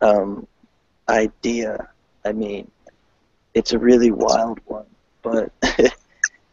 [0.00, 0.46] um,
[1.08, 1.88] idea.
[2.24, 2.70] I mean,
[3.54, 4.86] it's a really wild one,
[5.22, 5.52] but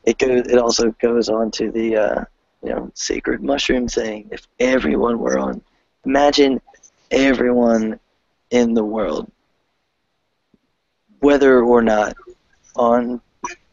[0.08, 0.48] it goes.
[0.48, 2.24] It also goes on to the uh,
[2.64, 4.30] you know sacred mushroom thing.
[4.32, 5.62] If everyone were on,
[6.06, 6.62] imagine
[7.12, 8.00] everyone
[8.50, 9.30] in the world,
[11.20, 12.16] whether or not
[12.78, 13.22] on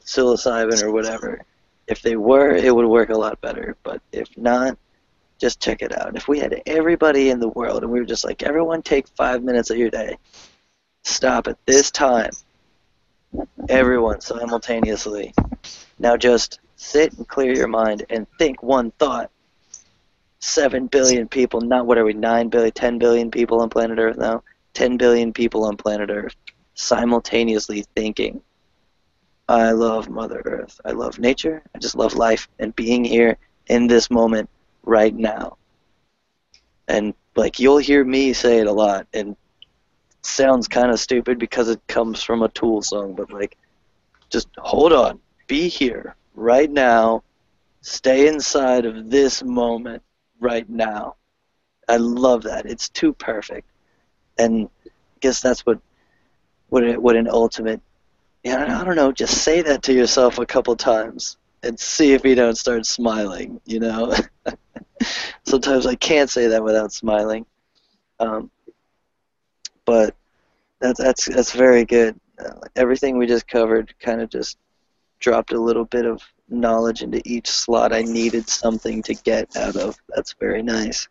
[0.05, 1.41] psilocybin or whatever.
[1.87, 3.77] If they were, it would work a lot better.
[3.85, 4.77] But if not,
[5.39, 6.17] just check it out.
[6.17, 9.45] If we had everybody in the world and we were just like, everyone take five
[9.45, 10.17] minutes of your day,
[11.03, 12.33] stop at this time,
[13.69, 15.35] Everyone simultaneously.
[15.99, 19.31] Now just sit and clear your mind and think one thought.
[20.41, 24.19] Seven billion people, not what are we, nine billion, ten billion people on planet Earth
[24.19, 24.43] now?
[24.75, 26.35] Ten billion people on planet Earth
[26.75, 28.43] simultaneously thinking.
[29.49, 30.81] I love Mother Earth.
[30.85, 31.63] I love nature.
[31.75, 34.49] I just love life and being here in this moment
[34.83, 35.57] right now.
[36.89, 39.37] And like you'll hear me say it a lot and
[40.23, 43.57] sounds kind of stupid because it comes from a Tool song, but like
[44.31, 45.21] just hold on.
[45.47, 47.23] Be here right now.
[47.81, 50.03] Stay inside of this moment
[50.41, 51.17] right now.
[51.89, 52.67] I love that.
[52.67, 53.69] It's too perfect.
[54.39, 54.91] And I
[55.21, 55.79] guess that's what
[56.71, 57.81] what it, what an ultimate
[58.45, 62.27] yeah, I don't know, just say that to yourself a couple times and see if
[62.27, 64.15] you don't start smiling, you know?
[65.45, 67.47] Sometimes I can't say that without smiling.
[68.21, 68.51] Um,
[69.87, 70.15] but
[70.79, 72.21] that's that's that's very good.
[72.39, 74.59] Uh, everything we just covered kind of just
[75.25, 79.75] dropped a little bit of knowledge into each slot I needed something to get out
[79.75, 79.97] of.
[80.15, 81.09] That's very nice.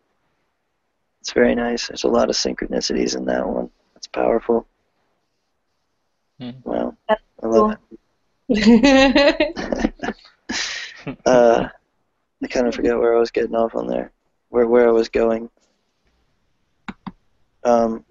[1.20, 1.88] It's very nice.
[1.88, 3.70] There's a lot of synchronicities in that one.
[3.92, 4.68] That's powerful.
[6.38, 6.50] Hmm.
[6.62, 6.96] Wow.
[7.08, 7.76] That's I love
[8.48, 9.94] it.
[11.26, 11.68] uh,
[12.42, 14.12] I kind of forget where I was getting off on there,
[14.50, 15.50] where where I was going.
[17.64, 18.04] Um,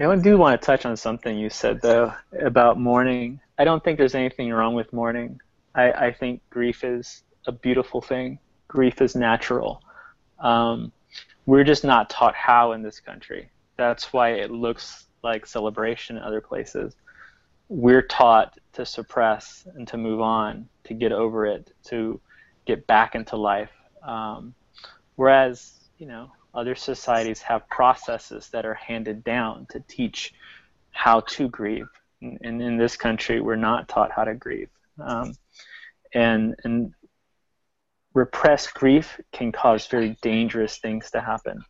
[0.00, 3.40] I do want to touch on something you said though about mourning.
[3.58, 5.40] I don't think there's anything wrong with mourning.
[5.74, 8.38] I, I think grief is a beautiful thing.
[8.68, 9.82] Grief is natural.
[10.38, 10.92] Um,
[11.46, 13.50] we're just not taught how in this country.
[13.76, 16.94] That's why it looks like celebration in other places.
[17.68, 22.20] We're taught to suppress and to move on, to get over it, to
[22.66, 23.70] get back into life.
[24.02, 24.54] Um,
[25.16, 30.32] whereas, you know, other societies have processes that are handed down to teach
[30.90, 31.88] how to grieve.
[32.20, 34.70] And in this country, we're not taught how to grieve.
[34.98, 35.34] Um,
[36.14, 36.94] and, and
[38.14, 41.62] repressed grief can cause very dangerous things to happen.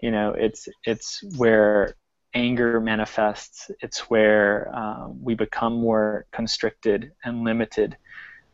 [0.00, 1.94] You know, it's it's where
[2.32, 3.70] anger manifests.
[3.80, 7.96] It's where um, we become more constricted and limited.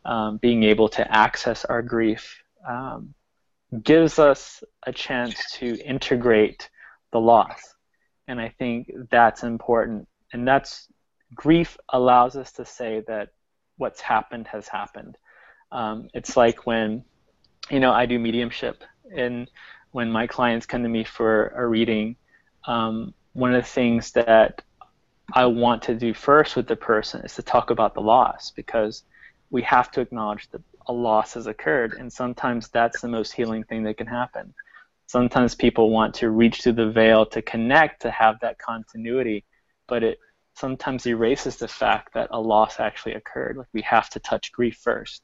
[0.03, 3.13] Um, being able to access our grief um,
[3.83, 6.69] gives us a chance to integrate
[7.11, 7.75] the loss.
[8.27, 10.07] And I think that's important.
[10.33, 10.87] And that's
[11.33, 13.29] grief allows us to say that
[13.77, 15.17] what's happened has happened.
[15.71, 17.03] Um, it's like when,
[17.69, 18.83] you know, I do mediumship,
[19.15, 19.49] and
[19.91, 22.15] when my clients come to me for a reading,
[22.65, 24.61] um, one of the things that
[25.33, 29.03] I want to do first with the person is to talk about the loss because
[29.49, 33.63] we have to acknowledge that a loss has occurred, and sometimes that's the most healing
[33.63, 34.53] thing that can happen.
[35.05, 39.45] Sometimes people want to reach through the veil to connect, to have that continuity,
[39.87, 40.19] but it
[40.55, 43.57] sometimes erases the fact that a loss actually occurred.
[43.57, 45.21] Like we have to touch grief first.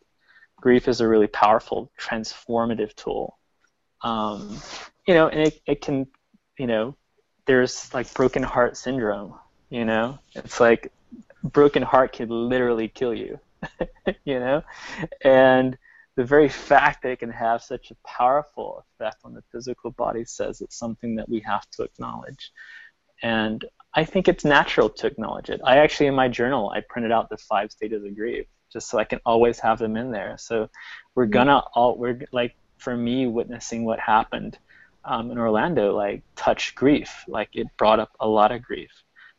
[0.62, 3.38] Grief is a really powerful, transformative tool.
[4.02, 4.58] Um,
[5.08, 6.08] you know, and it, it can,
[6.58, 6.96] you know,
[7.46, 9.36] there's like broken heart syndrome.
[9.70, 10.92] You know, it's like
[11.44, 13.40] broken heart can literally kill you.
[14.26, 14.64] you know,
[15.24, 15.78] and
[16.16, 20.24] the very fact that it can have such a powerful effect on the physical body
[20.26, 22.52] says it's something that we have to acknowledge.
[23.24, 23.64] And
[23.96, 25.62] I think it's natural to acknowledge it.
[25.64, 28.98] I actually, in my journal, I printed out the five stages of grief just so
[28.98, 30.36] I can always have them in there.
[30.40, 30.70] So
[31.16, 34.58] we're gonna all we're like for me witnessing what happened
[35.06, 37.24] um, in Orlando, like touch grief.
[37.28, 38.92] Like it brought up a lot of grief,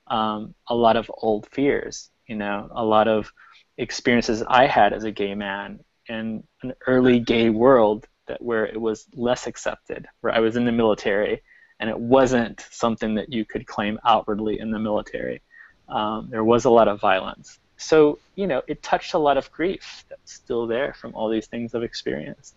[0.07, 2.11] um, a lot of old fears.
[2.27, 3.31] You know, a lot of
[3.79, 8.81] experiences I had as a gay man in an early gay world that where it
[8.81, 11.43] was less accepted, where I was in the military
[11.81, 15.43] and it wasn't something that you could claim outwardly in the military.
[15.89, 17.59] Um, there was a lot of violence.
[17.77, 21.47] So, you know, it touched a lot of grief that's still there from all these
[21.47, 22.55] things I've experienced.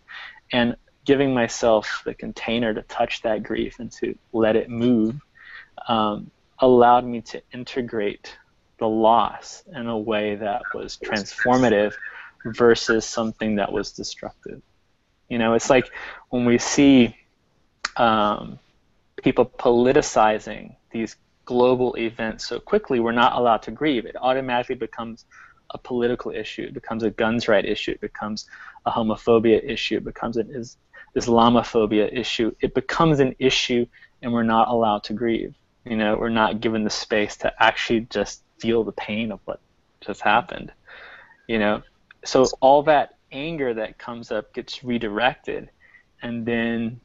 [0.54, 0.76] And
[1.06, 5.20] giving myself the container to touch that grief and to let it move
[5.88, 6.30] um,
[6.60, 8.38] allowed me to integrate
[8.80, 11.94] the loss in a way that was transformative
[12.46, 14.62] versus something that was destructive.
[15.30, 15.90] You know, it's like
[16.30, 17.16] when we see
[17.98, 18.60] um,
[19.22, 24.06] people politicizing these global events so quickly, we're not allowed to grieve.
[24.06, 25.26] It automatically becomes
[25.72, 26.64] a political issue.
[26.64, 27.92] It becomes a guns right issue.
[27.92, 28.48] It becomes
[28.86, 29.98] a homophobia issue.
[29.98, 30.78] It becomes an is-
[31.16, 32.54] Islamophobia issue.
[32.62, 33.86] It becomes an issue,
[34.22, 35.56] and we're not allowed to grieve.
[35.84, 39.60] You know, we're not given the space to actually just feel the pain of what
[40.02, 40.72] just happened.
[41.48, 41.84] You know,
[42.26, 45.70] so all that anger that comes up gets redirected,
[46.22, 47.00] and then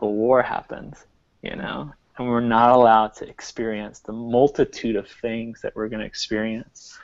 [0.00, 1.04] the war happens.
[1.42, 6.00] You know, and we're not allowed to experience the multitude of things that we're going
[6.00, 6.98] to experience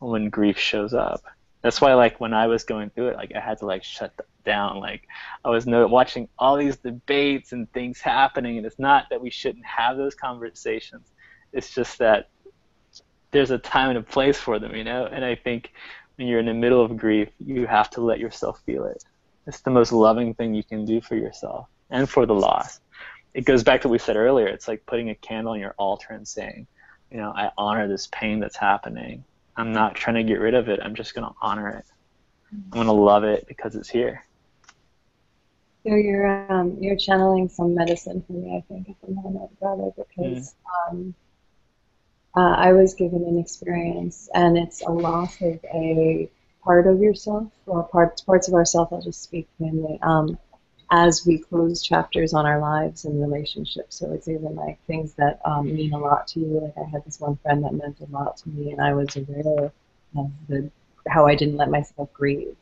[0.00, 1.22] when grief shows up.
[1.62, 4.12] That's why, like, when I was going through it, like, I had to like shut
[4.44, 4.80] down.
[4.80, 5.08] Like,
[5.44, 9.30] I was no, watching all these debates and things happening, and it's not that we
[9.30, 11.06] shouldn't have those conversations.
[11.52, 12.28] It's just that
[13.34, 15.06] there's a time and a place for them, you know.
[15.06, 15.72] And I think
[16.16, 19.04] when you're in the middle of grief, you have to let yourself feel it.
[19.46, 22.80] It's the most loving thing you can do for yourself and for the loss.
[23.34, 24.46] It goes back to what we said earlier.
[24.46, 26.68] It's like putting a candle on your altar and saying,
[27.10, 29.24] you know, I honor this pain that's happening.
[29.56, 30.78] I'm not trying to get rid of it.
[30.80, 31.84] I'm just going to honor it.
[32.52, 34.24] I'm going to love it because it's here.
[35.84, 39.90] So you're um, you're channeling some medicine for me, I think, at the moment, brother,
[39.96, 40.90] because mm.
[40.90, 41.14] um,
[42.36, 46.30] uh, I was given an experience, and it's a loss of a
[46.62, 48.92] part of yourself or parts parts of ourself.
[48.92, 49.98] I'll just speak mainly.
[50.02, 50.38] Um,
[50.90, 53.96] as we close chapters on our lives and relationships.
[53.96, 56.60] So it's even like things that um, mean a lot to you.
[56.60, 59.16] Like I had this one friend that meant a lot to me, and I was
[59.16, 59.72] aware
[60.16, 60.70] of the
[61.08, 62.56] how I didn't let myself grieve.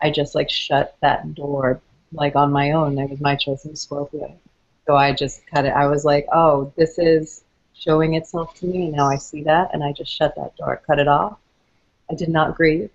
[0.00, 1.80] I just like shut that door
[2.12, 2.98] like on my own.
[2.98, 4.36] It was my choice in Scorpio.
[4.86, 5.70] So I just cut it.
[5.70, 7.44] I was like, oh, this is
[7.82, 10.80] showing itself to me, and now I see that, and I just shut that door,
[10.86, 11.38] cut it off.
[12.10, 12.90] I did not grieve.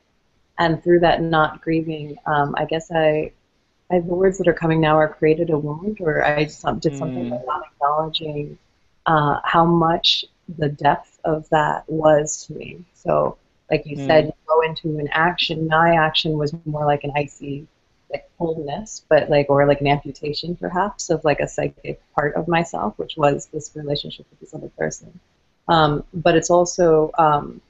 [0.60, 3.32] And through that not grieving, um, I guess I
[3.90, 6.92] I, the words that are coming now are created a wound, or I did something
[6.92, 7.30] mm.
[7.30, 8.58] by not acknowledging
[9.06, 10.26] uh, how much
[10.58, 12.84] the depth of that was to me.
[12.94, 13.38] So,
[13.72, 14.06] like you mm.
[14.06, 15.68] said, you go into an action.
[15.68, 17.66] My action was more like an icy,
[18.12, 22.48] like coldness, but like or like an amputation, perhaps, of like a psychic part of
[22.48, 25.20] myself, which was this relationship with this other person.
[25.68, 27.62] Um, but it's also um,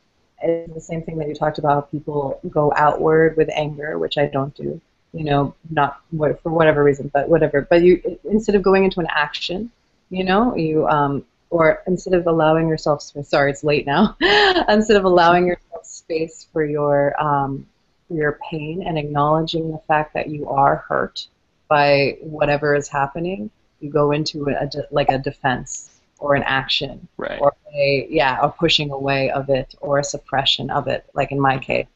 [0.42, 1.92] it's the same thing that you talked about.
[1.92, 4.80] People go outward with anger, which I don't do
[5.14, 7.62] you know, not for whatever reason, but whatever.
[7.62, 9.72] But you instead of going into an action,
[10.10, 14.16] you know, you um, or instead of allowing yourself sorry, it's late now.
[14.70, 17.66] instead of allowing yourself space for your um,
[18.10, 21.28] your pain and acknowledging the fact that you are hurt
[21.68, 27.08] by whatever is happening, you go into a, a like a defense or an action
[27.18, 27.40] right.
[27.40, 31.40] or a yeah a pushing away of it or a suppression of it like in
[31.40, 31.88] my case.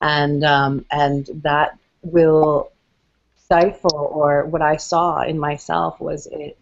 [0.00, 2.72] And um, and that will
[3.36, 6.56] stifle or what I saw in myself was it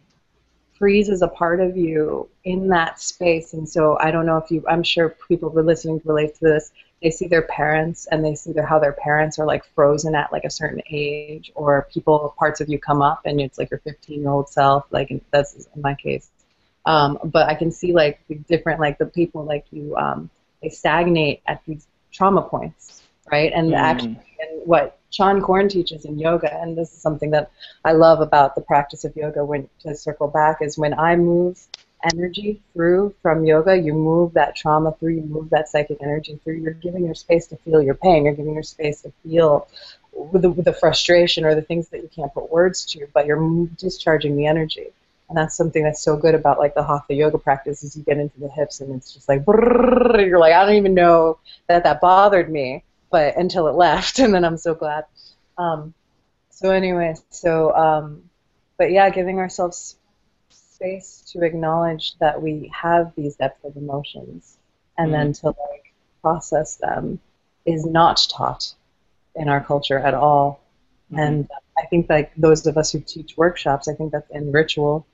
[0.78, 3.52] freezes a part of you in that space.
[3.52, 6.44] And so I don't know if you I'm sure people who are listening relate to
[6.44, 6.72] this
[7.02, 10.32] they see their parents and they see their, how their parents are like frozen at
[10.32, 13.80] like a certain age or people parts of you come up and it's like your
[13.80, 16.28] 15 year old self like that's in my case
[16.86, 20.30] um, but I can see like the different like the people like you um,
[20.62, 23.76] they stagnate at these trauma points right and mm.
[23.76, 27.50] actually and what Seane Corn teaches in yoga, and this is something that
[27.84, 29.44] I love about the practice of yoga.
[29.44, 31.58] When to circle back is when I move
[32.12, 36.54] energy through from yoga, you move that trauma through, you move that psychic energy through.
[36.54, 38.24] You're giving your space to feel your pain.
[38.24, 39.68] You're giving your space to feel
[40.32, 44.36] the, the frustration or the things that you can't put words to, but you're discharging
[44.36, 44.88] the energy.
[45.28, 48.18] And that's something that's so good about like the hatha yoga practice is you get
[48.18, 51.84] into the hips and it's just like brrr, you're like I don't even know that
[51.84, 55.04] that bothered me but until it left, and then I'm so glad.
[55.56, 55.94] Um,
[56.50, 58.22] so anyway, so um,
[58.76, 59.96] but yeah, giving ourselves
[60.78, 64.58] space to acknowledge that we have these depths of emotions,
[64.96, 65.20] and mm-hmm.
[65.20, 65.92] then to like
[66.22, 67.20] process them
[67.66, 68.74] is not taught
[69.34, 70.60] in our culture at all.
[71.12, 71.20] Mm-hmm.
[71.20, 75.06] And I think like those of us who teach workshops, I think that's in ritual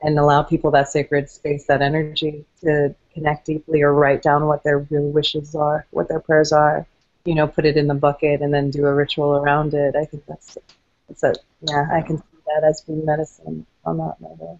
[0.00, 4.64] and allow people that sacred space, that energy to connect deeply or write down what
[4.64, 6.86] their real wishes are, what their prayers are,
[7.24, 9.94] you know, put it in the bucket and then do a ritual around it.
[9.94, 10.56] I think that's
[11.22, 11.34] a
[11.68, 14.58] yeah, I can see that as being medicine on that level.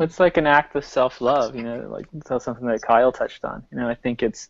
[0.00, 3.64] It's like an act of self-love, you know, like that's something that Kyle touched on.
[3.70, 4.48] You know, I think it's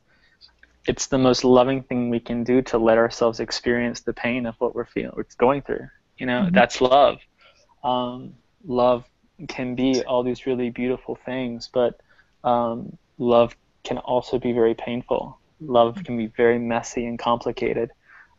[0.86, 4.54] it's the most loving thing we can do to let ourselves experience the pain of
[4.58, 5.88] what we're feeling, we're going through.
[6.18, 6.54] You know, mm-hmm.
[6.54, 7.18] that's love.
[7.82, 8.34] Um,
[8.66, 9.04] love
[9.48, 12.00] can be all these really beautiful things, but
[12.44, 17.90] um, love can also be very painful love can be very messy and complicated.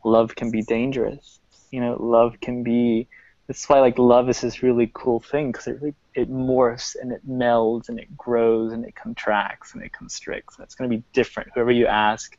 [0.03, 1.40] Love can be dangerous.
[1.72, 3.07] You know, love can be.
[3.48, 7.12] That's why like love is this really cool thing because it really, it morphs and
[7.12, 10.58] it melds and it grows and it contracts and it constricts.
[10.60, 11.52] It's going to be different.
[11.54, 12.38] Whoever you ask,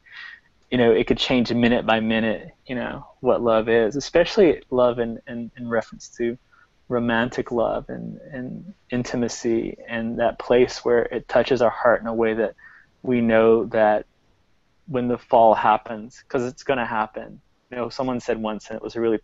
[0.70, 2.51] you know, it could change minute by minute.
[2.66, 6.39] You know what love is, especially love in in, in reference to
[6.89, 12.15] romantic love and, and intimacy and that place where it touches our heart in a
[12.15, 12.55] way that
[13.03, 14.07] we know that
[14.86, 17.40] when the fall happens because it's going to happen.
[17.70, 19.19] You know, someone said once, and it was a really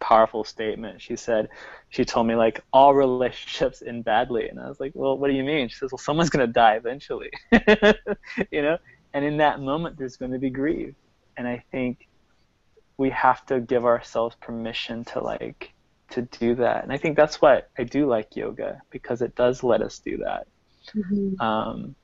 [0.00, 1.00] powerful statement.
[1.00, 1.48] She said,
[1.88, 5.34] she told me like all relationships end badly, and I was like, well, what do
[5.34, 5.68] you mean?
[5.68, 7.30] She says, well, someone's gonna die eventually,
[8.50, 8.78] you know.
[9.12, 10.94] And in that moment, there's going to be grief,
[11.36, 12.06] and I think
[12.96, 15.72] we have to give ourselves permission to like
[16.10, 16.84] to do that.
[16.84, 20.18] And I think that's why I do like yoga because it does let us do
[20.18, 20.46] that.
[20.94, 21.40] Mm-hmm.
[21.40, 21.94] Um,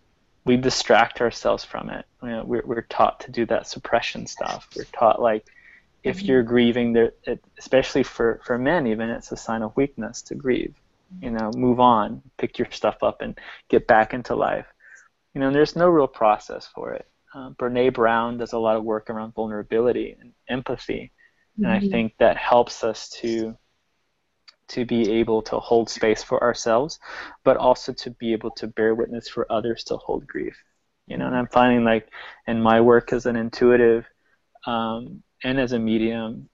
[0.45, 2.07] we distract ourselves from it.
[2.23, 4.69] You know, we're, we're taught to do that suppression stuff.
[4.77, 5.47] We're taught like
[6.07, 6.29] if Mm-hmm.
[6.29, 10.37] you're grieving, there, it, especially for, for men, even it's a sign of weakness to
[10.37, 10.75] grieve.
[11.23, 13.39] You know, move on, pick your stuff up, and
[13.71, 14.67] get back into life.
[15.35, 17.07] You know, and there's no real process for it.
[17.35, 21.13] Um, Brene Brown does a lot of work around vulnerability and empathy,
[21.63, 21.91] and I Mhm.
[21.91, 23.57] think that helps us to
[24.69, 26.99] to be able to hold space for ourselves,
[27.45, 30.57] but also to be able to bear witness for others to hold grief.
[31.07, 32.09] You know, and I'm finding like
[32.47, 34.07] in my work as an intuitive
[34.67, 36.49] um, and as a medium,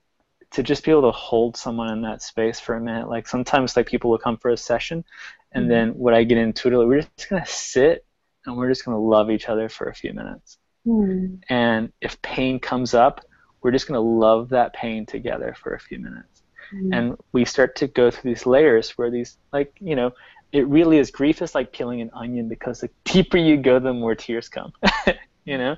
[0.53, 3.09] to just be able to hold someone in that space for a minute.
[3.09, 5.05] Like sometimes like people will come for a session,
[5.53, 8.05] and then what I get into it, we're just gonna sit
[8.45, 10.59] and we're just gonna love each other for a few minutes.
[10.85, 11.37] Hmm.
[11.49, 13.25] And if pain comes up,
[13.63, 16.43] we're just gonna love that pain together for a few minutes
[16.73, 16.93] Hmm.
[16.93, 20.13] and we start to go through these layers where these like you know
[20.53, 23.93] it really is grief is like peeling an onion because the deeper you go the
[23.93, 24.73] more tears come
[25.45, 25.77] you know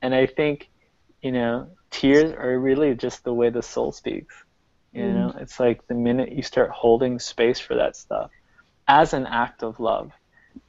[0.00, 0.70] and i think
[1.22, 4.34] you know tears are really just the way the soul speaks
[4.92, 5.14] you Mm.
[5.14, 5.34] know?
[5.38, 8.30] It's like the minute you start holding space for that stuff
[8.88, 10.10] as an act of love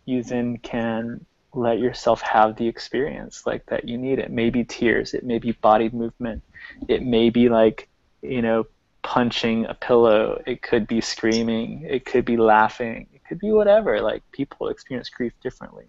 [0.06, 4.20] you then can let yourself have the experience like that you need.
[4.20, 6.44] It may be tears it may be body movement
[6.88, 7.88] it may be like
[8.22, 8.66] you know
[9.04, 14.02] punching a pillow it could be screaming it could be laughing it could be whatever.
[14.02, 15.86] Like people experience grief differently.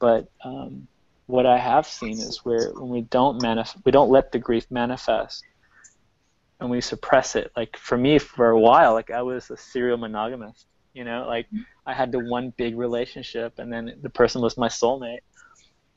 [0.00, 0.88] But um,
[1.30, 4.66] what i have seen is where when we don't manif- we don't let the grief
[4.70, 5.44] manifest
[6.60, 7.50] and we suppress it.
[7.56, 11.24] Like for me for a while like i was a serial monogamist you know?
[11.26, 11.62] Like mm-hmm.
[11.86, 15.20] i had the one big relationship and then the person was my soulmate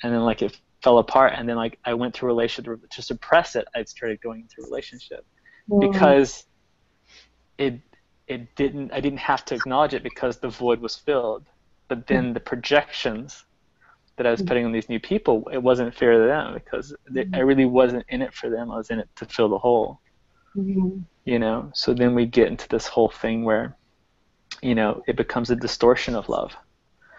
[0.02, 3.02] and then like it fell apart and then like i went to a relationship to
[3.02, 5.26] suppress it i started going into a relationship
[5.70, 5.92] mm-hmm.
[5.92, 6.46] because
[7.58, 7.80] it
[8.28, 11.46] it didn't I didn't have to acknowledge it because the void was filled.
[11.88, 12.34] But then mm-hmm.
[12.34, 13.46] the projections
[14.18, 17.26] that I was putting on these new people, it wasn't fair to them because they,
[17.34, 18.72] I really wasn't in it for them.
[18.72, 20.00] I was in it to fill the hole.
[20.56, 21.04] Mhm.
[21.26, 21.72] You know.
[21.74, 23.76] So then we get into this whole thing where,
[24.62, 26.56] you know, it becomes a distortion of love.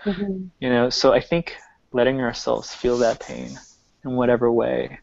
[0.05, 0.51] Mhm.
[0.61, 0.91] You know.
[0.91, 1.57] So I think
[1.93, 3.59] letting ourselves feel that pain
[4.05, 4.99] in whatever way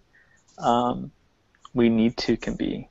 [0.60, 1.12] um,
[1.74, 2.88] we need to can be,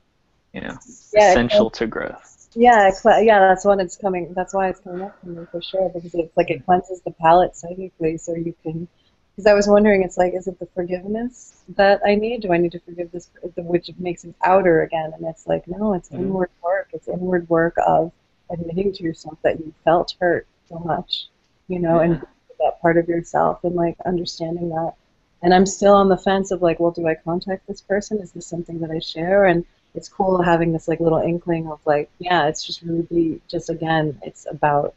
[0.53, 0.77] you know,
[1.13, 2.30] Yeah, essential to growth.
[2.53, 2.91] Yeah,
[3.21, 4.33] yeah, that's what it's coming.
[4.33, 7.11] That's why it's coming up for me for sure because it's like it cleanses the
[7.11, 8.87] palate psychically, so you can.
[9.35, 12.41] Because I was wondering, it's like, is it the forgiveness that I need?
[12.41, 15.13] Do I need to forgive this, which makes it outer again?
[15.15, 16.19] And it's like, no, it's Mhm.
[16.19, 16.89] inward work.
[16.93, 18.11] It's inward work of
[18.49, 21.29] admitting to yourself that you felt hurt so much,
[21.69, 22.21] you know, and
[22.59, 24.95] that part of yourself and like understanding that.
[25.41, 28.19] And I'm still on the fence of like, well, do I contact this person?
[28.19, 29.45] Is this something that I share?
[29.45, 33.41] And it's cool having this like little inkling of like, yeah, it's just really be
[33.47, 34.93] just again, it's about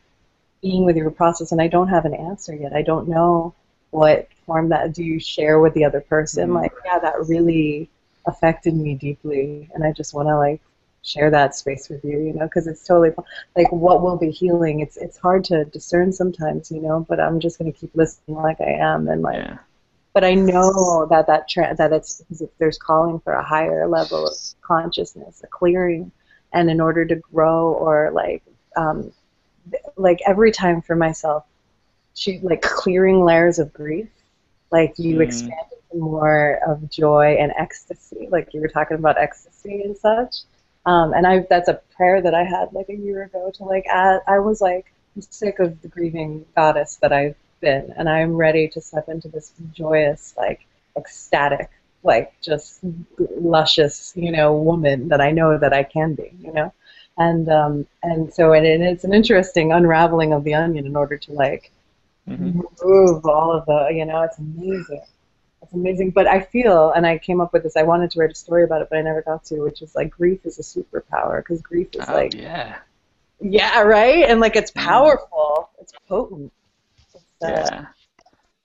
[0.63, 1.53] being with your process.
[1.53, 2.73] And I don't have an answer yet.
[2.73, 3.55] I don't know
[3.91, 6.51] what form that do you share with the other person.
[6.51, 6.55] Mhm.
[6.55, 7.89] Like, yeah, that really
[8.27, 10.61] affected me deeply, and I just want to like
[11.03, 13.13] share that space with you, you know, because it's totally
[13.55, 14.81] like what will be healing.
[14.81, 18.61] It's it's hard to discern sometimes, you know, but I'm just gonna keep listening like
[18.61, 19.59] I am and like Yeah.
[20.15, 22.23] But I know that that tra- that it's
[22.59, 26.13] there's calling for a higher level of consciousness, a clearing,
[26.53, 28.43] and in order to grow or like
[28.77, 29.13] um,
[29.97, 31.45] like every time for myself,
[32.15, 34.09] she like clearing layers of grief,
[34.71, 35.23] like you Mhm.
[35.23, 35.59] expand
[35.95, 40.37] more of joy and ecstasy, like you were talking about ecstasy and such.
[40.87, 43.87] Um, and I that's a prayer that I had like a year ago to like
[43.89, 44.87] add, I was like
[45.17, 49.29] I'm sick of the grieving goddess that I've been, and I'm ready to step into
[49.29, 50.61] this joyous, like
[50.97, 51.71] ecstatic,
[52.05, 52.81] like just
[53.41, 56.73] luscious, you know, woman that I know that I can be, you know,
[57.19, 61.19] and um, and so and it, it's an interesting unraveling of the onion in order
[61.19, 61.71] to like
[62.27, 65.03] hmm remove all of the, you know, it's amazing.
[65.63, 67.77] It's amazing, but I feel, and I came up with this.
[67.77, 69.61] I wanted to write a story about it, but I never got to.
[69.61, 72.81] Which is like grief is a superpower because grief is Oh, like yeah.
[73.41, 74.25] yeah, right?
[74.29, 75.17] And like it's Yeah.
[75.17, 75.71] powerful.
[75.81, 76.53] It's potent.
[77.49, 77.87] Yeah.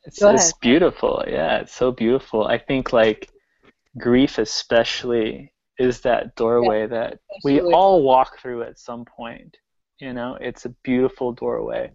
[0.03, 1.23] It's, it's beautiful.
[1.27, 2.47] Yeah, it's so beautiful.
[2.47, 3.30] I think like
[3.97, 9.57] grief especially is that doorway that we all walk through at some point.
[9.99, 11.91] You know, it's a beautiful doorway.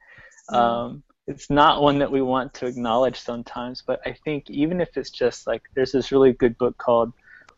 [0.50, 0.56] Mm.
[0.56, 4.96] Um, it's not one that we want to acknowledge sometimes, but I think even if
[4.96, 7.12] it's just like there's this really good book called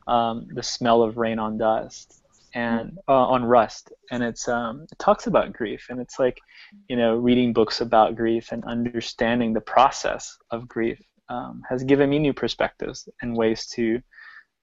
[0.07, 2.23] um, The Smell of Rain on Dust,
[2.57, 6.41] and uh, on Rust, and it's um, it talks about grief, and it's like,
[6.89, 12.09] you know, reading books about grief and understanding the process of grief um, has given
[12.09, 14.01] me new perspectives and ways to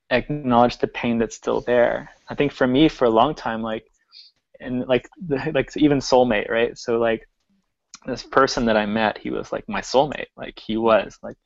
[0.10, 2.10] acknowledge the pain that's still there.
[2.30, 3.86] I think for me, for a long time, like,
[4.60, 6.76] and like, the, like even soulmate, right?
[6.76, 7.30] So like,
[8.08, 10.32] this person that I met, he was like my soulmate.
[10.36, 11.38] Like he was like,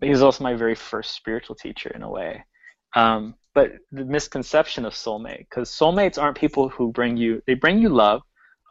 [0.00, 2.42] he was also my very first spiritual teacher in a way.
[2.94, 7.80] Um, but the misconception of soulmate, because soulmates aren't people who bring you, they bring
[7.80, 8.22] you love,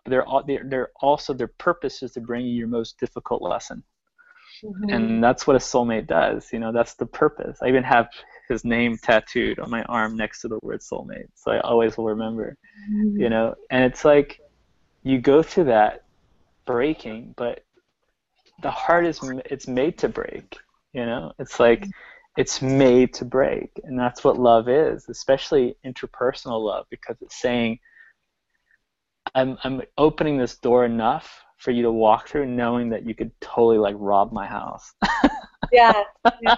[0.05, 3.83] but they're, they're, they're also their purpose is to bring you your most difficult lesson.
[4.63, 4.89] Mm-hmm.
[4.89, 6.53] And that's what a soulmate does.
[6.53, 7.57] You know, that's the purpose.
[7.61, 8.07] I even have
[8.47, 12.05] his name tattooed on my arm next to the word soulmate, so I always will
[12.05, 12.55] remember.
[12.89, 13.19] Mm-hmm.
[13.19, 14.39] You know, and it's like
[15.03, 16.05] you go through that
[16.65, 17.65] breaking, but
[18.61, 19.19] the heart is
[19.51, 20.55] it's made to break.
[20.93, 21.89] You know, it's like mm-hmm.
[22.37, 27.79] It's made to break, and that's what love is, especially interpersonal love, because it's saying,
[29.35, 33.31] "I'm I'm opening this door enough for you to walk through, knowing that you could
[33.41, 34.93] totally like rob my house."
[35.71, 36.03] yeah.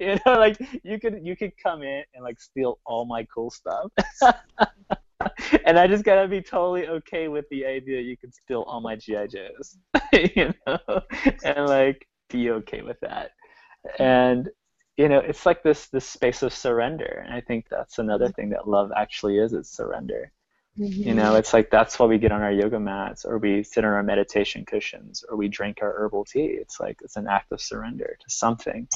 [0.00, 3.50] you know, like you could you could come in and like steal all my cool
[3.50, 3.90] stuff.
[5.64, 8.96] and I just gotta be totally okay with the idea you can steal all my
[8.96, 9.78] GI Joes,
[10.12, 10.78] you know,
[11.44, 13.30] and like be okay with that.
[13.98, 14.48] And
[14.96, 18.50] you know, it's like this this space of surrender, and I think that's another thing
[18.50, 19.52] that love actually is.
[19.52, 20.30] It's surrender.
[20.78, 21.08] Mm-hmm.
[21.08, 23.84] You know, it's like that's why we get on our yoga mats or we sit
[23.84, 26.46] on our meditation cushions or we drink our herbal tea.
[26.46, 28.88] It's like it's an act of surrender to something.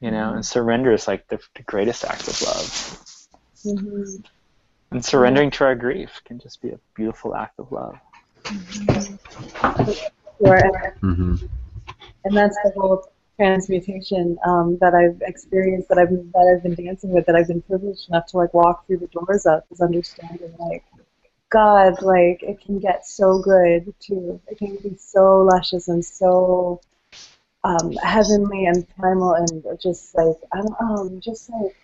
[0.00, 2.98] You know, and surrender is like the, the greatest act of love.
[3.66, 4.22] Mm-hmm.
[4.92, 7.98] And surrendering to our grief can just be a beautiful act of love.
[8.44, 9.14] Mm-hmm.
[10.44, 11.46] Mm-hmm.
[12.24, 17.10] And that's the whole transmutation um, that I've experienced, that I've that I've been dancing
[17.10, 20.54] with, that I've been privileged enough to like walk through the doors of, is understanding
[20.58, 20.84] like
[21.50, 24.40] God, like it can get so good too.
[24.48, 26.80] It can be so luscious and so
[27.62, 31.76] um, heavenly and primal and just like I don't know, just like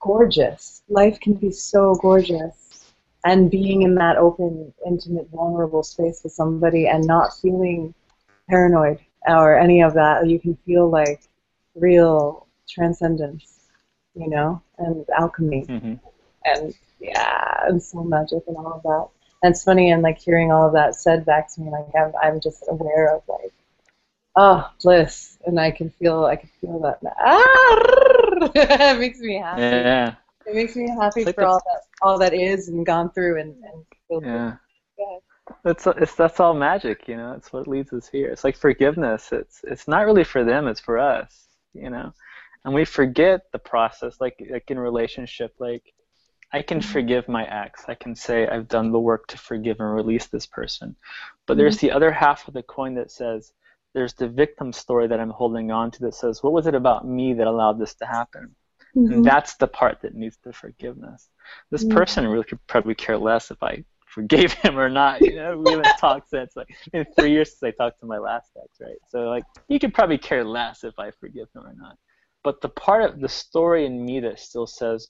[0.00, 0.82] gorgeous.
[0.88, 2.86] Life can be so gorgeous,
[3.26, 7.92] and being in that open, intimate, vulnerable space with somebody and not feeling
[8.48, 10.28] paranoid or any of that.
[10.28, 11.22] You can feel like
[11.74, 13.60] real transcendence,
[14.14, 15.94] you know, and alchemy, mm-hmm.
[16.44, 19.08] and yeah, and soul magic and all of that.
[19.42, 22.12] And it's funny, and like hearing all of that said back to me, like I'm,
[22.22, 23.52] I'm just aware of like,
[24.36, 26.98] oh, bliss, and I can feel, I can feel that.
[27.18, 28.50] Ah,
[28.94, 29.62] it makes me happy.
[29.62, 30.14] Yeah.
[30.46, 33.54] It makes me happy like for all that, all that is and gone through and,
[34.10, 34.56] and yeah.
[35.64, 37.32] It's, it's that's all magic, you know.
[37.32, 38.30] It's what leads us here.
[38.30, 39.32] It's like forgiveness.
[39.32, 40.66] It's it's not really for them.
[40.68, 42.12] It's for us, you know.
[42.64, 45.54] And we forget the process, like like in relationship.
[45.58, 45.92] Like
[46.52, 46.92] I can mm-hmm.
[46.92, 47.84] forgive my ex.
[47.88, 50.96] I can say I've done the work to forgive and release this person.
[51.46, 51.60] But mm-hmm.
[51.60, 53.52] there's the other half of the coin that says
[53.94, 57.06] there's the victim story that I'm holding on to that says what was it about
[57.06, 58.54] me that allowed this to happen.
[58.96, 59.12] Mm-hmm.
[59.12, 61.28] And that's the part that needs the forgiveness.
[61.70, 61.96] This mm-hmm.
[61.96, 63.84] person really could probably care less if I
[64.14, 65.20] forgave him or not.
[65.20, 68.18] You know, we haven't talked since like in three years since I talked to my
[68.18, 68.98] last ex, right?
[69.08, 71.96] So like he could probably care less if I forgive him or not.
[72.42, 75.06] But the part of the story in me that still says,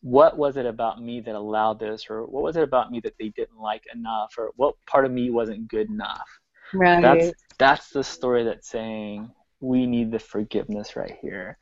[0.00, 3.14] what was it about me that allowed this, or what was it about me that
[3.18, 6.28] they didn't like enough, or what part of me wasn't good enough?
[6.72, 7.02] Right.
[7.02, 9.30] That's that's the story that's saying
[9.60, 11.58] we need the forgiveness right here.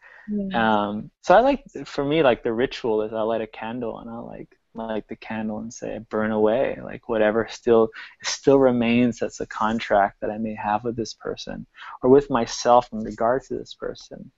[0.54, 4.10] Um, so I like, for me, like the ritual is I light a candle and
[4.10, 7.88] I like light the candle and say burn away like whatever still
[8.22, 11.66] still remains that's a contract that i may have with this person
[12.02, 14.30] or with myself in regard to this person.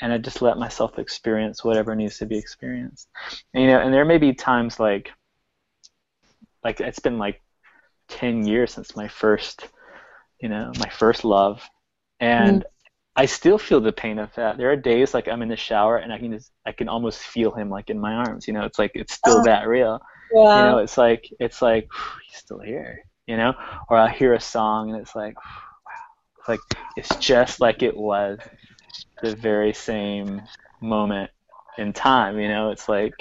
[0.00, 3.08] And i just let myself experience whatever needs to be experienced.
[3.54, 5.10] And, you know and there may be times like
[6.62, 7.40] like it's been like
[8.08, 9.68] 10 years since my first
[10.40, 11.62] you know my first love.
[12.20, 12.66] And mm.
[13.16, 14.58] I still feel the pain of that.
[14.58, 17.20] There are days like I'm in the shower and I can just I can almost
[17.20, 18.46] feel him like in my arms.
[18.46, 19.44] You know, it's like it's still oh.
[19.44, 20.00] that real.
[20.34, 20.40] Yeah.
[20.40, 21.88] You know, it's like it's like
[22.28, 23.02] he's still here.
[23.26, 23.54] You know,
[23.88, 25.98] or I'll hear a song and it's like wow,
[26.38, 26.60] it's like
[26.96, 28.38] it's just like it was
[29.22, 30.42] the very same
[30.80, 31.30] moment
[31.78, 32.38] in time.
[32.38, 33.14] You know, it's like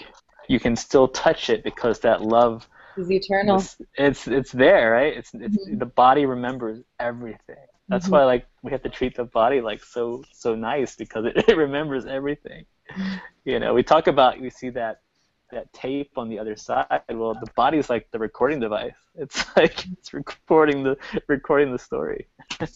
[0.48, 2.68] you can still touch it because that love
[2.98, 3.58] is eternal.
[3.58, 5.18] It's it's, it's there, right?
[5.18, 5.78] It's it's mm-hmm.
[5.78, 7.56] the body remembers everything.
[7.88, 8.14] That's mm-hmm.
[8.14, 11.58] why like we have to treat the body like so so nice because it, it
[11.58, 12.66] remembers everything.
[13.44, 15.02] You know, we talk about we see that
[15.52, 17.02] that tape on the other side.
[17.10, 18.94] Well, the body's like the recording device.
[19.18, 20.98] It's like it's recording the
[21.28, 22.28] recording the story.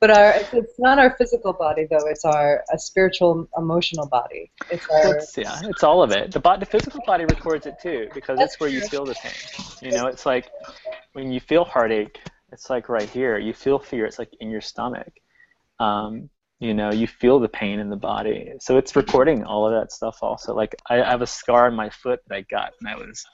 [0.00, 2.06] But our it's not our physical body though.
[2.06, 4.50] It's our a spiritual, emotional body.
[4.70, 6.32] It's our It's, yeah, it's all of it.
[6.32, 9.16] The, bo- the physical body records it too because That's that's where you feel the
[9.16, 9.32] pain.
[9.82, 10.50] You know, it's like
[11.12, 12.18] when you feel heartache,
[12.52, 13.38] it's like right here.
[13.38, 15.12] You feel fear, it's like in your stomach.
[15.78, 16.30] Um,
[16.60, 18.52] you know, you feel the pain in the body.
[18.60, 20.54] So it's recording all of that stuff also.
[20.54, 23.24] Like I, I have a scar on my foot that I got when I was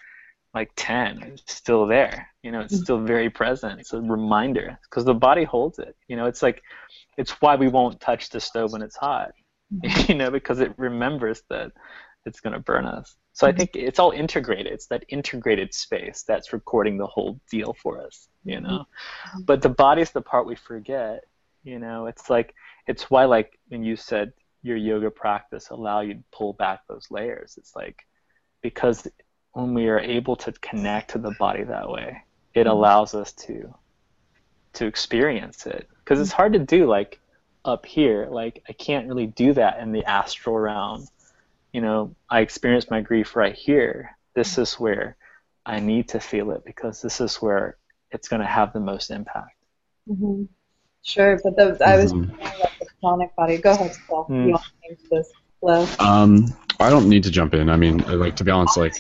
[0.53, 1.23] like 10.
[1.23, 2.29] It's still there.
[2.43, 3.81] You know, it's still very present.
[3.81, 5.97] It's a reminder because the body holds it.
[6.07, 6.63] You know, it's like
[7.17, 9.33] it's why we won't touch the stove when it's hot.
[10.09, 11.73] you know, because it remembers that
[12.27, 13.17] it's going to burn us.
[13.35, 14.69] So I think it's all integrated.
[14.69, 18.87] It's that integrated space that's recording the whole deal for us, you know.
[18.87, 19.43] Mm-hmm.
[19.43, 21.25] But the body's the part we forget,
[21.65, 22.07] you know.
[22.07, 22.55] It's like
[22.87, 24.33] it's why like when you said
[24.63, 27.57] your yoga practice allow you to pull back those layers.
[27.59, 28.07] It's like
[28.63, 29.09] because
[29.51, 32.23] when we are able to connect to the body that way,
[32.55, 32.71] it mm-hmm.
[32.71, 33.75] allows us to
[34.75, 36.37] to experience it because it's mm-hmm.
[36.37, 37.21] hard to do like
[37.65, 41.07] up here like i can't really do that in the astral realm
[41.75, 45.17] you know i experience my grief right here this is where
[45.67, 47.77] i need to feel it because this is where
[48.15, 49.57] it's going to have the most impact
[50.11, 50.49] Mhm.
[51.07, 52.33] Sure, but the, I was Mhm.
[52.35, 53.59] about the chronic body.
[53.59, 54.27] Go ahead, Paul.
[54.31, 54.45] Mm.
[54.47, 55.29] You want to change this
[55.61, 55.87] flow?
[55.99, 56.47] Um,
[56.81, 57.69] I don't need to jump in.
[57.69, 58.95] I mean, like to be honest, like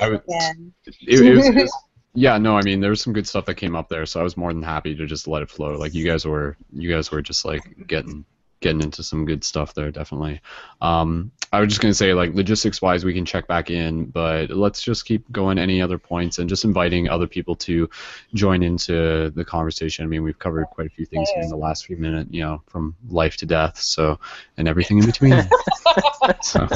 [0.00, 1.76] I would- it, it, was, it was-
[2.14, 4.22] yeah, no, I mean, there was some good stuff that came up there, so I
[4.22, 5.72] was more than happy to just let it flow.
[5.76, 8.24] Like you guys were, you guys were just like getting
[8.60, 10.40] getting into some good stuff there, definitely.
[10.80, 14.50] Um, I was just gonna say, like logistics wise, we can check back in, but
[14.50, 15.58] let's just keep going.
[15.58, 17.88] Any other points, and just inviting other people to
[18.34, 20.04] join into the conversation.
[20.04, 22.62] I mean, we've covered quite a few things in the last few minutes, you know,
[22.68, 24.18] from life to death, so
[24.56, 25.48] and everything in between.
[26.42, 26.66] so,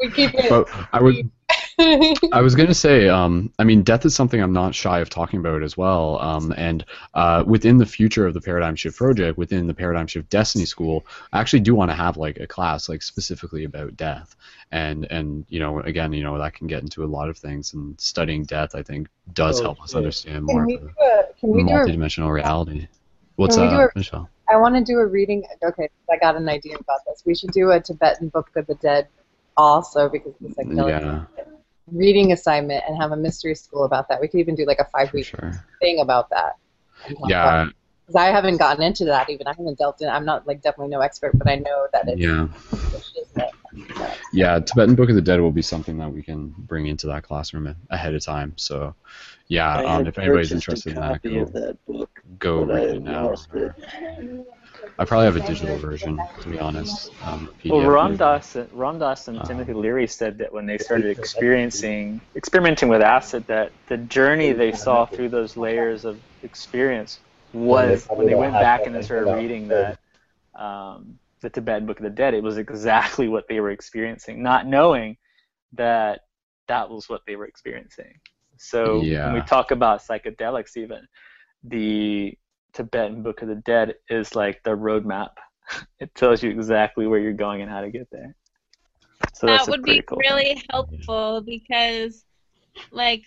[0.00, 0.48] We keep it.
[0.48, 1.30] but I would.
[1.78, 5.10] I was going to say, um, I mean, death is something I'm not shy of
[5.10, 6.18] talking about as well.
[6.22, 10.30] Um, and uh, within the future of the Paradigm Shift project, within the Paradigm Shift
[10.30, 14.36] Destiny School, I actually do want to have like a class like specifically about death.
[14.72, 17.74] And and you know, again, you know, that can get into a lot of things.
[17.74, 19.98] And studying death, I think, does Oh, help us yeah.
[19.98, 21.22] understand can more we of do a?
[21.38, 21.72] Can we do a?
[21.72, 22.88] multidimensional reality.
[23.36, 24.30] What's Can we do up, a- Michelle?
[24.48, 25.44] I want to do a reading.
[25.62, 27.22] Okay, I got an idea about this.
[27.26, 29.08] We should do a Tibetan Book of the Dead
[29.58, 31.24] also because it's like Yeah,
[31.92, 34.20] reading assignment and have a mystery school about that.
[34.20, 35.64] We could even do like a five week sure.
[35.80, 36.56] thing about that.
[37.06, 37.68] and talk about Yeah,
[38.06, 39.46] because I haven't gotten into that even.
[39.46, 40.08] I haven't delved in.
[40.08, 42.46] I'm not like definitely no expert, but I know that it's yeah.
[42.94, 43.12] it's
[44.32, 47.24] Yeah, Tibetan Book of the Dead will be something that we can bring into that
[47.24, 48.52] classroom ahead of time.
[48.56, 48.94] So,
[49.48, 53.02] yeah, um, if anybody's interested in that, go, that book, go but read I it
[53.02, 53.34] now.
[53.54, 54.46] it.
[54.98, 57.10] I probably have a digital version, to be honest.
[57.22, 58.16] Um, Well, PDF Ram version.
[58.16, 63.02] Dass, Ram Dass and Uh, Timothy Leary said that when they started experiencing, experimenting with
[63.02, 67.18] acid, that the journey they saw through those layers of experience
[67.52, 69.98] was when they went back and they started reading that
[70.54, 72.34] um, the Tibetan Book of the Dead.
[72.34, 75.16] It was exactly what they were experiencing, not knowing
[75.74, 76.22] that
[76.68, 78.20] that was what they were experiencing.
[78.56, 81.06] So when we talk about psychedelics, even
[81.62, 82.36] the
[82.76, 85.30] Tibetan Book of the Dead is like the roadmap.
[85.98, 88.36] It tells you exactly where you're going and how to get there.
[89.34, 90.32] So that would be cool thing.
[90.32, 92.24] really helpful because
[92.92, 93.22] like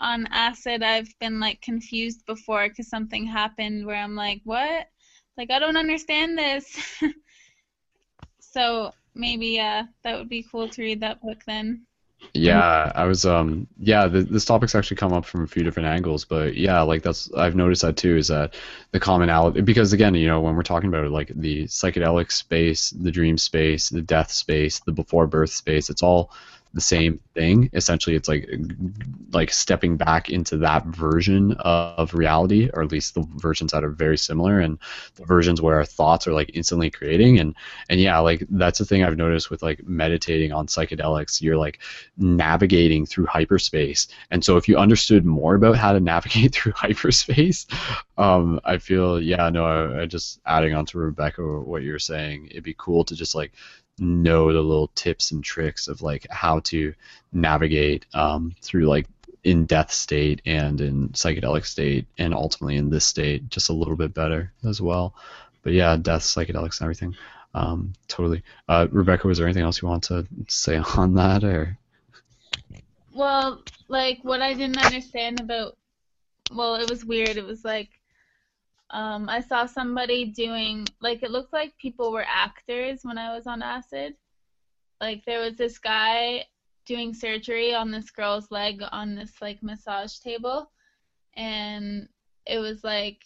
[0.00, 4.86] on acid i've been like confused before because something happened where i'm like what
[5.38, 6.78] like i don't understand this
[8.40, 11.86] so maybe uh that would be cool to read that book then
[12.34, 15.88] Yeah, I was um yeah, th this topic's actually come up from a few different
[15.88, 18.54] angles, but yeah, like that's I've noticed that too is that
[18.92, 23.10] the commonality because again, you know, when we're talking about like the psychedelic space, the
[23.10, 26.30] dream space, the death space, the before birth space, it's all
[26.76, 27.70] the same thing.
[27.72, 28.46] Essentially, it's like
[29.32, 33.88] like stepping back into that version of reality, or at least the versions that are
[33.88, 34.78] very similar, and
[35.14, 37.38] the versions where our thoughts are like instantly creating.
[37.38, 37.56] And
[37.88, 41.40] and yeah, like that's the thing I've noticed with like meditating on psychedelics.
[41.40, 41.78] You're like
[42.18, 47.66] navigating through hyperspace, and so if you understood more about how to navigate through hyperspace,
[48.18, 52.48] um, I feel yeah, no, I, I just adding on to Rebecca what you're saying,
[52.50, 53.52] it'd be cool to just like
[53.98, 56.94] know the little tips and tricks of like how to
[57.32, 59.06] navigate um, through like
[59.44, 63.96] in death state and in psychedelic state and ultimately in this state just a little
[63.96, 65.14] bit better as well.
[65.62, 67.16] But yeah death psychedelics and everything.
[67.54, 68.42] Um, totally.
[68.68, 71.78] Uh, rebecca was there anything else you want to say on that or?
[73.14, 75.76] Well like what i didn't understand about
[76.52, 77.36] well it was weird.
[77.36, 77.88] It was like
[78.90, 83.46] um, I saw somebody doing like it looked like people were actors when I was
[83.46, 84.14] on acid.
[85.00, 86.44] Like there was this guy
[86.86, 90.70] doing surgery on this girl's leg on this like massage table,
[91.36, 92.08] and
[92.46, 93.18] it was like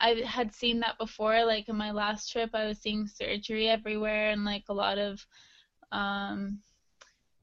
[0.00, 1.44] I had seen that before.
[1.44, 5.24] Like in my last trip, I was seeing surgery everywhere and like a lot of
[5.92, 6.58] um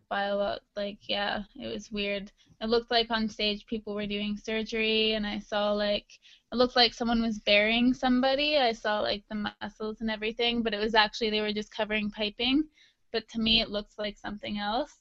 [0.09, 2.31] bio like yeah, it was weird.
[2.61, 6.05] It looked like on stage people were doing surgery, and I saw like
[6.51, 8.57] it looked like someone was burying somebody.
[8.57, 12.09] I saw like the muscles and everything, but it was actually they were just covering
[12.09, 12.63] piping.
[13.11, 14.97] But to me, it looks like something else,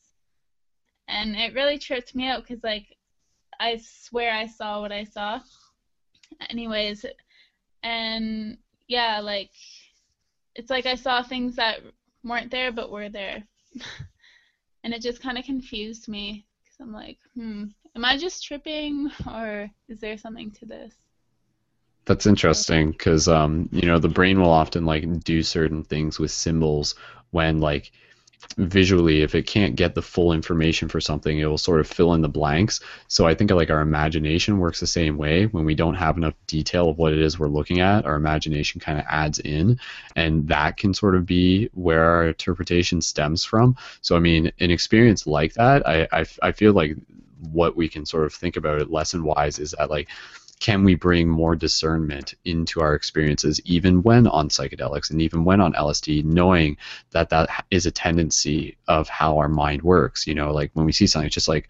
[1.09, 2.97] and it really tripped me out because like
[3.61, 5.41] I swear I saw what I saw.
[6.51, 7.05] Anyways,
[7.83, 8.57] and
[8.89, 9.51] yeah, like
[10.57, 11.81] it's like I saw things that
[12.25, 13.45] weren't there but were there,
[14.85, 19.11] and it just kind of confused me because I'm like, hmm, am I just tripping
[19.33, 21.06] or is there something to this?
[22.07, 26.31] That's interesting because um, you know the brain will often like do certain things with
[26.31, 26.95] symbols
[27.33, 27.91] when like
[28.59, 32.15] visually if it can't get the full information for something it will sort of fill
[32.15, 32.79] in the blanks.
[33.09, 35.47] So i think like our imagination works the same way.
[35.47, 38.81] When we don't have enough detail of what it is we're looking at our imagination
[38.81, 39.81] kind of adds in
[40.15, 43.77] and that can sort of be where our interpretation stems from.
[44.01, 46.97] So i mean an experience like that i i, I feel like
[47.51, 50.09] what we can sort of think about it lesson wise is that like
[50.59, 55.61] can we bring more discernment into our experiences even when on psychedelics and even when
[55.61, 56.77] on LSD, knowing
[57.11, 60.27] that that is a tendency of how our mind works.
[60.27, 61.69] You know, like when we see something, it's just like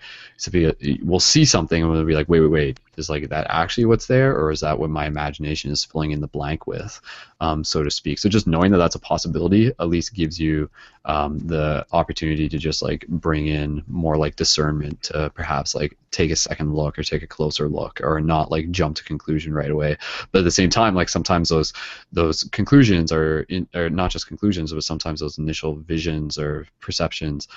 [1.03, 4.07] we'll see something and we'll be like, wait, wait, wait, is like that actually what's
[4.07, 7.01] there, or is that what my imagination is filling in the blank with,
[7.41, 8.19] um, so to speak?
[8.19, 10.71] So just knowing that that's a possibility at least gives you
[11.05, 16.31] um, the opportunity to just like bring in more like discernment to perhaps like take
[16.31, 19.71] a second look or take a closer look or not like jump to conclusion right
[19.71, 19.97] away.
[20.33, 21.73] But at the same time, like sometimes those
[22.13, 27.49] those conclusions are in, are not just conclusions, but sometimes those initial visions or perceptions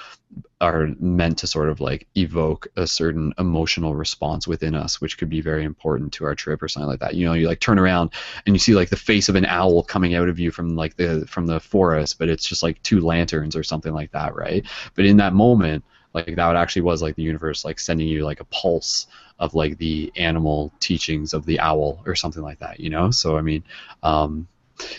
[0.61, 5.28] are meant to sort of like evoke a certain emotional response within us, which could
[5.29, 7.15] be very important to our trip or something like that.
[7.15, 8.11] You know, you like turn around
[8.45, 10.95] and you see like the face of an owl coming out of you from like
[10.95, 14.65] the from the forest, but it's just like two lanterns or something like that, right?
[14.95, 15.83] But in that moment,
[16.13, 19.07] like that actually was like the universe like sending you like a pulse
[19.39, 23.11] of like the animal teachings of the owl or something like that, you know?
[23.11, 23.63] So I mean,
[24.03, 24.47] um,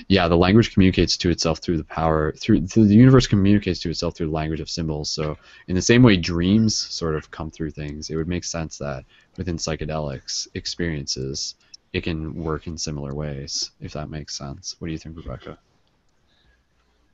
[0.08, 3.90] yeah, the language communicates to itself through the power through, through the universe communicates to
[3.90, 5.10] itself through the language of symbols.
[5.10, 5.36] So
[5.68, 9.04] in the same way dreams sort of come through things, it would make sense that
[9.36, 11.54] within psychedelics experiences
[11.92, 14.76] it can work in similar ways, if that makes sense.
[14.78, 15.58] What do you think, Rebecca?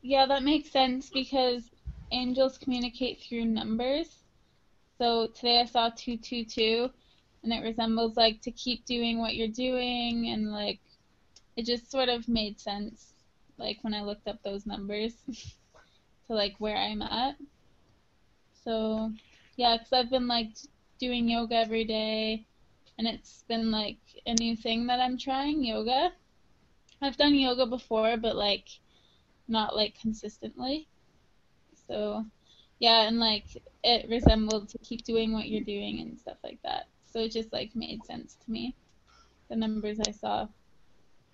[0.02, 1.70] Yeah, that makes sense because
[2.12, 4.06] angels communicate through numbers.
[4.98, 6.90] So today I saw 222
[7.42, 10.80] and it resembles like to keep doing what you're doing and like
[11.56, 13.14] it just sort of made sense
[13.58, 15.14] like when I looked up those numbers
[16.26, 17.36] to like where I'm at.
[18.64, 19.12] So
[19.56, 20.50] yeah, cuz I've been like
[20.98, 22.46] doing yoga every day
[22.98, 26.12] and it's been like a new thing that I'm trying yoga.
[27.00, 28.68] I've done yoga before but like
[29.48, 30.88] not like consistently.
[31.86, 32.26] So
[32.78, 33.46] yeah, and like
[33.82, 36.88] it resembled to keep doing what you're doing and stuff like that.
[37.06, 38.74] So it just like made sense to me.
[39.48, 40.48] The numbers I saw.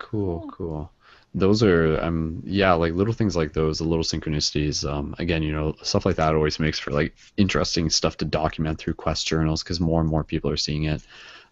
[0.03, 0.91] Cool, cool.
[1.33, 4.87] Those are um yeah, like little things like those, the little synchronicities.
[4.87, 8.77] Um, again, you know, stuff like that always makes for like interesting stuff to document
[8.79, 11.01] through quest journals because more and more people are seeing it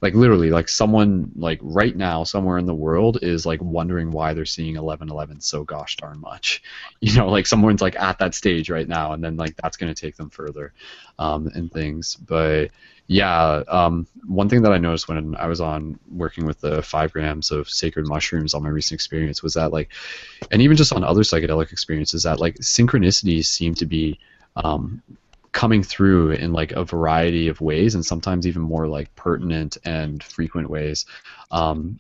[0.02, 4.34] like literally like someone like right now somewhere in the world is like wondering why
[4.34, 6.64] they're seeing 1111 so gosh darn much
[7.02, 9.94] you know like someone's like at that stage right now and then like that's going
[9.94, 10.74] to take them further
[11.20, 12.72] um, and things but
[13.12, 17.12] yeah um, one thing that i noticed when i was on working with the five
[17.12, 19.90] grams of sacred mushrooms on my recent experience was that like
[20.52, 24.18] and even just on other psychedelic experiences that like synchronicities seem to be
[24.56, 25.02] um,
[25.52, 30.24] coming through in like a variety of ways and sometimes even more like pertinent and
[30.24, 31.06] frequent ways.
[31.52, 32.00] Um,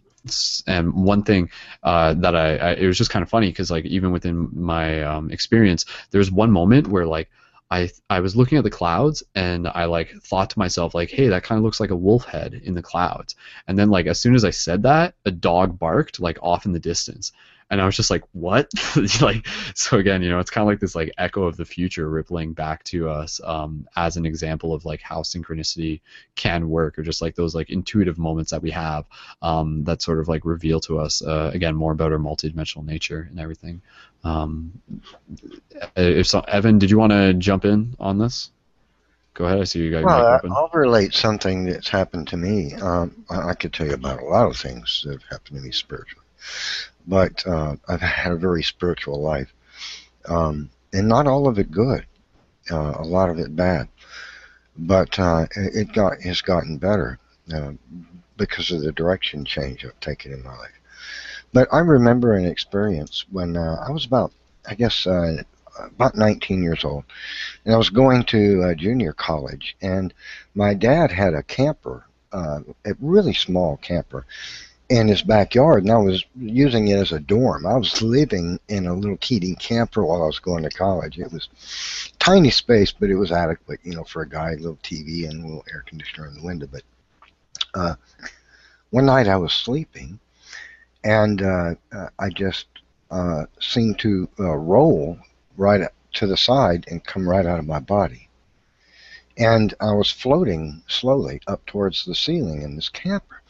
[0.67, 1.49] and one thing
[1.83, 5.01] uh, that I, I, it was just kind of funny because like even within my
[5.03, 7.29] um, experience there's one moment where like
[7.71, 11.29] I I was looking at the clouds and I like thought to myself like hey
[11.29, 13.35] that kind of looks like a wolf head in the clouds.
[13.67, 16.73] And then like as soon as I said that a dog barked like off in
[16.73, 17.31] the distance
[17.71, 18.69] and I was just like, what?
[19.21, 22.09] like, so again, you know, it's kind of like this like echo of the future
[22.09, 26.01] rippling back to us um, as an example of like how synchronicity
[26.35, 29.05] can work, or just like those like intuitive moments that we have
[29.41, 33.27] um, that sort of like reveal to us uh, again more about our multidimensional nature
[33.29, 33.81] and everything.
[34.25, 34.73] Um,
[35.95, 38.51] if so, Evan, did you want to jump in on this?
[39.33, 39.61] Go ahead.
[39.61, 40.51] I see you got well, your mic open.
[40.51, 42.73] I'll relate something that's happened to me.
[42.73, 45.71] Um, I could tell you about a lot of things that have happened to me
[45.71, 46.20] spiritually
[47.07, 49.53] but uh, I've had a very spiritual life,
[50.27, 52.05] um, and not all of it good,
[52.71, 53.87] uh, a lot of it bad.
[54.77, 57.19] but uh, it got has gotten better
[57.53, 57.71] uh,
[58.37, 60.79] because of the direction change I've taken in my life.
[61.53, 64.31] But I remember an experience when uh, I was about,
[64.69, 65.43] I guess, uh,
[65.79, 67.03] about 19 years old,
[67.65, 70.13] and I was going to junior college, and
[70.55, 72.63] my dad had a camper, a
[73.01, 74.25] really small camper,
[74.91, 77.65] in his backyard, and I was using it as a dorm.
[77.65, 81.17] I was living in a little Keating camper while I was going to college.
[81.17, 81.47] It was
[82.19, 85.41] tiny space, but it was adequate, you know, for a guy, a little TV and
[85.41, 86.67] a little air conditioner in the window.
[86.69, 86.81] But
[87.73, 87.95] uh,
[88.89, 90.19] one night I was sleeping,
[91.05, 92.67] and uh, uh, I just
[93.09, 95.19] uh, seemed to uh, roll
[95.55, 98.27] right to the side and come right out of my body.
[99.37, 103.40] And I was floating slowly up towards the ceiling in this camper.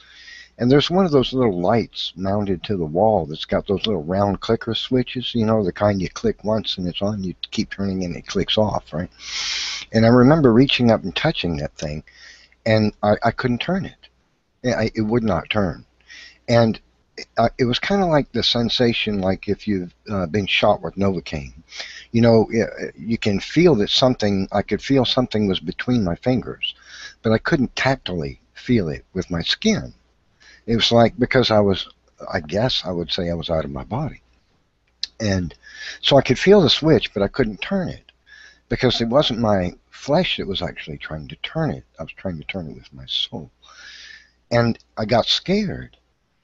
[0.58, 4.04] And there's one of those little lights mounted to the wall that's got those little
[4.04, 7.72] round clicker switches, you know, the kind you click once and it's on, you keep
[7.72, 9.10] turning and it clicks off, right?
[9.92, 12.04] And I remember reaching up and touching that thing,
[12.66, 14.08] and I, I couldn't turn it.
[14.64, 15.86] I, it would not turn.
[16.48, 16.80] And
[17.58, 21.54] it was kind of like the sensation like if you've uh, been shot with Novocaine.
[22.12, 22.48] You know,
[22.98, 26.76] you can feel that something, I could feel something was between my fingers,
[27.22, 29.94] but I couldn't tactily feel it with my skin.
[30.72, 31.90] It was like because I was,
[32.32, 34.22] I guess I would say I was out of my body.
[35.20, 35.54] And
[36.00, 38.14] so I could feel the switch, but I couldn't turn it
[38.70, 41.84] because it wasn't my flesh that was actually trying to turn it.
[42.00, 43.52] I was trying to turn it with my soul.
[44.50, 45.98] And I got scared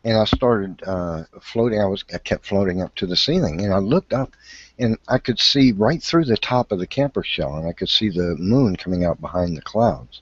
[0.03, 1.79] and I started uh, floating.
[1.79, 4.33] I was I kept floating up to the ceiling, and I looked up,
[4.77, 7.89] and I could see right through the top of the camper shell, and I could
[7.89, 10.21] see the moon coming out behind the clouds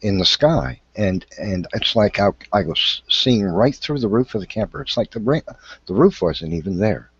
[0.00, 4.34] in the sky, and and it's like I, I was seeing right through the roof
[4.34, 4.80] of the camper.
[4.80, 5.42] It's like the
[5.86, 7.10] the roof wasn't even there.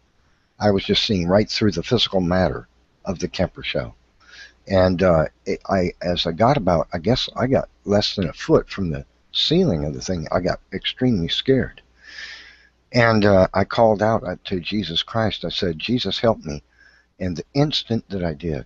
[0.61, 2.69] I was just seeing right through the physical matter
[3.05, 3.97] of the camper shell,
[4.67, 8.33] and uh, it, I as I got about, I guess I got less than a
[8.33, 11.81] foot from the ceiling of the thing, I got extremely scared.
[12.93, 15.45] And uh, I called out uh, to Jesus Christ.
[15.45, 16.63] I said, Jesus, help me.
[17.21, 18.65] And the instant that I did,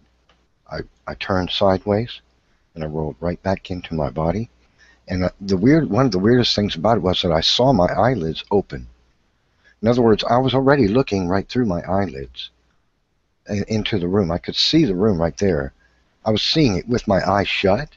[0.71, 2.21] I, I turned sideways
[2.75, 4.51] and I rolled right back into my body.
[5.09, 7.73] And uh, the weird, one of the weirdest things about it was that I saw
[7.73, 8.87] my eyelids open.
[9.83, 12.51] In other words, I was already looking right through my eyelids
[13.49, 14.31] into the room.
[14.31, 15.73] I could see the room right there.
[16.25, 17.91] I was seeing it with my eyes shut,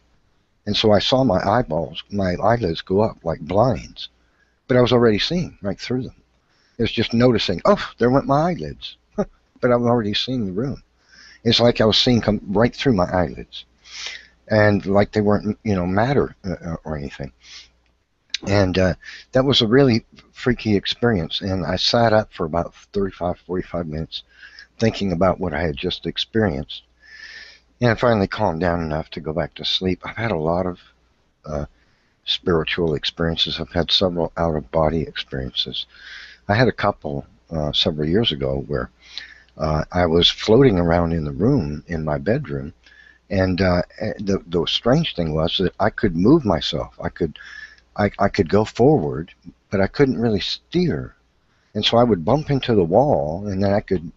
[0.65, 4.09] and so I saw my eyeballs, my eyelids go up like blinds,
[4.67, 6.15] but I was already seeing right through them.
[6.77, 8.97] It was just noticing, oh, there went my eyelids.
[9.15, 10.81] but I was already seeing the room.
[11.43, 13.65] It's like I was seeing come right through my eyelids,
[14.47, 17.31] and like they weren't, you know, matter uh, uh, or anything.
[18.47, 18.95] And uh,
[19.31, 21.41] that was a really freaky experience.
[21.41, 24.23] And I sat up for about 35, 45 minutes
[24.79, 26.83] thinking about what I had just experienced.
[27.81, 30.01] And I finally calmed down enough to go back to sleep.
[30.03, 30.79] I've had a lot of
[31.45, 31.65] uh,
[32.25, 33.59] spiritual experiences.
[33.59, 35.85] I've had several out of body experiences.
[36.47, 38.89] I had a couple uh, several years ago where
[39.57, 42.73] uh, I was floating around in the room in my bedroom,
[43.29, 43.81] and uh,
[44.19, 46.95] the the strange thing was that I could move myself.
[47.01, 47.37] I could
[47.97, 49.33] I, I could go forward,
[49.69, 51.15] but I couldn't really steer.
[51.73, 54.11] And so I would bump into the wall, and then I could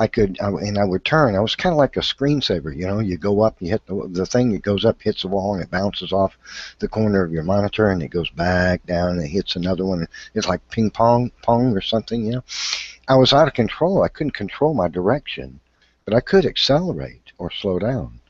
[0.00, 1.34] I could, and I would turn.
[1.34, 3.00] I was kind of like a screensaver, you know.
[3.00, 5.62] You go up, you hit the, the thing, it goes up, hits the wall, and
[5.62, 6.38] it bounces off
[6.78, 10.06] the corner of your monitor, and it goes back down, and it hits another one.
[10.34, 12.44] It's like ping pong, pong or something, you know.
[13.08, 14.02] I was out of control.
[14.04, 15.58] I couldn't control my direction,
[16.04, 18.20] but I could accelerate or slow down.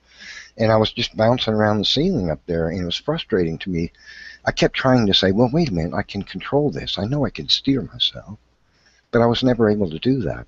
[0.56, 3.70] And I was just bouncing around the ceiling up there, and it was frustrating to
[3.70, 3.92] me.
[4.44, 6.98] I kept trying to say, well, wait a minute, I can control this.
[6.98, 8.38] I know I can steer myself.
[9.10, 10.46] But I was never able to do that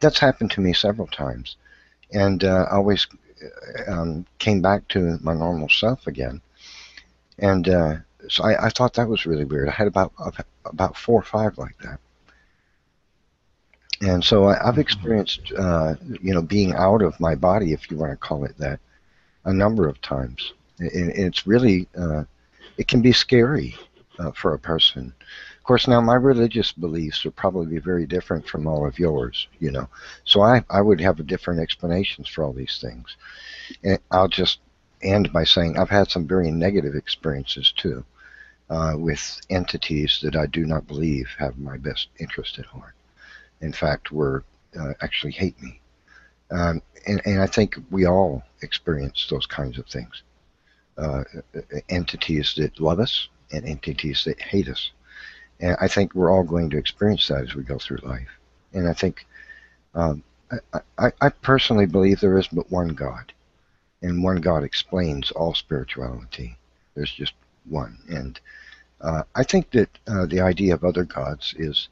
[0.00, 1.56] that's happened to me several times,
[2.12, 3.06] and uh, I always
[3.86, 6.40] uh, um, came back to my normal self again.
[7.38, 7.96] And uh,
[8.28, 9.68] so I, I, thought that was really weird.
[9.68, 10.12] I had about
[10.64, 12.00] about four or five like that.
[14.00, 17.96] And so I, have experienced, uh, you know, being out of my body, if you
[17.98, 18.80] want to call it that,
[19.44, 20.52] a number of times.
[20.78, 22.24] And it's really, uh,
[22.78, 23.76] it can be scary
[24.18, 25.14] uh, for a person
[25.58, 29.48] Of course, now my religious beliefs would probably be very different from all of yours,
[29.60, 29.88] you know.
[30.24, 33.16] So I, I would have different explanations for all these things.
[33.84, 34.60] And I'll just
[35.02, 38.04] end by saying I've had some very negative experiences too
[38.70, 42.94] uh, with entities that I do not believe have my best interest at heart.
[43.60, 44.44] In fact, were
[44.78, 45.80] uh, actually hate me.
[46.50, 50.22] Um, and, and I think we all experience those kinds of things.
[50.98, 51.24] Uh,
[51.88, 54.90] entities that love us and entities that hate us.
[55.60, 58.28] And I think we're all going to experience that as we go through life.
[58.72, 59.26] And I think
[59.94, 60.22] um,
[60.74, 63.32] I, I, I, personally believe there is but one God.
[64.02, 66.56] and one God explains all spirituality.
[66.94, 67.34] There's just
[67.68, 68.40] one, and
[69.00, 71.88] uh, I think that uh, the idea of other gods is.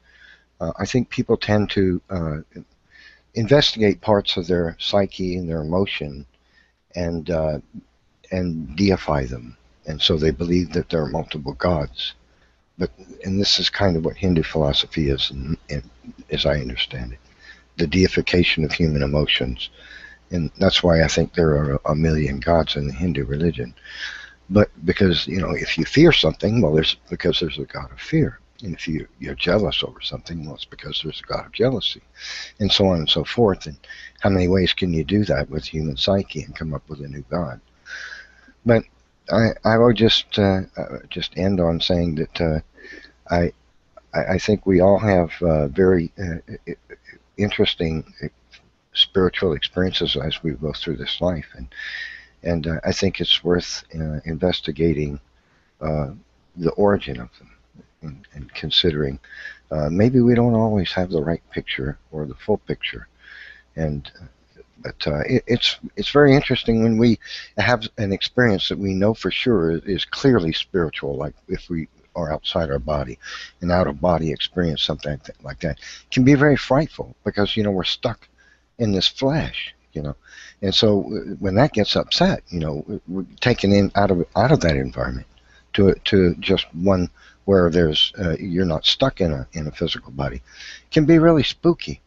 [0.59, 2.37] Uh, I think people tend to uh,
[3.33, 6.25] investigate parts of their psyche and their emotion,
[6.95, 7.59] and uh,
[8.31, 12.13] and deify them, and so they believe that there are multiple gods.
[12.77, 12.91] But
[13.23, 15.89] and this is kind of what Hindu philosophy is, and, and
[16.29, 17.19] as I understand it,
[17.77, 19.69] the deification of human emotions,
[20.31, 23.73] and that's why I think there are a million gods in the Hindu religion.
[24.49, 27.99] But because you know, if you fear something, well, there's because there's a god of
[27.99, 31.51] fear, and if you you're jealous over something, well, it's because there's a god of
[31.51, 32.01] jealousy,
[32.59, 33.65] and so on and so forth.
[33.65, 33.77] And
[34.19, 37.07] how many ways can you do that with human psyche and come up with a
[37.07, 37.61] new god?
[38.65, 38.83] But
[39.31, 42.59] I I will just uh, uh, just end on saying that uh,
[43.29, 43.53] I
[44.13, 46.73] I think we all have uh, very uh,
[47.37, 48.03] interesting
[48.93, 51.67] spiritual experiences as we go through this life, and
[52.43, 55.19] and uh, I think it's worth uh, investigating
[55.81, 56.11] uh,
[56.57, 57.51] the origin of them
[58.01, 59.19] and, considering.
[59.71, 63.07] Uh, maybe we don't always have the right picture or the full picture,
[63.75, 64.11] and
[64.81, 67.19] but uh, it, it's it's very interesting when we
[67.57, 72.31] have an experience that we know for sure is, clearly spiritual, like if we are
[72.31, 73.17] outside our body,
[73.61, 75.79] an out of body experience, something like that,
[76.11, 78.27] can be very frightful because you know we're stuck
[78.79, 80.15] in this flesh, you know,
[80.61, 81.01] and so
[81.39, 85.27] when that gets upset, you know, we're taken in out of out of that environment
[85.73, 87.09] to to just one
[87.45, 90.41] where there's uh, you're not stuck in a in a physical body,
[90.91, 92.01] can be really spooky.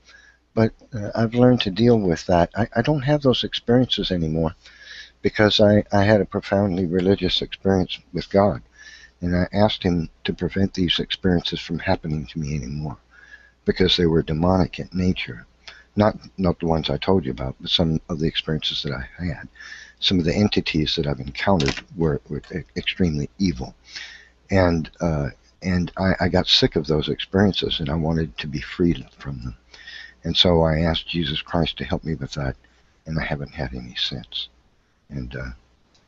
[0.55, 2.51] But uh, I've learned to deal with that.
[2.55, 4.55] I, I don't have those experiences anymore
[5.23, 8.61] because I, I had a profoundly religious experience with God.
[9.21, 12.99] And I asked him to prevent these experiences from happening to me anymore
[13.65, 15.47] because they were demonic in nature.
[15.95, 19.25] Not, not the ones I told you about, but some of the experiences that I
[19.25, 19.49] had.
[20.01, 22.43] Some of the entities that I've encountered were, were
[22.77, 23.77] extremely evil.
[24.53, 25.31] And, uh,
[25.63, 29.43] and I, I got sick of those experiences and I wanted to be freed from
[29.43, 29.57] them.
[30.25, 32.55] And so I asked Jesus Christ to help me with that,
[33.07, 34.49] and I haven't had any since.
[35.09, 35.51] And uh,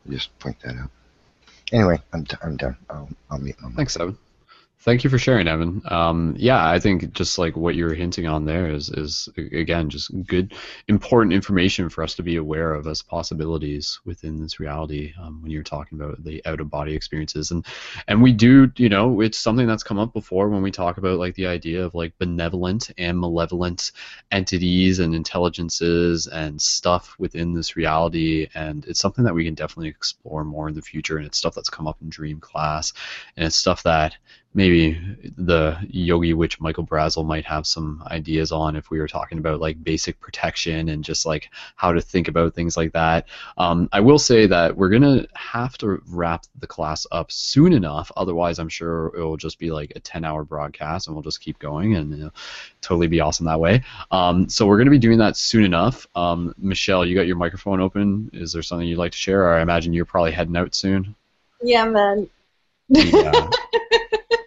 [0.09, 0.91] just point that out.
[1.73, 2.77] Anyway, I'm, i I'm done.
[2.89, 4.17] I'll, I'll meet my Thanks, Evan.
[4.85, 5.81] Thank you for sharing, Evan.
[5.87, 10.11] Um, yeah, I think just like what you're hinting on there is, is again just
[10.27, 10.53] good,
[10.89, 15.51] important information for us to be aware of as possibilities within this reality um, when
[15.51, 17.65] you're talking about the out of body experiences, and
[18.09, 21.19] and we do, you know, it's something that's come up before when we talk about
[21.19, 23.91] like the idea of like benevolent and malevolent
[24.33, 29.89] entities and intelligences and stuff within this reality, and it's something that we can definitely
[29.89, 32.93] explore more in the future, and it's stuff that's come up in Dream class,
[33.39, 34.15] and it's stuff that
[34.55, 34.99] maybe
[35.37, 39.61] the yogi witch michael brazel might have some ideas on if we were talking about
[39.61, 43.27] like basic protection and just like how to think about things like that.
[43.59, 48.11] Um, i will say that we're gonna have to wrap the class up soon enough.
[48.17, 51.41] Otherwise i'm sure it will just be like a 10 hour broadcast and we'll just
[51.41, 52.31] keep going and
[52.81, 53.83] totally be awesome that way.
[54.11, 56.07] Um, so we're gonna be doing that soon enough.
[56.15, 58.31] Um, michelle you got your microphone open.
[58.33, 59.43] Is there something you'd like to share?
[59.45, 61.15] Or i imagine you're probably heading out soon.
[61.63, 62.29] Yeah, man.
[62.89, 63.51] yeah.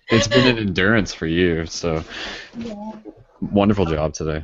[0.10, 1.66] it's been an endurance for you.
[1.66, 2.04] So
[2.58, 2.92] Yeah.
[3.42, 4.44] wonderful job today.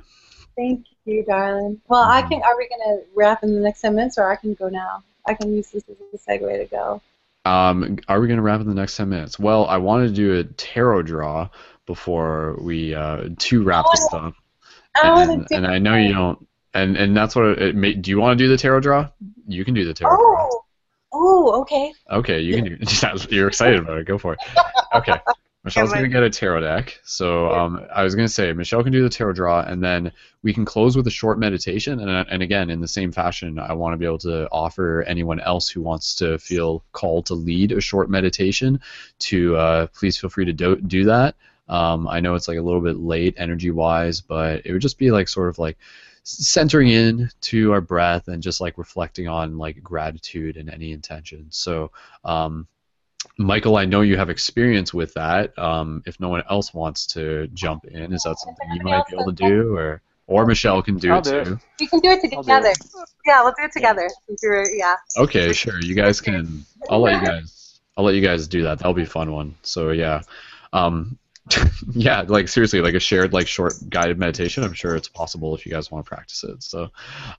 [0.56, 1.82] Thank you, darling.
[1.88, 2.42] Well, I can.
[2.44, 5.04] Are we gonna wrap in the next ten minutes, or I can go now?
[5.26, 7.02] I can use this as a segue to go.
[7.46, 9.38] Um, are we going to wrap in the next 10 minutes?
[9.38, 11.50] Well, I wanted to do a tarot draw
[11.86, 14.34] before we uh, to wrap this Oh, up.
[14.96, 16.48] I And, and I know you don't.
[16.74, 19.10] And and that's what it may, do you want to do the tarot draw?
[19.46, 20.48] You can do the tarot draw.
[20.50, 20.60] Oh.
[21.16, 21.94] Oh, okay.
[22.10, 22.78] Okay, you can do.
[23.30, 24.08] You're excited about it.
[24.08, 24.40] Go for it.
[24.96, 25.14] Okay.
[25.64, 27.00] Michelle's gonna get a tarot deck.
[27.06, 30.12] So um, I was gonna say Michelle can do the tarot draw, and then
[30.42, 32.02] we can close with a short meditation.
[32.02, 35.40] And and again, in the same fashion, I want to be able to offer anyone
[35.40, 38.82] else who wants to feel called to lead a short meditation
[39.20, 41.36] to uh, please feel free to do, do that.
[41.70, 44.98] Um, I know it's like a little bit late energy wise, but it would just
[44.98, 45.78] be like sort of like
[46.24, 51.48] centering in to our breath and just like reflecting on like gratitude and any intention.
[51.50, 51.92] So,
[52.24, 52.68] um,
[53.38, 55.58] Michael, I know you have experience with that.
[55.58, 59.16] Um, if no one else wants to jump in, is that something you might be
[59.16, 61.46] able to do, or or Michelle can do I'll it do it.
[61.46, 61.60] too?
[61.80, 62.70] We can do it I'll do together.
[62.70, 62.78] it.
[63.26, 64.10] Yeah, let's do it together.
[64.28, 64.96] Since we're yeah.
[65.18, 65.82] Okay, sure.
[65.82, 66.66] You guys can.
[66.90, 67.80] I'll let you guys.
[67.98, 68.80] I'll let you guys do that.
[68.80, 69.56] That'll be a fun one.
[69.64, 70.22] So yeah.
[70.72, 71.18] Um,
[71.92, 74.64] yeah, like seriously, like a shared like short guided meditation.
[74.64, 76.64] I'm sure it's possible if you guys want to practice it.
[76.64, 76.90] So,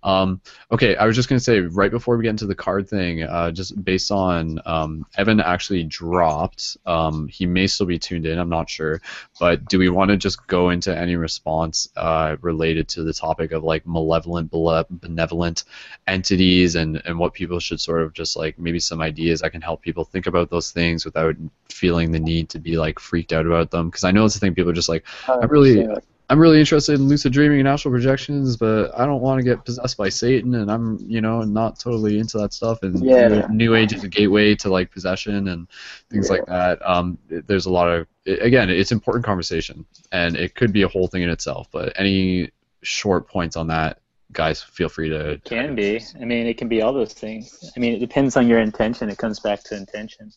[0.03, 3.23] um, okay, I was just gonna say right before we get into the card thing,
[3.23, 6.77] uh, just based on um, Evan actually dropped.
[6.85, 8.39] Um, he may still be tuned in.
[8.39, 9.01] I'm not sure,
[9.41, 13.53] but do we want to just go into any response uh, related to the topic
[13.53, 15.65] of like malevolent, benevolent
[16.07, 19.63] entities and and what people should sort of just like maybe some ideas that can
[19.63, 21.35] help people think about those things without
[21.71, 24.41] feeling the need to be like freaked out about them because I know it's the
[24.41, 25.87] thing people are just like I'm really
[26.31, 29.65] I'm really interested in lucid dreaming and astral projections, but I don't want to get
[29.65, 32.83] possessed by Satan, and I'm you know not totally into that stuff.
[32.83, 33.29] And yeah.
[33.29, 35.69] new, new Age is a gateway to like possession and
[36.11, 36.37] things yeah.
[36.37, 36.89] like that.
[36.89, 41.07] Um, there's a lot of again, it's important conversation, and it could be a whole
[41.07, 41.69] thing in itself.
[41.71, 42.51] But any
[42.83, 44.01] short points on that,
[44.33, 45.41] guys, feel free to.
[45.45, 46.03] Can be.
[46.21, 47.71] I mean, it can be all those things.
[47.77, 49.11] I mean, it depends on your intention.
[49.11, 50.33] It comes back to intention.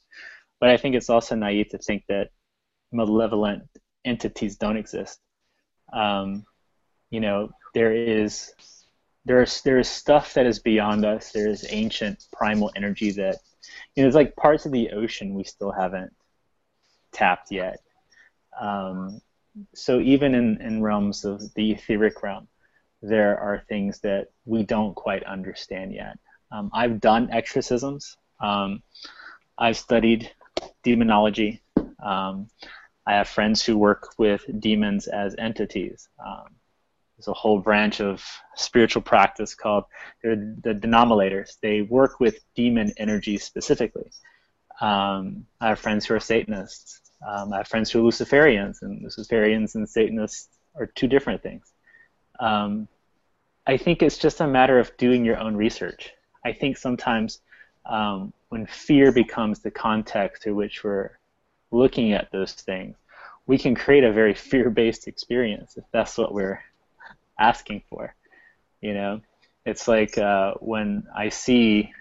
[0.59, 2.31] But I think it's also naive to think that
[2.91, 3.63] malevolent
[4.05, 5.19] entities don't exist.
[5.93, 6.45] Um,
[7.09, 8.53] you know, there is
[9.25, 11.31] there's there's stuff that is beyond us.
[11.31, 13.37] There is ancient primal energy that
[13.95, 16.13] you know, there's like parts of the ocean we still haven't
[17.11, 17.79] tapped yet.
[18.59, 19.21] Um,
[19.73, 22.47] so even in, in realms of the etheric realm,
[23.01, 26.17] there are things that we don't quite understand yet.
[26.51, 28.17] Um, I've done exorcisms.
[28.39, 28.81] Um,
[29.57, 30.31] I've studied
[30.83, 31.61] demonology.
[32.03, 32.49] Um,
[33.05, 36.09] I have friends who work with demons as entities.
[36.23, 36.47] Um,
[37.17, 38.23] there's a whole branch of
[38.55, 39.85] spiritual practice called
[40.23, 41.57] the demonolators.
[41.61, 44.11] They work with demon energy specifically.
[44.81, 47.01] Um, I have friends who are Satanists.
[47.27, 51.73] Um, I have friends who are Luciferians, and Luciferians and Satanists are two different things.
[52.39, 52.87] Um,
[53.65, 56.13] I think it's just a matter of doing your own research.
[56.45, 57.41] I think sometimes
[57.85, 61.17] um, when fear becomes the context through which we're
[61.71, 62.95] looking at those things,
[63.45, 66.61] we can create a very fear-based experience if that's what we're
[67.39, 68.15] asking for.
[68.81, 69.21] You know,
[69.65, 71.91] it's like uh, when I see,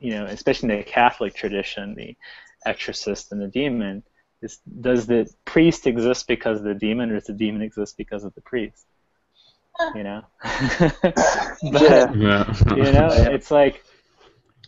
[0.00, 2.16] you know, especially in the Catholic tradition, the
[2.64, 4.02] exorcist and the demon.
[4.42, 8.22] Is, does the priest exist because of the demon, or does the demon exist because
[8.22, 8.84] of the priest?
[9.94, 12.54] You know, but, yeah.
[12.74, 13.82] you know, it's like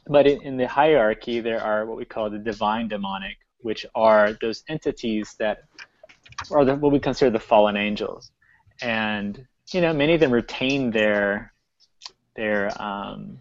[0.09, 4.37] but in, in, the hierarchy, there are what we call the divine demonic, which are
[4.41, 5.65] those entities that
[6.51, 8.31] are the, what we consider the fallen angels,
[8.83, 11.53] and you know many of them retain their
[12.37, 13.39] their um,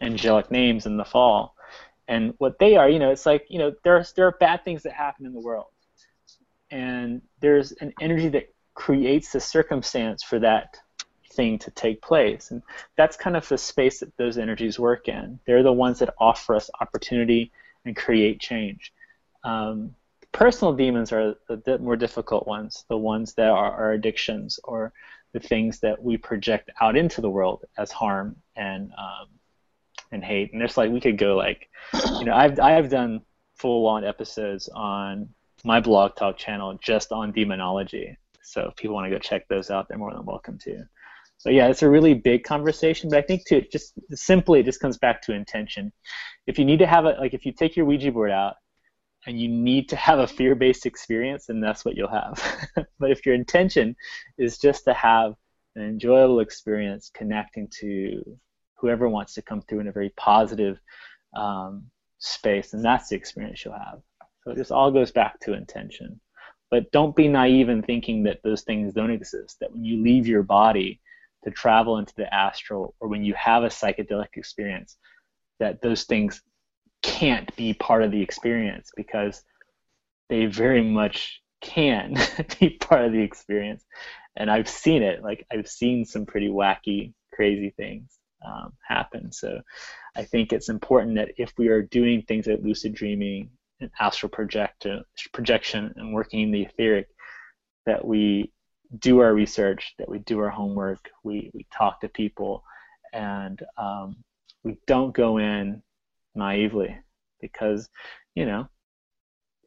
[0.00, 1.54] angelic names in the fall,
[2.08, 4.82] and what they are, you know, it's like you know there's there are bad things
[4.82, 5.66] that happen in the world,
[6.70, 10.76] and there's an energy that creates the circumstance for that
[11.34, 12.50] thing to take place.
[12.50, 12.62] And
[12.96, 15.38] that's kind of the space that those energies work in.
[15.46, 17.52] They're the ones that offer us opportunity
[17.84, 18.92] and create change.
[19.44, 19.94] Um,
[20.32, 24.92] personal demons are the more difficult ones, the ones that are our addictions or
[25.32, 29.28] the things that we project out into the world as harm and um,
[30.12, 30.52] and hate.
[30.52, 31.68] And there's like we could go like,
[32.18, 33.22] you know, I've I've done
[33.56, 35.28] full on episodes on
[35.64, 38.16] my blog talk channel just on demonology.
[38.42, 40.84] So if people want to go check those out, they're more than welcome to.
[41.38, 44.80] So yeah, it's a really big conversation, but I think to just simply it just
[44.80, 45.92] comes back to intention.
[46.46, 48.54] If you need to have a like if you take your Ouija board out
[49.26, 52.42] and you need to have a fear-based experience, and that's what you'll have.
[52.98, 53.96] but if your intention
[54.38, 55.34] is just to have
[55.76, 58.22] an enjoyable experience connecting to
[58.76, 60.78] whoever wants to come through in a very positive
[61.34, 61.84] um,
[62.18, 64.00] space, then that's the experience you'll have.
[64.42, 66.20] So it just all goes back to intention.
[66.70, 69.58] But don't be naive in thinking that those things don't exist.
[69.60, 71.00] That when you leave your body,
[71.44, 74.96] to travel into the astral or when you have a psychedelic experience
[75.60, 76.42] that those things
[77.04, 79.42] can't be part of the experience because
[80.30, 82.16] they very much can
[82.60, 83.84] be part of the experience.
[84.36, 85.22] And i've seen it.
[85.22, 89.30] Like i've seen some pretty wacky crazy things um, happen.
[89.32, 89.60] So
[90.16, 93.50] i think it's important that if we are doing things like lucid dreaming
[93.80, 94.86] and astral project-
[95.32, 97.08] projection and working in the etheric
[97.84, 98.50] that we
[98.98, 102.64] do our research, that we do our homework, we, we talk to people,
[103.12, 104.16] and um,
[104.62, 105.82] we don't go in
[106.34, 106.96] naively
[107.40, 107.88] because,
[108.34, 108.68] you know,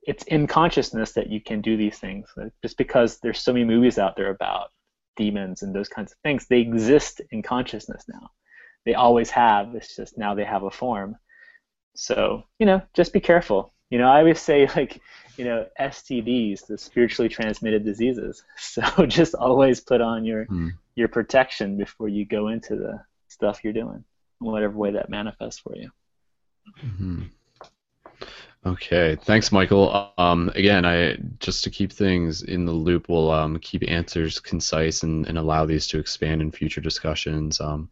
[0.03, 2.29] it's in consciousness that you can do these things.
[2.61, 4.69] Just because there's so many movies out there about
[5.17, 8.29] demons and those kinds of things, they exist in consciousness now.
[8.85, 9.75] They always have.
[9.75, 11.17] It's just now they have a form.
[11.95, 13.73] So, you know, just be careful.
[13.89, 15.01] You know, I always say like
[15.37, 18.43] you know, STDs, the spiritually transmitted diseases.
[18.57, 20.71] So just always put on your mm.
[20.95, 24.03] your protection before you go into the stuff you're doing,
[24.39, 25.89] whatever way that manifests for you.
[26.85, 27.23] Mm-hmm.
[28.65, 30.11] Okay, thanks, Michael.
[30.17, 35.03] Um, again, I just to keep things in the loop, we'll um, keep answers concise
[35.03, 37.61] and, and allow these to expand in future discussions.
[37.61, 37.89] Um,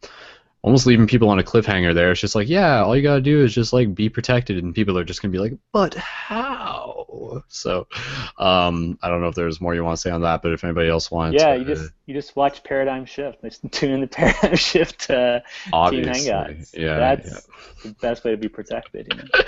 [0.66, 2.10] almost leaving people on a cliffhanger there.
[2.10, 4.98] It's just like, yeah, all you gotta do is just like be protected, and people
[4.98, 7.44] are just gonna be like, but how?
[7.48, 7.86] So,
[8.36, 10.64] um, I don't know if there's more you want to say on that, but if
[10.64, 13.42] anybody else wants, Yeah, you just you just watch Paradigm Shift.
[13.42, 16.74] Just tune in the Paradigm Shift uh, Team obviously, Hangouts.
[16.76, 17.46] yeah, That's
[17.84, 19.06] the best way to be protected.
[19.12, 19.44] You know?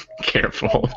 [0.22, 0.90] careful.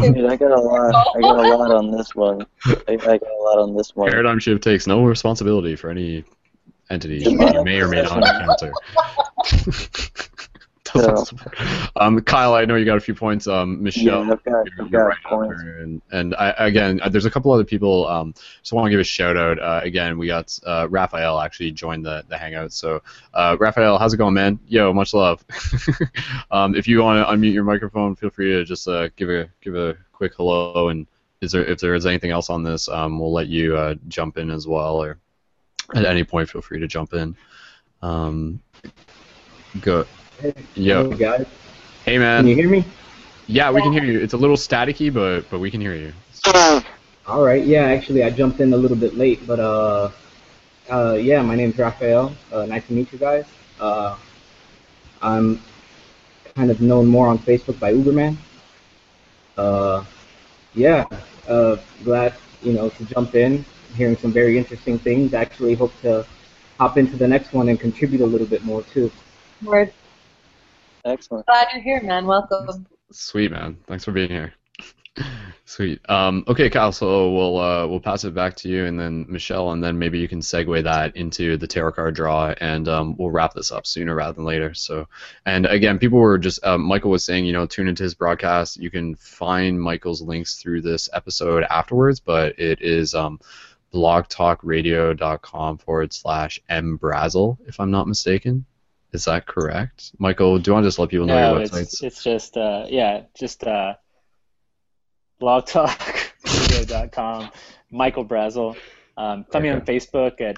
[0.00, 0.94] Dude, I got a lot.
[1.16, 2.46] I got a lot on this one.
[2.64, 4.10] I, I got a lot on this one.
[4.10, 6.24] Paradigm Shift takes no responsibility for any
[6.90, 8.72] entity you may or may not encounter.
[10.94, 11.32] Doesn't
[11.96, 13.46] um, Kyle, I know you got a few points.
[13.48, 15.62] Um, Michelle, Yeah, I've got, I've got right points.
[15.62, 18.06] and and I, again, uh, there's a couple other people.
[18.06, 19.58] Um, just want to give a shout out.
[19.58, 22.72] Uh, again, we got uh, Raphael actually joined the the hangout.
[22.72, 24.60] So, uh, Raphael, how's it going, man?
[24.68, 25.44] Yo, much love.
[26.50, 29.48] um, if you want to unmute your microphone, feel free to just uh, give a
[29.62, 30.90] give a quick hello.
[30.90, 31.06] And
[31.40, 34.38] is there if there is anything else on this, um, we'll let you uh, jump
[34.38, 35.18] in as well, or
[35.94, 37.36] at any point, feel free to jump in.
[38.02, 38.60] Um,
[39.80, 40.06] go.
[40.74, 41.46] Yo, Hey guys,
[42.04, 42.42] hey man.
[42.42, 42.84] can you hear me?
[43.46, 44.20] Yeah, we can hear you.
[44.20, 46.12] It's a little staticky, but but we can hear you.
[47.26, 47.64] All right.
[47.64, 50.10] Yeah, actually, I jumped in a little bit late, but uh,
[50.90, 52.34] uh, yeah, my name's Raphael.
[52.52, 53.46] Uh, nice to meet you guys.
[53.80, 54.16] Uh,
[55.22, 55.62] I'm
[56.54, 58.36] kind of known more on Facebook by Uberman.
[59.56, 60.04] Uh,
[60.74, 61.06] yeah,
[61.48, 63.64] uh, glad you know to jump in,
[63.94, 65.34] hearing some very interesting things.
[65.34, 66.26] I Actually, hope to
[66.78, 69.10] hop into the next one and contribute a little bit more too.
[69.62, 69.90] We're
[71.04, 71.46] Excellent.
[71.46, 72.26] glad you're here, man.
[72.26, 72.86] Welcome.
[73.12, 74.54] Sweet man, thanks for being here.
[75.64, 76.00] Sweet.
[76.10, 76.92] Um, okay, Kyle.
[76.92, 80.18] So we'll uh, we'll pass it back to you, and then Michelle, and then maybe
[80.18, 83.86] you can segue that into the tarot card draw, and um, we'll wrap this up
[83.86, 84.74] sooner rather than later.
[84.74, 85.08] So,
[85.46, 88.76] and again, people were just um, Michael was saying, you know, tune into his broadcast.
[88.76, 93.40] You can find Michael's links through this episode afterwards, but it is um,
[93.94, 98.64] blogtalkradio.com forward slash mbrazel, if I'm not mistaken.
[99.12, 100.58] Is that correct, Michael?
[100.58, 102.02] Do you want to just let people know No, your it's, websites?
[102.02, 103.94] it's just uh, yeah, just uh,
[105.40, 107.50] blogtalkradio.com.
[107.90, 108.76] Michael Brazel.
[109.16, 110.56] Um, find me on Facebook at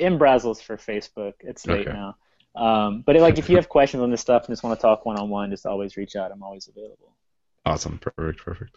[0.00, 1.34] Imbrazels for Facebook.
[1.40, 1.96] It's late Okay.
[1.96, 2.16] now.
[2.54, 5.06] Um, but like if you have questions on this stuff and just want to talk
[5.06, 6.30] one on one, just always reach out.
[6.32, 7.14] I'm always available.
[7.64, 8.76] Awesome, perfect, perfect.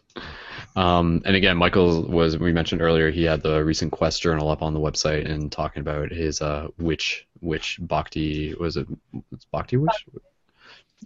[0.75, 4.61] Um, and again, Michael was we mentioned earlier he had the recent quest journal up
[4.61, 8.87] on the website and talking about his uh witch witch bhakti was it
[9.31, 10.05] it's bhakti witch?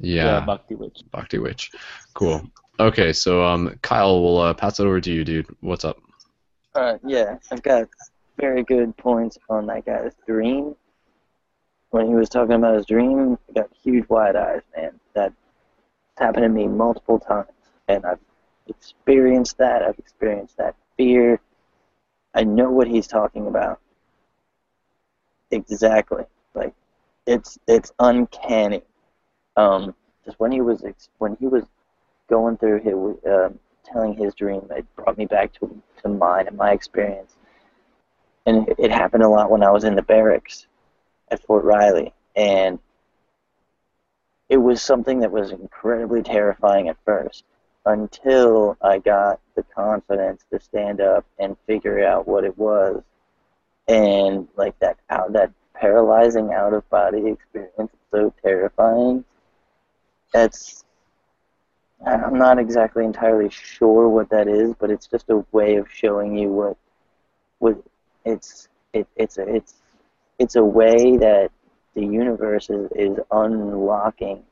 [0.02, 1.02] Yeah, Bhakti Witch.
[1.12, 1.72] bhakti witch.
[2.14, 2.42] Cool.
[2.80, 5.48] Okay, so um, Kyle, we'll uh, pass it over to you, dude.
[5.60, 5.98] What's up?
[6.76, 7.90] Alright, yeah, I've got
[8.38, 10.76] very good points on that guy's dream.
[11.90, 14.92] When he was talking about his dream, I got huge wide eyes, man.
[15.14, 15.34] That's
[16.18, 17.48] happened to me multiple times.
[17.90, 18.20] And I've
[18.70, 19.84] experienced that.
[19.84, 21.42] I've experienced that fear.
[22.36, 23.80] I know what he's talking about.
[25.52, 26.24] Exactly.
[26.54, 26.74] Like
[27.26, 28.84] it's it's uncanny.
[29.58, 29.96] Um,
[30.26, 30.84] just when he was
[31.20, 31.66] when he was
[32.30, 36.58] going through his um telling his dream, it brought me back to to mine and
[36.58, 37.36] my experience.
[38.46, 40.68] And it happened a lot when I was in the barracks
[41.30, 42.80] at Fort Riley, and
[44.50, 47.46] it was something that was incredibly terrifying at first
[47.90, 53.02] until I got the confidence to stand up and figure out what it was,
[53.88, 59.24] and like that out that paralyzing out of body experience is so terrifying.
[60.34, 60.84] That's
[62.06, 66.38] I'm not exactly entirely sure what that is, but it's just a way of showing
[66.38, 66.78] you what
[67.60, 67.84] what
[68.26, 69.76] it's it, it's a it's
[70.38, 71.52] it's a way that
[71.96, 74.44] the universe is, is unlocking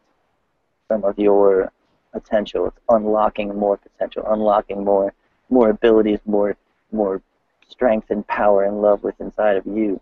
[0.90, 1.72] some of your
[2.20, 2.68] potential.
[2.68, 5.14] It's unlocking more potential, unlocking more
[5.50, 6.58] more abilities, more
[6.92, 7.22] more
[7.68, 10.00] strength and power and love within inside of you.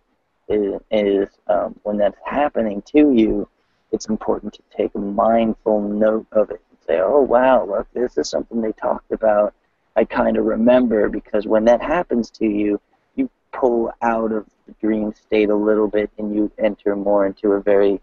[0.47, 3.47] Is, is um, when that's happening to you,
[3.91, 8.17] it's important to take a mindful note of it and say, "Oh wow, look, this
[8.17, 9.53] is something they talked about.
[9.95, 12.79] I kind of remember." Because when that happens to you,
[13.15, 17.53] you pull out of the dream state a little bit and you enter more into
[17.53, 17.99] a very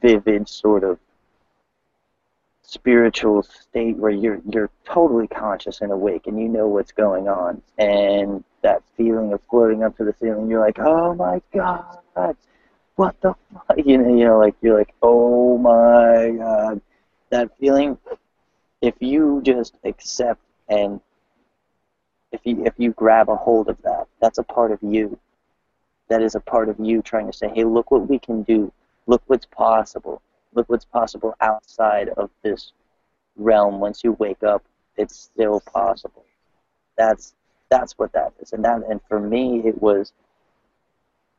[0.00, 0.98] vivid sort of
[2.68, 7.62] spiritual state where you're you're totally conscious and awake and you know what's going on.
[7.78, 11.98] And that feeling of floating up to the ceiling you're like oh my god
[12.96, 13.78] what the fuck?
[13.86, 16.82] You know you know like you're like oh my god.
[17.30, 17.96] That feeling
[18.82, 21.00] if you just accept and
[22.32, 25.18] if you if you grab a hold of that that's a part of you.
[26.10, 28.70] That is a part of you trying to say hey look what we can do.
[29.06, 30.20] Look what's possible
[30.54, 32.72] look what's possible outside of this
[33.36, 33.80] realm.
[33.80, 34.64] Once you wake up
[34.98, 36.24] it's still possible.
[36.96, 37.34] That's
[37.70, 38.52] that's what that is.
[38.52, 40.12] And that and for me it was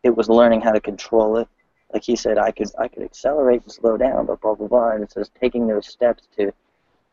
[0.02, 1.48] it was learning how to control it.
[1.94, 4.92] Like he said i could i could accelerate and slow down but blah blah blah.
[4.92, 6.52] And it's just taking those steps to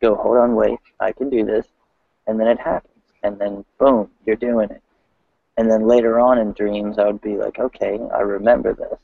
[0.01, 1.67] go hold on wait i can do this.
[2.25, 2.93] And then it happens.
[3.23, 4.81] And then boom you're doing it.
[5.57, 8.99] And then later on in dreams i would be like okay i remember this.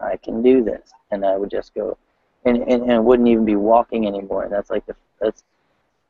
[0.00, 0.92] I can do this.
[1.10, 1.98] And i would just go
[2.44, 4.44] and, and, and wouldn't even be walking anymore.
[4.44, 5.42] And that's like the that's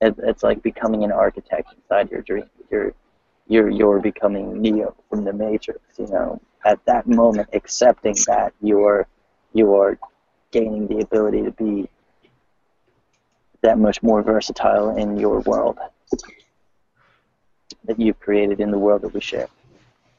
[0.00, 2.48] it's like becoming an architect inside your dream.
[2.70, 2.94] You're
[3.46, 9.06] you're you're becoming neo from the matrix you know at that moment accepting that you're
[9.52, 9.98] you're
[10.52, 11.88] gaining the ability to be
[13.62, 15.78] that much more versatile in your world
[17.84, 19.48] that you've created in the world that we share.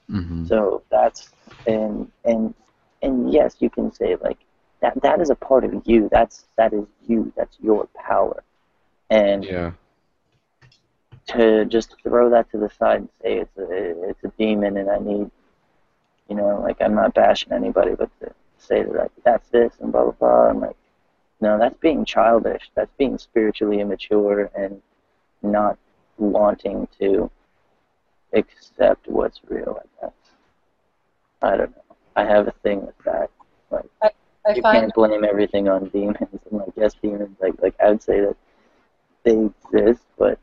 [0.09, 0.45] Mm-hmm.
[0.45, 1.29] so that's
[1.65, 2.53] and and
[3.01, 4.37] and yes, you can say like
[4.81, 5.01] that.
[5.01, 6.09] That is a part of you.
[6.11, 7.31] That's that is you.
[7.35, 8.43] That's your power.
[9.09, 9.71] And Yeah.
[11.27, 14.89] to just throw that to the side and say it's a it's a demon and
[14.89, 15.29] I need,
[16.27, 19.91] you know, like I'm not bashing anybody, but to say that like that's this and
[19.91, 20.49] blah blah blah.
[20.49, 20.75] I'm like,
[21.41, 22.69] no, that's being childish.
[22.75, 24.81] That's being spiritually immature and
[25.41, 25.77] not
[26.17, 27.29] wanting to
[28.33, 29.79] accept what's real.
[29.81, 30.13] I guess.
[31.41, 31.95] I don't know.
[32.15, 33.29] I have a thing with that.
[33.71, 34.11] Like I
[34.49, 36.17] you find can't blame everything on demons.
[36.49, 37.37] And like yes, demons.
[37.41, 38.35] Like like I would say that
[39.23, 40.39] they exist, but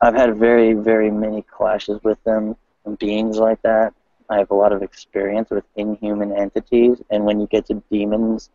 [0.00, 3.94] I've had very very many clashes with them and beings like that.
[4.30, 8.50] I have a lot of experience with inhuman entities, and when you get to demons,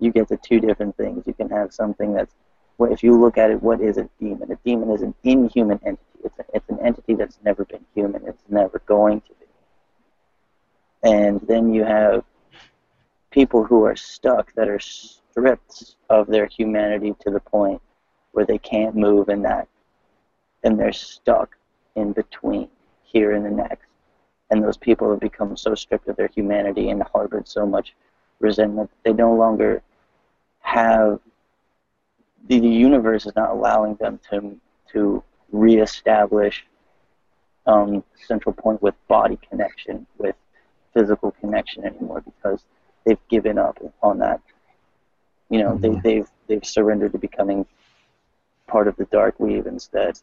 [0.00, 1.26] you get to two different things.
[1.26, 2.34] You can have something that's
[2.78, 4.50] well, if you look at it, what is a demon?
[4.50, 6.02] A demon is an inhuman entity.
[6.24, 8.26] It's, a, it's an entity that's never been human.
[8.26, 9.46] It's never going to be.
[11.02, 12.24] And then you have
[13.30, 17.80] people who are stuck that are stripped of their humanity to the point
[18.32, 19.68] where they can't move in that,
[20.62, 21.56] and they're stuck
[21.96, 22.68] in between
[23.02, 23.86] here and the next.
[24.50, 27.94] And those people have become so stripped of their humanity and harbored so much
[28.38, 29.82] resentment that they no longer
[30.60, 31.20] have
[32.48, 34.58] the, the universe is not allowing them to
[34.92, 35.22] to
[35.52, 36.66] reestablish
[37.66, 40.34] um, central point with body connection, with
[40.94, 42.64] physical connection anymore because
[43.04, 44.40] they've given up on that.
[45.50, 45.80] You know, Mhm.
[45.80, 47.66] they, they've they've surrendered to becoming
[48.66, 50.18] part of the dark weave instead.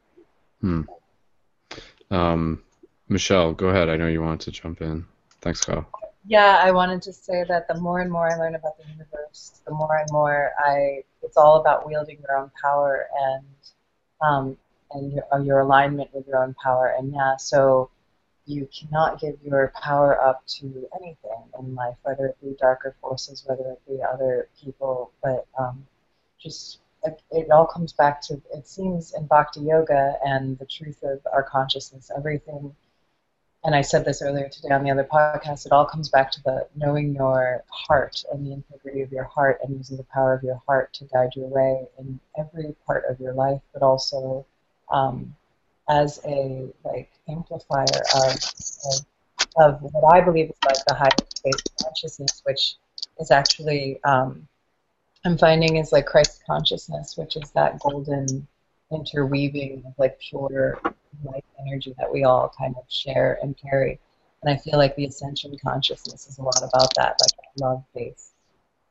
[0.62, 0.82] Hmm.
[2.12, 2.64] Um,
[3.08, 3.90] Michelle, go ahead.
[3.90, 5.06] I know you wanted to jump in.
[5.42, 5.86] Thanks, Kyle.
[6.26, 9.62] Yeah, I wanted to say that the more and more I learn about the universe,
[9.66, 13.46] the more and more I it's all about wielding your own power and
[14.22, 14.58] um,
[14.92, 16.96] and your, your alignment with your own power.
[16.98, 17.90] And yeah, so
[18.50, 23.44] you cannot give your power up to anything in life, whether it be darker forces,
[23.46, 25.86] whether it be other people, but um,
[26.40, 31.02] just it, it all comes back to it seems in bhakti yoga and the truth
[31.04, 32.76] of our consciousness everything
[33.64, 36.42] and i said this earlier today on the other podcast it all comes back to
[36.44, 40.44] the knowing your heart and the integrity of your heart and using the power of
[40.44, 44.46] your heart to guide your way in every part of your life but also
[44.92, 45.34] um,
[45.90, 47.86] as a like amplifier
[48.16, 48.36] of,
[49.58, 52.76] of what i believe is like the higher space consciousness which
[53.20, 54.48] is actually um,
[55.26, 58.48] I'm finding is like Christ consciousness, which is that golden
[58.92, 60.80] interweaving of like pure
[61.24, 64.00] light energy that we all kind of share and carry.
[64.42, 68.32] And I feel like the ascension consciousness is a lot about that, like love based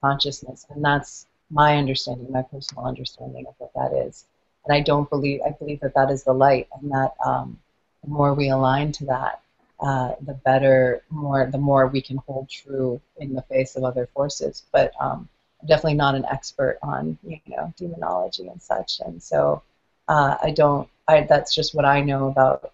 [0.03, 0.67] consciousness.
[0.69, 4.27] And that's my understanding, my personal understanding of what that is.
[4.65, 7.59] And I don't believe, I believe that that is the light, and that um,
[8.03, 9.41] the more we align to that,
[9.81, 14.09] uh, the better, more, the more we can hold true in the face of other
[14.15, 14.65] forces.
[14.73, 15.29] But um,
[15.61, 19.63] I'm definitely not an expert on you know demonology and such, and so
[20.09, 20.89] uh, I don't.
[21.07, 22.73] I that's just what I know about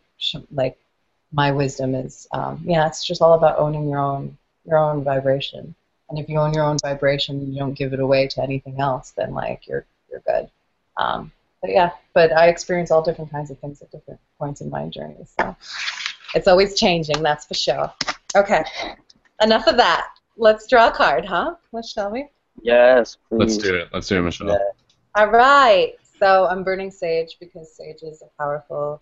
[0.53, 0.79] like
[1.33, 2.27] my wisdom is.
[2.33, 5.75] Um, yeah, it's just all about owning your own your own vibration,
[6.09, 8.81] and if you own your own vibration, and you don't give it away to anything
[8.81, 10.51] else, then like you're you're good.
[10.97, 11.33] Um,
[11.65, 14.87] but yeah, but I experience all different kinds of things at different points in my
[14.89, 15.57] journey, so
[16.35, 17.23] it's always changing.
[17.23, 17.91] That's for sure.
[18.37, 18.63] Okay,
[19.41, 20.09] enough of that.
[20.37, 21.55] Let's draw a card, huh?
[21.71, 22.29] What shall we?
[22.61, 23.39] Yes, please.
[23.39, 23.89] Let's do it.
[23.95, 24.49] Let's do it, Michelle.
[24.49, 24.59] Yeah.
[25.15, 25.95] All right.
[26.19, 29.01] So I'm burning sage because sage is a powerful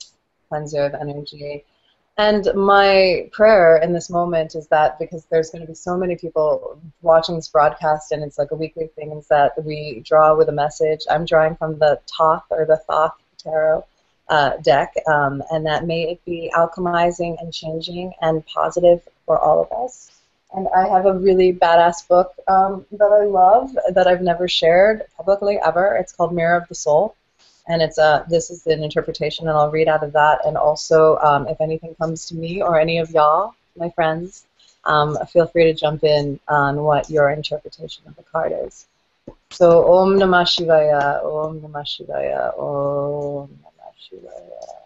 [0.49, 1.65] cleanser of energy.
[2.19, 6.17] And my prayer in this moment is that because there's going to be so many
[6.17, 10.49] people watching this broadcast and it's like a weekly thing, is that we draw with
[10.51, 11.01] a message.
[11.11, 13.85] I'm drawing from the Thoth or the Thoth Tarot
[14.29, 19.63] uh, deck, um, and that may it be alchemizing and changing and positive for all
[19.63, 20.11] of us.
[20.55, 25.03] and I have a really badass book um, that I love that I've never shared
[25.17, 25.97] publicly ever.
[25.97, 27.17] It's called Mirror of the Soul,
[27.69, 30.45] and it's a this is an interpretation, and I'll read out of that.
[30.45, 34.47] And also, um, if anything comes to me or any of y'all, my friends,
[34.85, 38.87] um, feel free to jump in on what your interpretation of the card is.
[39.51, 44.83] So, Om Namah Shivaya, Om Namah Shivaya, Om Namah Shivaya.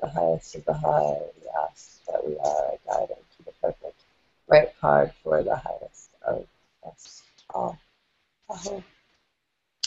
[0.00, 4.00] The highest of the high, we ask that we are guided to the perfect
[4.48, 6.46] right card for the highest of
[6.86, 7.78] us all.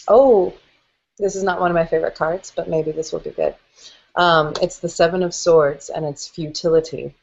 [0.08, 0.54] Oh,
[1.18, 3.56] this is not one of my favorite cards, but maybe this will be good.
[4.16, 7.16] Um, it's the Seven of Swords, and it's futility.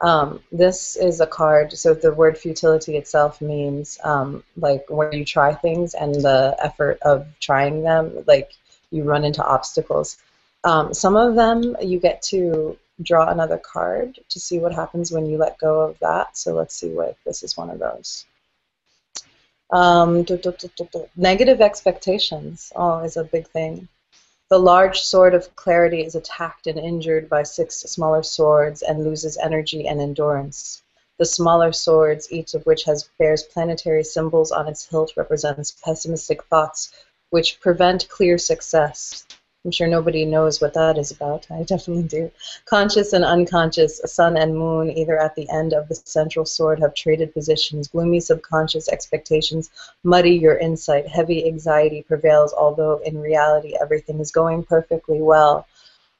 [0.00, 5.24] Um, this is a card, so the word futility itself means um, like when you
[5.24, 8.52] try things and the effort of trying them, like
[8.90, 10.16] you run into obstacles.
[10.64, 15.26] Um, some of them you get to draw another card to see what happens when
[15.26, 16.36] you let go of that.
[16.36, 18.26] So let's see what this is one of those.
[19.72, 20.26] Um,
[21.16, 23.88] negative expectations oh, is a big thing.
[24.50, 29.38] The large sword of clarity is attacked and injured by six smaller swords and loses
[29.38, 30.82] energy and endurance.
[31.18, 36.42] The smaller swords, each of which has bears planetary symbols on its hilt, represents pessimistic
[36.44, 36.92] thoughts
[37.28, 39.24] which prevent clear success.
[39.64, 41.46] I'm sure nobody knows what that is about.
[41.50, 42.30] I definitely do.
[42.64, 46.94] Conscious and unconscious, sun and moon, either at the end of the central sword, have
[46.94, 47.88] traded positions.
[47.88, 49.68] Gloomy subconscious expectations
[50.02, 51.06] muddy your insight.
[51.06, 55.66] Heavy anxiety prevails, although in reality everything is going perfectly well.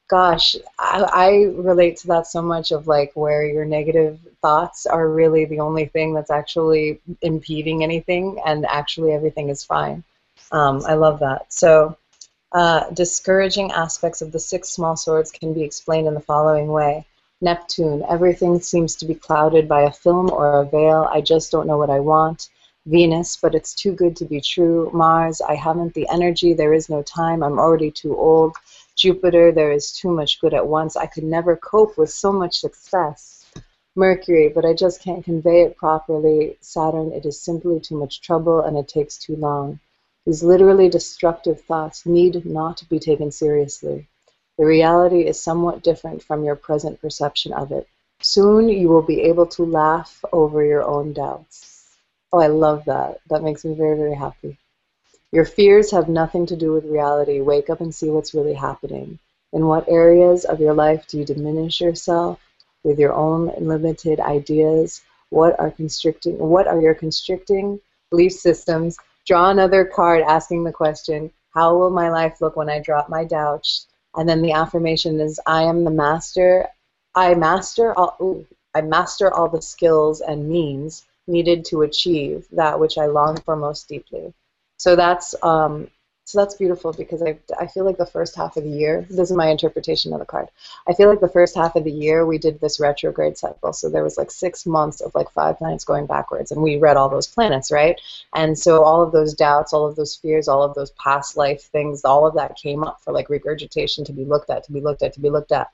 [0.09, 5.09] Gosh, I, I relate to that so much of like where your negative thoughts are
[5.09, 10.05] really the only thing that's actually impeding anything, and actually everything is fine.
[10.53, 11.51] Um, I love that.
[11.51, 11.97] So
[12.53, 17.07] uh, discouraging aspects of the six small swords can be explained in the following way.
[17.41, 21.09] Neptune, everything seems to be clouded by a film or a veil.
[21.11, 22.51] I just don't know what I want.
[22.87, 24.91] Venus, but it's too good to be true.
[24.93, 26.53] Mars, I haven't the energy.
[26.53, 27.43] There is no time.
[27.43, 28.57] I'm already too old.
[28.97, 30.97] Jupiter, there is too much good at once.
[30.97, 33.47] I could never cope with so much success.
[33.97, 36.57] Mercury, but I just can't convey it properly.
[36.61, 39.81] Saturn, it is simply too much trouble and it takes too long.
[40.27, 44.07] These literally destructive thoughts need not be taken seriously.
[44.59, 47.89] The reality is somewhat different from your present perception of it.
[48.21, 51.97] Soon you will be able to laugh over your own doubts.
[52.33, 53.21] Oh, I love that.
[53.29, 54.59] That makes me very, very happy.
[55.33, 57.41] Your fears have nothing to do with reality.
[57.41, 59.19] Wake up and see what's really happening.
[59.55, 62.39] In what areas of your life do you diminish yourself
[62.85, 65.03] with your own limited ideas?
[65.31, 68.99] What are constricting what are your constricting belief systems
[69.31, 73.25] draw another card asking the question, how will my life look when I drop my
[73.25, 73.87] doubts?
[74.17, 76.67] And then the affirmation is, I am the master.
[77.15, 78.17] I master all.
[78.21, 78.45] Ooh,
[78.75, 83.55] I master all the skills and means needed to achieve that which I long for
[83.55, 84.35] most deeply.
[84.79, 85.89] So that's um,
[86.31, 89.33] so that's beautiful because I, I feel like the first half of the year, this
[89.33, 90.47] is my interpretation of the card.
[90.87, 93.73] I feel like the first half of the year we did this retrograde cycle.
[93.73, 96.97] So there was like six months of like five planets going backwards, and we read
[96.97, 98.01] all those planets, right?
[98.33, 101.63] And so all of those doubts, all of those fears, all of those past life
[101.63, 104.81] things, all of that came up for like regurgitation to be looked at, to be
[104.81, 105.71] looked at, to be looked at.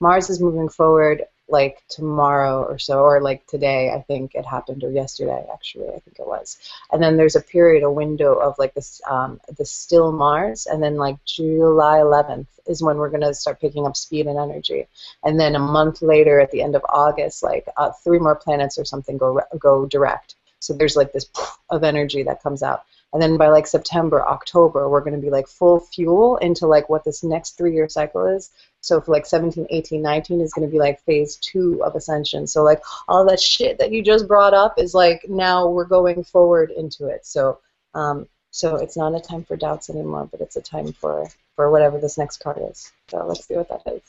[0.00, 4.84] Mars is moving forward like tomorrow or so, or like today, I think it happened,
[4.84, 6.58] or yesterday actually, I think it was.
[6.92, 10.82] And then there's a period, a window of like this, um, the still Mars, and
[10.82, 14.86] then like July 11th is when we're gonna start picking up speed and energy.
[15.24, 18.78] And then a month later, at the end of August, like uh, three more planets
[18.78, 20.36] or something go go direct.
[20.60, 21.26] So there's like this
[21.70, 25.30] of energy that comes out and then by like September, October, we're going to be
[25.30, 28.50] like full fuel into like what this next three year cycle is.
[28.80, 32.46] So for like 17, 18, 19 is going to be like phase two of ascension.
[32.46, 36.24] So like all that shit that you just brought up is like now we're going
[36.24, 37.26] forward into it.
[37.26, 37.58] So
[37.94, 41.70] um, so it's not a time for doubts anymore, but it's a time for for
[41.70, 42.90] whatever this next card is.
[43.08, 44.02] So let's see what that is.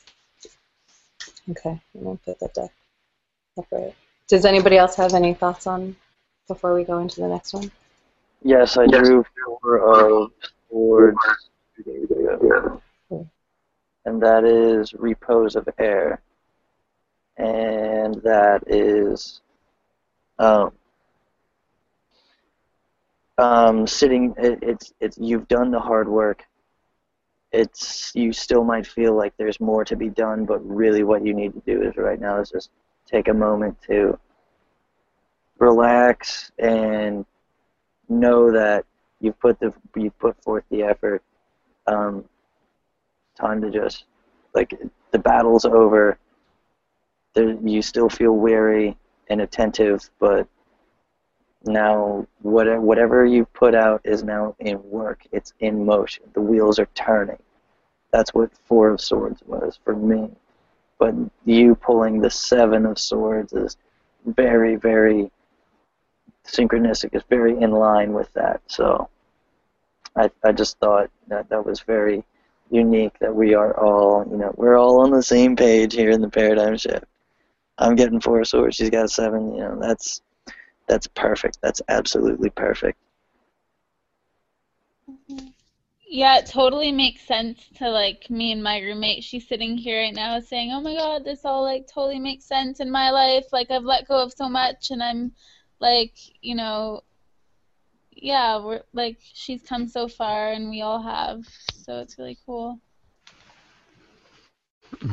[1.50, 2.70] Okay, I'm gonna put that deck
[3.58, 3.94] upright.
[4.28, 5.96] Does anybody else have any thoughts on
[6.48, 7.70] before we go into the next one?
[8.42, 10.32] Yes, I drew four of
[10.68, 11.18] swords.
[14.04, 16.20] And that is repose of air.
[17.36, 19.40] And that is
[20.38, 20.72] um,
[23.38, 24.34] um, sitting.
[24.36, 26.44] It, it's it's you've done the hard work.
[27.52, 31.34] It's you still might feel like there's more to be done, but really what you
[31.34, 32.70] need to do is right now is just
[33.06, 34.18] take a moment to
[35.58, 37.24] relax and
[38.08, 38.84] know that
[39.20, 41.22] you've put the you've put forth the effort.
[41.86, 42.24] Um,
[43.34, 44.04] time to just
[44.54, 44.78] like
[45.10, 46.18] the battle's over.
[47.34, 48.96] There, you still feel weary
[49.28, 50.46] and attentive, but
[51.64, 55.22] now whatever whatever you put out is now in work.
[55.32, 56.24] It's in motion.
[56.34, 57.38] The wheels are turning.
[58.10, 60.30] That's what Four of Swords was for me.
[60.98, 63.76] But you pulling the Seven of Swords is
[64.26, 65.30] very, very
[66.46, 67.10] synchronistic.
[67.12, 68.60] It's very in line with that.
[68.66, 69.08] So
[70.14, 72.24] I, I just thought that that was very
[72.72, 76.20] unique that we are all, you know, we're all on the same page here in
[76.20, 77.04] the paradigm shift.
[77.78, 78.76] I'm getting four swords.
[78.76, 79.54] She's got seven.
[79.54, 80.22] You know, that's
[80.88, 81.58] that's perfect.
[81.62, 82.98] That's absolutely perfect.
[85.10, 85.48] Mm-hmm.
[86.06, 89.24] Yeah, it totally makes sense to like me and my roommate.
[89.24, 92.80] She's sitting here right now saying, "Oh my God, this all like totally makes sense
[92.80, 93.46] in my life.
[93.50, 95.32] Like I've let go of so much, and I'm
[95.80, 97.02] like, you know,
[98.10, 101.44] yeah, we're like she's come so far, and we all have.
[101.82, 102.78] So it's really cool."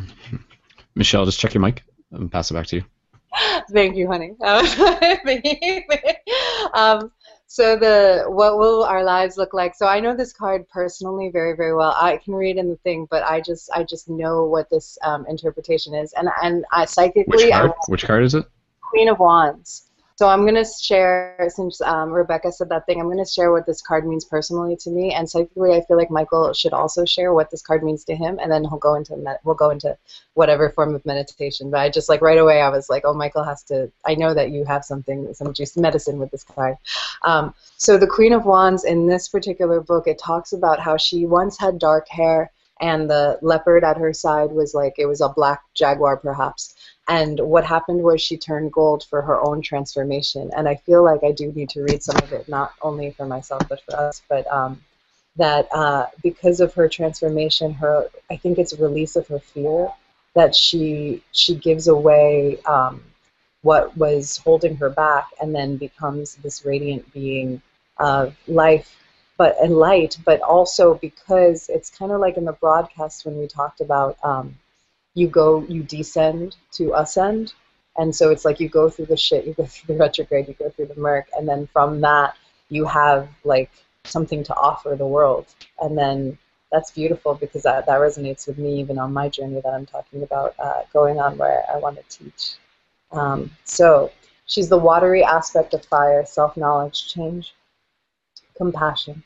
[0.96, 2.84] Michelle, just check your mic and pass it back to you.
[3.72, 4.34] Thank you, honey.
[6.74, 7.12] um,
[7.48, 9.76] so the what will our lives look like?
[9.76, 11.96] So I know this card personally very very well.
[11.98, 15.26] I can read in the thing, but I just I just know what this um,
[15.28, 17.26] interpretation is, and and I psychically.
[17.28, 17.72] Which card?
[17.72, 18.46] I, Which card is it?
[18.82, 19.89] Queen of Wands.
[20.20, 23.54] So I'm going to share, since um, Rebecca said that thing, I'm going to share
[23.54, 27.06] what this card means personally to me, and psychically, I feel like Michael should also
[27.06, 29.70] share what this card means to him, and then he'll go into med- we'll go
[29.70, 29.98] into
[30.34, 31.72] whatever form of meditation.
[31.72, 33.94] But I just like right away, I was like, oh, Michael has to.
[34.06, 36.76] I know that you have something, some juice medicine with this card.
[37.24, 41.28] Um, so the Queen of Wands in this particular book, it talks about how she
[41.28, 45.30] once had dark hair, and the leopard at her side was like it was a
[45.30, 46.76] black jaguar, perhaps
[47.10, 50.52] and what happened was she turned gold for her own transformation.
[50.56, 53.26] And I feel like I do need to read some of it, not only for
[53.26, 54.22] myself but for us.
[54.30, 54.80] But um,
[55.36, 59.90] that uh, because of her transformation, her I think it's release of her fear
[60.36, 63.04] that she she gives away um,
[63.64, 67.60] what was holding her back, and then becomes this radiant being
[67.98, 68.96] of life,
[69.36, 70.16] but and light.
[70.26, 74.16] But also because it's kind of like in the broadcast when we talked about.
[74.24, 74.60] Um,
[75.14, 77.54] you go, you descend to ascend.
[77.98, 80.54] And so it's like you go through the shit, you go through the retrograde, you
[80.54, 82.36] go through the murk, and then from that
[82.70, 83.72] you have like
[84.06, 85.48] something to offer the world.
[85.82, 86.38] And then
[86.72, 90.24] that's beautiful because that, that resonates with me even on my journey that I'm talking
[90.24, 92.56] about uh, going on where I want to teach.
[93.12, 94.12] Um, so
[94.46, 97.56] she's the watery aspect of fire, self knowledge, change,
[98.56, 99.24] compassion.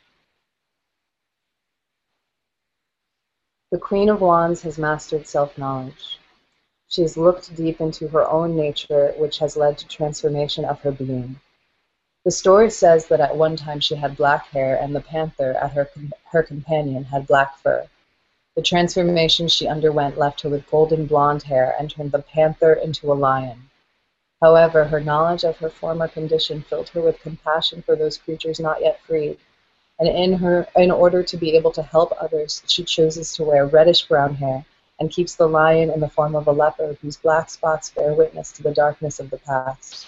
[3.73, 6.19] The Queen of Wands has mastered self-knowledge.
[6.89, 10.91] She has looked deep into her own nature, which has led to transformation of her
[10.91, 11.39] being.
[12.23, 15.71] The story says that at one time she had black hair and the panther, at
[15.71, 15.89] her,
[16.25, 17.87] her companion, had black fur.
[18.55, 23.11] The transformation she underwent left her with golden blonde hair and turned the panther into
[23.11, 23.71] a lion.
[24.39, 28.81] However, her knowledge of her former condition filled her with compassion for those creatures not
[28.81, 29.39] yet freed
[30.03, 33.65] and in her in order to be able to help others, she chooses to wear
[33.65, 34.65] reddish brown hair
[34.99, 38.51] and keeps the lion in the form of a leopard whose black spots bear witness
[38.51, 40.07] to the darkness of the past.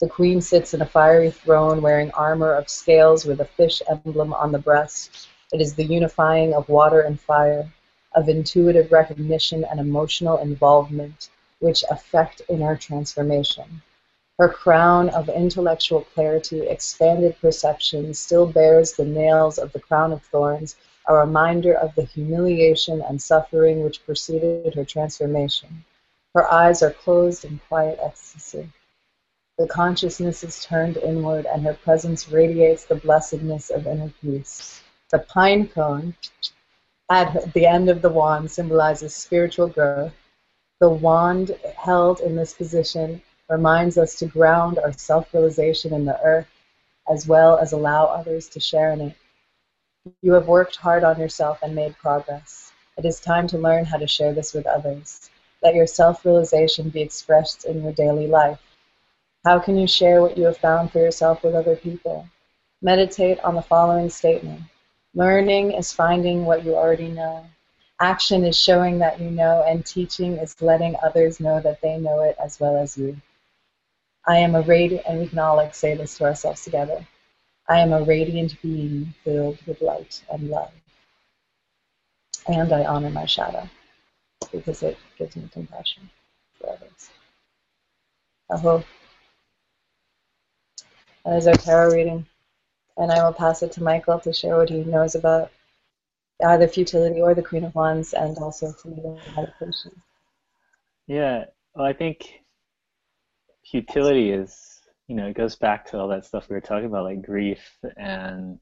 [0.00, 4.34] The queen sits in a fiery throne wearing armor of scales with a fish emblem
[4.34, 5.28] on the breast.
[5.50, 7.72] It is the unifying of water and fire,
[8.14, 11.30] of intuitive recognition and emotional involvement,
[11.60, 13.80] which affect inner transformation.
[14.38, 20.22] Her crown of intellectual clarity, expanded perception, still bears the nails of the crown of
[20.22, 25.84] thorns, a reminder of the humiliation and suffering which preceded her transformation.
[26.34, 28.72] Her eyes are closed in quiet ecstasy.
[29.58, 34.82] The consciousness is turned inward, and her presence radiates the blessedness of inner peace.
[35.10, 36.16] The pine cone
[37.10, 40.14] at the end of the wand symbolizes spiritual growth.
[40.80, 43.20] The wand held in this position
[43.52, 46.48] reminds us to ground our self realization in the earth
[47.10, 49.16] as well as allow others to share in it.
[50.22, 52.72] You have worked hard on yourself and made progress.
[52.96, 55.28] It is time to learn how to share this with others.
[55.62, 58.58] Let your self realization be expressed in your daily life.
[59.44, 62.26] How can you share what you have found for yourself with other people?
[62.80, 64.62] Meditate on the following statement
[65.14, 67.44] Learning is finding what you already know.
[68.00, 72.22] Action is showing that you know, and teaching is letting others know that they know
[72.22, 73.20] it as well as you.
[74.26, 77.06] I am a radiant, and we can all like say this to ourselves together.
[77.68, 80.72] I am a radiant being filled with light and love.
[82.48, 83.68] And I honor my shadow
[84.50, 86.10] because it gives me compassion
[86.58, 87.10] for others.
[88.50, 88.84] Aho.
[91.24, 92.26] That is our tarot reading.
[92.96, 95.50] And I will pass it to Michael to share what he knows about
[96.44, 99.92] either futility or the Queen of Wands and also freedom meditation.
[101.06, 101.44] Yeah,
[101.74, 102.41] well, I think
[103.64, 104.72] futility is
[105.08, 107.76] you know, it goes back to all that stuff we were talking about, like grief
[107.98, 108.58] and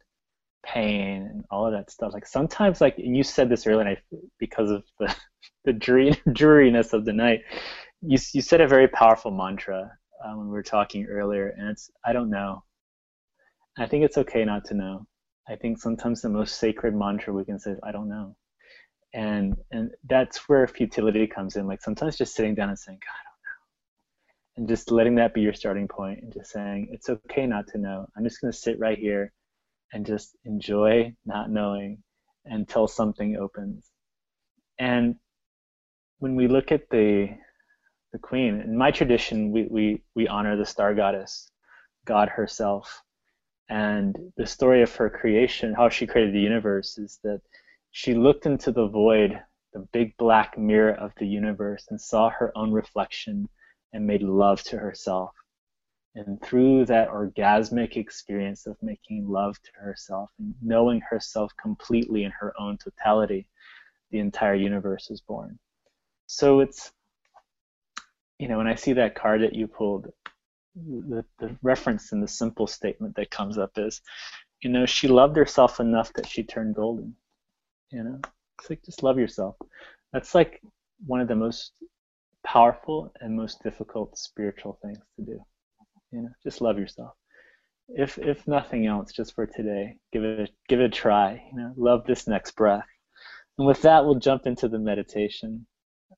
[0.64, 2.12] pain and all of that stuff.
[2.12, 4.02] Like sometimes, like and you said this earlier, and I,
[4.38, 5.14] because of the
[5.64, 5.72] the
[6.32, 7.42] dreariness of the night,
[8.02, 9.92] you you said a very powerful mantra
[10.24, 12.64] um, when we were talking earlier, and it's I don't know.
[13.78, 15.06] I think it's okay not to know.
[15.48, 18.34] I think sometimes the most sacred mantra we can say is I don't know,
[19.14, 21.66] and and that's where futility comes in.
[21.66, 23.29] Like sometimes just sitting down and saying God,
[24.60, 27.78] and just letting that be your starting point, and just saying it's okay not to
[27.78, 28.06] know.
[28.14, 29.32] I'm just gonna sit right here
[29.90, 32.02] and just enjoy not knowing
[32.44, 33.90] until something opens.
[34.78, 35.16] And
[36.18, 37.30] when we look at the
[38.12, 41.48] the queen, in my tradition, we, we, we honor the star goddess,
[42.04, 43.02] God herself.
[43.70, 47.40] And the story of her creation, how she created the universe, is that
[47.92, 49.40] she looked into the void,
[49.72, 53.48] the big black mirror of the universe, and saw her own reflection
[53.92, 55.30] and made love to herself.
[56.14, 62.32] And through that orgasmic experience of making love to herself and knowing herself completely in
[62.32, 63.46] her own totality,
[64.10, 65.58] the entire universe is born.
[66.26, 66.92] So it's,
[68.38, 70.12] you know, when I see that card that you pulled,
[70.74, 74.00] the, the reference in the simple statement that comes up is,
[74.62, 77.14] you know, she loved herself enough that she turned golden.
[77.90, 78.20] You know,
[78.58, 79.56] it's like just love yourself.
[80.12, 80.60] That's like
[81.06, 81.72] one of the most
[82.44, 85.40] powerful and most difficult spiritual things to do.
[86.12, 87.12] You know, just love yourself.
[87.88, 91.42] If if nothing else, just for today, give it a, give it a try.
[91.52, 92.86] You know, love this next breath.
[93.58, 95.66] And with that, we'll jump into the meditation.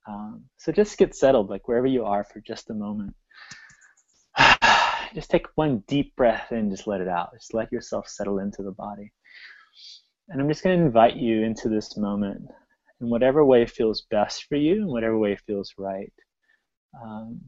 [0.07, 3.15] Um, so just get settled, like wherever you are, for just a moment.
[5.15, 7.31] just take one deep breath in, just let it out.
[7.35, 9.13] Just let yourself settle into the body.
[10.29, 12.49] And I'm just going to invite you into this moment
[13.03, 16.13] in whatever way feels best for you, in whatever way feels right.
[17.05, 17.41] Um,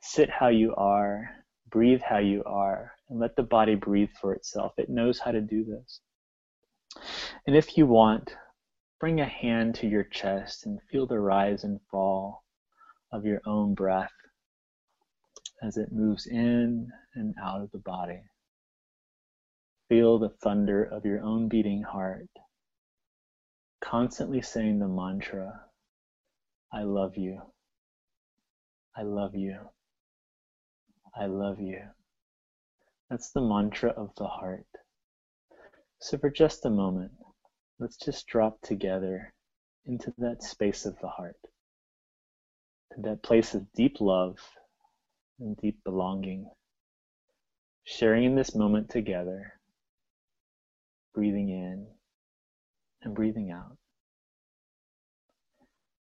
[0.00, 1.28] sit how you are
[1.70, 4.72] breathe how you are and let the body breathe for itself.
[4.76, 6.00] It knows how to do this.
[7.46, 8.34] And if you want,
[8.98, 12.44] bring a hand to your chest and feel the rise and fall
[13.12, 14.12] of your own breath
[15.62, 18.22] as it moves in and out of the body.
[19.88, 22.28] Feel the thunder of your own beating heart,
[23.80, 25.64] constantly saying the mantra,
[26.72, 27.40] I love you.
[28.96, 29.56] I love you.
[31.18, 31.80] I love you.
[33.08, 34.66] That's the mantra of the heart.
[36.00, 37.12] So, for just a moment,
[37.78, 39.32] let's just drop together
[39.86, 41.36] into that space of the heart,
[42.94, 44.38] to that place of deep love
[45.40, 46.48] and deep belonging,
[47.84, 49.54] sharing in this moment together,
[51.14, 51.86] breathing in
[53.02, 53.76] and breathing out.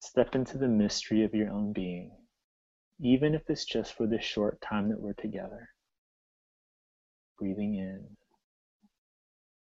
[0.00, 2.10] Step into the mystery of your own being
[3.00, 5.68] even if it's just for this short time that we're together.
[7.38, 8.16] Breathing in,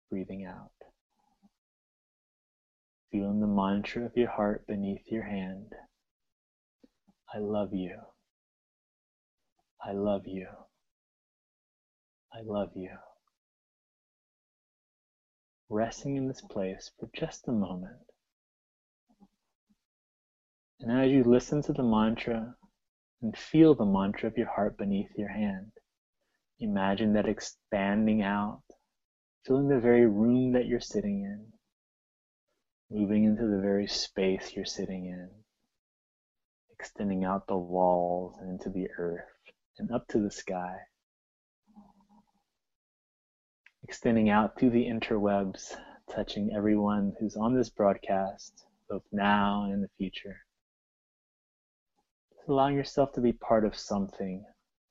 [0.09, 0.71] breathing out.
[3.11, 5.71] Feeling the mantra of your heart beneath your hand.
[7.33, 7.97] I love you.
[9.83, 10.47] I love you.
[12.33, 12.89] I love you.
[15.69, 17.99] Resting in this place for just a moment.
[20.79, 22.55] And as you listen to the mantra,
[23.21, 25.71] and feel the mantra of your heart beneath your hand.
[26.59, 28.63] Imagine that expanding out,
[29.45, 31.47] filling the very room that you're sitting in,
[32.89, 35.29] moving into the very space you're sitting in,
[36.71, 39.25] extending out the walls and into the earth
[39.79, 40.77] and up to the sky,
[43.87, 45.75] extending out through the interwebs,
[46.13, 50.37] touching everyone who's on this broadcast, both now and in the future
[52.47, 54.45] allowing yourself to be part of something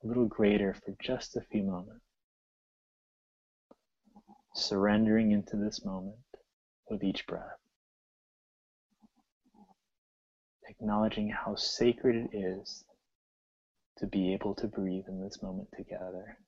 [0.04, 2.04] a little greater for just a few moments.
[4.54, 6.16] Surrendering into this moment
[6.90, 7.58] with each breath.
[10.68, 12.84] Acknowledging how sacred it is
[13.98, 16.38] to be able to breathe in this moment together.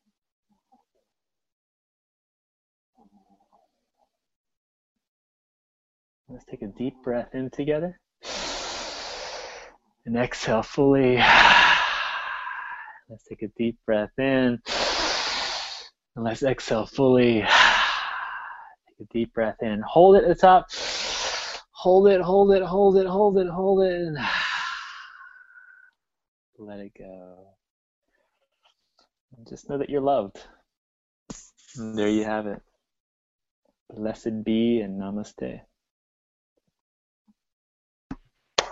[6.30, 7.98] Let's take a deep breath in together.
[10.04, 11.16] And exhale fully.
[13.08, 14.60] Let's take a deep breath in.
[16.14, 17.40] And let's exhale fully.
[17.40, 19.80] Take a deep breath in.
[19.80, 20.66] Hold it at the top.
[21.70, 23.92] Hold it, hold it, hold it, hold it, hold it.
[23.92, 24.18] And
[26.58, 27.54] let it go.
[29.36, 30.36] And just know that you're loved.
[31.76, 32.60] And there you have it.
[33.94, 35.62] Blessed be and namaste.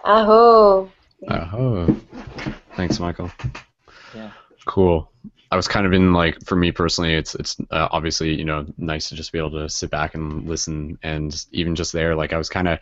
[0.07, 0.89] Aho.
[1.29, 2.01] Oh,
[2.77, 3.31] thanks, Michael.
[4.15, 4.31] Yeah.
[4.65, 5.11] Cool.
[5.51, 8.67] I was kind of in like for me personally, it's it's uh, obviously you know
[8.79, 12.33] nice to just be able to sit back and listen, and even just there, like
[12.33, 12.79] I was kind of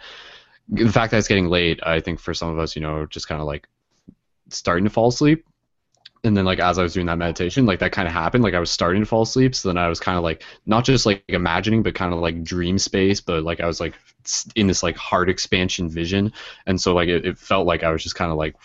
[0.69, 1.81] the fact that it's getting late.
[1.83, 3.69] I think for some of us, you know, just kind of like
[4.51, 5.47] starting to fall asleep,
[6.25, 8.43] and then like as I was doing that meditation, like that kind of happened.
[8.43, 10.85] Like I was starting to fall asleep, so then I was kind of like not
[10.85, 13.94] just like imagining, but kind of like dream space, but like I was like
[14.57, 16.33] in this like heart expansion vision,
[16.67, 18.57] and so like it, it felt like I was just kind of like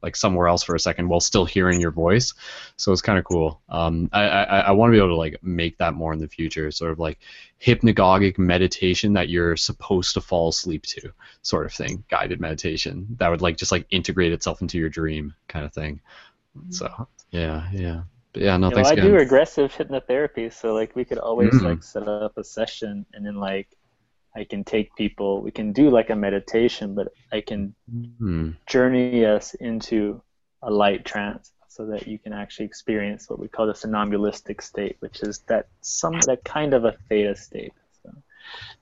[0.00, 2.34] like somewhere else for a second while still hearing your voice.
[2.76, 3.60] So it's kind of cool.
[3.68, 6.28] Um, I I, I want to be able to like make that more in the
[6.28, 7.18] future, sort of like
[7.60, 13.28] hypnagogic meditation that you're supposed to fall asleep to, sort of thing, guided meditation that
[13.28, 16.00] would like just like integrate itself into your dream, kind of thing.
[16.70, 18.02] So yeah, yeah,
[18.32, 18.56] but yeah.
[18.56, 19.10] No, Yeah, thanks well, I again.
[19.12, 21.64] do regressive hypnotherapy, so like we could always Mm.
[21.64, 23.68] like set up a session and then like
[24.36, 25.42] I can take people.
[25.42, 28.50] We can do like a meditation, but I can Hmm.
[28.66, 30.22] journey us into
[30.62, 34.96] a light trance so that you can actually experience what we call the somnambulistic state,
[35.00, 37.72] which is that some that kind of a theta state.
[38.02, 38.10] So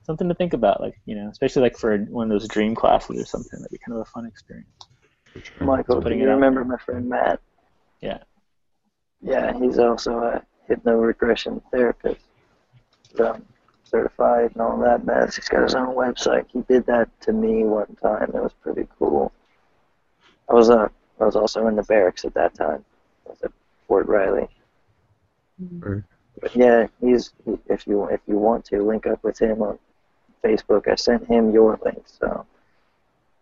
[0.03, 3.19] something to think about, like you know, especially like for one of those dream classes
[3.21, 3.59] or something.
[3.59, 4.69] That'd be kind of a fun experience.
[5.59, 6.65] Michael, do you remember there.
[6.65, 7.41] my friend Matt?
[8.01, 8.19] Yeah.
[9.21, 12.21] Yeah, he's also a hypno-regression therapist.
[13.19, 13.43] Um,
[13.83, 15.35] certified and all that mess.
[15.35, 16.45] He's got his own website.
[16.51, 18.31] He did that to me one time.
[18.33, 19.31] It was pretty cool.
[20.49, 20.87] I was uh,
[21.19, 22.83] I was also in the barracks at that time.
[23.25, 23.51] I was at
[23.87, 24.47] Fort Riley.
[25.81, 26.05] Sure.
[26.39, 29.79] But yeah, he's he, if you if you want to link up with him on
[30.43, 32.45] Facebook, I sent him your link, so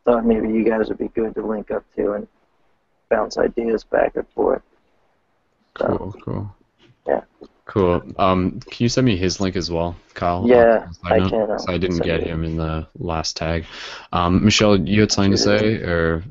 [0.06, 2.28] thought maybe you guys would be good to link up to and
[3.10, 4.62] bounce ideas back and forth.
[5.78, 6.56] So Cool, cool.
[7.08, 7.22] Yeah.
[7.66, 8.04] Cool.
[8.18, 10.46] Um, can you send me his link as well, Kyle?
[10.48, 13.66] Yeah, I can, I didn't get him in the last tag.
[14.14, 16.24] Um, Michelle, you had something to say, or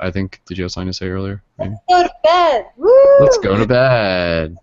[0.00, 1.42] I think did you have something to say earlier?
[1.58, 1.74] Maybe.
[1.88, 2.66] Go to bed.
[2.76, 3.16] Woo!
[3.20, 4.56] Let's go to bed.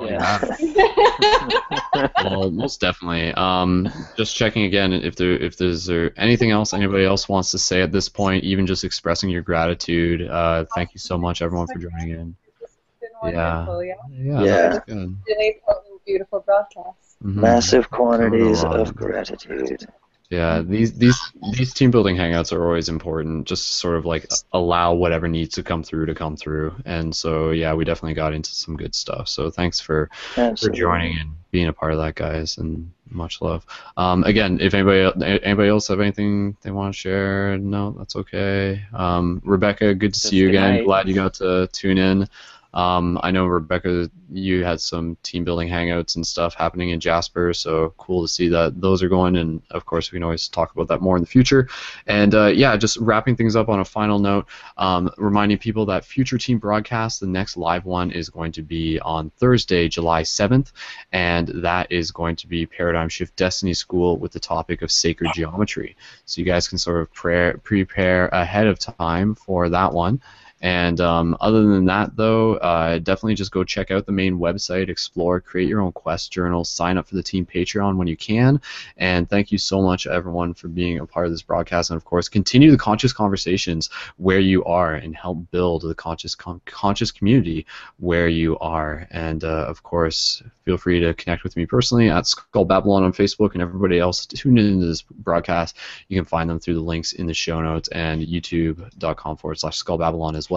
[0.00, 0.38] Yeah.
[2.24, 3.32] well, most definitely.
[3.32, 7.58] Um, just checking again if there if there's there anything else anybody else wants to
[7.58, 10.28] say at this point, even just expressing your gratitude.
[10.28, 12.36] Uh, thank you so much, everyone, for joining in.
[12.60, 13.94] It's been wonderful, yeah.
[14.12, 14.78] Yeah, Yeah.
[14.86, 15.16] good.
[15.26, 17.16] Really potent, beautiful broadcast.
[17.24, 17.34] Mhm.
[17.36, 19.88] Massive quantities of gratitude.
[20.30, 21.18] Yeah, these these
[21.52, 23.46] these team building hangouts are always important.
[23.46, 26.74] Just sort of like allow whatever needs to come through to come through.
[26.84, 29.28] And so yeah, we definitely got into some good stuff.
[29.28, 33.64] So thanks for for joining and being a part of that, guys, and much love.
[33.96, 35.10] Um, again, if anybody
[35.44, 38.82] anybody else have anything they want to share, no, that's okay.
[38.92, 40.76] Um, Rebecca, good to see you again.
[40.76, 40.84] night.
[40.84, 42.28] Glad you got to tune in.
[42.76, 47.54] Um, I know Rebecca, you had some team building hangouts and stuff happening in Jasper,
[47.54, 49.36] so cool to see that those are going.
[49.36, 51.70] And of course, we can always talk about that more in the future.
[52.06, 54.46] And uh, yeah, just wrapping things up on a final note,
[54.76, 59.00] um, reminding people that future team broadcasts, the next live one is going to be
[59.00, 60.72] on Thursday, July 7th,
[61.12, 65.30] and that is going to be Paradigm Shift Destiny School with the topic of sacred
[65.34, 65.96] geometry.
[66.26, 70.20] So you guys can sort of prayer, prepare ahead of time for that one.
[70.66, 74.88] And um, other than that, though, uh, definitely just go check out the main website,
[74.88, 78.60] explore, create your own quest journal, sign up for the team Patreon when you can.
[78.96, 81.90] And thank you so much, everyone, for being a part of this broadcast.
[81.90, 86.34] And of course, continue the conscious conversations where you are and help build the conscious
[86.34, 87.64] con- conscious community
[87.98, 89.06] where you are.
[89.12, 93.12] And uh, of course, feel free to connect with me personally at Skull Babylon on
[93.12, 95.76] Facebook and everybody else tuned into this broadcast.
[96.08, 99.76] You can find them through the links in the show notes and youtube.com forward slash
[99.76, 100.55] Skull Babylon as well.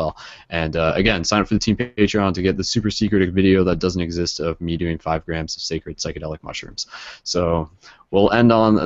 [0.50, 3.64] And uh, again, sign up for the team Patreon to get the super secret video
[3.64, 6.88] that doesn't exist of me doing five grams of sacred psychedelic mushrooms.
[7.24, 7.70] So
[8.12, 8.80] we'll end on